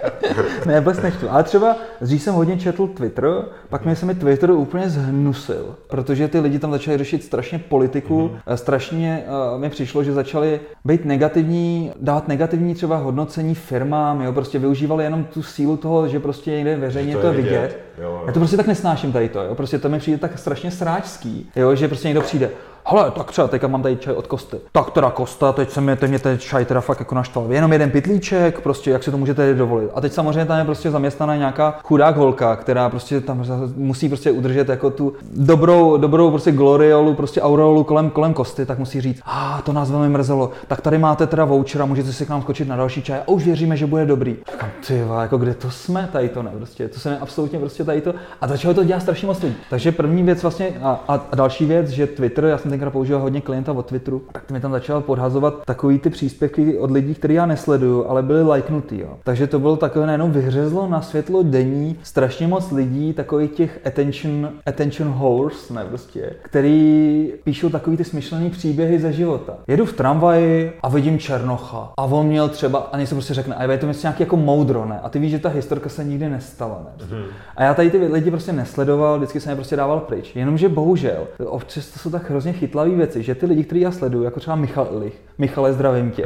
ne, 0.65 0.81
blesk 0.81 1.03
nečtu. 1.03 1.27
Ale 1.29 1.43
třeba 1.43 1.75
dřív 2.01 2.21
jsem 2.21 2.33
hodně 2.33 2.57
četl 2.57 2.87
Twitter, 2.87 3.25
pak 3.69 3.85
mi 3.85 3.95
se 3.95 4.05
mi 4.05 4.15
Twitter 4.15 4.51
úplně 4.51 4.89
zhnusil, 4.89 5.75
protože 5.87 6.27
ty 6.27 6.39
lidi 6.39 6.59
tam 6.59 6.71
začali 6.71 6.97
řešit 6.97 7.23
strašně 7.23 7.59
politiku, 7.59 8.31
mm-hmm. 8.47 8.55
strašně 8.55 9.23
uh, 9.53 9.61
mi 9.61 9.69
přišlo, 9.69 10.03
že 10.03 10.13
začali 10.13 10.59
být 10.85 11.05
negativní, 11.05 11.91
dávat 12.01 12.27
negativní 12.27 12.75
třeba 12.75 12.97
hodnocení 12.97 13.55
firmám, 13.55 14.21
jo, 14.21 14.33
prostě 14.33 14.59
využívali 14.59 15.03
jenom 15.03 15.23
tu 15.23 15.43
sílu 15.43 15.77
toho, 15.77 16.07
že 16.07 16.19
prostě 16.19 16.51
někde 16.51 16.75
veřejně 16.77 17.13
to, 17.15 17.21
to 17.21 17.33
vidět. 17.35 17.49
vidět. 17.49 17.79
Jo, 17.97 18.03
jo. 18.03 18.23
Já 18.27 18.33
to 18.33 18.39
prostě 18.39 18.57
tak 18.57 18.67
nesnáším 18.67 19.11
tady 19.11 19.29
to, 19.29 19.41
jo. 19.41 19.55
Prostě 19.55 19.79
to 19.79 19.89
mi 19.89 19.99
přijde 19.99 20.17
tak 20.17 20.39
strašně 20.39 20.71
sráčský, 20.71 21.51
jo, 21.55 21.75
že 21.75 21.87
prostě 21.87 22.07
někdo 22.07 22.21
přijde 22.21 22.49
hele, 22.85 23.11
tak 23.11 23.31
třeba 23.31 23.47
teďka 23.47 23.67
mám 23.67 23.81
tady 23.81 23.97
čaj 23.97 24.13
od 24.13 24.27
Kosty. 24.27 24.57
Tak 24.71 24.91
teda 24.91 25.09
Kosta, 25.09 25.51
teď 25.51 25.71
se 25.71 25.81
mě, 25.81 25.95
teď 25.95 26.09
mě 26.09 26.19
ten 26.19 26.39
čaj 26.39 26.65
teda 26.65 26.81
fakt 26.81 26.99
jako 26.99 27.15
naštval. 27.15 27.53
Jenom 27.53 27.73
jeden 27.73 27.91
pitlíček, 27.91 28.61
prostě 28.61 28.91
jak 28.91 29.03
si 29.03 29.11
to 29.11 29.17
můžete 29.17 29.53
dovolit. 29.53 29.89
A 29.95 30.01
teď 30.01 30.13
samozřejmě 30.13 30.45
tam 30.45 30.59
je 30.59 30.65
prostě 30.65 30.91
zaměstnaná 30.91 31.35
nějaká 31.35 31.79
chudák 31.83 32.15
holka, 32.15 32.55
která 32.55 32.89
prostě 32.89 33.21
tam 33.21 33.43
musí 33.75 34.07
prostě 34.07 34.31
udržet 34.31 34.69
jako 34.69 34.89
tu 34.89 35.13
dobrou, 35.35 35.97
dobrou 35.97 36.29
prostě 36.29 36.51
gloriolu, 36.51 37.13
prostě 37.13 37.41
aureolu 37.41 37.83
kolem, 37.83 38.09
kolem 38.09 38.33
Kosty, 38.33 38.65
tak 38.65 38.79
musí 38.79 39.01
říct, 39.01 39.21
a 39.25 39.57
ah, 39.57 39.61
to 39.61 39.73
nás 39.73 39.91
velmi 39.91 40.09
mrzelo. 40.09 40.51
Tak 40.67 40.81
tady 40.81 40.97
máte 40.97 41.27
teda 41.27 41.45
voucher 41.45 41.81
a 41.81 41.85
můžete 41.85 42.13
si 42.13 42.25
k 42.25 42.29
nám 42.29 42.41
skočit 42.41 42.67
na 42.67 42.75
další 42.75 43.01
čaj 43.01 43.19
a 43.19 43.27
už 43.27 43.45
věříme, 43.45 43.77
že 43.77 43.85
bude 43.85 44.05
dobrý. 44.05 44.37
Říkám, 44.51 44.69
ty 44.87 45.03
jako 45.21 45.37
kde 45.37 45.53
to 45.53 45.71
jsme, 45.71 46.09
tady 46.11 46.29
to 46.29 46.43
ne, 46.43 46.51
prostě, 46.57 46.87
to 46.87 46.99
se 46.99 47.09
mi 47.09 47.17
absolutně 47.17 47.59
prostě 47.59 47.83
tady 47.83 48.01
to. 48.01 48.13
A 48.41 48.47
začalo 48.47 48.73
to 48.73 48.83
dělat 48.83 48.99
strašně 48.99 49.27
moc 49.27 49.41
lidí. 49.41 49.55
Takže 49.69 49.91
první 49.91 50.23
věc 50.23 50.41
vlastně 50.41 50.73
a, 50.81 51.03
a, 51.07 51.13
a 51.31 51.35
další 51.35 51.65
věc, 51.65 51.89
že 51.89 52.07
Twitter, 52.07 52.45
já 52.45 52.57
jsem 52.57 52.71
tenkrát 52.75 52.91
používal 52.91 53.21
hodně 53.21 53.41
klienta 53.41 53.71
od 53.71 53.85
Twitteru, 53.85 54.21
tak 54.31 54.51
mi 54.51 54.59
tam 54.59 54.71
začal 54.71 55.01
podhazovat 55.01 55.53
takový 55.65 55.99
ty 55.99 56.09
příspěvky 56.09 56.77
od 56.77 56.91
lidí, 56.91 57.15
které 57.15 57.33
já 57.33 57.45
nesleduju, 57.45 58.05
ale 58.07 58.23
byly 58.23 58.43
lajknutý. 58.43 58.99
Jo. 58.99 59.17
Takže 59.23 59.47
to 59.47 59.59
bylo 59.59 59.77
takové 59.77 60.05
najednou 60.05 60.29
vyhřezlo 60.29 60.87
na 60.87 61.01
světlo 61.01 61.43
denní 61.43 61.99
strašně 62.03 62.47
moc 62.47 62.71
lidí, 62.71 63.13
takových 63.13 63.51
těch 63.51 63.79
attention, 63.85 64.49
attention 64.65 65.09
horse, 65.11 65.73
ne 65.73 65.85
prostě, 65.85 66.33
který 66.41 67.33
píšou 67.43 67.69
takový 67.69 67.97
ty 67.97 68.03
smyšlený 68.03 68.49
příběhy 68.49 68.99
ze 68.99 69.13
života. 69.13 69.53
Jedu 69.67 69.85
v 69.85 69.93
tramvaji 69.93 70.73
a 70.83 70.89
vidím 70.89 71.19
Černocha 71.19 71.93
a 71.97 72.03
on 72.03 72.27
měl 72.27 72.49
třeba, 72.49 72.79
a 72.79 72.97
něco 72.97 73.15
prostě 73.15 73.33
řekne, 73.33 73.55
a 73.55 73.71
je 73.71 73.77
to 73.77 73.87
něco 73.87 74.07
nějaký 74.07 74.23
jako 74.23 74.37
moudro, 74.37 74.85
ne? 74.85 74.99
A 75.03 75.09
ty 75.09 75.19
víš, 75.19 75.31
že 75.31 75.39
ta 75.39 75.49
historka 75.49 75.89
se 75.89 76.03
nikdy 76.03 76.29
nestala, 76.29 76.81
ne? 76.85 77.05
Mm-hmm. 77.05 77.25
A 77.55 77.63
já 77.63 77.73
tady 77.73 77.91
ty 77.91 77.97
lidi 77.97 78.31
prostě 78.31 78.53
nesledoval, 78.53 79.17
vždycky 79.17 79.39
jsem 79.39 79.49
je 79.49 79.55
prostě 79.55 79.75
dával 79.75 79.99
pryč. 79.99 80.35
Jenomže 80.35 80.69
bohužel, 80.69 81.27
občas 81.45 81.87
to 81.87 81.99
jsou 81.99 82.09
tak 82.09 82.29
hrozně 82.29 82.53
chytlavé 82.65 82.89
věci, 82.89 83.23
že 83.23 83.35
ty 83.35 83.45
lidi, 83.45 83.63
kteří 83.63 83.81
já 83.81 83.91
sleduju, 83.91 84.23
jako 84.23 84.39
třeba 84.39 84.55
Michal 84.55 84.87
Ilich, 84.91 85.13
Michale, 85.37 85.73
zdravím 85.73 86.11
tě. 86.11 86.23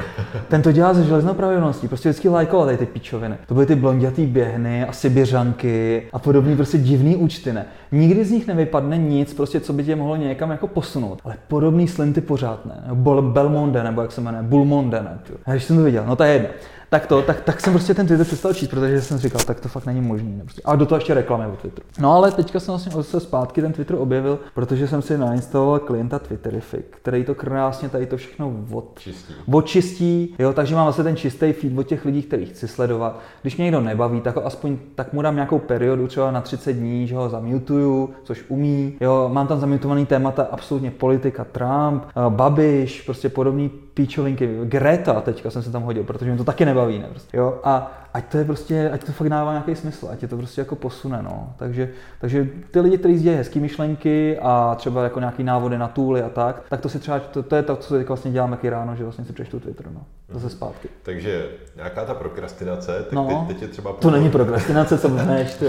Ten 0.47 0.61
to 0.61 0.71
dělá 0.71 0.93
ze 0.93 1.03
železnou 1.03 1.33
pravidelností, 1.33 1.87
prostě 1.87 2.09
vždycky 2.09 2.29
lajkoval 2.29 2.65
tady 2.65 2.77
ty 2.77 2.85
pičoviny. 2.85 3.35
To 3.47 3.53
byly 3.53 3.65
ty 3.65 3.75
blondětý 3.75 4.25
běhny 4.25 4.85
a 4.85 4.91
sibiřanky 4.91 6.03
a 6.13 6.19
podobný 6.19 6.55
prostě 6.55 6.77
divný 6.77 7.15
účty, 7.15 7.53
ne. 7.53 7.65
Nikdy 7.91 8.25
z 8.25 8.31
nich 8.31 8.47
nevypadne 8.47 8.97
nic, 8.97 9.33
prostě 9.33 9.59
co 9.59 9.73
by 9.73 9.83
tě 9.83 9.95
mohlo 9.95 10.15
někam 10.15 10.51
jako 10.51 10.67
posunout. 10.67 11.19
Ale 11.23 11.35
podobný 11.47 11.87
slinty 11.87 12.21
pořád 12.21 12.65
ne. 12.65 12.83
Belmonde, 13.21 13.83
nebo 13.83 14.01
jak 14.01 14.11
se 14.11 14.21
jmenuje, 14.21 14.43
Bulmonde, 14.43 15.01
ne. 15.01 15.19
Když 15.51 15.63
jsem 15.63 15.77
to 15.77 15.83
viděl, 15.83 16.03
no 16.07 16.15
to 16.15 16.23
je 16.23 16.33
jedno 16.33 16.49
tak 16.89 17.07
to, 17.07 17.21
tak, 17.21 17.41
tak 17.41 17.61
jsem 17.61 17.73
prostě 17.73 17.93
ten 17.93 18.07
Twitter 18.07 18.25
přestal 18.25 18.53
číst, 18.53 18.69
protože 18.69 19.01
jsem 19.01 19.17
říkal, 19.17 19.41
tak 19.45 19.59
to 19.59 19.69
fakt 19.69 19.85
není 19.85 20.01
možný. 20.01 20.35
Ne? 20.35 20.43
Prostě. 20.43 20.61
A 20.65 20.75
do 20.75 20.85
toho 20.85 20.97
ještě 20.97 21.13
reklamy 21.13 21.45
o 21.45 21.55
Twitteru. 21.55 21.87
No 21.99 22.13
ale 22.13 22.31
teďka 22.31 22.59
jsem 22.59 22.71
vlastně 22.71 23.03
se 23.03 23.19
zpátky 23.19 23.61
ten 23.61 23.73
Twitter 23.73 23.95
objevil, 23.99 24.39
protože 24.53 24.87
jsem 24.87 25.01
si 25.01 25.17
nainstaloval 25.17 25.79
klienta 25.79 26.19
Twitterific, 26.19 26.85
který 26.89 27.23
to 27.23 27.35
krásně 27.35 27.89
tady 27.89 28.05
to 28.05 28.17
všechno 28.17 28.53
od, 28.71 28.99
čistí. 28.99 29.33
odčistí, 29.51 30.35
jo, 30.39 30.53
takže 30.53 30.75
mám 30.75 30.83
vlastně 30.83 31.03
ten 31.03 31.15
čistý 31.15 31.53
feed 31.53 31.77
od 31.77 31.83
těch 31.83 32.05
lidí, 32.05 32.21
kterých 32.21 32.49
chci 32.49 32.67
sledovat. 32.67 33.19
Když 33.41 33.57
mě 33.57 33.63
někdo 33.63 33.81
nebaví, 33.81 34.21
tak 34.21 34.35
ho 34.35 34.45
aspoň 34.45 34.77
tak 34.95 35.13
mu 35.13 35.21
dám 35.21 35.35
nějakou 35.35 35.59
periodu, 35.59 36.07
třeba 36.07 36.31
na 36.31 36.41
30 36.41 36.73
dní, 36.73 37.07
že 37.07 37.15
ho 37.15 37.29
zamutuju, 37.29 38.09
což 38.23 38.45
umí. 38.47 38.93
Jo, 39.01 39.29
mám 39.33 39.47
tam 39.47 39.59
zamutovaný 39.59 40.05
témata 40.05 40.47
absolutně 40.51 40.91
politika, 40.91 41.43
Trump, 41.43 42.03
Babiš, 42.29 43.01
prostě 43.01 43.29
podobný 43.29 43.71
píčovinky. 43.99 44.49
Greta 44.63 45.21
teďka 45.21 45.49
jsem 45.49 45.63
se 45.63 45.71
tam 45.71 45.83
hodil, 45.83 46.03
protože 46.03 46.31
mi 46.31 46.37
to 46.37 46.43
taky 46.43 46.65
nebaví. 46.65 46.99
Ne? 46.99 47.07
Prostě, 47.09 47.37
jo? 47.37 47.59
A 47.63 47.91
ať 48.13 48.25
to 48.31 48.37
je 48.37 48.45
prostě, 48.45 48.89
ať 48.93 49.03
to 49.03 49.11
fakt 49.11 49.29
dává 49.29 49.51
nějaký 49.51 49.75
smysl, 49.75 50.07
ať 50.11 50.21
je 50.21 50.27
to 50.27 50.37
prostě 50.37 50.61
jako 50.61 50.75
posune, 50.75 51.21
no. 51.23 51.53
Takže, 51.57 51.89
takže 52.21 52.47
ty 52.71 52.79
lidi, 52.79 52.97
kteří 52.97 53.17
sdějí 53.17 53.37
hezký 53.37 53.59
myšlenky 53.59 54.39
a 54.41 54.75
třeba 54.75 55.03
jako 55.03 55.19
nějaký 55.19 55.43
návody 55.43 55.77
na 55.77 55.87
tooly 55.87 56.21
a 56.21 56.29
tak, 56.29 56.63
tak 56.69 56.81
to 56.81 56.89
si 56.89 56.99
třeba, 56.99 57.19
to, 57.19 57.43
to 57.43 57.55
je 57.55 57.63
to, 57.63 57.75
co 57.75 57.93
teď 57.93 58.07
vlastně 58.07 58.31
dělám 58.31 58.51
jaký 58.51 58.69
ráno, 58.69 58.95
že 58.95 59.03
vlastně 59.03 59.25
si 59.25 59.33
přečtu 59.33 59.59
Twitter, 59.59 59.85
no. 59.93 60.01
Zase 60.29 60.45
mhm. 60.45 60.55
zpátky. 60.55 60.87
Takže 61.03 61.45
nějaká 61.75 62.05
ta 62.05 62.13
prokrastinace, 62.13 62.91
tak 63.03 63.11
no, 63.11 63.27
teď, 63.27 63.47
teď 63.47 63.61
je 63.61 63.67
třeba... 63.67 63.93
To 63.93 64.11
není 64.11 64.29
prokrastinace, 64.29 64.97
co 64.97 65.09
blbneš, 65.09 65.53
ty. 65.53 65.65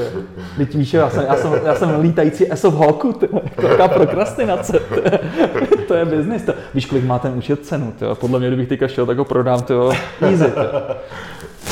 Teď 0.57 0.75
víš, 0.75 0.95
já 0.95 1.11
jsem, 1.11 1.25
já 1.25 1.37
jsem, 1.37 1.53
já 1.65 1.75
jsem 1.75 2.01
lítající 2.01 2.53
ESO 2.53 2.71
v 2.71 2.79
Hawku, 2.79 3.13
ty. 3.13 3.29
Jaká 3.69 3.89
prokrastinace, 3.89 4.73
ty. 4.73 5.77
to 5.89 5.95
je 5.95 6.05
business, 6.05 6.43
to. 6.43 6.55
Víš, 6.75 6.87
kolik 6.87 7.05
má 7.05 7.19
ten 7.19 7.33
účet 7.39 7.67
cenu, 7.67 7.93
ty. 7.99 8.05
Podle 8.15 8.39
mě, 8.39 8.49
kdybych 8.49 8.69
teďka 8.69 8.89
šel, 8.89 9.07
tak 9.07 9.19
ho 9.19 9.25
prodám, 9.25 9.63
ty. 9.63 9.75
Easy, 10.21 10.45
ty. 10.45 10.61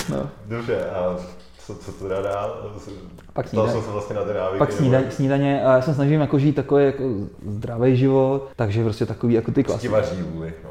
No. 0.08 0.28
Dobře, 0.46 0.90
a 0.90 1.16
co, 1.66 1.74
co 1.74 1.92
to 1.92 2.04
teda 2.08 2.22
dá? 2.22 2.48
Pak 3.32 3.48
snídaně. 3.48 3.72
jsem 3.72 3.82
se 3.82 3.90
vlastně 3.90 4.16
na 4.16 4.24
ty 4.24 4.34
návyky, 4.34 4.58
Pak 4.58 4.72
snídaně, 4.72 5.04
nebo... 5.04 5.16
snídaně, 5.16 5.64
a 5.64 5.72
já 5.72 5.82
se 5.82 5.94
snažím 5.94 6.20
jako 6.20 6.38
žít 6.38 6.52
takový 6.52 6.84
jako 6.84 7.04
zdravý 7.46 7.96
život, 7.96 8.48
takže 8.56 8.84
prostě 8.84 9.06
takový 9.06 9.34
jako 9.34 9.52
ty 9.52 9.64
klasiky. 9.64 9.88
vaří 9.88 10.22
vůli, 10.22 10.52
no. 10.64 10.70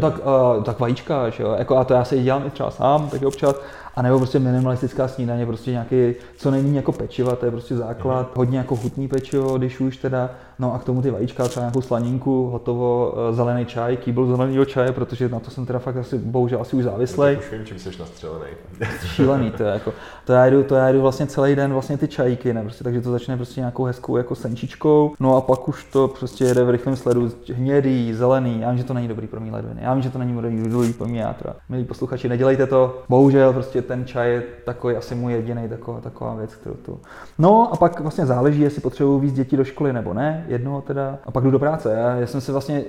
Tak, 0.00 0.14
uh, 0.18 0.64
tak 0.64 0.80
vajíčka, 0.80 1.30
že 1.30 1.42
jo, 1.42 1.54
jako, 1.58 1.76
a 1.76 1.84
to 1.84 1.94
já 1.94 2.04
si 2.04 2.22
dělám 2.22 2.46
i 2.46 2.50
třeba 2.50 2.70
sám, 2.70 3.08
taky 3.08 3.26
občas, 3.26 3.56
a 3.96 4.02
nebo 4.02 4.18
prostě 4.18 4.38
minimalistická 4.38 5.08
snídaně, 5.08 5.46
prostě 5.46 5.70
nějaký, 5.70 6.14
co 6.36 6.50
není 6.50 6.76
jako 6.76 6.92
pečiva, 6.92 7.36
to 7.36 7.44
je 7.44 7.50
prostě 7.50 7.76
základ, 7.76 8.26
mm. 8.26 8.32
hodně 8.36 8.58
jako 8.58 8.76
chutný 8.76 9.08
pečivo, 9.08 9.58
když 9.58 9.80
už 9.80 9.96
teda, 9.96 10.30
no 10.58 10.74
a 10.74 10.78
k 10.78 10.84
tomu 10.84 11.02
ty 11.02 11.10
vajíčka, 11.10 11.48
třeba 11.48 11.64
nějakou 11.64 11.80
slaninku, 11.80 12.50
hotovo, 12.50 13.14
eh, 13.30 13.34
zelený 13.34 13.66
čaj, 13.66 13.96
kýbl 13.96 14.26
zeleného 14.26 14.64
čaje, 14.64 14.92
protože 14.92 15.28
na 15.28 15.40
to 15.40 15.50
jsem 15.50 15.66
teda 15.66 15.78
fakt 15.78 15.96
asi, 15.96 16.18
bohužel 16.18 16.60
asi 16.60 16.76
už 16.76 16.84
závislý. 16.84 17.32
No, 17.32 17.38
už 17.38 17.52
vím, 17.52 17.64
čím 17.64 17.78
jsi 17.78 17.90
nastřelený. 17.98 18.46
Šílený, 19.04 19.50
to 19.50 19.62
je 19.62 19.68
jako, 19.68 19.92
to 20.24 20.32
já 20.32 20.46
jdu, 20.46 20.62
to 20.62 20.74
já 20.74 20.92
jdu 20.92 21.02
vlastně 21.02 21.26
celý 21.26 21.56
den 21.56 21.72
vlastně 21.72 21.98
ty 21.98 22.08
čajky, 22.08 22.54
ne, 22.54 22.62
prostě, 22.62 22.84
takže 22.84 23.00
to 23.00 23.10
začne 23.10 23.36
prostě 23.36 23.60
nějakou 23.60 23.84
hezkou 23.84 24.16
jako 24.16 24.34
senčičkou, 24.34 25.14
no 25.20 25.36
a 25.36 25.40
pak 25.40 25.68
už 25.68 25.84
to 25.84 26.08
prostě 26.08 26.44
jede 26.44 26.64
v 26.64 26.70
rychlém 26.70 26.96
sledu, 26.96 27.30
hnědý, 27.54 28.14
zelený, 28.14 28.60
já 28.60 28.70
vím, 28.70 28.78
že 28.78 28.84
to 28.84 28.94
není 28.94 29.08
dobrý 29.08 29.26
pro 29.26 29.40
mě 29.40 29.52
ledviny, 29.52 29.80
já 29.82 29.94
vím, 29.94 30.02
že 30.02 30.10
to 30.10 30.18
není 30.18 30.34
dobrý 30.70 30.92
pro 30.92 31.06
mě 31.06 31.20
játra. 31.20 31.54
Milí 31.68 31.84
posluchači, 31.84 32.28
nedělejte 32.28 32.66
to, 32.66 33.02
bohužel 33.08 33.52
prostě 33.52 33.82
ten 33.82 34.04
čaj 34.04 34.32
je 34.32 34.42
takový 34.64 34.96
asi 34.96 35.14
můj 35.14 35.32
jediný 35.32 35.68
taková, 35.68 36.00
taková 36.00 36.34
věc, 36.34 36.54
kterou 36.54 36.74
tu. 36.74 37.00
No 37.38 37.72
a 37.72 37.76
pak 37.76 38.00
vlastně 38.00 38.26
záleží, 38.26 38.60
jestli 38.60 38.80
potřebuji 38.80 39.18
víc 39.18 39.32
dětí 39.32 39.56
do 39.56 39.64
školy 39.64 39.92
nebo 39.92 40.14
ne, 40.14 40.44
jednoho 40.48 40.80
teda, 40.80 41.18
a 41.26 41.30
pak 41.30 41.44
jdu 41.44 41.50
do 41.50 41.58
práce. 41.58 41.94
Já, 41.98 42.16
já 42.16 42.26
jsem 42.26 42.40
si 42.40 42.52
vlastně, 42.52 42.82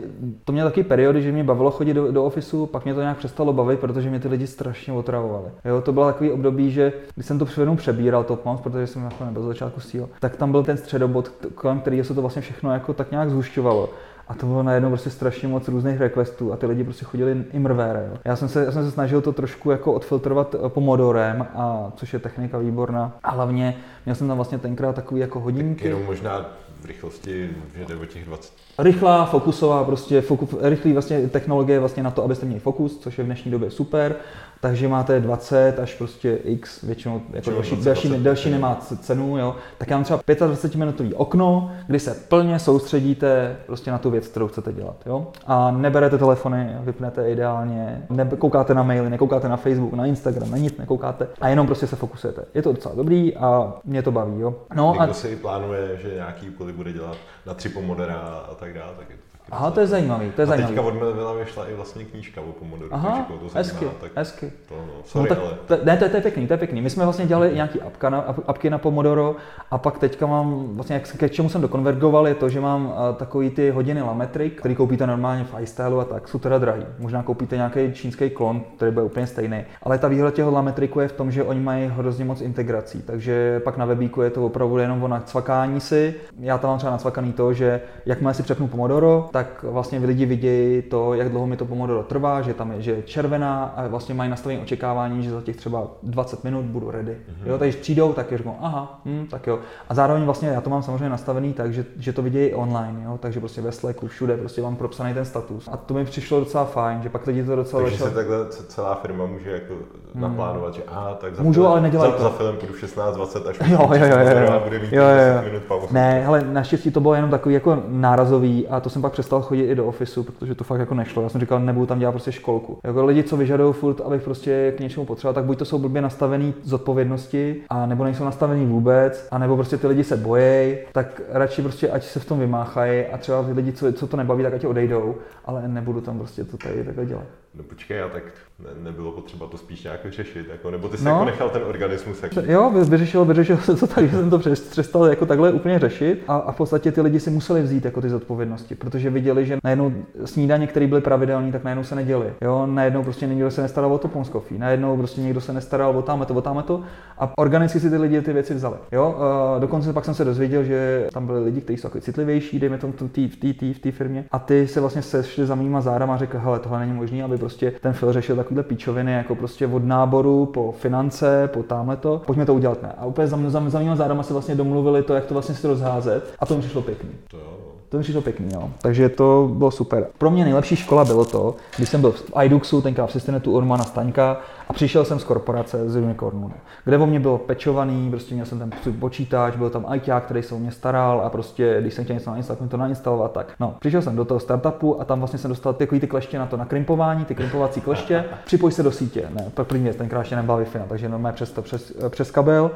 to 0.45 0.51
měl 0.51 0.67
taky 0.67 0.83
periody, 0.83 1.21
že 1.21 1.31
mě 1.31 1.43
bavilo 1.43 1.71
chodit 1.71 1.93
do, 1.93 2.11
do 2.11 2.23
ofisu, 2.23 2.65
pak 2.65 2.85
mě 2.85 2.93
to 2.93 3.01
nějak 3.01 3.17
přestalo 3.17 3.53
bavit, 3.53 3.79
protože 3.79 4.09
mě 4.09 4.19
ty 4.19 4.27
lidi 4.27 4.47
strašně 4.47 4.93
otravovali. 4.93 5.45
Jo, 5.65 5.81
to 5.81 5.93
bylo 5.93 6.05
takový 6.05 6.31
období, 6.31 6.71
že 6.71 6.93
když 7.15 7.25
jsem 7.25 7.39
to 7.39 7.45
přednou 7.45 7.75
přebíral 7.75 8.23
Top 8.23 8.45
Mouse, 8.45 8.63
protože 8.63 8.87
jsem 8.87 9.03
jako 9.03 9.25
nebyl 9.25 9.43
začátku 9.43 9.79
síl, 9.79 10.09
tak 10.19 10.35
tam 10.35 10.51
byl 10.51 10.63
ten 10.63 10.77
středobod, 10.77 11.31
kolem 11.55 11.79
kterého 11.79 12.03
se 12.03 12.13
to 12.13 12.21
vlastně 12.21 12.41
všechno 12.41 12.73
jako 12.73 12.93
tak 12.93 13.11
nějak 13.11 13.29
zhušťovalo. 13.29 13.89
a 14.29 14.33
to 14.33 14.45
bylo 14.45 14.63
najednou 14.63 14.89
prostě 14.89 15.09
strašně 15.09 15.47
moc 15.47 15.67
různých 15.67 15.99
requestů 15.99 16.53
a 16.53 16.57
ty 16.57 16.65
lidi 16.65 16.83
prostě 16.83 17.05
chodili 17.05 17.43
i 17.53 17.59
mrvére. 17.59 18.07
Jo. 18.11 18.17
Já 18.25 18.35
jsem 18.35 18.47
se, 18.47 18.65
já 18.65 18.71
jsem 18.71 18.85
se 18.85 18.91
snažil 18.91 19.21
to 19.21 19.31
trošku 19.31 19.71
jako 19.71 19.93
odfiltrovat 19.93 20.55
eh, 20.55 20.69
pomodorem, 20.69 21.47
a 21.55 21.91
což 21.95 22.13
je 22.13 22.19
technika 22.19 22.57
výborná. 22.57 23.11
A 23.23 23.31
hlavně 23.31 23.77
měl 24.05 24.15
jsem 24.15 24.27
tam 24.27 24.37
vlastně 24.37 24.57
tenkrát 24.57 24.95
takový 24.95 25.21
jako 25.21 25.39
hodinky. 25.39 25.81
Tak 25.81 25.85
jenom 25.85 26.05
možná 26.05 26.45
v 26.81 26.85
rychlosti, 26.85 27.49
že 27.77 27.85
jde 27.85 27.95
o 27.95 28.05
těch 28.05 28.25
20 28.25 28.53
rychlá, 28.79 29.25
fokusová, 29.25 29.83
prostě 29.83 30.21
fokus, 30.21 30.49
rychlý 30.61 30.93
vlastně 30.93 31.27
technologie 31.27 31.79
vlastně 31.79 32.03
na 32.03 32.11
to, 32.11 32.23
abyste 32.23 32.45
měli 32.45 32.59
fokus, 32.59 32.97
což 32.97 33.17
je 33.17 33.23
v 33.23 33.27
dnešní 33.27 33.51
době 33.51 33.71
super 33.71 34.15
takže 34.61 34.87
máte 34.87 35.19
20 35.19 35.79
až 35.79 35.93
prostě 35.93 36.39
x, 36.43 36.81
většinou 36.83 37.21
jako 37.33 37.51
další, 37.51 37.75
další, 37.75 38.09
další 38.23 38.49
nemá 38.49 38.75
cenu, 38.75 39.37
jo. 39.37 39.55
tak 39.77 39.89
já 39.89 39.97
mám 39.97 40.03
třeba 40.03 40.19
25 40.47 40.79
minutový 40.79 41.13
okno, 41.13 41.71
kdy 41.87 41.99
se 41.99 42.13
plně 42.27 42.59
soustředíte 42.59 43.55
prostě 43.65 43.91
na 43.91 43.97
tu 43.97 44.09
věc, 44.09 44.27
kterou 44.27 44.47
chcete 44.47 44.73
dělat. 44.73 44.95
Jo. 45.05 45.27
A 45.45 45.71
neberete 45.71 46.17
telefony, 46.17 46.75
vypnete 46.79 47.31
ideálně, 47.31 48.05
nekoukáte 48.09 48.73
na 48.73 48.83
maily, 48.83 49.09
nekoukáte 49.09 49.49
na 49.49 49.57
Facebook, 49.57 49.93
na 49.93 50.05
Instagram, 50.05 50.51
na 50.51 50.57
nic 50.57 50.77
nekoukáte 50.77 51.27
a 51.41 51.47
jenom 51.47 51.65
prostě 51.65 51.87
se 51.87 51.95
fokusujete. 51.95 52.45
Je 52.53 52.61
to 52.61 52.73
docela 52.73 52.95
dobrý 52.95 53.35
a 53.35 53.73
mě 53.85 54.01
to 54.01 54.11
baví. 54.11 54.39
Jo. 54.39 54.55
No, 54.75 54.91
Někdo 54.93 55.11
a... 55.11 55.13
si 55.13 55.35
plánuje, 55.35 55.97
že 56.01 56.13
nějaký 56.15 56.49
úkoly 56.49 56.73
bude 56.73 56.93
dělat 56.93 57.17
na 57.45 57.53
tři 57.53 57.69
pomodera 57.69 58.19
a 58.51 58.55
tak 58.55 58.73
dále, 58.73 58.93
tak 58.97 59.09
je 59.09 59.15
to 59.15 59.28
Aha, 59.51 59.71
to 59.71 59.79
je 59.79 59.87
zajímavý, 59.87 60.31
to 60.31 60.41
je 60.41 60.43
a 60.43 60.47
zajímavý. 60.47 60.75
teďka 60.75 60.87
od 60.87 60.93
Melvilla 60.93 61.33
vyšla 61.33 61.69
i 61.69 61.73
vlastně 61.73 62.05
knížka 62.05 62.41
o 62.41 62.51
Pomodoru, 62.51 62.89
Aha, 62.93 63.25
takže 63.27 63.53
to 63.53 63.57
hezky, 63.57 63.87
tak 64.01 64.11
hezky. 64.15 64.51
To, 64.69 64.75
no, 64.75 64.93
sorry, 65.05 65.29
no, 65.29 65.35
tak, 65.35 65.45
ale... 65.45 65.57
To, 65.65 65.85
ne, 65.85 65.97
to, 65.97 66.09
to, 66.09 66.15
je 66.17 66.21
pěkný, 66.21 66.47
to 66.47 66.53
je 66.53 66.57
pěkný. 66.57 66.81
My 66.81 66.89
jsme 66.89 67.03
vlastně 67.03 67.25
dělali 67.25 67.55
nějaký 67.55 67.81
apka 67.81 68.09
na, 68.09 68.19
apky 68.47 68.69
na 68.69 68.77
Pomodoro 68.77 69.35
a 69.71 69.77
pak 69.77 69.97
teďka 69.97 70.25
mám, 70.25 70.67
vlastně 70.75 70.93
jak, 70.93 71.29
k 71.29 71.29
čemu 71.29 71.49
jsem 71.49 71.61
dokonvergoval, 71.61 72.27
je 72.27 72.35
to, 72.35 72.49
že 72.49 72.61
mám 72.61 72.85
uh, 72.85 72.93
takový 73.15 73.49
ty 73.49 73.69
hodiny 73.69 74.01
Lametrik, 74.01 74.59
který 74.59 74.75
koupíte 74.75 75.07
normálně 75.07 75.43
v 75.43 75.61
iStyle 75.61 76.01
a 76.01 76.05
tak, 76.05 76.27
jsou 76.27 76.39
teda 76.39 76.57
drahý. 76.57 76.85
Možná 76.99 77.23
koupíte 77.23 77.55
nějaký 77.55 77.93
čínský 77.93 78.29
klon, 78.29 78.61
který 78.75 78.91
bude 78.91 79.05
úplně 79.05 79.27
stejný. 79.27 79.63
Ale 79.83 79.97
ta 79.97 80.07
výhoda 80.07 80.31
těch 80.31 80.45
Lametriku 80.45 80.99
je 80.99 81.07
v 81.07 81.11
tom, 81.11 81.31
že 81.31 81.43
oni 81.43 81.59
mají 81.59 81.87
hrozně 81.87 82.25
moc 82.25 82.41
integrací, 82.41 83.01
takže 83.01 83.61
pak 83.63 83.77
na 83.77 83.85
webíku 83.85 84.21
je 84.21 84.29
to 84.29 84.45
opravdu 84.45 84.77
jenom 84.77 85.03
o 85.03 85.07
nacvakání 85.07 85.79
si. 85.79 86.15
Já 86.39 86.57
tam 86.57 86.69
mám 86.69 86.77
třeba 86.77 86.91
nacvakaný 86.91 87.33
to, 87.33 87.53
že 87.53 87.81
jakmile 88.05 88.33
si 88.33 88.43
přepnu 88.43 88.67
Pomodoro, 88.67 89.29
tak 89.39 89.63
vlastně 89.63 89.99
lidi 89.99 90.25
vidějí 90.25 90.81
to, 90.81 91.13
jak 91.13 91.29
dlouho 91.29 91.47
mi 91.47 91.57
to 91.57 91.65
Pomodoro 91.65 92.03
trvá, 92.03 92.41
že 92.41 92.53
tam 92.53 92.71
je, 92.71 92.81
že 92.81 92.91
je 92.91 93.01
červená 93.01 93.63
a 93.63 93.87
vlastně 93.87 94.15
mají 94.15 94.29
nastavení 94.29 94.61
očekávání, 94.61 95.23
že 95.23 95.31
za 95.31 95.41
těch 95.41 95.55
třeba 95.55 95.87
20 96.03 96.43
minut 96.43 96.65
budu 96.65 96.91
ready. 96.91 97.11
Mm-hmm. 97.11 97.49
Jo, 97.49 97.57
takže 97.57 97.77
přijdou, 97.77 98.13
tak 98.13 98.31
řeknou, 98.31 98.57
aha, 98.61 99.01
hm, 99.05 99.27
tak 99.31 99.47
jo. 99.47 99.59
A 99.89 99.93
zároveň 99.93 100.23
vlastně 100.23 100.49
já 100.49 100.61
to 100.61 100.69
mám 100.69 100.83
samozřejmě 100.83 101.09
nastavený 101.09 101.53
tak, 101.53 101.73
že, 101.73 101.85
že 101.99 102.13
to 102.13 102.21
vidějí 102.21 102.53
online, 102.53 103.03
jo, 103.05 103.17
takže 103.21 103.39
prostě 103.39 103.61
ve 103.61 103.71
Slacku, 103.71 104.07
všude 104.07 104.37
prostě 104.37 104.61
mám 104.61 104.75
propsaný 104.75 105.13
ten 105.13 105.25
status. 105.25 105.69
A 105.71 105.77
to 105.77 105.93
mi 105.93 106.05
přišlo 106.05 106.39
docela 106.39 106.65
fajn, 106.65 107.01
že 107.03 107.09
pak 107.09 107.27
lidi 107.27 107.43
to 107.43 107.55
docela 107.55 107.81
Takže 107.81 107.97
začal... 107.97 108.09
se 108.09 108.15
takhle 108.15 108.37
celá 108.49 108.95
firma 108.95 109.25
může 109.25 109.51
jako 109.51 109.73
hmm. 109.73 110.21
naplánovat, 110.21 110.73
že 110.73 110.83
aha, 110.87 111.13
tak 111.13 111.35
za, 111.35 111.43
Můžu, 111.43 111.61
film, 111.61 111.73
ale 111.73 111.91
za, 111.91 112.11
to. 112.11 112.23
za 112.23 112.29
film 112.29 112.57
půjdu 112.57 112.73
16-20 112.73 113.49
až 113.49 113.59
jo, 113.69 113.89
jo, 113.93 114.05
jo, 114.05 114.17
jo, 114.19 114.53
jo. 114.53 114.61
bude 114.63 114.79
mít 114.79 114.93
jo, 114.93 115.03
jo, 115.03 115.35
jo. 115.35 115.41
minut 115.43 115.63
pauzu. 115.63 115.87
Ne, 115.91 116.25
ale 116.25 116.43
naštěstí 116.43 116.91
to 116.91 116.99
bylo 116.99 117.13
jenom 117.13 117.29
takový 117.29 117.53
jako 117.53 117.83
nárazový 117.87 118.67
a 118.67 118.79
to 118.79 118.89
jsem 118.89 119.01
pak 119.01 119.13
přestal 119.29 119.41
chodit 119.41 119.71
i 119.71 119.75
do 119.75 119.85
ofisu, 119.85 120.23
protože 120.23 120.55
to 120.55 120.63
fakt 120.63 120.79
jako 120.79 120.95
nešlo. 120.95 121.23
Já 121.23 121.29
jsem 121.29 121.41
říkal, 121.41 121.59
nebudu 121.59 121.85
tam 121.85 121.99
dělat 121.99 122.11
prostě 122.11 122.31
školku. 122.31 122.79
Jako 122.83 123.05
lidi, 123.05 123.23
co 123.23 123.37
vyžadují 123.37 123.73
furt, 123.73 124.01
abych 124.01 124.21
prostě 124.21 124.73
k 124.77 124.79
něčemu 124.79 125.05
potřeboval, 125.05 125.33
tak 125.33 125.43
buď 125.43 125.57
to 125.57 125.65
jsou 125.65 125.79
blbě 125.79 126.01
nastavený 126.01 126.53
zodpovědnosti, 126.63 127.61
a 127.69 127.85
nebo 127.85 128.03
nejsou 128.03 128.25
nastavený 128.25 128.65
vůbec, 128.65 129.27
a 129.31 129.37
nebo 129.37 129.55
prostě 129.55 129.77
ty 129.77 129.87
lidi 129.87 130.03
se 130.03 130.17
bojejí, 130.17 130.77
tak 130.91 131.21
radši 131.29 131.61
prostě 131.61 131.89
ať 131.89 132.03
se 132.03 132.19
v 132.19 132.25
tom 132.25 132.39
vymáchají 132.39 133.05
a 133.05 133.17
třeba 133.17 133.43
ty 133.43 133.51
lidi, 133.51 133.71
co, 133.71 133.93
co 133.93 134.07
to 134.07 134.17
nebaví, 134.17 134.43
tak 134.43 134.53
ať 134.53 134.65
odejdou, 134.65 135.15
ale 135.45 135.67
nebudu 135.67 136.01
tam 136.01 136.17
prostě 136.17 136.43
to 136.43 136.57
tady 136.57 136.83
takhle 136.83 137.05
dělat. 137.05 137.25
No 137.55 137.63
počkej, 137.63 138.01
a 138.01 138.09
tak 138.09 138.23
ne, 138.63 138.69
nebylo 138.83 139.11
potřeba 139.11 139.47
to 139.47 139.57
spíš 139.57 139.83
nějak 139.83 139.99
řešit, 140.09 140.47
jako, 140.51 140.71
nebo 140.71 140.87
ty 140.87 140.97
jsi 140.97 141.05
no. 141.05 141.11
jako 141.11 141.25
nechal 141.25 141.49
ten 141.49 141.61
organismus 141.63 142.23
jak... 142.23 142.35
Jo, 142.35 142.71
vyřešil, 142.89 143.25
vyřešil 143.25 143.57
se 143.57 143.75
to 143.75 143.87
tak, 143.87 144.09
že 144.09 144.17
jsem 144.17 144.29
to 144.29 144.39
přestal 144.39 145.05
jako 145.05 145.25
takhle 145.25 145.51
úplně 145.51 145.79
řešit 145.79 146.23
a, 146.27 146.35
a, 146.35 146.51
v 146.51 146.57
podstatě 146.57 146.91
ty 146.91 147.01
lidi 147.01 147.19
si 147.19 147.29
museli 147.29 147.61
vzít 147.61 147.85
jako 147.85 148.01
ty 148.01 148.09
zodpovědnosti, 148.09 148.75
protože 148.75 149.09
viděli, 149.09 149.45
že 149.45 149.57
najednou 149.63 149.93
snídaně, 150.25 150.67
které 150.67 150.87
byly 150.87 151.01
pravidelné, 151.01 151.51
tak 151.51 151.63
najednou 151.63 151.83
se 151.83 151.95
neděly. 151.95 152.33
Jo, 152.41 152.65
najednou 152.65 153.03
prostě 153.03 153.27
někdo 153.27 153.51
se 153.51 153.61
nestaral 153.61 153.93
o 153.93 153.97
to 153.97 154.07
ponskofí, 154.07 154.57
najednou 154.57 154.97
prostě 154.97 155.21
někdo 155.21 155.41
se 155.41 155.53
nestaral 155.53 155.97
o 155.97 156.01
tamto, 156.01 156.33
o 156.33 156.41
tamto 156.41 156.83
a 157.17 157.33
organicky 157.37 157.79
si 157.79 157.89
ty 157.89 157.97
lidi 157.97 158.21
ty 158.21 158.33
věci 158.33 158.53
vzali. 158.53 158.75
Jo, 158.91 159.15
a 159.19 159.59
dokonce 159.59 159.93
pak 159.93 160.05
jsem 160.05 160.13
se 160.13 160.25
dozvěděl, 160.25 160.63
že 160.63 161.07
tam 161.13 161.25
byli 161.25 161.43
lidi, 161.43 161.61
kteří 161.61 161.77
jsou 161.77 161.87
jako 161.87 161.99
citlivější, 161.99 162.59
dejme 162.59 162.77
tomu 162.77 162.93
v 162.93 163.79
té 163.81 163.91
firmě, 163.91 164.25
a 164.31 164.39
ty 164.39 164.67
se 164.67 164.79
vlastně 164.79 165.01
sešli 165.01 165.45
za 165.45 165.55
mýma 165.55 165.81
zárama 165.81 166.13
a 166.13 166.17
řekl, 166.17 166.37
hele, 166.37 166.59
tohle 166.59 166.79
není 166.79 166.93
možné, 166.93 167.23
aby 167.23 167.37
prostě 167.37 167.73
ten 167.81 167.93
film 167.93 168.13
řešil 168.13 168.35
takovýhle 168.49 168.63
píčoviny, 168.63 169.13
jako 169.13 169.35
prostě 169.35 169.67
od 169.67 169.85
náboru 169.85 170.45
po 170.45 170.71
finance, 170.77 171.49
po 171.53 171.63
tamhle 171.63 171.97
to, 171.97 172.21
pojďme 172.25 172.45
to 172.45 172.53
udělat 172.53 172.81
ne. 172.81 172.93
A 172.97 173.05
úplně 173.05 173.27
za, 173.27 173.37
za, 173.47 173.69
za 173.69 173.79
mýma 173.79 173.95
zárama 173.95 174.23
se 174.23 174.33
vlastně 174.33 174.55
domluvili 174.55 175.03
to, 175.03 175.13
jak 175.13 175.25
to 175.25 175.33
vlastně 175.33 175.55
si 175.55 175.67
rozházet 175.67 176.33
a 176.39 176.45
to 176.45 176.55
mi 176.55 176.61
přišlo 176.61 176.81
pěkný. 176.81 177.09
To 177.27 177.37
jo. 177.37 177.43
To 177.89 177.97
mi 177.97 178.03
přišlo 178.03 178.21
pěkný, 178.21 178.49
jo. 178.53 178.69
Takže 178.81 179.09
to 179.09 179.49
bylo 179.53 179.71
super. 179.71 180.07
Pro 180.17 180.31
mě 180.31 180.43
nejlepší 180.43 180.75
škola 180.75 181.05
bylo 181.05 181.25
to, 181.25 181.55
když 181.77 181.89
jsem 181.89 182.01
byl 182.01 182.11
v 182.11 182.31
iDuxu, 182.43 182.81
tenkrát 182.81 183.07
v 183.07 183.11
Systenetu 183.11 183.51
Urmana 183.51 183.83
Staňka 183.83 184.41
a 184.69 184.73
přišel 184.73 185.05
jsem 185.05 185.19
z 185.19 185.23
korporace 185.23 185.89
z 185.89 185.95
Unicornu, 185.95 186.51
kde 186.85 186.97
o 186.97 187.05
mě 187.05 187.19
bylo 187.19 187.37
pečovaný, 187.37 188.09
prostě 188.09 188.33
měl 188.33 188.45
jsem 188.45 188.59
ten 188.59 188.71
počítač, 188.99 189.55
byl 189.55 189.69
tam 189.69 189.85
ITák, 189.95 190.23
který 190.25 190.43
se 190.43 190.55
o 190.55 190.59
mě 190.59 190.71
staral 190.71 191.21
a 191.21 191.29
prostě, 191.29 191.77
když 191.81 191.93
jsem 191.93 192.03
chtěl 192.03 192.13
něco 192.13 192.31
nainstalovat, 192.31 192.69
to 192.71 192.77
nainstalovat, 192.77 193.31
tak. 193.31 193.47
No, 193.59 193.75
přišel 193.79 194.01
jsem 194.01 194.15
do 194.15 194.25
toho 194.25 194.39
startupu 194.39 195.01
a 195.01 195.05
tam 195.05 195.19
vlastně 195.19 195.39
jsem 195.39 195.49
dostal 195.49 195.73
ty, 195.73 195.87
ty 195.87 196.07
kleště 196.07 196.39
na 196.39 196.45
to 196.45 196.57
nakrimpování, 196.57 197.25
ty 197.25 197.35
krimpovací 197.35 197.81
kleště, 197.81 198.25
připoj 198.45 198.71
se 198.71 198.83
do 198.83 198.91
sítě, 198.91 199.29
ne, 199.33 199.51
první 199.53 199.83
věc, 199.83 199.97
tenkrát 199.97 200.19
ještě 200.19 200.35
nebyla 200.35 200.59
Wi-Fi, 200.59 200.79
no, 200.79 200.85
takže 200.89 201.09
normálně 201.09 201.35
přes, 201.35 201.51
to, 201.51 201.61
přes, 201.61 201.93
přes 202.09 202.31
kabel 202.31 202.71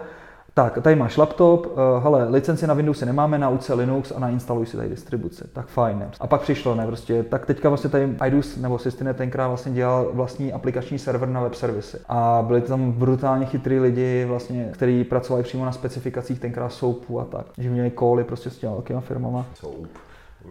tak, 0.55 0.79
tady 0.81 0.95
máš 0.95 1.17
laptop, 1.17 1.65
uh, 1.65 2.03
hele, 2.03 2.29
licenci 2.29 2.67
na 2.67 2.73
Windowsy 2.73 3.05
nemáme, 3.05 3.37
nauč 3.37 3.61
se 3.61 3.73
Linux 3.73 4.11
a 4.15 4.19
nainstaluj 4.19 4.65
si 4.65 4.77
tady 4.77 4.89
distribuci. 4.89 5.43
Tak 5.53 5.67
fajn. 5.67 5.99
Ne? 5.99 6.09
A 6.19 6.27
pak 6.27 6.41
přišlo, 6.41 6.75
ne, 6.75 6.87
prostě, 6.87 7.23
tak 7.23 7.45
teďka 7.45 7.69
vlastně 7.69 7.89
tady 7.89 8.15
IDUS 8.27 8.57
nebo 8.57 8.79
Systinet 8.79 9.17
tenkrát 9.17 9.47
vlastně 9.47 9.71
dělal 9.71 10.09
vlastní 10.13 10.53
aplikační 10.53 10.99
server 10.99 11.29
na 11.29 11.41
web 11.41 11.53
servisy. 11.53 11.97
A 12.09 12.43
byli 12.47 12.61
tam 12.61 12.91
brutálně 12.91 13.45
chytrý 13.45 13.79
lidi, 13.79 14.25
vlastně, 14.25 14.69
kteří 14.73 15.03
pracovali 15.03 15.43
přímo 15.43 15.65
na 15.65 15.71
specifikacích 15.71 16.39
tenkrát 16.39 16.69
SOAPu 16.69 17.19
a 17.19 17.25
tak. 17.25 17.45
Že 17.57 17.69
měli 17.69 17.91
koly 17.91 18.23
prostě 18.23 18.49
s 18.49 18.57
těma 18.57 18.73
velkýma 18.73 19.01
firmama. 19.01 19.45
Soap. 19.53 19.87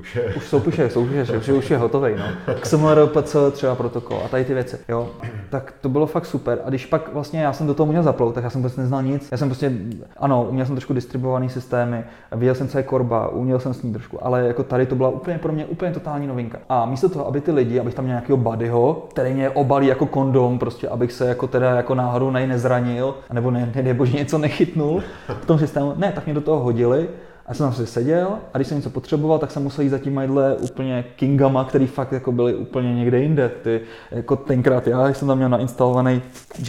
Už, 0.01 0.17
je. 0.17 0.35
už 0.35 0.79
je, 0.79 0.91
jsou, 0.91 1.01
už 1.39 1.49
už 1.49 1.71
je, 1.71 1.79
hotový, 1.79 2.13
no. 2.17 2.55
XML, 2.61 3.07
PC, 3.07 3.37
třeba 3.53 3.75
protokol 3.75 4.19
a 4.25 4.29
tady 4.29 4.45
ty 4.45 4.55
věci, 4.55 4.79
jo. 4.89 5.11
Tak 5.51 5.75
to 5.81 5.89
bylo 5.89 6.07
fakt 6.07 6.27
super. 6.27 6.59
A 6.65 6.69
když 6.69 6.87
pak 6.87 7.13
vlastně 7.13 7.41
já 7.43 7.53
jsem 7.53 7.67
do 7.67 7.75
toho 7.75 7.87
měl 7.87 8.03
zaplout, 8.03 8.35
tak 8.35 8.45
já 8.45 8.51
jsem 8.51 8.63
prostě 8.63 8.81
neznal 8.81 9.03
nic. 9.03 9.29
Já 9.31 9.37
jsem 9.37 9.49
prostě, 9.49 9.73
ano, 10.17 10.47
uměl 10.51 10.67
jsem 10.67 10.75
trošku 10.75 10.93
distribuovaný 10.93 11.49
systémy, 11.49 12.05
viděl 12.33 12.55
jsem, 12.55 12.69
co 12.69 12.79
je 12.79 12.85
korba, 12.85 13.29
uměl 13.29 13.61
jsem 13.61 13.75
s 13.75 13.83
ní 13.83 13.93
trošku, 13.93 14.27
ale 14.27 14.47
jako 14.47 14.63
tady 14.63 14.87
to 14.87 14.95
byla 14.95 15.09
úplně 15.09 15.39
pro 15.39 15.53
mě 15.53 15.67
úplně 15.67 15.93
totální 15.93 16.27
novinka. 16.27 16.59
A 16.69 16.87
místo 16.87 17.09
toho, 17.09 17.27
aby 17.27 17.41
ty 17.41 17.53
lidi, 17.53 17.81
abych 17.81 17.95
tam 17.95 18.05
měl 18.05 18.15
nějakého 18.15 18.37
buddyho, 18.37 19.07
který 19.11 19.35
mě 19.35 19.51
obalí 19.51 19.87
jako 19.87 20.07
kondom, 20.07 20.59
prostě 20.59 20.89
abych 20.89 21.13
se 21.13 21.29
jako 21.29 21.47
teda 21.47 21.71
jako 21.71 21.95
náhodou 21.95 22.31
nej 22.31 22.47
nezranil, 22.47 23.15
nebo 23.33 23.51
ne, 23.51 23.73
ne, 23.75 23.83
nebo 23.83 24.05
něco 24.05 24.39
nechytnul 24.39 25.03
v 25.43 25.47
tom 25.47 25.59
systému, 25.59 25.95
ne, 25.97 26.13
tak 26.13 26.25
mě 26.25 26.35
do 26.35 26.41
toho 26.41 26.61
hodili 26.61 27.09
já 27.49 27.55
jsem 27.55 27.67
tam 27.67 27.75
si 27.75 27.87
seděl 27.87 28.29
a 28.55 28.59
když 28.59 28.69
jsem 28.69 28.77
něco 28.77 28.91
potřeboval, 28.91 29.39
tak 29.39 29.51
jsem 29.51 29.63
musel 29.63 29.83
jít 29.85 29.91
za 29.91 29.99
tím 29.99 30.15
majdle 30.15 30.57
úplně 30.57 31.05
kingama, 31.17 31.65
který 31.65 31.87
fakt 31.87 32.13
jako 32.13 32.33
byli 32.33 32.55
úplně 32.55 32.95
někde 32.95 33.19
jinde. 33.19 33.51
Ty, 33.63 33.81
jako 34.11 34.37
tenkrát 34.37 34.87
já 34.87 35.09
jsem 35.09 35.29
tam 35.29 35.37
měl 35.37 35.49
nainstalovaný 35.49 36.23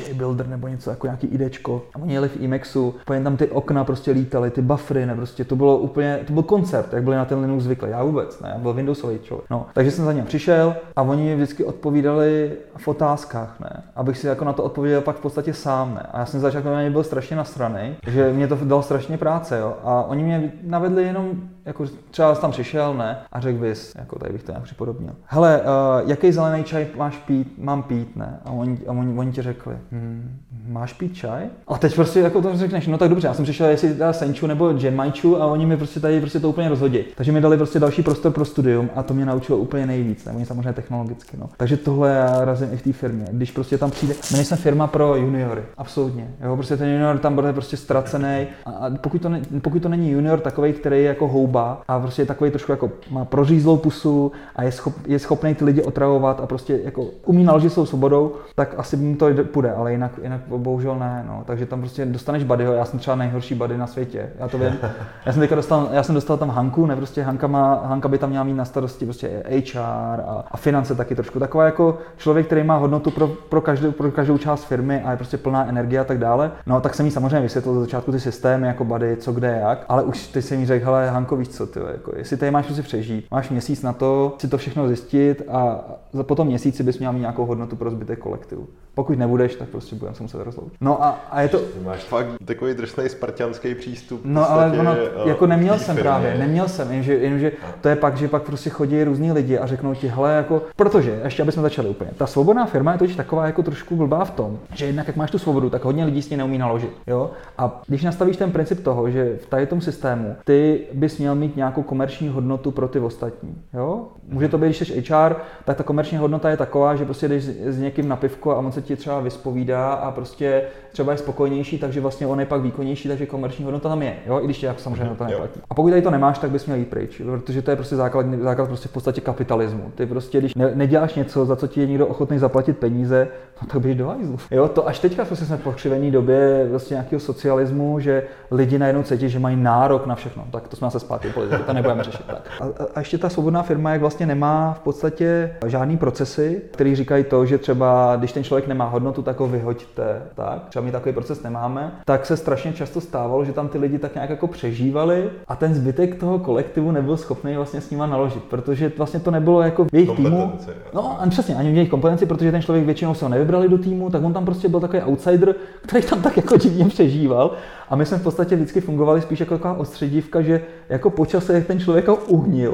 JBuilder 0.09 0.47
nebo 0.47 0.67
něco 0.67 0.89
jako 0.89 1.07
nějaký 1.07 1.27
IDčko. 1.27 1.81
A 1.95 1.99
oni 2.01 2.13
jeli 2.13 2.29
v 2.29 2.43
Emaxu, 2.45 2.95
úplně 3.01 3.21
tam 3.21 3.37
ty 3.37 3.47
okna 3.47 3.83
prostě 3.83 4.11
lítaly, 4.11 4.51
ty 4.51 4.61
buffery, 4.61 5.05
ne, 5.05 5.15
prostě 5.15 5.43
to 5.43 5.55
bylo 5.55 5.77
úplně, 5.77 6.19
to 6.27 6.33
byl 6.33 6.43
koncept, 6.43 6.93
jak 6.93 7.03
byli 7.03 7.15
na 7.15 7.25
ten 7.25 7.39
Linux 7.39 7.63
zvyklí. 7.63 7.89
Já 7.89 8.03
vůbec, 8.03 8.39
ne, 8.41 8.49
já 8.53 8.59
byl 8.59 8.73
Windowsový 8.73 9.19
člověk. 9.19 9.49
No, 9.49 9.65
takže 9.73 9.91
jsem 9.91 10.05
za 10.05 10.13
ním 10.13 10.25
přišel 10.25 10.75
a 10.95 11.01
oni 11.01 11.23
mi 11.23 11.35
vždycky 11.35 11.63
odpovídali 11.63 12.51
v 12.77 12.87
otázkách, 12.87 13.59
ne, 13.59 13.83
abych 13.95 14.17
si 14.17 14.27
jako 14.27 14.45
na 14.45 14.53
to 14.53 14.63
odpověděl 14.63 15.01
pak 15.01 15.15
v 15.15 15.21
podstatě 15.21 15.53
sám, 15.53 15.93
ne. 15.93 16.05
A 16.11 16.19
já 16.19 16.25
jsem 16.25 16.39
začal, 16.39 16.63
na 16.63 16.81
ně 16.81 16.89
byl 16.89 17.03
strašně 17.03 17.35
nasraný, 17.35 17.95
že 18.07 18.33
mě 18.33 18.47
to 18.47 18.57
dalo 18.63 18.81
strašně 18.81 19.17
práce, 19.17 19.59
jo. 19.59 19.73
A 19.83 20.03
oni 20.03 20.23
mě 20.23 20.51
navedli 20.63 21.03
jenom, 21.03 21.49
jako 21.65 21.85
třeba 22.11 22.35
tam 22.35 22.51
přišel, 22.51 22.93
ne, 22.93 23.17
a 23.31 23.39
řekl 23.39 23.59
bys, 23.59 23.95
jako 23.95 24.19
tady 24.19 24.33
bych 24.33 24.43
to 24.43 24.51
nějak 24.51 24.63
připodobnil. 24.63 25.13
Hele, 25.25 25.61
uh, 25.61 26.09
jaký 26.09 26.31
zelený 26.31 26.63
čaj 26.63 26.87
máš 26.97 27.17
pít, 27.17 27.53
mám 27.57 27.83
pít, 27.83 28.15
ne? 28.15 28.39
A 28.45 28.51
oni, 28.51 28.79
a 28.87 28.91
oni, 28.91 29.19
oni 29.19 29.31
ti 29.31 29.41
řekli, 29.41 29.73
hm, 29.91 30.39
máš 30.67 30.93
pít 30.93 31.15
čaj? 31.15 31.43
A 31.67 31.77
teď 31.77 31.95
prostě 31.95 32.19
jako 32.19 32.41
to 32.41 32.57
řekneš, 32.57 32.87
no 32.87 32.97
tak 32.97 33.09
dobře, 33.09 33.27
já 33.27 33.33
jsem 33.33 33.43
přišel, 33.43 33.67
jestli 33.67 33.93
teda 33.93 34.13
senču 34.13 34.47
nebo 34.47 34.73
džemajču 34.73 35.41
a 35.41 35.45
oni 35.45 35.65
mi 35.65 35.77
prostě 35.77 35.99
tady 35.99 36.19
prostě 36.19 36.39
to 36.39 36.49
úplně 36.49 36.69
rozhodí. 36.69 36.99
Takže 37.15 37.31
mi 37.31 37.41
dali 37.41 37.57
prostě 37.57 37.79
další 37.79 38.03
prostor 38.03 38.31
pro 38.31 38.45
studium 38.45 38.89
a 38.95 39.03
to 39.03 39.13
mě 39.13 39.25
naučilo 39.25 39.57
úplně 39.57 39.85
nejvíc, 39.85 40.25
ne? 40.25 40.31
Oni 40.31 40.45
samozřejmě 40.45 40.73
technologicky, 40.73 41.37
no. 41.37 41.49
Takže 41.57 41.77
tohle 41.77 42.09
já 42.09 42.45
razím 42.45 42.69
i 42.73 42.77
v 42.77 42.81
té 42.81 42.93
firmě. 42.93 43.25
Když 43.31 43.51
prostě 43.51 43.77
tam 43.77 43.91
přijde, 43.91 44.13
my 44.31 44.37
nejsem 44.37 44.57
firma 44.57 44.87
pro 44.87 45.15
juniory, 45.15 45.63
absolutně. 45.77 46.27
Jo, 46.43 46.55
prostě 46.55 46.77
ten 46.77 46.89
junior 46.89 47.17
tam 47.17 47.35
bude 47.35 47.53
prostě 47.53 47.77
ztracený 47.77 48.47
a 48.65 48.89
pokud 49.01 49.21
to, 49.21 49.29
ne, 49.29 49.41
pokud 49.61 49.81
to 49.81 49.89
není 49.89 50.11
junior 50.11 50.39
takový, 50.39 50.73
který 50.73 51.03
jako 51.03 51.27
houbí 51.27 51.52
houba 51.53 51.81
a 51.87 51.99
prostě 51.99 52.21
je 52.21 52.25
takový 52.25 52.51
trošku 52.51 52.71
jako 52.71 52.91
má 53.09 53.25
prořízlou 53.25 53.77
pusu 53.77 54.31
a 54.55 54.63
je, 54.63 54.71
schop, 54.71 54.93
je 55.07 55.19
schopný 55.19 55.55
ty 55.55 55.65
lidi 55.65 55.81
otravovat 55.81 56.39
a 56.39 56.45
prostě 56.45 56.79
jako 56.83 57.05
umí 57.25 57.43
naložit 57.43 57.69
svou 57.69 57.85
svobodou, 57.85 58.35
tak 58.55 58.75
asi 58.77 58.97
mu 58.97 59.15
to 59.15 59.29
půjde, 59.51 59.71
ale 59.71 59.91
jinak, 59.91 60.11
jinak 60.23 60.41
bohužel 60.47 60.99
ne. 60.99 61.25
No. 61.27 61.43
Takže 61.45 61.65
tam 61.65 61.79
prostě 61.79 62.05
dostaneš 62.05 62.43
badyho, 62.43 62.73
já 62.73 62.85
jsem 62.85 62.99
třeba 62.99 63.15
nejhorší 63.15 63.55
bady 63.55 63.77
na 63.77 63.87
světě, 63.87 64.29
já 64.39 64.47
to 64.47 64.57
vím. 64.57 64.73
Já 65.25 65.31
jsem 65.31 65.39
teďka 65.39 65.55
dostal, 65.55 65.89
já 65.91 66.03
jsem 66.03 66.15
dostal 66.15 66.37
tam 66.37 66.49
Hanku, 66.49 66.85
ne 66.85 66.95
prostě 66.95 67.23
Hanka, 67.23 67.47
má, 67.47 67.81
Hanka 67.85 68.07
by 68.07 68.17
tam 68.17 68.29
měla 68.29 68.43
mít 68.43 68.53
na 68.53 68.65
starosti 68.65 69.05
prostě 69.05 69.43
HR 69.47 69.77
a, 69.77 70.43
a 70.51 70.57
finance 70.57 70.95
taky 70.95 71.15
trošku. 71.15 71.39
Taková 71.39 71.65
jako 71.65 71.97
člověk, 72.17 72.45
který 72.45 72.63
má 72.63 72.77
hodnotu 72.77 73.11
pro, 73.11 73.27
pro, 73.27 73.61
každou, 73.61 73.91
pro 73.91 74.11
každou 74.11 74.37
část 74.37 74.63
firmy 74.63 75.01
a 75.01 75.11
je 75.11 75.17
prostě 75.17 75.37
plná 75.37 75.67
energie 75.67 75.99
a 75.99 76.03
tak 76.03 76.17
dále. 76.17 76.51
No 76.65 76.81
tak 76.81 76.95
jsem 76.95 77.05
jí 77.05 77.11
samozřejmě 77.11 77.39
vysvětlil 77.39 77.73
za 77.75 77.79
začátku 77.81 78.11
ty 78.11 78.19
systémy, 78.19 78.67
jako 78.67 78.85
bady, 78.85 79.15
co 79.15 79.31
kde 79.31 79.59
jak, 79.61 79.85
ale 79.89 80.03
už 80.03 80.27
ty 80.27 80.41
jsem 80.41 80.59
mi 80.63 80.65
řekl, 80.65 80.85
hele 80.85 81.09
Hanko, 81.09 81.35
víš 81.43 81.55
co, 81.55 81.67
ty, 81.67 81.79
jako, 81.79 82.11
jestli 82.15 82.37
tady 82.37 82.51
máš 82.51 82.65
prostě 82.65 82.81
přežít, 82.81 83.25
máš 83.31 83.49
měsíc 83.49 83.81
na 83.81 83.93
to 83.93 84.35
si 84.39 84.47
to 84.47 84.57
všechno 84.57 84.87
zjistit 84.87 85.41
a 85.47 85.85
za 86.13 86.23
potom 86.23 86.47
měsíci 86.47 86.83
bys 86.83 86.99
měl 86.99 87.13
mít 87.13 87.19
nějakou 87.19 87.45
hodnotu 87.45 87.75
pro 87.75 87.91
zbytek 87.91 88.19
kolektivu. 88.19 88.67
Pokud 88.95 89.17
nebudeš, 89.17 89.55
tak 89.55 89.69
prostě 89.69 89.95
budeme 89.95 90.15
se 90.15 90.23
muset 90.23 90.43
rozloučit. 90.43 90.77
No 90.81 91.03
a, 91.03 91.09
a 91.31 91.41
je 91.41 91.49
to... 91.49 91.61
Máš 91.83 91.99
fakt 91.99 92.27
takový 92.45 92.73
drsný 92.73 93.09
spartianský 93.09 93.75
přístup. 93.75 94.21
No 94.23 94.51
ale 94.51 94.79
ono, 94.79 94.95
jako 95.25 95.47
neměl 95.47 95.79
jsem 95.79 95.95
firmě. 95.95 96.01
právě, 96.01 96.35
neměl 96.37 96.67
jsem, 96.67 96.91
jenže, 96.91 97.13
jenže 97.13 97.51
to 97.81 97.89
je 97.89 97.95
pak, 97.95 98.17
že 98.17 98.27
pak 98.27 98.43
prostě 98.43 98.69
chodí 98.69 99.03
různí 99.03 99.31
lidi 99.31 99.57
a 99.57 99.67
řeknou 99.67 99.93
ti, 99.95 100.07
hele, 100.07 100.33
jako, 100.33 100.61
protože, 100.75 101.21
ještě 101.23 101.41
aby 101.41 101.51
jsme 101.51 101.61
začali 101.61 101.89
úplně, 101.89 102.11
ta 102.17 102.27
svobodná 102.27 102.65
firma 102.65 102.91
je 102.91 102.97
totiž 102.97 103.15
taková 103.15 103.45
jako 103.45 103.63
trošku 103.63 103.95
blbá 103.95 104.25
v 104.25 104.31
tom, 104.31 104.59
že 104.73 104.85
jednak 104.85 105.07
jak 105.07 105.15
máš 105.15 105.31
tu 105.31 105.37
svobodu, 105.37 105.69
tak 105.69 105.85
hodně 105.85 106.05
lidí 106.05 106.21
s 106.21 106.29
ní 106.29 106.37
neumí 106.37 106.57
naložit, 106.57 106.91
jo? 107.07 107.31
A 107.57 107.81
když 107.87 108.03
nastavíš 108.03 108.37
ten 108.37 108.51
princip 108.51 108.83
toho, 108.83 109.11
že 109.11 109.37
v 109.37 109.45
tady 109.45 109.65
tom 109.65 109.81
systému 109.81 110.35
ty 110.43 110.81
bys 110.93 111.17
měl 111.17 111.35
mít 111.35 111.55
nějakou 111.55 111.83
komerční 111.83 112.29
hodnotu 112.29 112.71
pro 112.71 112.87
ty 112.87 112.99
ostatní, 112.99 113.55
jo? 113.73 114.07
Může 114.27 114.49
to 114.49 114.57
být, 114.57 114.65
když 114.65 114.77
jsi 114.77 115.01
HR, 115.01 115.35
tak 115.65 115.77
ta 115.77 115.83
komerční 115.83 116.17
hodnota 116.17 116.49
je 116.49 116.57
taková, 116.57 116.95
že 116.95 117.05
prostě 117.05 117.27
jdeš 117.27 117.43
s 117.43 117.79
někým 117.79 118.07
na 118.07 118.15
pivko 118.15 118.51
a 118.51 118.55
on 118.55 118.71
se 118.71 118.82
ti 118.83 118.95
třeba 118.95 119.19
vyspovídá 119.19 119.93
a 119.93 120.11
prostě 120.11 120.63
třeba 120.91 121.11
je 121.11 121.17
spokojnější, 121.17 121.77
takže 121.77 122.01
vlastně 122.01 122.27
on 122.27 122.39
je 122.39 122.45
pak 122.45 122.61
výkonnější, 122.61 123.07
takže 123.07 123.25
komerční 123.25 123.65
hodnota 123.65 123.89
tam 123.89 124.01
je, 124.01 124.15
jo? 124.25 124.39
i 124.41 124.45
když 124.45 124.57
tě 124.57 124.65
jako 124.65 124.79
samozřejmě 124.79 125.15
to 125.15 125.23
neplatí. 125.23 125.59
A 125.69 125.73
pokud 125.73 125.89
tady 125.89 126.01
to 126.01 126.11
nemáš, 126.11 126.39
tak 126.39 126.51
bys 126.51 126.65
měl 126.65 126.77
jít 126.77 126.87
pryč, 126.87 127.21
protože 127.25 127.61
to 127.61 127.71
je 127.71 127.75
prostě 127.75 127.95
základ, 127.95 128.25
základ 128.41 128.67
prostě 128.67 128.87
v 128.87 128.91
podstatě 128.91 129.21
kapitalismu. 129.21 129.91
Ty 129.95 130.05
prostě, 130.05 130.39
když 130.39 130.55
ne, 130.55 130.71
neděláš 130.75 131.15
něco, 131.15 131.45
za 131.45 131.55
co 131.55 131.67
ti 131.67 131.79
je 131.79 131.87
někdo 131.87 132.07
ochotný 132.07 132.37
zaplatit 132.39 132.77
peníze, 132.77 133.27
no 133.61 133.67
tak 133.67 133.81
běž 133.81 133.95
do 133.95 134.07
hajzlu. 134.07 134.37
Jo, 134.51 134.67
to 134.67 134.87
až 134.87 134.99
teďka 134.99 135.25
prostě 135.25 135.45
jsme 135.45 135.57
v 135.57 135.63
pokřivený 135.63 136.11
době 136.11 136.67
vlastně 136.69 136.93
nějakého 136.93 137.19
socialismu, 137.19 137.99
že 137.99 138.23
lidi 138.51 138.79
najednou 138.79 139.03
cítí, 139.03 139.29
že 139.29 139.39
mají 139.39 139.55
nárok 139.55 140.05
na 140.05 140.15
všechno. 140.15 140.45
Tak 140.51 140.67
to 140.67 140.75
jsme 140.75 140.91
se 140.91 140.99
zpátky 140.99 141.29
politiku, 141.29 141.63
to 141.63 141.73
nebudeme 141.73 142.03
řešit. 142.03 142.25
Tak. 142.25 142.49
A, 142.61 142.65
a, 142.95 142.99
ještě 142.99 143.17
ta 143.17 143.29
svobodná 143.29 143.63
firma, 143.63 143.91
jak 143.91 144.01
vlastně 144.01 144.25
nemá 144.25 144.73
v 144.73 144.79
podstatě 144.79 145.55
žádný 145.65 145.97
procesy, 145.97 146.61
který 146.71 146.95
říkají 146.95 147.23
to, 147.23 147.45
že 147.45 147.57
třeba 147.57 148.15
když 148.15 148.31
ten 148.31 148.43
člověk 148.43 148.67
nemá 148.73 148.85
hodnotu, 148.85 149.21
tak 149.21 149.39
ho 149.39 149.47
vyhoďte. 149.47 150.21
Tak, 150.35 150.65
třeba 150.69 150.85
my 150.85 150.91
takový 150.91 151.13
proces 151.13 151.43
nemáme, 151.43 151.91
tak 152.05 152.25
se 152.25 152.37
strašně 152.37 152.73
často 152.73 153.01
stávalo, 153.01 153.45
že 153.45 153.53
tam 153.53 153.67
ty 153.67 153.77
lidi 153.77 153.99
tak 153.99 154.15
nějak 154.15 154.29
jako 154.29 154.47
přežívali 154.47 155.29
a 155.47 155.55
ten 155.55 155.73
zbytek 155.75 156.15
toho 156.19 156.39
kolektivu 156.39 156.91
nebyl 156.91 157.17
schopný 157.17 157.55
vlastně 157.55 157.81
s 157.81 157.91
nima 157.91 158.05
naložit, 158.05 158.43
protože 158.43 158.91
vlastně 158.97 159.19
to 159.19 159.31
nebylo 159.31 159.61
jako 159.61 159.85
v 159.85 159.93
jejich 159.93 160.11
týmu. 160.11 160.53
No, 160.93 161.21
a 161.21 161.29
přesně, 161.29 161.55
ani 161.55 161.71
v 161.71 161.75
jejich 161.75 161.89
kompetenci, 161.89 162.25
protože 162.25 162.51
ten 162.51 162.61
člověk 162.61 162.85
většinou 162.85 163.13
se 163.13 163.25
ho 163.25 163.29
nevybrali 163.29 163.69
do 163.69 163.77
týmu, 163.77 164.09
tak 164.09 164.23
on 164.23 164.33
tam 164.33 164.45
prostě 164.45 164.69
byl 164.69 164.79
takový 164.79 165.01
outsider, 165.01 165.55
který 165.81 166.05
tam 166.05 166.21
tak 166.21 166.37
jako 166.37 166.57
divně 166.57 166.85
přežíval. 166.85 167.51
A 167.93 167.95
my 167.95 168.05
jsme 168.05 168.17
v 168.17 168.23
podstatě 168.23 168.55
vždycky 168.55 168.81
fungovali 168.81 169.21
spíš 169.21 169.39
jako 169.39 169.57
taková 169.57 169.73
ostředívka, 169.73 170.41
že 170.41 170.61
jako 170.89 171.09
po 171.09 171.25
čase 171.25 171.61
ten 171.61 171.79
člověk 171.79 172.05
uhnil. 172.27 172.73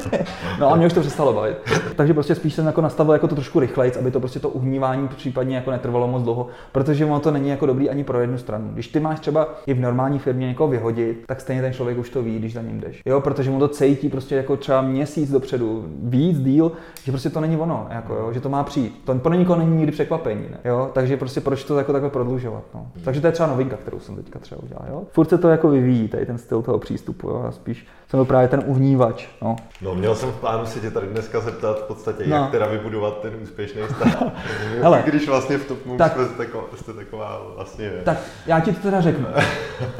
no 0.60 0.72
a 0.72 0.76
mě 0.76 0.86
už 0.86 0.92
to 0.92 1.00
přestalo 1.00 1.32
bavit. 1.32 1.56
Takže 1.96 2.14
prostě 2.14 2.34
spíš 2.34 2.54
jsem 2.54 2.66
jako 2.66 2.80
nastavil 2.80 3.12
jako 3.12 3.28
to 3.28 3.34
trošku 3.34 3.60
rychlejc, 3.60 3.96
aby 3.96 4.10
to 4.10 4.20
prostě 4.20 4.40
to 4.40 4.48
uhnívání 4.48 5.08
případně 5.08 5.56
jako 5.56 5.70
netrvalo 5.70 6.08
moc 6.08 6.22
dlouho, 6.22 6.46
protože 6.72 7.04
ono 7.04 7.20
to 7.20 7.30
není 7.30 7.48
jako 7.48 7.66
dobrý 7.66 7.90
ani 7.90 8.04
pro 8.04 8.20
jednu 8.20 8.38
stranu. 8.38 8.70
Když 8.72 8.88
ty 8.88 9.00
máš 9.00 9.20
třeba 9.20 9.48
i 9.66 9.74
v 9.74 9.80
normální 9.80 10.18
firmě 10.18 10.46
někoho 10.46 10.68
vyhodit, 10.68 11.24
tak 11.26 11.40
stejně 11.40 11.62
ten 11.62 11.72
člověk 11.72 11.98
už 11.98 12.10
to 12.10 12.22
ví, 12.22 12.38
když 12.38 12.52
za 12.54 12.62
ním 12.62 12.80
jdeš. 12.80 13.02
Jo, 13.06 13.20
protože 13.20 13.50
mu 13.50 13.58
to 13.58 13.68
cítí 13.68 14.08
prostě 14.08 14.36
jako 14.36 14.56
třeba 14.56 14.82
měsíc 14.82 15.30
dopředu, 15.30 15.84
víc 16.02 16.38
díl, 16.40 16.72
že 17.04 17.12
prostě 17.12 17.30
to 17.30 17.40
není 17.40 17.56
ono, 17.56 17.86
jako 17.90 18.14
jo, 18.14 18.32
že 18.32 18.40
to 18.40 18.48
má 18.48 18.64
přijít. 18.64 19.00
To 19.04 19.14
pro 19.14 19.34
nikoho 19.34 19.58
není 19.58 19.76
nikdy 19.76 19.92
překvapení, 19.92 20.44
ne? 20.50 20.58
jo, 20.64 20.90
takže 20.92 21.16
prostě 21.16 21.40
proč 21.40 21.64
to 21.64 21.78
jako 21.78 21.92
takhle 21.92 22.10
prodlužovat. 22.10 22.62
No. 22.74 22.86
Takže 23.04 23.20
to 23.20 23.26
je 23.26 23.32
třeba 23.32 23.48
novinka, 23.48 23.76
kterou 23.76 24.00
jsem 24.00 24.16
teďka 24.16 24.38
třeba 24.38 24.49
udělal. 24.56 24.84
Jo? 24.88 25.02
Furt 25.12 25.28
se 25.30 25.38
to 25.38 25.48
jako 25.48 25.68
vyvíjí, 25.68 26.08
tady 26.08 26.26
ten 26.26 26.38
styl 26.38 26.62
toho 26.62 26.78
přístupu. 26.78 27.28
Jo? 27.28 27.44
A 27.48 27.52
spíš 27.52 27.86
jsem 28.10 28.18
byl 28.18 28.24
právě 28.24 28.48
ten 28.48 28.62
uhnívač. 28.66 29.26
No. 29.42 29.56
no, 29.82 29.94
měl 29.94 30.14
jsem 30.14 30.32
v 30.32 30.36
plánu 30.40 30.66
se 30.66 30.80
tě 30.80 30.90
tady 30.90 31.06
dneska 31.06 31.40
zeptat 31.40 31.78
v 31.78 31.82
podstatě, 31.82 32.24
no. 32.26 32.36
jak 32.36 32.50
teda 32.50 32.66
vybudovat 32.66 33.20
ten 33.20 33.32
úspěšný 33.42 33.82
stát. 33.96 34.32
Hele, 34.82 35.02
když 35.06 35.28
vlastně 35.28 35.58
v 35.58 35.68
Top 35.68 35.78
tak, 35.98 36.12
jste, 36.12 36.26
taková, 36.26 36.64
jste 36.76 36.92
taková 36.92 37.42
vlastně... 37.56 37.90
Tak 38.04 38.18
já 38.46 38.60
ti 38.60 38.72
to 38.72 38.82
teda 38.82 39.00
řeknu. 39.00 39.26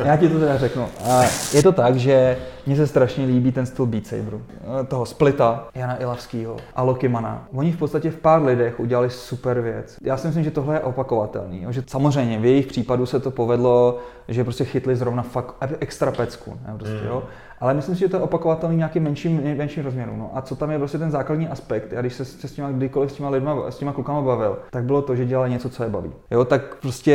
já 0.05 0.16
ti 0.16 0.28
to 0.28 0.38
teda 0.38 0.59
řeknu. 0.59 0.88
A 1.11 1.22
je 1.53 1.62
to 1.62 1.72
tak, 1.72 1.96
že 1.96 2.36
mně 2.71 2.77
se 2.77 2.87
strašně 2.87 3.27
líbí 3.27 3.53
ten 3.53 3.66
styl 3.66 3.87
Beat 3.87 4.07
Saberu. 4.07 4.43
Toho 4.89 5.07
Splita, 5.07 5.68
Jana 5.75 6.01
Ilavského 6.01 6.57
a 6.75 6.83
Lokimana. 6.83 7.49
Oni 7.55 7.73
v 7.73 7.79
podstatě 7.79 8.11
v 8.11 8.16
pár 8.16 8.43
lidech 8.43 8.81
udělali 8.81 9.11
super 9.11 9.61
věc. 9.61 9.97
Já 10.03 10.16
si 10.16 10.27
myslím, 10.27 10.45
že 10.45 10.51
tohle 10.51 10.75
je 10.75 10.81
opakovatelný. 10.81 11.66
Že 11.71 11.83
samozřejmě 11.87 12.39
v 12.39 12.45
jejich 12.45 12.66
případu 12.66 13.07
se 13.07 13.21
to 13.21 13.31
povedlo, 13.31 13.99
že 14.29 14.45
prostě 14.45 14.64
chytli 14.64 14.97
zrovna 14.97 15.23
fakt 15.23 15.55
extra 15.81 16.12
pecku. 16.12 16.59
Ne, 16.66 16.75
prostě, 16.79 17.01
mm. 17.01 17.07
jo 17.07 17.23
ale 17.61 17.75
myslím 17.75 17.95
si, 17.95 18.01
že 18.01 18.09
to 18.09 18.16
je 18.16 18.23
opakovatelný 18.23 18.77
nějakým 18.77 19.03
menším, 19.03 19.57
menším 19.57 19.85
rozměru. 19.85 20.16
No. 20.16 20.31
A 20.35 20.43
co 20.43 20.57
tam 20.57 20.71
je 20.71 20.79
prostě 20.79 20.99
ten 20.99 21.11
základní 21.11 21.49
aspekt, 21.49 21.95
a 21.95 22.01
když 22.01 22.14
se, 22.14 22.25
se 22.25 22.49
s 22.49 22.53
těma 22.53 22.71
kdykoliv 22.71 23.12
s 23.12 23.14
těma 23.14 23.29
lidma, 23.29 23.71
s 23.71 23.79
těma 23.79 23.93
klukama 23.93 24.23
bavil, 24.23 24.59
tak 24.71 24.85
bylo 24.85 25.03
to, 25.03 25.16
že 25.16 25.25
dělali 25.25 25.51
něco, 25.51 25.71
co 25.71 25.83
je 25.83 25.89
baví. 25.89 26.12
Jo, 26.31 26.45
tak 26.45 26.75
prostě 26.75 27.12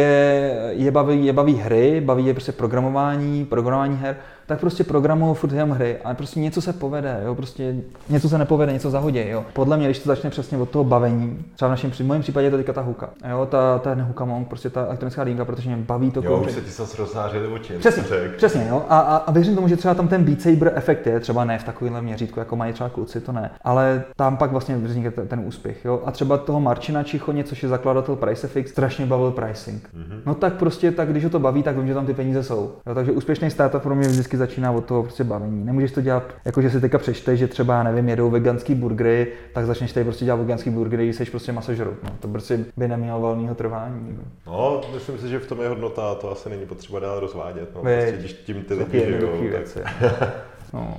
je 0.69 0.91
baví, 0.91 1.25
je 1.25 1.33
baví 1.33 1.55
hry, 1.55 2.01
baví 2.01 2.25
je 2.25 2.33
prostě 2.33 2.51
programování, 2.51 3.45
programování 3.45 3.95
her, 3.95 4.17
tak 4.47 4.59
prostě 4.59 4.83
programují 4.83 5.35
furt 5.35 5.51
jenom 5.51 5.71
hry, 5.71 5.97
ale 6.03 6.15
prostě 6.15 6.39
něco 6.39 6.61
se 6.61 6.73
povede, 6.73 7.21
jo, 7.25 7.35
prostě 7.35 7.75
něco 8.09 8.29
se 8.29 8.37
nepovede, 8.37 8.73
něco 8.73 8.89
zahodí, 8.89 9.29
jo. 9.29 9.45
Podle 9.53 9.77
mě, 9.77 9.87
když 9.87 9.99
to 9.99 10.07
začne 10.07 10.29
přesně 10.29 10.57
od 10.57 10.69
toho 10.69 10.83
bavení, 10.83 11.45
třeba 11.55 11.69
v 11.69 11.71
našem 11.71 11.91
v 11.91 11.99
mém 11.99 12.21
případě 12.21 12.47
je 12.47 12.51
to 12.51 12.57
teďka 12.57 12.73
ta 12.73 12.81
huka, 12.81 13.09
jo, 13.29 13.47
ta, 13.51 13.79
ta 13.79 13.93
huka 13.93 14.25
monk, 14.25 14.47
prostě 14.47 14.69
ta 14.69 14.85
elektronická 14.85 15.23
linka, 15.23 15.45
protože 15.45 15.69
mě 15.69 15.77
baví 15.77 16.11
to 16.11 16.21
Jo, 16.23 16.37
už 16.45 16.51
se 16.51 16.61
ti 16.61 16.71
zase 16.71 16.97
rozzářili 16.97 17.47
oči. 17.47 17.73
Přesně, 17.73 18.03
přesně, 18.37 18.67
jo. 18.69 18.85
A, 18.89 18.99
a, 18.99 19.15
a, 19.15 19.31
věřím 19.31 19.55
tomu, 19.55 19.67
že 19.67 19.77
třeba 19.77 19.93
tam 19.93 20.07
ten 20.07 20.23
Beat 20.23 20.41
Saber 20.41 20.71
efekt 20.75 21.07
je, 21.07 21.19
třeba 21.19 21.45
ne 21.45 21.59
v 21.59 21.63
takovémhle 21.63 22.01
měřítku, 22.01 22.39
jako 22.39 22.55
mají 22.55 22.73
třeba 22.73 22.89
kluci, 22.89 23.21
to 23.21 23.31
ne, 23.31 23.51
ale 23.61 24.03
tam 24.15 24.37
pak 24.37 24.51
vlastně 24.51 24.77
vznikne 24.77 25.11
ten, 25.11 25.27
ten 25.27 25.39
úspěch, 25.45 25.85
jo. 25.85 26.01
A 26.05 26.11
třeba 26.11 26.37
toho 26.37 26.59
Marčina 26.59 27.03
Čichoně, 27.03 27.43
což 27.43 27.63
je 27.63 27.69
zakladatel 27.69 28.15
PriceFX, 28.15 28.71
strašně 28.71 29.05
bavil 29.05 29.31
pricing. 29.31 29.83
Mm-hmm. 29.83 30.21
No 30.25 30.35
tak 30.35 30.53
prostě, 30.53 30.91
tak 30.91 31.09
když 31.09 31.23
ho 31.23 31.29
to 31.29 31.39
baví, 31.39 31.63
tak 31.63 31.77
vím, 31.77 31.87
že 31.87 31.93
tam 31.93 32.05
ty 32.05 32.13
peníze 32.13 32.43
jsou. 32.43 32.71
Jo, 32.87 32.95
takže 32.95 33.11
úspěšný 33.11 33.49
startup 33.49 33.81
pro 33.81 33.95
mě 33.95 34.07
vždycky 34.07 34.34
začíná 34.37 34.71
od 34.71 34.85
toho 34.85 35.03
prostě 35.03 35.23
bavení. 35.23 35.65
Nemůžeš 35.65 35.91
to 35.91 36.01
dělat, 36.01 36.23
jako 36.45 36.61
že 36.61 36.69
si 36.69 36.81
teďka 36.81 36.97
přečteš, 36.97 37.39
že 37.39 37.47
třeba, 37.47 37.83
nevím, 37.83 38.09
jedou 38.09 38.29
veganský 38.29 38.75
burgery, 38.75 39.27
tak 39.53 39.65
začneš 39.65 39.93
tady 39.93 40.03
prostě 40.03 40.25
dělat 40.25 40.37
veganský 40.37 40.69
burgery, 40.69 41.03
když 41.03 41.15
jsi 41.15 41.25
prostě 41.25 41.51
masožrut. 41.51 42.03
No, 42.03 42.09
to 42.19 42.27
prostě 42.27 42.59
by 42.77 42.87
nemělo 42.87 43.19
volného 43.19 43.55
trvání. 43.55 44.19
No, 44.47 44.81
myslím 44.93 45.17
si, 45.17 45.29
že 45.29 45.39
v 45.39 45.47
tom 45.47 45.61
je 45.61 45.69
hodnota, 45.69 46.15
to 46.15 46.31
asi 46.31 46.49
není 46.49 46.65
potřeba 46.65 46.99
dál 46.99 47.19
rozvádět. 47.19 47.69
No, 47.75 47.81
Vy, 47.81 47.95
prostě, 48.01 48.17
když 48.19 48.33
tím 48.33 48.63
ty 48.63 48.73
lidi 48.73 49.05
žijou, 49.05 49.29
tak... 49.51 49.93
no. 50.73 50.97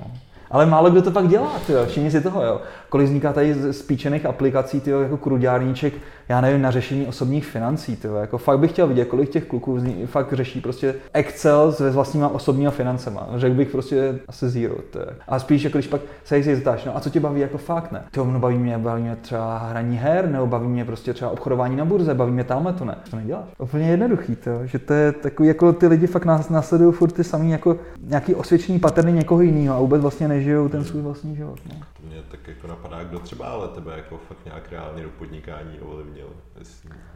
Ale 0.50 0.66
málo 0.66 0.90
kdo 0.90 1.02
to 1.02 1.10
pak 1.10 1.28
dělá, 1.28 1.52
tyjo. 1.66 1.86
všimni 1.86 2.10
si 2.10 2.20
toho, 2.20 2.44
jo. 2.44 2.60
Kolik 2.96 3.08
vzniká 3.08 3.32
tady 3.32 3.54
z 3.54 3.84
aplikací, 4.28 4.80
tyjo, 4.80 5.00
jako 5.00 5.16
kruďárníček, 5.16 5.94
já 6.28 6.40
nevím, 6.40 6.62
na 6.62 6.70
řešení 6.70 7.06
osobních 7.06 7.46
financí, 7.46 7.96
tyjo. 7.96 8.14
Jako 8.14 8.38
fakt 8.38 8.58
bych 8.58 8.70
chtěl 8.70 8.86
vidět, 8.86 9.04
kolik 9.04 9.30
těch 9.30 9.44
kluků 9.44 9.74
vznik, 9.74 10.06
fakt 10.06 10.32
řeší 10.32 10.60
prostě 10.60 10.94
Excel 11.12 11.72
s 11.72 11.90
vlastníma 11.90 12.28
osobníma 12.28 12.70
financema. 12.70 13.28
Řekl 13.36 13.54
bych 13.54 13.70
prostě 13.70 14.18
asi 14.28 14.48
zero, 14.48 14.74
tyjo. 14.90 15.04
A 15.28 15.38
spíš 15.38 15.62
jako 15.62 15.78
když 15.78 15.86
pak 15.86 16.00
se 16.24 16.36
jich 16.36 16.46
zeptáš, 16.46 16.84
no 16.84 16.96
a 16.96 17.00
co 17.00 17.10
tě 17.10 17.20
baví 17.20 17.40
jako 17.40 17.58
fakt 17.58 17.92
ne? 17.92 18.02
To 18.10 18.24
no, 18.24 18.40
baví 18.40 18.58
mě, 18.58 18.78
baví 18.78 19.02
mě 19.02 19.16
třeba 19.16 19.58
hraní 19.58 19.96
her, 19.96 20.28
nebo 20.28 20.46
baví 20.46 20.68
mě 20.68 20.84
prostě 20.84 21.14
třeba 21.14 21.30
obchodování 21.30 21.76
na 21.76 21.84
burze, 21.84 22.14
baví 22.14 22.32
mě 22.32 22.44
tamhle 22.44 22.72
to 22.72 22.84
ne. 22.84 22.96
To 23.10 23.16
neděláš. 23.16 23.44
Úplně 23.58 23.90
jednoduchý, 23.90 24.36
to, 24.36 24.66
že 24.66 24.78
to 24.78 24.92
je 24.92 25.12
takový, 25.12 25.48
jako 25.48 25.72
ty 25.72 25.86
lidi 25.86 26.06
fakt 26.06 26.24
nás 26.24 26.48
následují 26.48 26.92
furt 26.92 27.12
ty 27.12 27.24
samý 27.24 27.50
jako 27.50 27.76
nějaký 28.00 28.34
osvědčený 28.34 28.78
paterny 28.78 29.12
někoho 29.12 29.40
jiného 29.40 29.76
a 29.76 29.80
vůbec 29.80 30.02
vlastně 30.02 30.28
nežijou 30.28 30.68
ten 30.68 30.84
svůj 30.84 31.02
vlastní 31.02 31.36
život. 31.36 31.58
No. 31.68 31.95
Mě 32.06 32.22
tak 32.30 32.48
jako 32.48 32.66
napadá, 32.66 33.04
kdo 33.04 33.18
třeba 33.18 33.46
ale 33.46 33.68
tebe 33.68 33.92
jako 33.96 34.18
fakt 34.28 34.44
nějak 34.44 34.72
reálně 34.72 35.02
do 35.02 35.08
podnikání 35.08 35.80
ovlivnil. 35.80 36.28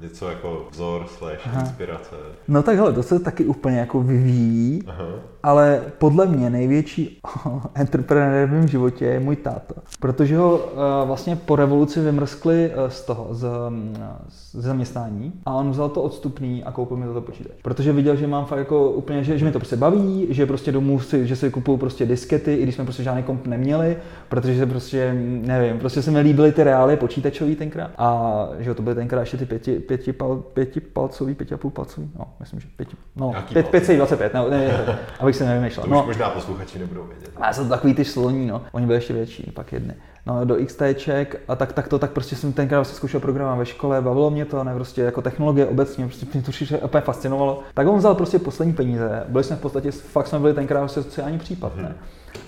Něco 0.00 0.28
jako 0.28 0.68
vzor 0.70 1.06
slash 1.08 1.46
inspirace. 1.60 2.16
No 2.48 2.62
tak 2.62 2.76
hele, 2.76 2.92
to 2.92 3.02
se 3.02 3.18
taky 3.18 3.44
úplně 3.44 3.78
jako 3.78 4.02
vyvíjí, 4.02 4.82
Aha. 4.86 5.04
Ale 5.42 5.82
podle 5.98 6.26
mě 6.26 6.50
největší 6.50 7.20
entrepreneur 7.74 8.48
v 8.48 8.52
mém 8.52 8.68
životě 8.68 9.04
je 9.04 9.20
můj 9.20 9.36
táta. 9.36 9.74
Protože 10.00 10.36
ho 10.36 10.56
uh, 10.56 10.62
vlastně 11.04 11.36
po 11.36 11.56
revoluci 11.56 12.00
vymrskli 12.00 12.70
uh, 12.70 12.88
z 12.88 13.02
toho, 13.02 13.28
z, 13.30 13.44
um, 13.68 13.94
z 14.28 14.54
zaměstnání 14.54 15.32
a 15.46 15.54
on 15.54 15.70
vzal 15.70 15.88
to 15.88 16.02
odstupný 16.02 16.64
a 16.64 16.72
koupil 16.72 16.96
mi 16.96 17.06
za 17.06 17.12
to 17.12 17.20
počítač. 17.20 17.52
Protože 17.62 17.92
viděl, 17.92 18.16
že 18.16 18.26
mám 18.26 18.44
fakt 18.44 18.58
jako 18.58 18.90
úplně, 18.90 19.24
že, 19.24 19.38
že 19.38 19.44
mi 19.44 19.52
to 19.52 19.58
prostě 19.58 19.76
baví, 19.76 20.26
že 20.30 20.46
prostě 20.46 20.72
domů 20.72 21.00
si, 21.00 21.26
že 21.26 21.36
si 21.36 21.50
kupuju 21.50 21.78
prostě 21.78 22.06
diskety, 22.06 22.54
i 22.54 22.62
když 22.62 22.74
jsme 22.74 22.84
prostě 22.84 23.02
žádný 23.02 23.22
komp 23.22 23.46
neměli, 23.46 23.96
protože 24.28 24.58
se 24.58 24.66
prostě, 24.66 25.12
nevím, 25.24 25.78
prostě 25.78 26.02
se 26.02 26.10
mi 26.10 26.20
líbily 26.20 26.52
ty 26.52 26.64
reály 26.64 26.96
počítačový 26.96 27.56
tenkrát. 27.56 27.90
A 27.98 28.48
že 28.58 28.74
to 28.74 28.82
byly 28.82 28.94
tenkrát 28.94 29.20
ještě 29.20 29.36
ty 29.36 29.46
pěti, 29.46 29.78
pěti, 29.78 30.12
pal, 30.12 30.36
pěti 30.36 30.80
palcový, 30.80 31.34
pěti 31.34 31.54
a 31.54 31.56
půl 31.56 31.70
palcový, 31.70 32.10
no, 32.18 32.24
myslím, 32.40 32.60
že 32.60 32.68
pěti, 32.76 32.96
no, 33.16 33.34
pět, 33.52 33.68
525, 33.68 34.34
ne, 34.34 34.40
ne, 34.50 34.58
ne, 34.58 34.98
abych 35.30 35.36
se 35.36 35.44
nevymýšlel. 35.44 35.84
To 35.84 35.90
no, 35.90 36.00
už 36.00 36.06
možná 36.06 36.30
posluchači 36.30 36.78
nebudou 36.78 37.04
vědět. 37.04 37.30
A 37.36 37.52
jsou 37.52 37.62
to 37.62 37.68
takový 37.68 37.94
ty 37.94 38.04
sloní, 38.04 38.46
no, 38.46 38.62
oni 38.72 38.86
byli 38.86 38.96
ještě 38.96 39.12
větší, 39.12 39.52
pak 39.54 39.72
jedny 39.72 39.94
no, 40.26 40.44
do 40.44 40.56
XTček 40.66 41.40
a 41.48 41.56
tak, 41.56 41.72
tak 41.72 41.88
to, 41.88 41.98
tak 41.98 42.10
prostě 42.10 42.36
jsem 42.36 42.52
tenkrát 42.52 42.78
vlastně 42.78 42.96
zkoušel 42.96 43.20
program 43.20 43.58
ve 43.58 43.66
škole, 43.66 44.00
bavilo 44.00 44.30
mě 44.30 44.44
to, 44.44 44.64
ne, 44.64 44.74
prostě 44.74 45.02
jako 45.02 45.22
technologie 45.22 45.66
obecně, 45.66 46.06
prostě 46.06 46.26
mě 46.34 46.42
to 46.42 46.52
všechno 46.52 46.78
úplně 46.78 47.00
fascinovalo. 47.00 47.62
Tak 47.74 47.86
on 47.86 47.98
vzal 47.98 48.14
prostě 48.14 48.38
poslední 48.38 48.74
peníze, 48.74 49.24
byli 49.28 49.44
jsme 49.44 49.56
v 49.56 49.60
podstatě, 49.60 49.90
fakt 49.90 50.26
jsme 50.26 50.38
byli 50.38 50.54
tenkrát 50.54 50.80
prostě 50.80 51.02
sociální 51.02 51.38
případ, 51.38 51.76
ne. 51.76 51.94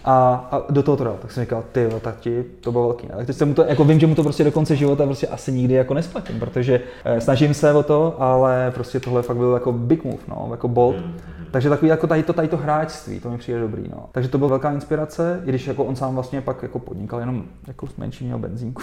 A, 0.04 0.48
a, 0.50 0.72
do 0.72 0.82
toho 0.82 0.96
to 0.96 1.04
dal. 1.04 1.16
Tak 1.22 1.32
jsem 1.32 1.42
říkal, 1.42 1.64
ty 1.72 1.88
tak 2.00 2.20
ti, 2.20 2.44
to 2.60 2.72
bylo 2.72 2.84
velký. 2.84 3.06
Tak 3.06 3.26
teď 3.26 3.36
jsem 3.36 3.48
mu 3.48 3.54
to, 3.54 3.64
jako 3.64 3.84
vím, 3.84 4.00
že 4.00 4.06
mu 4.06 4.14
to 4.14 4.22
prostě 4.22 4.44
do 4.44 4.52
konce 4.52 4.76
života 4.76 5.04
prostě 5.04 5.26
asi 5.26 5.52
nikdy 5.52 5.74
jako 5.74 5.94
nesplatím, 5.94 6.40
protože 6.40 6.80
eh, 7.04 7.20
snažím 7.20 7.54
se 7.54 7.72
o 7.72 7.82
to, 7.82 8.16
ale 8.18 8.70
prostě 8.74 9.00
tohle 9.00 9.22
fakt 9.22 9.36
byl 9.36 9.52
jako 9.52 9.72
big 9.72 10.04
move, 10.04 10.22
no, 10.28 10.48
jako 10.50 10.68
bold. 10.68 10.96
Mm-hmm. 10.96 11.41
Takže 11.52 11.68
takový 11.68 11.88
jako 11.88 12.06
tady 12.06 12.22
to, 12.22 12.32
tady 12.32 12.48
to 12.48 12.56
hráčství, 12.56 13.20
to 13.20 13.30
mi 13.30 13.38
přijde 13.38 13.60
dobrý. 13.60 13.88
No. 13.88 14.08
Takže 14.12 14.28
to 14.28 14.38
byla 14.38 14.50
velká 14.50 14.72
inspirace, 14.72 15.40
i 15.44 15.48
když 15.48 15.66
jako 15.66 15.84
on 15.84 15.96
sám 15.96 16.14
vlastně 16.14 16.40
pak 16.40 16.62
jako 16.62 16.78
podnikal 16.78 17.20
jenom 17.20 17.44
jako 17.66 17.88
menší 17.98 18.24
měl 18.24 18.38
benzínku. 18.38 18.82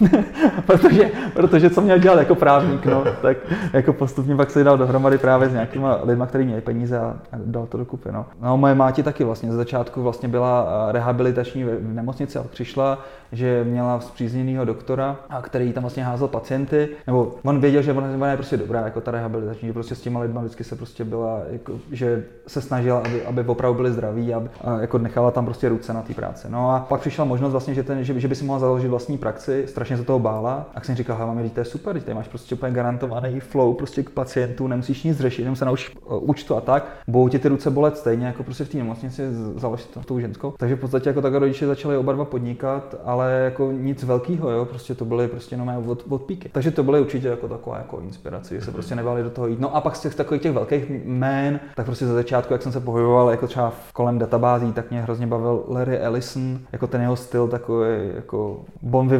protože, 0.66 1.10
protože 1.34 1.70
co 1.70 1.80
měl 1.80 1.98
dělat 1.98 2.18
jako 2.18 2.34
právník, 2.34 2.86
no, 2.86 3.04
tak 3.22 3.36
jako 3.72 3.92
postupně 3.92 4.36
pak 4.36 4.50
se 4.50 4.64
dal 4.64 4.78
dohromady 4.78 5.18
právě 5.18 5.48
s 5.48 5.52
nějakýma 5.52 6.00
lidma, 6.02 6.26
kteří 6.26 6.44
měli 6.44 6.60
peníze 6.60 6.98
a, 6.98 7.16
dal 7.36 7.66
to 7.66 7.78
dokupy. 7.78 8.08
No. 8.12 8.26
no 8.42 8.56
moje 8.56 8.74
máti 8.74 9.02
taky 9.02 9.24
vlastně 9.24 9.52
z 9.52 9.54
začátku 9.54 10.02
vlastně 10.02 10.28
byla 10.28 10.88
rehabilitační 10.92 11.64
v 11.64 11.94
nemocnici 11.94 12.38
a 12.38 12.42
přišla, 12.42 12.98
že 13.32 13.64
měla 13.64 14.00
zpřízněného 14.00 14.64
doktora, 14.64 15.16
a 15.28 15.42
který 15.42 15.72
tam 15.72 15.82
vlastně 15.82 16.04
házel 16.04 16.28
pacienty, 16.28 16.88
nebo 17.06 17.34
on 17.42 17.60
věděl, 17.60 17.82
že 17.82 17.92
ona 17.92 18.30
je 18.30 18.36
prostě 18.36 18.56
dobrá, 18.56 18.80
jako 18.80 19.00
ta 19.00 19.10
rehabilitační, 19.10 19.68
že 19.68 19.72
prostě 19.72 19.94
s 19.94 20.00
těma 20.00 20.20
lidma 20.20 20.40
vždycky 20.40 20.64
se 20.64 20.76
prostě 20.76 21.04
byla, 21.04 21.40
jako, 21.50 21.72
že 21.92 22.24
se 22.46 22.60
snažila, 22.60 22.98
aby, 22.98 23.26
aby 23.26 23.44
opravdu 23.44 23.76
byli 23.76 23.92
zdraví 23.92 24.34
a, 24.34 24.42
a 24.64 24.80
jako 24.80 24.98
nechala 24.98 25.30
tam 25.30 25.44
prostě 25.44 25.68
ruce 25.68 25.92
na 25.92 26.02
té 26.02 26.14
práci. 26.14 26.46
No 26.50 26.70
a 26.70 26.78
pak 26.88 27.00
přišla 27.00 27.24
možnost 27.24 27.52
vlastně, 27.52 27.74
že, 27.74 27.82
ten, 27.82 28.04
že, 28.04 28.20
že 28.20 28.28
by 28.28 28.34
si 28.34 28.44
mohla 28.44 28.60
založit 28.60 28.88
vlastní 28.88 29.18
praxi, 29.18 29.35
strašně 29.66 29.96
se 29.96 30.04
toho 30.04 30.18
bála. 30.18 30.66
A 30.74 30.80
jsem 30.80 30.94
říkal, 30.94 31.26
mami, 31.26 31.50
to 31.50 31.60
je 31.60 31.64
super, 31.64 32.00
ty 32.00 32.14
máš 32.14 32.28
prostě 32.28 32.54
úplně 32.54 32.72
garantovaný 32.72 33.40
flow 33.40 33.74
prostě 33.74 34.02
k 34.02 34.10
pacientů, 34.10 34.66
nemusíš 34.66 35.02
nic 35.02 35.18
řešit, 35.18 35.42
jenom 35.42 35.56
se 35.56 35.64
naučit 35.64 35.98
účtu 36.08 36.56
a 36.56 36.60
tak. 36.60 36.96
Budou 37.08 37.28
ti 37.28 37.38
ty 37.38 37.48
ruce 37.48 37.70
bolet 37.70 37.96
stejně 37.96 38.26
jako 38.26 38.42
prostě 38.42 38.64
v 38.64 38.68
té 38.68 38.78
nemocnici 38.78 39.22
založit 39.56 39.98
tou 40.06 40.20
ženskou. 40.20 40.54
Takže 40.58 40.76
v 40.76 40.80
podstatě 40.80 41.08
jako 41.08 41.22
tak 41.22 41.34
rodiče 41.34 41.66
začali 41.66 41.96
oba 41.96 42.12
dva 42.12 42.24
podnikat, 42.24 42.94
ale 43.04 43.32
jako 43.32 43.72
nic 43.72 44.02
velkého, 44.02 44.50
jo, 44.50 44.64
prostě 44.64 44.94
to 44.94 45.04
byly 45.04 45.28
prostě 45.28 45.54
jenom 45.54 45.84
od, 45.86 46.04
od 46.08 46.22
píky. 46.22 46.48
Takže 46.52 46.70
to 46.70 46.82
byly 46.82 47.00
určitě 47.00 47.28
jako 47.28 47.48
taková 47.48 47.78
jako 47.78 48.00
inspirace, 48.00 48.54
že 48.54 48.60
se 48.60 48.70
prostě 48.70 48.96
nebáli 48.96 49.22
do 49.22 49.30
toho 49.30 49.46
jít. 49.46 49.60
No 49.60 49.76
a 49.76 49.80
pak 49.80 49.96
z 49.96 50.00
těch 50.00 50.14
takových 50.14 50.42
těch 50.42 50.52
velkých 50.52 50.90
jmén, 50.90 51.60
tak 51.74 51.86
prostě 51.86 52.06
za 52.06 52.14
začátku, 52.14 52.52
jak 52.52 52.62
jsem 52.62 52.72
se 52.72 52.80
pohyboval 52.80 53.30
jako 53.30 53.46
třeba 53.46 53.72
kolem 53.92 54.18
databází, 54.18 54.72
tak 54.72 54.90
mě 54.90 55.00
hrozně 55.00 55.26
bavil 55.26 55.64
Larry 55.68 55.98
Ellison, 55.98 56.58
jako 56.72 56.86
ten 56.86 57.00
jeho 57.00 57.16
styl 57.16 57.48
takový 57.48 57.88
jako 58.14 58.60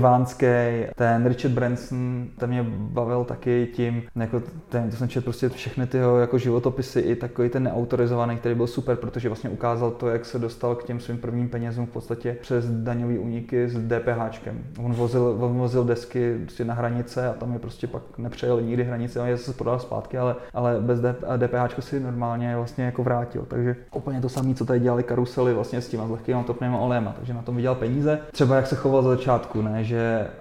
bonvivánský, 0.07 0.47
ten 0.95 1.27
Richard 1.27 1.53
Branson, 1.53 2.27
ten 2.39 2.51
mě 2.51 2.66
bavil 2.70 3.24
taky 3.24 3.69
tím, 3.73 4.03
jako 4.16 4.43
ten, 4.69 4.91
to 4.91 4.97
jsem 4.97 5.09
četl 5.09 5.24
prostě 5.24 5.49
všechny 5.49 5.87
ty 5.87 5.99
jako 6.20 6.39
životopisy, 6.39 7.01
i 7.01 7.16
takový 7.16 7.49
ten 7.49 7.62
neautorizovaný, 7.62 8.37
který 8.37 8.55
byl 8.55 8.66
super, 8.66 8.97
protože 8.97 9.28
vlastně 9.28 9.51
ukázal 9.51 9.91
to, 9.91 10.09
jak 10.09 10.24
se 10.24 10.39
dostal 10.39 10.74
k 10.74 10.85
těm 10.85 11.01
svým 11.01 11.19
prvním 11.19 11.49
penězům 11.49 11.87
v 11.87 11.91
podstatě 11.91 12.37
přes 12.41 12.70
daňové 12.70 13.19
úniky 13.19 13.69
s 13.69 13.78
DPHčkem. 13.78 14.59
On 14.85 14.93
vozil, 14.93 15.37
on 15.41 15.59
vozil 15.59 15.85
desky 15.85 16.39
prostě 16.43 16.65
na 16.65 16.74
hranice 16.74 17.28
a 17.28 17.33
tam 17.33 17.53
je 17.53 17.59
prostě 17.59 17.87
pak 17.87 18.03
nepřejel 18.19 18.61
nikdy 18.61 18.85
hranice, 18.85 19.20
on 19.20 19.28
je 19.28 19.39
se 19.39 19.53
prodal 19.53 19.78
zpátky, 19.78 20.19
ale, 20.19 20.35
ale 20.55 20.81
bez 20.81 21.01
DPH 21.37 21.83
si 21.83 22.01
normálně 22.01 22.57
vlastně 22.57 22.85
jako 22.85 23.03
vrátil. 23.03 23.45
Takže 23.49 23.77
úplně 23.95 24.20
to 24.20 24.28
samé, 24.28 24.55
co 24.55 24.65
tady 24.65 24.81
dělali 24.81 25.03
karusely 25.03 25.55
vlastně 25.55 25.81
s 25.81 25.89
těma 25.89 26.05
lehkými 26.05 26.45
topnými 26.45 26.77
olejema, 26.78 27.12
takže 27.16 27.35
na 27.35 27.43
tom 27.43 27.57
vydělal 27.57 27.74
peníze. 27.74 28.19
Třeba 28.33 28.57
jak 28.57 28.66
se 28.66 28.77
choval 28.77 29.03
za 29.03 29.09
začátku, 29.09 29.62
ne, 29.62 29.85
že, 29.85 29.95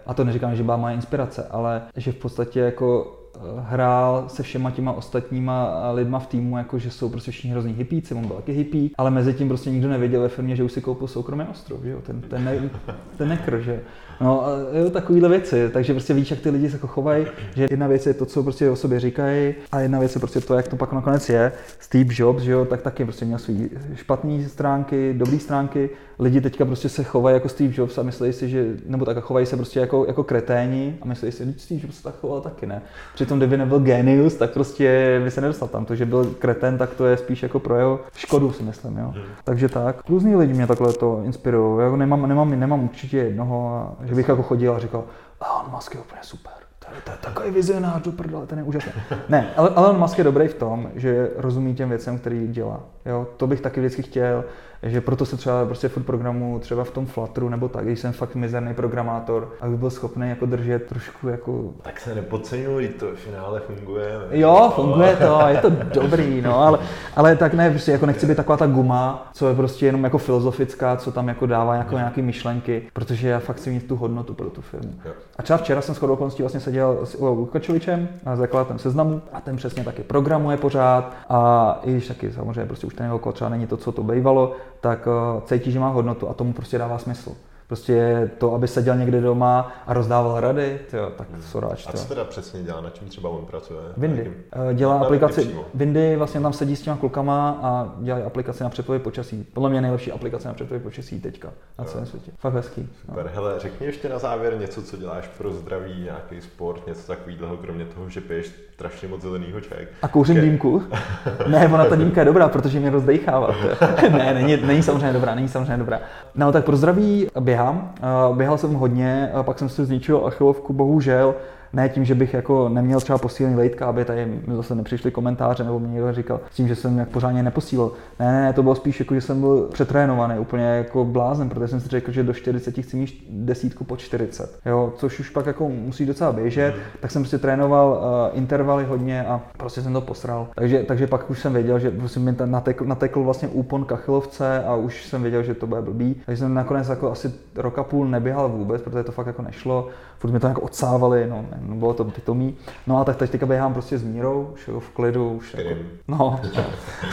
a 0.06 0.14
to 0.14 0.24
neříkám, 0.24 0.56
že 0.56 0.64
byla 0.64 0.78
moje 0.78 0.96
inspirace, 0.96 1.48
ale 1.52 1.82
že 1.96 2.12
v 2.12 2.16
podstatě 2.16 2.60
jako 2.60 3.18
eh, 3.36 3.40
hrál 3.60 4.26
se 4.28 4.44
všema 4.44 4.72
těma 4.72 4.92
ostatníma 4.92 5.92
lidma 5.92 6.20
v 6.20 6.28
týmu, 6.28 6.58
jako 6.58 6.80
že 6.80 6.92
jsou 6.92 7.10
prostě 7.10 7.32
všichni 7.32 7.52
hrozný 7.52 7.74
hippíci, 7.74 8.14
on 8.14 8.28
byl 8.28 8.36
taky 8.36 8.52
hippík, 8.52 8.94
ale 8.98 9.12
mezi 9.12 9.34
tím 9.34 9.48
prostě 9.48 9.72
nikdo 9.72 9.90
nevěděl 9.90 10.22
ve 10.22 10.30
firmě, 10.30 10.56
že 10.56 10.64
už 10.64 10.72
si 10.72 10.82
koupil 10.82 11.08
soukromý 11.08 11.44
ostrov, 11.52 11.84
že 11.84 11.90
jo, 11.90 12.02
ten, 12.02 12.22
ten, 12.22 12.46
ne, 12.46 12.70
ten 13.18 13.30
nekr, 13.30 13.60
že 13.60 13.82
No, 14.22 14.44
jo, 14.74 14.90
takovýhle 14.90 15.30
věci, 15.30 15.70
takže 15.74 15.94
prostě 15.94 16.14
víš, 16.14 16.32
jak 16.32 16.40
ty 16.40 16.50
lidi 16.50 16.70
se 16.70 16.76
jako 16.76 16.88
chovají, 16.88 17.26
že 17.56 17.68
jedna 17.72 17.88
věc 17.88 18.06
je 18.06 18.14
to, 18.14 18.26
co 18.26 18.44
prostě 18.44 18.70
o 18.70 18.76
sobě 18.76 19.00
říkají, 19.00 19.56
a 19.72 19.80
jedna 19.80 20.00
věc 20.00 20.16
je 20.16 20.20
prostě 20.20 20.42
to, 20.42 20.54
jak 20.54 20.68
to 20.68 20.76
pak 20.76 20.94
nakonec 20.94 21.30
je. 21.30 21.52
Steve 21.80 22.14
Jobs, 22.18 22.44
že 22.44 22.52
jo, 22.52 22.66
tak 22.66 22.82
taky 22.82 23.04
prostě 23.04 23.26
měl 23.26 23.40
své 23.40 23.54
špatné 23.96 24.50
stránky, 24.50 25.14
dobré 25.14 25.40
stránky, 25.40 25.90
lidi 26.20 26.42
teďka 26.42 26.66
prostě 26.66 26.90
se 26.90 27.04
chovají 27.04 27.34
jako 27.34 27.50
Steve 27.50 27.74
Jobs 27.78 27.98
a 27.98 28.04
myslí 28.04 28.34
si, 28.34 28.50
že, 28.50 28.66
nebo 28.86 29.06
tak 29.06 29.24
chovají 29.24 29.46
se 29.46 29.56
prostě 29.56 29.80
jako, 29.80 30.06
jako 30.06 30.24
kreténi 30.24 30.98
a 31.02 31.06
myslí 31.06 31.32
si, 31.32 31.46
že 31.46 31.54
Steve 31.58 31.82
Jobs 31.84 32.02
tak 32.02 32.16
choval 32.20 32.42
taky, 32.42 32.66
ne. 32.66 32.82
Přitom, 33.14 33.38
kdyby 33.38 33.58
nebyl 33.58 33.80
genius, 33.80 34.36
tak 34.36 34.52
prostě 34.52 35.20
by 35.24 35.32
se 35.32 35.42
nedostal 35.42 35.68
tam. 35.68 35.86
To, 35.86 35.96
že 35.96 36.06
byl 36.06 36.26
kretén, 36.26 36.78
tak 36.78 36.94
to 36.94 37.06
je 37.06 37.18
spíš 37.18 37.44
jako 37.44 37.60
pro 37.60 37.76
jeho 37.76 38.00
škodu, 38.16 38.52
si 38.52 38.64
myslím, 38.64 38.98
jo. 38.98 39.14
Hmm. 39.16 39.24
Takže 39.44 39.70
tak. 39.70 40.10
Různý 40.10 40.36
lidi 40.36 40.54
mě 40.54 40.68
takhle 40.68 40.94
to 40.94 41.22
inspirují. 41.26 41.84
Jako 41.84 41.96
nemám, 41.96 42.28
nemám, 42.28 42.60
nemám 42.60 42.84
určitě 42.84 43.18
jednoho, 43.18 43.70
a, 43.70 44.06
že 44.06 44.16
bych 44.16 44.28
jako 44.28 44.44
chodil 44.44 44.74
a 44.74 44.80
říkal, 44.80 45.04
Elon 45.42 45.72
Musk 45.72 45.94
je 45.94 46.00
úplně 46.00 46.22
super. 46.24 46.54
To 46.80 46.96
je, 46.96 47.02
to 47.02 47.12
je 47.12 47.18
takový 47.22 47.52
vizionář 47.52 48.02
do 48.02 48.12
prdele, 48.12 48.48
ten 48.48 48.58
je 48.58 48.64
úžasný. 48.64 48.92
Ne, 49.30 49.50
ale 49.58 49.70
Elon 49.76 50.00
Musk 50.00 50.18
je 50.18 50.24
dobrý 50.24 50.48
v 50.48 50.54
tom, 50.54 50.90
že 50.96 51.32
rozumí 51.36 51.76
těm 51.76 51.90
věcem, 51.90 52.20
který 52.20 52.48
dělá. 52.48 52.80
Jo, 53.06 53.28
to 53.38 53.48
bych 53.48 53.62
taky 53.62 53.80
vždycky 53.80 54.02
chtěl, 54.02 54.44
že 54.86 55.02
proto 55.02 55.26
se 55.26 55.38
třeba 55.38 55.66
prostě 55.66 55.88
furt 55.88 56.04
programu 56.04 56.60
třeba 56.60 56.84
v 56.84 56.92
tom 56.92 57.06
Flutteru 57.06 57.50
nebo 57.50 57.68
tak, 57.68 57.86
když 57.86 58.00
jsem 58.00 58.14
fakt 58.14 58.36
mizerný 58.36 58.74
programátor, 58.74 59.52
aby 59.62 59.78
byl 59.78 59.90
schopný 59.90 60.30
jako 60.30 60.46
držet 60.46 60.86
trošku 60.86 61.28
jako... 61.28 61.64
Tak 61.82 62.00
se 62.00 62.16
nepodceňuj, 62.16 62.88
to 62.88 63.06
v 63.06 63.16
finále 63.16 63.60
funguje. 63.60 64.20
Jo, 64.32 64.72
funguje 64.76 65.16
to, 65.16 65.48
je 65.48 65.58
to 65.58 65.70
dobrý, 66.02 66.42
no, 66.42 66.60
ale, 66.60 66.80
ale 67.16 67.36
tak 67.36 67.54
ne, 67.54 67.70
prostě 67.70 67.92
jako 67.92 68.06
nechci 68.06 68.28
být 68.28 68.38
taková 68.38 68.58
ta 68.58 68.68
guma, 68.68 69.30
co 69.34 69.48
je 69.48 69.56
prostě 69.56 69.86
jenom 69.86 70.04
jako 70.04 70.18
filozofická, 70.18 70.96
co 70.96 71.12
tam 71.12 71.28
jako 71.28 71.46
dává 71.46 71.76
jako 71.76 71.96
nějaké 71.96 72.22
myšlenky, 72.22 72.88
protože 72.94 73.30
já 73.30 73.40
fakt 73.40 73.58
chci 73.58 73.70
mít 73.70 73.88
tu 73.88 73.96
hodnotu 73.96 74.34
pro 74.34 74.50
tu 74.50 74.62
firmu. 74.62 74.94
A 75.38 75.44
třeba 75.44 75.58
včera 75.58 75.82
jsem 75.82 75.96
s 75.96 75.98
chodou 75.98 76.14
okolností 76.14 76.44
vlastně 76.44 76.60
seděl 76.60 77.00
s 77.04 77.16
Ivo 77.16 77.34
Lukačovičem, 77.34 78.08
zakladatelem 78.36 78.80
seznamu, 78.80 79.22
a 79.34 79.42
ten 79.42 79.56
přesně 79.56 79.84
taky 79.84 80.04
programuje 80.04 80.58
pořád 80.58 81.14
a 81.30 81.80
i 81.84 81.92
když 81.92 82.08
taky 82.08 82.32
samozřejmě 82.32 82.66
prostě 82.66 82.88
už 82.88 82.94
ten 82.94 83.06
jeho 83.06 83.32
třeba 83.32 83.50
není 83.50 83.68
to, 83.68 83.78
co 83.78 83.92
to 83.92 84.04
bývalo, 84.04 84.56
tak 84.82 85.08
eh, 85.08 85.42
cítí, 85.46 85.72
že 85.72 85.80
má 85.80 85.90
hodnotu 85.90 86.30
a 86.30 86.34
tomu 86.34 86.54
prostě 86.54 86.78
dává 86.78 86.98
smysl. 86.98 87.36
Prostě 87.68 88.30
to, 88.38 88.54
aby 88.54 88.68
seděl 88.68 88.96
někde 88.96 89.22
doma 89.22 89.72
a 89.88 89.94
rozdával 89.94 90.40
rady, 90.40 90.80
tyjo, 90.92 91.10
tak 91.18 91.32
hmm. 91.32 91.42
soráč. 91.42 91.88
A 91.88 91.92
co 91.92 92.06
teda 92.08 92.24
přesně 92.24 92.64
dělá, 92.64 92.82
na 92.82 92.90
čem 92.90 93.08
třeba 93.08 93.30
on 93.30 93.46
pracuje? 93.46 93.80
Windy. 93.98 94.34
Eh, 94.72 94.74
dělá 94.74 95.00
na, 95.00 95.06
aplikaci, 95.06 95.56
Windy 95.74 96.16
vlastně 96.16 96.42
tam 96.42 96.54
sedí 96.54 96.76
s 96.76 96.82
těma 96.82 96.98
klukama 96.98 97.60
a 97.62 97.94
dělají 98.00 98.24
aplikaci 98.24 98.64
na 98.64 98.70
předpověď 98.70 99.02
počasí. 99.02 99.48
Podle 99.54 99.70
mě 99.70 99.82
nejlepší 99.82 100.12
aplace 100.12 100.48
na 100.48 100.54
předpověď 100.54 100.84
počasí 100.84 101.22
teďka 101.22 101.54
na 101.80 101.86
celém 101.86 102.06
světě. 102.06 102.32
Fakt 102.38 102.54
hezký. 102.54 102.90
Super, 103.06 103.26
no. 103.26 103.32
hele, 103.34 103.60
řekni 103.60 103.88
ještě 103.88 104.10
na 104.10 104.20
závěr 104.20 104.58
něco, 104.58 104.82
co 104.82 104.98
děláš 104.98 105.28
pro 105.38 105.52
zdraví, 105.52 106.02
nějaký 106.04 106.42
sport, 106.42 106.88
něco 106.88 107.08
takového, 107.08 107.58
kromě 107.58 107.86
toho, 107.86 108.10
že 108.10 108.22
piješ 108.22 108.52
strašně 108.74 109.08
moc 109.08 109.22
zelenýho 109.22 109.62
čaj. 109.62 109.88
A 110.02 110.08
kouřím 110.08 110.42
dýmku? 110.42 110.84
ne, 111.48 111.68
ona 111.68 111.86
ta 111.86 111.96
dýmka 111.96 112.22
je 112.22 112.26
dobrá, 112.26 112.50
protože 112.50 112.80
mě 112.80 112.90
rozdejchává. 112.90 113.56
ne, 114.12 114.34
není, 114.34 114.58
není 114.58 114.84
samozřejmě 114.84 115.14
dobrá, 115.14 115.36
není 115.36 115.48
samozřejmě 115.48 115.78
dobrá. 115.78 116.00
No 116.36 116.52
tak 116.52 116.66
pro 116.66 116.76
zdraví 116.76 117.28
běhám. 117.56 117.92
Běhal 118.34 118.58
jsem 118.58 118.74
hodně, 118.74 119.32
pak 119.42 119.60
jsem 119.60 119.70
si 119.70 119.86
zničil 119.86 120.22
achilovku, 120.26 120.74
bohužel. 120.74 121.36
Ne 121.74 121.90
tím, 121.90 122.06
že 122.06 122.16
bych 122.16 122.34
jako 122.34 122.70
neměl 122.70 123.02
třeba 123.02 123.18
posílený 123.18 123.56
lejtka, 123.56 123.86
aby 123.86 124.06
tady 124.06 124.26
mi 124.26 124.56
zase 124.56 124.76
nepřišly 124.76 125.12
komentáře 125.12 125.64
nebo 125.64 125.80
mě 125.80 125.94
někdo 125.94 126.14
říkal 126.14 126.40
s 126.52 126.56
tím, 126.56 126.68
že 126.68 126.76
jsem 126.76 126.98
jak 126.98 127.10
pořádně 127.10 127.44
neposílal. 127.44 127.92
Ne, 128.20 128.32
ne, 128.32 128.54
to 128.54 128.64
bylo 128.64 128.76
spíš 128.76 129.00
jako, 129.00 129.16
že 129.16 129.22
jsem 129.22 129.42
byl 129.42 129.70
přetrénovaný, 129.74 130.40
úplně 130.40 130.64
jako 130.64 131.06
blázen, 131.06 131.50
protože 131.50 131.68
jsem 131.68 131.80
si 131.80 131.90
řekl, 131.90 132.12
že 132.12 132.24
do 132.24 132.34
40 132.34 132.78
chci 132.82 132.98
mít 132.98 133.24
desítku 133.30 133.84
po 133.84 133.98
40. 133.98 134.60
Jo, 134.66 134.94
což 134.98 135.20
už 135.20 135.30
pak 135.30 135.46
jako 135.46 135.70
musí 135.70 136.06
docela 136.06 136.32
běžet, 136.32 136.76
mm. 136.76 136.82
tak 137.02 137.12
jsem 137.12 137.22
prostě 137.22 137.38
trénoval 137.38 137.90
uh, 138.32 138.38
intervaly 138.38 138.86
hodně 138.86 139.26
a 139.26 139.42
prostě 139.58 139.82
jsem 139.82 139.94
to 139.94 140.02
posral. 140.02 140.48
Takže, 140.56 140.84
takže 140.84 141.08
pak 141.08 141.30
už 141.30 141.40
jsem 141.40 141.54
věděl, 141.54 141.80
že 141.80 141.92
prostě 141.92 142.20
mi 142.20 142.36
natekl, 142.46 142.86
natekl 142.86 143.24
vlastně 143.24 143.48
úpon 143.48 143.86
kachilovce 143.86 144.64
a 144.64 144.76
už 144.76 145.06
jsem 145.06 145.22
věděl, 145.22 145.44
že 145.44 145.54
to 145.54 145.68
bude 145.68 145.82
blbý. 145.82 146.16
Takže 146.26 146.40
jsem 146.40 146.54
nakonec 146.54 146.90
jako 146.90 147.12
asi 147.12 147.34
roka 147.56 147.84
půl 147.84 148.08
neběhal 148.08 148.50
vůbec, 148.50 148.82
protože 148.82 149.04
to 149.04 149.12
fakt 149.12 149.28
jako 149.28 149.42
nešlo. 149.42 149.88
Furt 150.26 150.32
mi 150.32 150.40
to 150.40 150.48
jako 150.48 150.62
odsávali, 150.62 151.28
no, 151.30 151.46
no 151.62 151.76
bylo 151.76 151.94
to 151.94 152.04
pitomý. 152.04 152.56
No 152.88 152.98
a 152.98 153.04
tak 153.04 153.16
teď 153.18 153.30
teďka 153.30 153.46
běhám 153.46 153.74
prostě 153.74 153.98
s 153.98 154.04
Mírou, 154.04 154.50
už 154.54 154.68
jako 154.68 154.80
v 154.80 154.90
klidu, 154.90 155.32
už 155.32 155.54
jako, 155.54 155.70
no, 156.08 156.40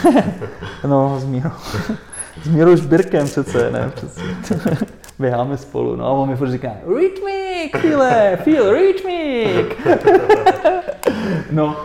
no, 0.86 1.20
s 1.20 1.24
Mírou. 1.24 1.50
S 2.42 2.48
Mírou 2.48 2.76
Šbirkem 2.76 3.26
přece, 3.26 3.70
ne, 3.70 3.92
přece. 3.94 4.20
Běháme 5.18 5.56
spolu, 5.56 5.96
no 5.96 6.06
a 6.06 6.10
on 6.10 6.28
mi 6.28 6.36
furt 6.36 6.50
říká, 6.50 6.72
rytmik, 6.96 7.76
feel, 7.76 8.02
feel, 8.36 8.72
rytmik. 8.80 9.86
no, 11.50 11.76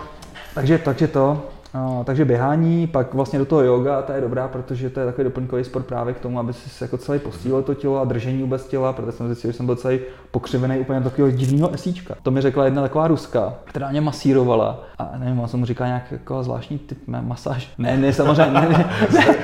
takže, 0.56 0.78
takže 0.78 1.08
to, 1.08 1.46
No, 1.74 2.04
takže 2.06 2.26
běhání, 2.26 2.88
pak 2.88 3.14
vlastně 3.14 3.40
do 3.40 3.46
toho 3.46 3.62
yoga, 3.64 4.02
ta 4.02 4.16
je 4.16 4.22
dobrá, 4.22 4.48
protože 4.48 4.90
to 4.90 5.00
je 5.00 5.06
takový 5.06 5.24
doplňkový 5.24 5.64
sport 5.64 5.86
právě 5.86 6.14
k 6.14 6.20
tomu, 6.20 6.40
aby 6.40 6.54
si 6.54 6.84
jako 6.84 6.98
celý 6.98 7.20
posílil 7.20 7.62
to 7.62 7.74
tělo 7.74 8.02
a 8.02 8.06
držení 8.06 8.42
vůbec 8.42 8.68
těla, 8.68 8.94
protože 8.94 9.12
jsem 9.12 9.28
zjistil, 9.28 9.52
že 9.52 9.58
jsem 9.58 9.66
byl 9.66 9.76
celý 9.76 10.00
pokřivený 10.32 10.80
úplně 10.80 11.00
do 11.00 11.10
takového 11.10 11.38
divného 11.38 11.74
esíčka. 11.74 12.16
To 12.24 12.32
mi 12.32 12.42
řekla 12.42 12.66
jedna 12.66 12.82
taková 12.82 13.08
ruska, 13.08 13.54
která 13.64 13.90
mě 13.90 14.02
masírovala 14.02 14.84
a 15.00 15.12
nevím, 15.18 15.40
on 15.40 15.48
se 15.48 15.58
mu 15.58 15.66
říká 15.66 15.86
nějak 15.86 16.12
jako 16.12 16.44
zvláštní 16.44 16.78
typ 16.80 16.98
masáž. 17.08 17.74
Ne, 17.78 17.98
ne, 17.98 18.14
samozřejmě, 18.14 18.52
ne, 18.52 18.70
ne, 18.70 18.86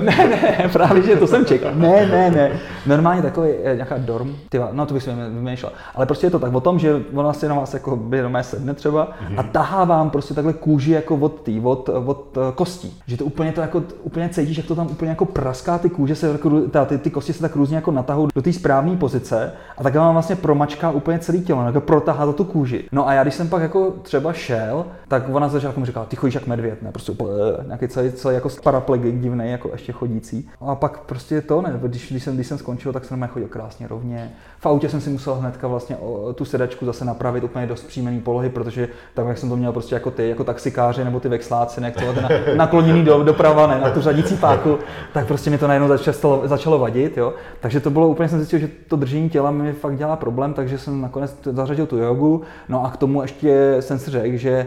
ne, 0.00 0.16
ne, 0.28 0.56
ne, 0.58 0.68
právě, 0.72 1.02
že 1.02 1.16
to 1.16 1.26
jsem 1.26 1.44
čekal. 1.44 1.74
Ne, 1.74 2.06
ne, 2.06 2.30
ne, 2.30 2.50
normálně 2.86 3.22
takový 3.22 3.48
nějaká 3.74 3.98
dorm, 3.98 4.36
tyva, 4.48 4.68
no 4.72 4.86
to 4.86 4.94
bych 4.94 5.02
si 5.02 5.10
vymýšlel. 5.10 5.72
Ale 5.94 6.06
prostě 6.06 6.26
je 6.26 6.30
to 6.30 6.38
tak 6.38 6.54
o 6.54 6.60
tom, 6.60 6.78
že 6.78 7.02
ona 7.14 7.32
si 7.32 7.48
na 7.48 7.54
vás 7.54 7.74
jako 7.74 7.96
by 7.96 8.22
sedne 8.40 8.74
třeba 8.74 9.08
a 9.36 9.42
tahá 9.42 9.84
vám 9.84 10.10
prostě 10.10 10.34
takhle 10.34 10.52
kůži 10.52 10.90
jako 10.90 11.16
od 11.20 11.40
tý, 11.40 11.60
od, 11.60 11.88
od 12.06 12.36
eh, 12.36 12.52
kostí. 12.54 12.98
Že 13.06 13.16
to 13.16 13.24
úplně 13.24 13.52
to 13.52 13.60
jako, 13.60 13.82
úplně 14.02 14.28
cítíš, 14.28 14.56
jak 14.56 14.66
to 14.66 14.74
tam 14.74 14.86
úplně 14.86 15.10
jako 15.10 15.24
praská 15.24 15.78
ty 15.78 15.90
kůže, 15.90 16.14
se 16.14 16.26
jako, 16.26 16.60
ta, 16.60 16.84
ty, 16.84 16.98
ty 16.98 17.10
kosti 17.10 17.32
se 17.32 17.40
tak 17.40 17.56
různě 17.56 17.76
jako 17.76 17.90
natahují 17.90 18.28
do 18.34 18.42
té 18.42 18.52
správné 18.52 18.96
pozice 18.96 19.52
a 19.78 19.82
tak 19.82 19.94
vám 19.94 20.12
vlastně 20.12 20.36
promačká 20.36 20.90
úplně 20.90 21.18
celé 21.18 21.38
tělo, 21.38 21.62
jako 21.62 21.80
protahá 21.80 22.26
to 22.26 22.32
tu 22.32 22.44
kůži. 22.44 22.84
No 22.92 23.08
a 23.08 23.12
já 23.12 23.22
když 23.22 23.34
jsem 23.34 23.48
pak 23.48 23.62
jako 23.62 23.94
třeba 24.02 24.32
šel, 24.32 24.86
tak 25.08 25.24
ona 25.32 25.48
začátku 25.48 25.80
mi 25.80 25.86
říkala, 25.86 26.06
ty 26.06 26.16
chodíš 26.16 26.34
jak 26.34 26.46
medvěd, 26.46 26.82
ne, 26.82 26.92
prostě 26.92 27.12
úplně, 27.12 27.30
eh, 27.60 27.64
nějaký 27.66 27.88
celý, 27.88 28.12
celý 28.12 28.34
jako 28.34 28.48
paraplegik 28.62 29.20
divný, 29.20 29.50
jako 29.50 29.68
ještě 29.72 29.92
chodící. 29.92 30.48
A 30.60 30.74
pak 30.74 31.00
prostě 31.00 31.40
to 31.40 31.62
ne, 31.62 31.80
když, 31.82 32.10
když, 32.10 32.24
jsem, 32.24 32.34
když 32.34 32.46
jsem 32.46 32.58
skončil, 32.58 32.92
tak 32.92 33.04
jsem 33.04 33.28
chodil 33.28 33.48
krásně 33.48 33.88
rovně. 33.88 34.32
V 34.58 34.66
autě 34.66 34.88
jsem 34.88 35.00
si 35.00 35.10
musel 35.10 35.34
hnedka 35.34 35.68
vlastně 35.68 35.96
tu 36.34 36.44
sedačku 36.44 36.86
zase 36.86 37.04
napravit 37.04 37.44
úplně 37.44 37.66
do 37.66 37.76
zpříjmený 37.76 38.20
polohy, 38.20 38.48
protože 38.48 38.88
tak, 39.14 39.26
jak 39.26 39.38
jsem 39.38 39.48
to 39.48 39.56
měl 39.56 39.72
prostě 39.72 39.94
jako 39.94 40.10
ty, 40.10 40.28
jako 40.28 40.44
taxikáři 40.44 41.04
nebo 41.10 41.20
ty 41.20 41.28
vexláci, 41.28 41.80
ne, 41.80 41.90
to 41.90 42.20
na, 42.22 42.28
nakloněný 42.56 43.04
do, 43.04 43.22
doprava, 43.22 43.66
ne, 43.66 43.80
na 43.80 43.90
tu 43.90 44.00
řadící 44.00 44.36
páku, 44.36 44.78
tak 45.12 45.26
prostě 45.26 45.50
mi 45.50 45.58
to 45.58 45.66
najednou 45.66 45.88
začalo, 45.88 46.42
začalo 46.44 46.78
vadit, 46.78 47.16
jo. 47.16 47.34
Takže 47.60 47.80
to 47.80 47.90
bylo 47.90 48.08
úplně, 48.08 48.28
jsem 48.28 48.38
zjistil, 48.38 48.58
že 48.58 48.68
to 48.88 48.96
držení 48.96 49.30
těla 49.30 49.50
mi 49.50 49.72
fakt 49.72 49.96
dělá 49.96 50.16
problém, 50.16 50.54
takže 50.54 50.78
jsem 50.78 51.00
nakonec 51.00 51.36
zařadil 51.42 51.86
tu 51.86 51.96
jogu, 51.96 52.42
no 52.68 52.84
a 52.84 52.90
k 52.90 52.96
tomu 52.96 53.22
ještě 53.22 53.76
jsem 53.80 53.98
si 53.98 54.10
řekl, 54.10 54.36
že 54.36 54.66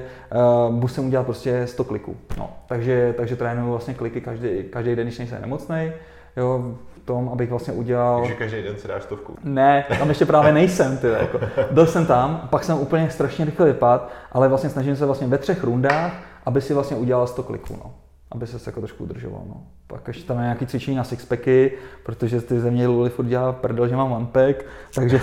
uh, 0.67 0.73
musím 0.75 1.07
udělat 1.07 1.23
prostě 1.23 1.67
100 1.67 1.83
kliků, 1.83 2.15
no. 2.37 2.49
Takže, 2.67 3.13
takže 3.17 3.35
trénuju 3.35 3.69
vlastně 3.69 3.93
kliky 3.93 4.21
každý, 4.21 4.49
každý 4.69 4.95
den, 4.95 5.05
když 5.07 5.19
nejsem 5.19 5.41
nemocný, 5.41 5.91
jo, 6.37 6.75
tom, 7.05 7.29
abych 7.29 7.49
vlastně 7.49 7.73
udělal... 7.73 8.19
Takže 8.19 8.35
každý 8.35 8.63
den 8.63 8.77
si 8.77 8.87
dáš 8.87 9.03
stovku. 9.03 9.35
Ne, 9.43 9.85
tam 9.99 10.09
ještě 10.09 10.25
právě 10.25 10.51
nejsem, 10.51 10.97
ty, 10.97 11.07
jako. 11.07 11.39
Byl 11.71 11.85
jsem 11.85 12.05
tam, 12.05 12.47
pak 12.49 12.63
jsem 12.63 12.79
úplně 12.79 13.09
strašně 13.09 13.45
rychle 13.45 13.65
vypad, 13.65 14.11
ale 14.31 14.47
vlastně 14.47 14.69
snažím 14.69 14.95
se 14.95 15.05
vlastně 15.05 15.27
ve 15.27 15.37
třech 15.37 15.63
rundách, 15.63 16.13
aby 16.45 16.61
si 16.61 16.73
vlastně 16.73 16.97
udělal 16.97 17.27
100 17.27 17.43
kliků, 17.43 17.73
no. 17.83 17.93
Aby 18.31 18.47
se 18.47 18.59
jako 18.65 18.79
trošku 18.79 19.03
udržoval, 19.03 19.41
no. 19.47 19.67
Pak 19.93 20.07
ještě 20.07 20.27
tam 20.27 20.37
je 20.37 20.43
nějaký 20.43 20.65
cvičení 20.67 20.97
na 20.97 21.03
sixpacky, 21.03 21.71
protože 22.03 22.41
ty 22.41 22.59
ze 22.59 22.71
mě 22.71 22.87
Luli 22.87 23.09
furt 23.09 23.25
dělá 23.25 23.51
prdel, 23.51 23.87
že 23.87 23.95
mám 23.95 24.11
one 24.11 24.25
pack, 24.25 24.65
takže 24.95 25.21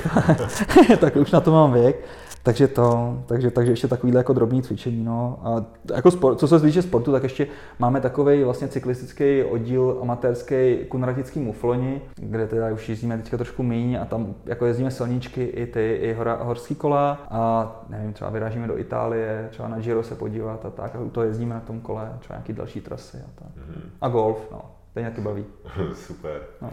tak 1.00 1.16
už 1.16 1.30
na 1.30 1.40
to 1.40 1.52
mám 1.52 1.72
věk. 1.72 2.06
Takže 2.42 2.68
to, 2.68 3.18
takže, 3.26 3.50
takže 3.50 3.72
ještě 3.72 3.88
takovýhle 3.88 4.20
jako 4.20 4.32
drobný 4.32 4.62
cvičení. 4.62 5.04
No. 5.04 5.38
A 5.42 5.64
jako 5.94 6.10
sport, 6.10 6.38
co 6.38 6.48
se 6.48 6.60
týče 6.60 6.82
sportu, 6.82 7.12
tak 7.12 7.22
ještě 7.22 7.46
máme 7.78 8.00
takový 8.00 8.44
vlastně 8.44 8.68
cyklistický 8.68 9.42
oddíl 9.44 9.98
amatérský 10.02 10.76
kunratický 10.88 11.40
mufloni, 11.40 12.02
kde 12.16 12.46
teda 12.46 12.72
už 12.72 12.88
jezdíme 12.88 13.18
teďka 13.18 13.36
trošku 13.36 13.62
méně 13.62 14.00
a 14.00 14.04
tam 14.04 14.34
jako 14.46 14.66
jezdíme 14.66 14.90
silničky 14.90 15.44
i 15.44 15.66
ty, 15.66 15.98
i 16.02 16.12
hora, 16.12 16.38
horský 16.42 16.74
kola 16.74 17.26
a 17.30 17.72
nevím, 17.88 18.12
třeba 18.12 18.30
vyrážíme 18.30 18.66
do 18.66 18.78
Itálie, 18.78 19.48
třeba 19.50 19.68
na 19.68 19.78
Giro 19.78 20.02
se 20.02 20.14
podívat 20.14 20.66
a 20.66 20.70
tak 20.70 20.96
a 20.96 21.00
u 21.00 21.10
toho 21.10 21.24
jezdíme 21.24 21.54
na 21.54 21.60
tom 21.60 21.80
kole, 21.80 22.12
třeba 22.18 22.36
nějaký 22.36 22.52
další 22.52 22.80
trasy 22.80 23.18
a 23.18 23.30
tak. 23.34 23.48
Mm-hmm. 23.48 23.80
A 24.00 24.08
golf, 24.08 24.48
no. 24.52 24.59
To 24.94 25.00
nějaký 25.00 25.20
baví. 25.20 25.44
Super. 25.94 26.40
No. 26.62 26.72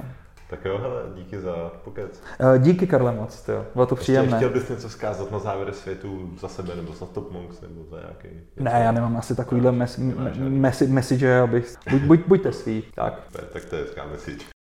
Tak 0.50 0.66
jo, 0.66 0.78
hele, 0.78 1.04
díky 1.16 1.40
za 1.40 1.72
pokec. 1.84 2.24
Eh, 2.40 2.60
díky, 2.60 2.88
Karle, 2.88 3.12
moc, 3.12 3.48
jo. 3.48 3.66
Bylo 3.74 3.86
to 3.86 3.96
příjemné. 3.96 4.38
Chtěl 4.38 4.50
bys 4.50 4.70
něco 4.70 4.90
zkázat 4.90 5.32
na 5.32 5.40
závěr 5.40 5.74
světu 5.74 6.32
za 6.40 6.48
sebe, 6.48 6.76
nebo 6.76 6.94
za 6.94 7.06
Top 7.06 7.32
Monks, 7.32 7.62
nebo 7.62 7.84
za 7.90 7.98
nějaký... 8.00 8.28
Ne, 8.56 8.82
já 8.84 8.92
nemám 8.92 9.18
asi 9.18 9.36
takovýhle 9.36 9.72
mes, 9.72 9.98
mes, 10.38 10.82
message, 10.82 11.42
abych... 11.42 11.76
Buď, 11.92 12.02
buď, 12.02 12.20
buďte 12.28 12.52
svý, 12.54 12.84
tak. 12.96 13.24
Tak 13.54 13.66
to 13.66 13.76
je 13.76 13.82
hezká 13.82 14.06
message. 14.06 14.57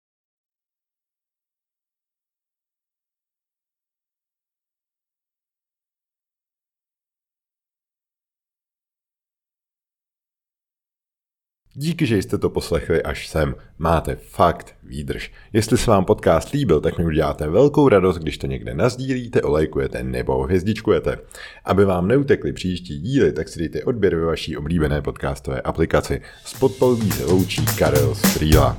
Díky, 11.74 12.06
že 12.06 12.16
jste 12.16 12.38
to 12.38 12.50
poslechli 12.50 13.02
až 13.02 13.28
sem. 13.28 13.54
Máte 13.78 14.16
fakt 14.16 14.74
výdrž. 14.82 15.32
Jestli 15.52 15.78
se 15.78 15.90
vám 15.90 16.04
podcast 16.04 16.50
líbil, 16.50 16.80
tak 16.80 16.98
mi 16.98 17.04
uděláte 17.04 17.48
velkou 17.48 17.88
radost, 17.88 18.18
když 18.18 18.38
to 18.38 18.46
někde 18.46 18.74
nazdílíte, 18.74 19.42
olejkujete 19.42 20.02
nebo 20.02 20.42
hvězdičkujete. 20.42 21.18
Aby 21.64 21.84
vám 21.84 22.08
neutekly 22.08 22.52
příští 22.52 23.00
díly, 23.00 23.32
tak 23.32 23.48
si 23.48 23.58
dejte 23.58 23.84
odběr 23.84 24.16
ve 24.16 24.24
vaší 24.26 24.56
oblíbené 24.56 25.02
podcastové 25.02 25.60
aplikaci. 25.60 26.20
S 26.44 26.54
podpalbí 26.54 27.10
se 27.10 27.24
loučí 27.24 27.66
Karel 27.78 28.14
Strýla. 28.14 28.76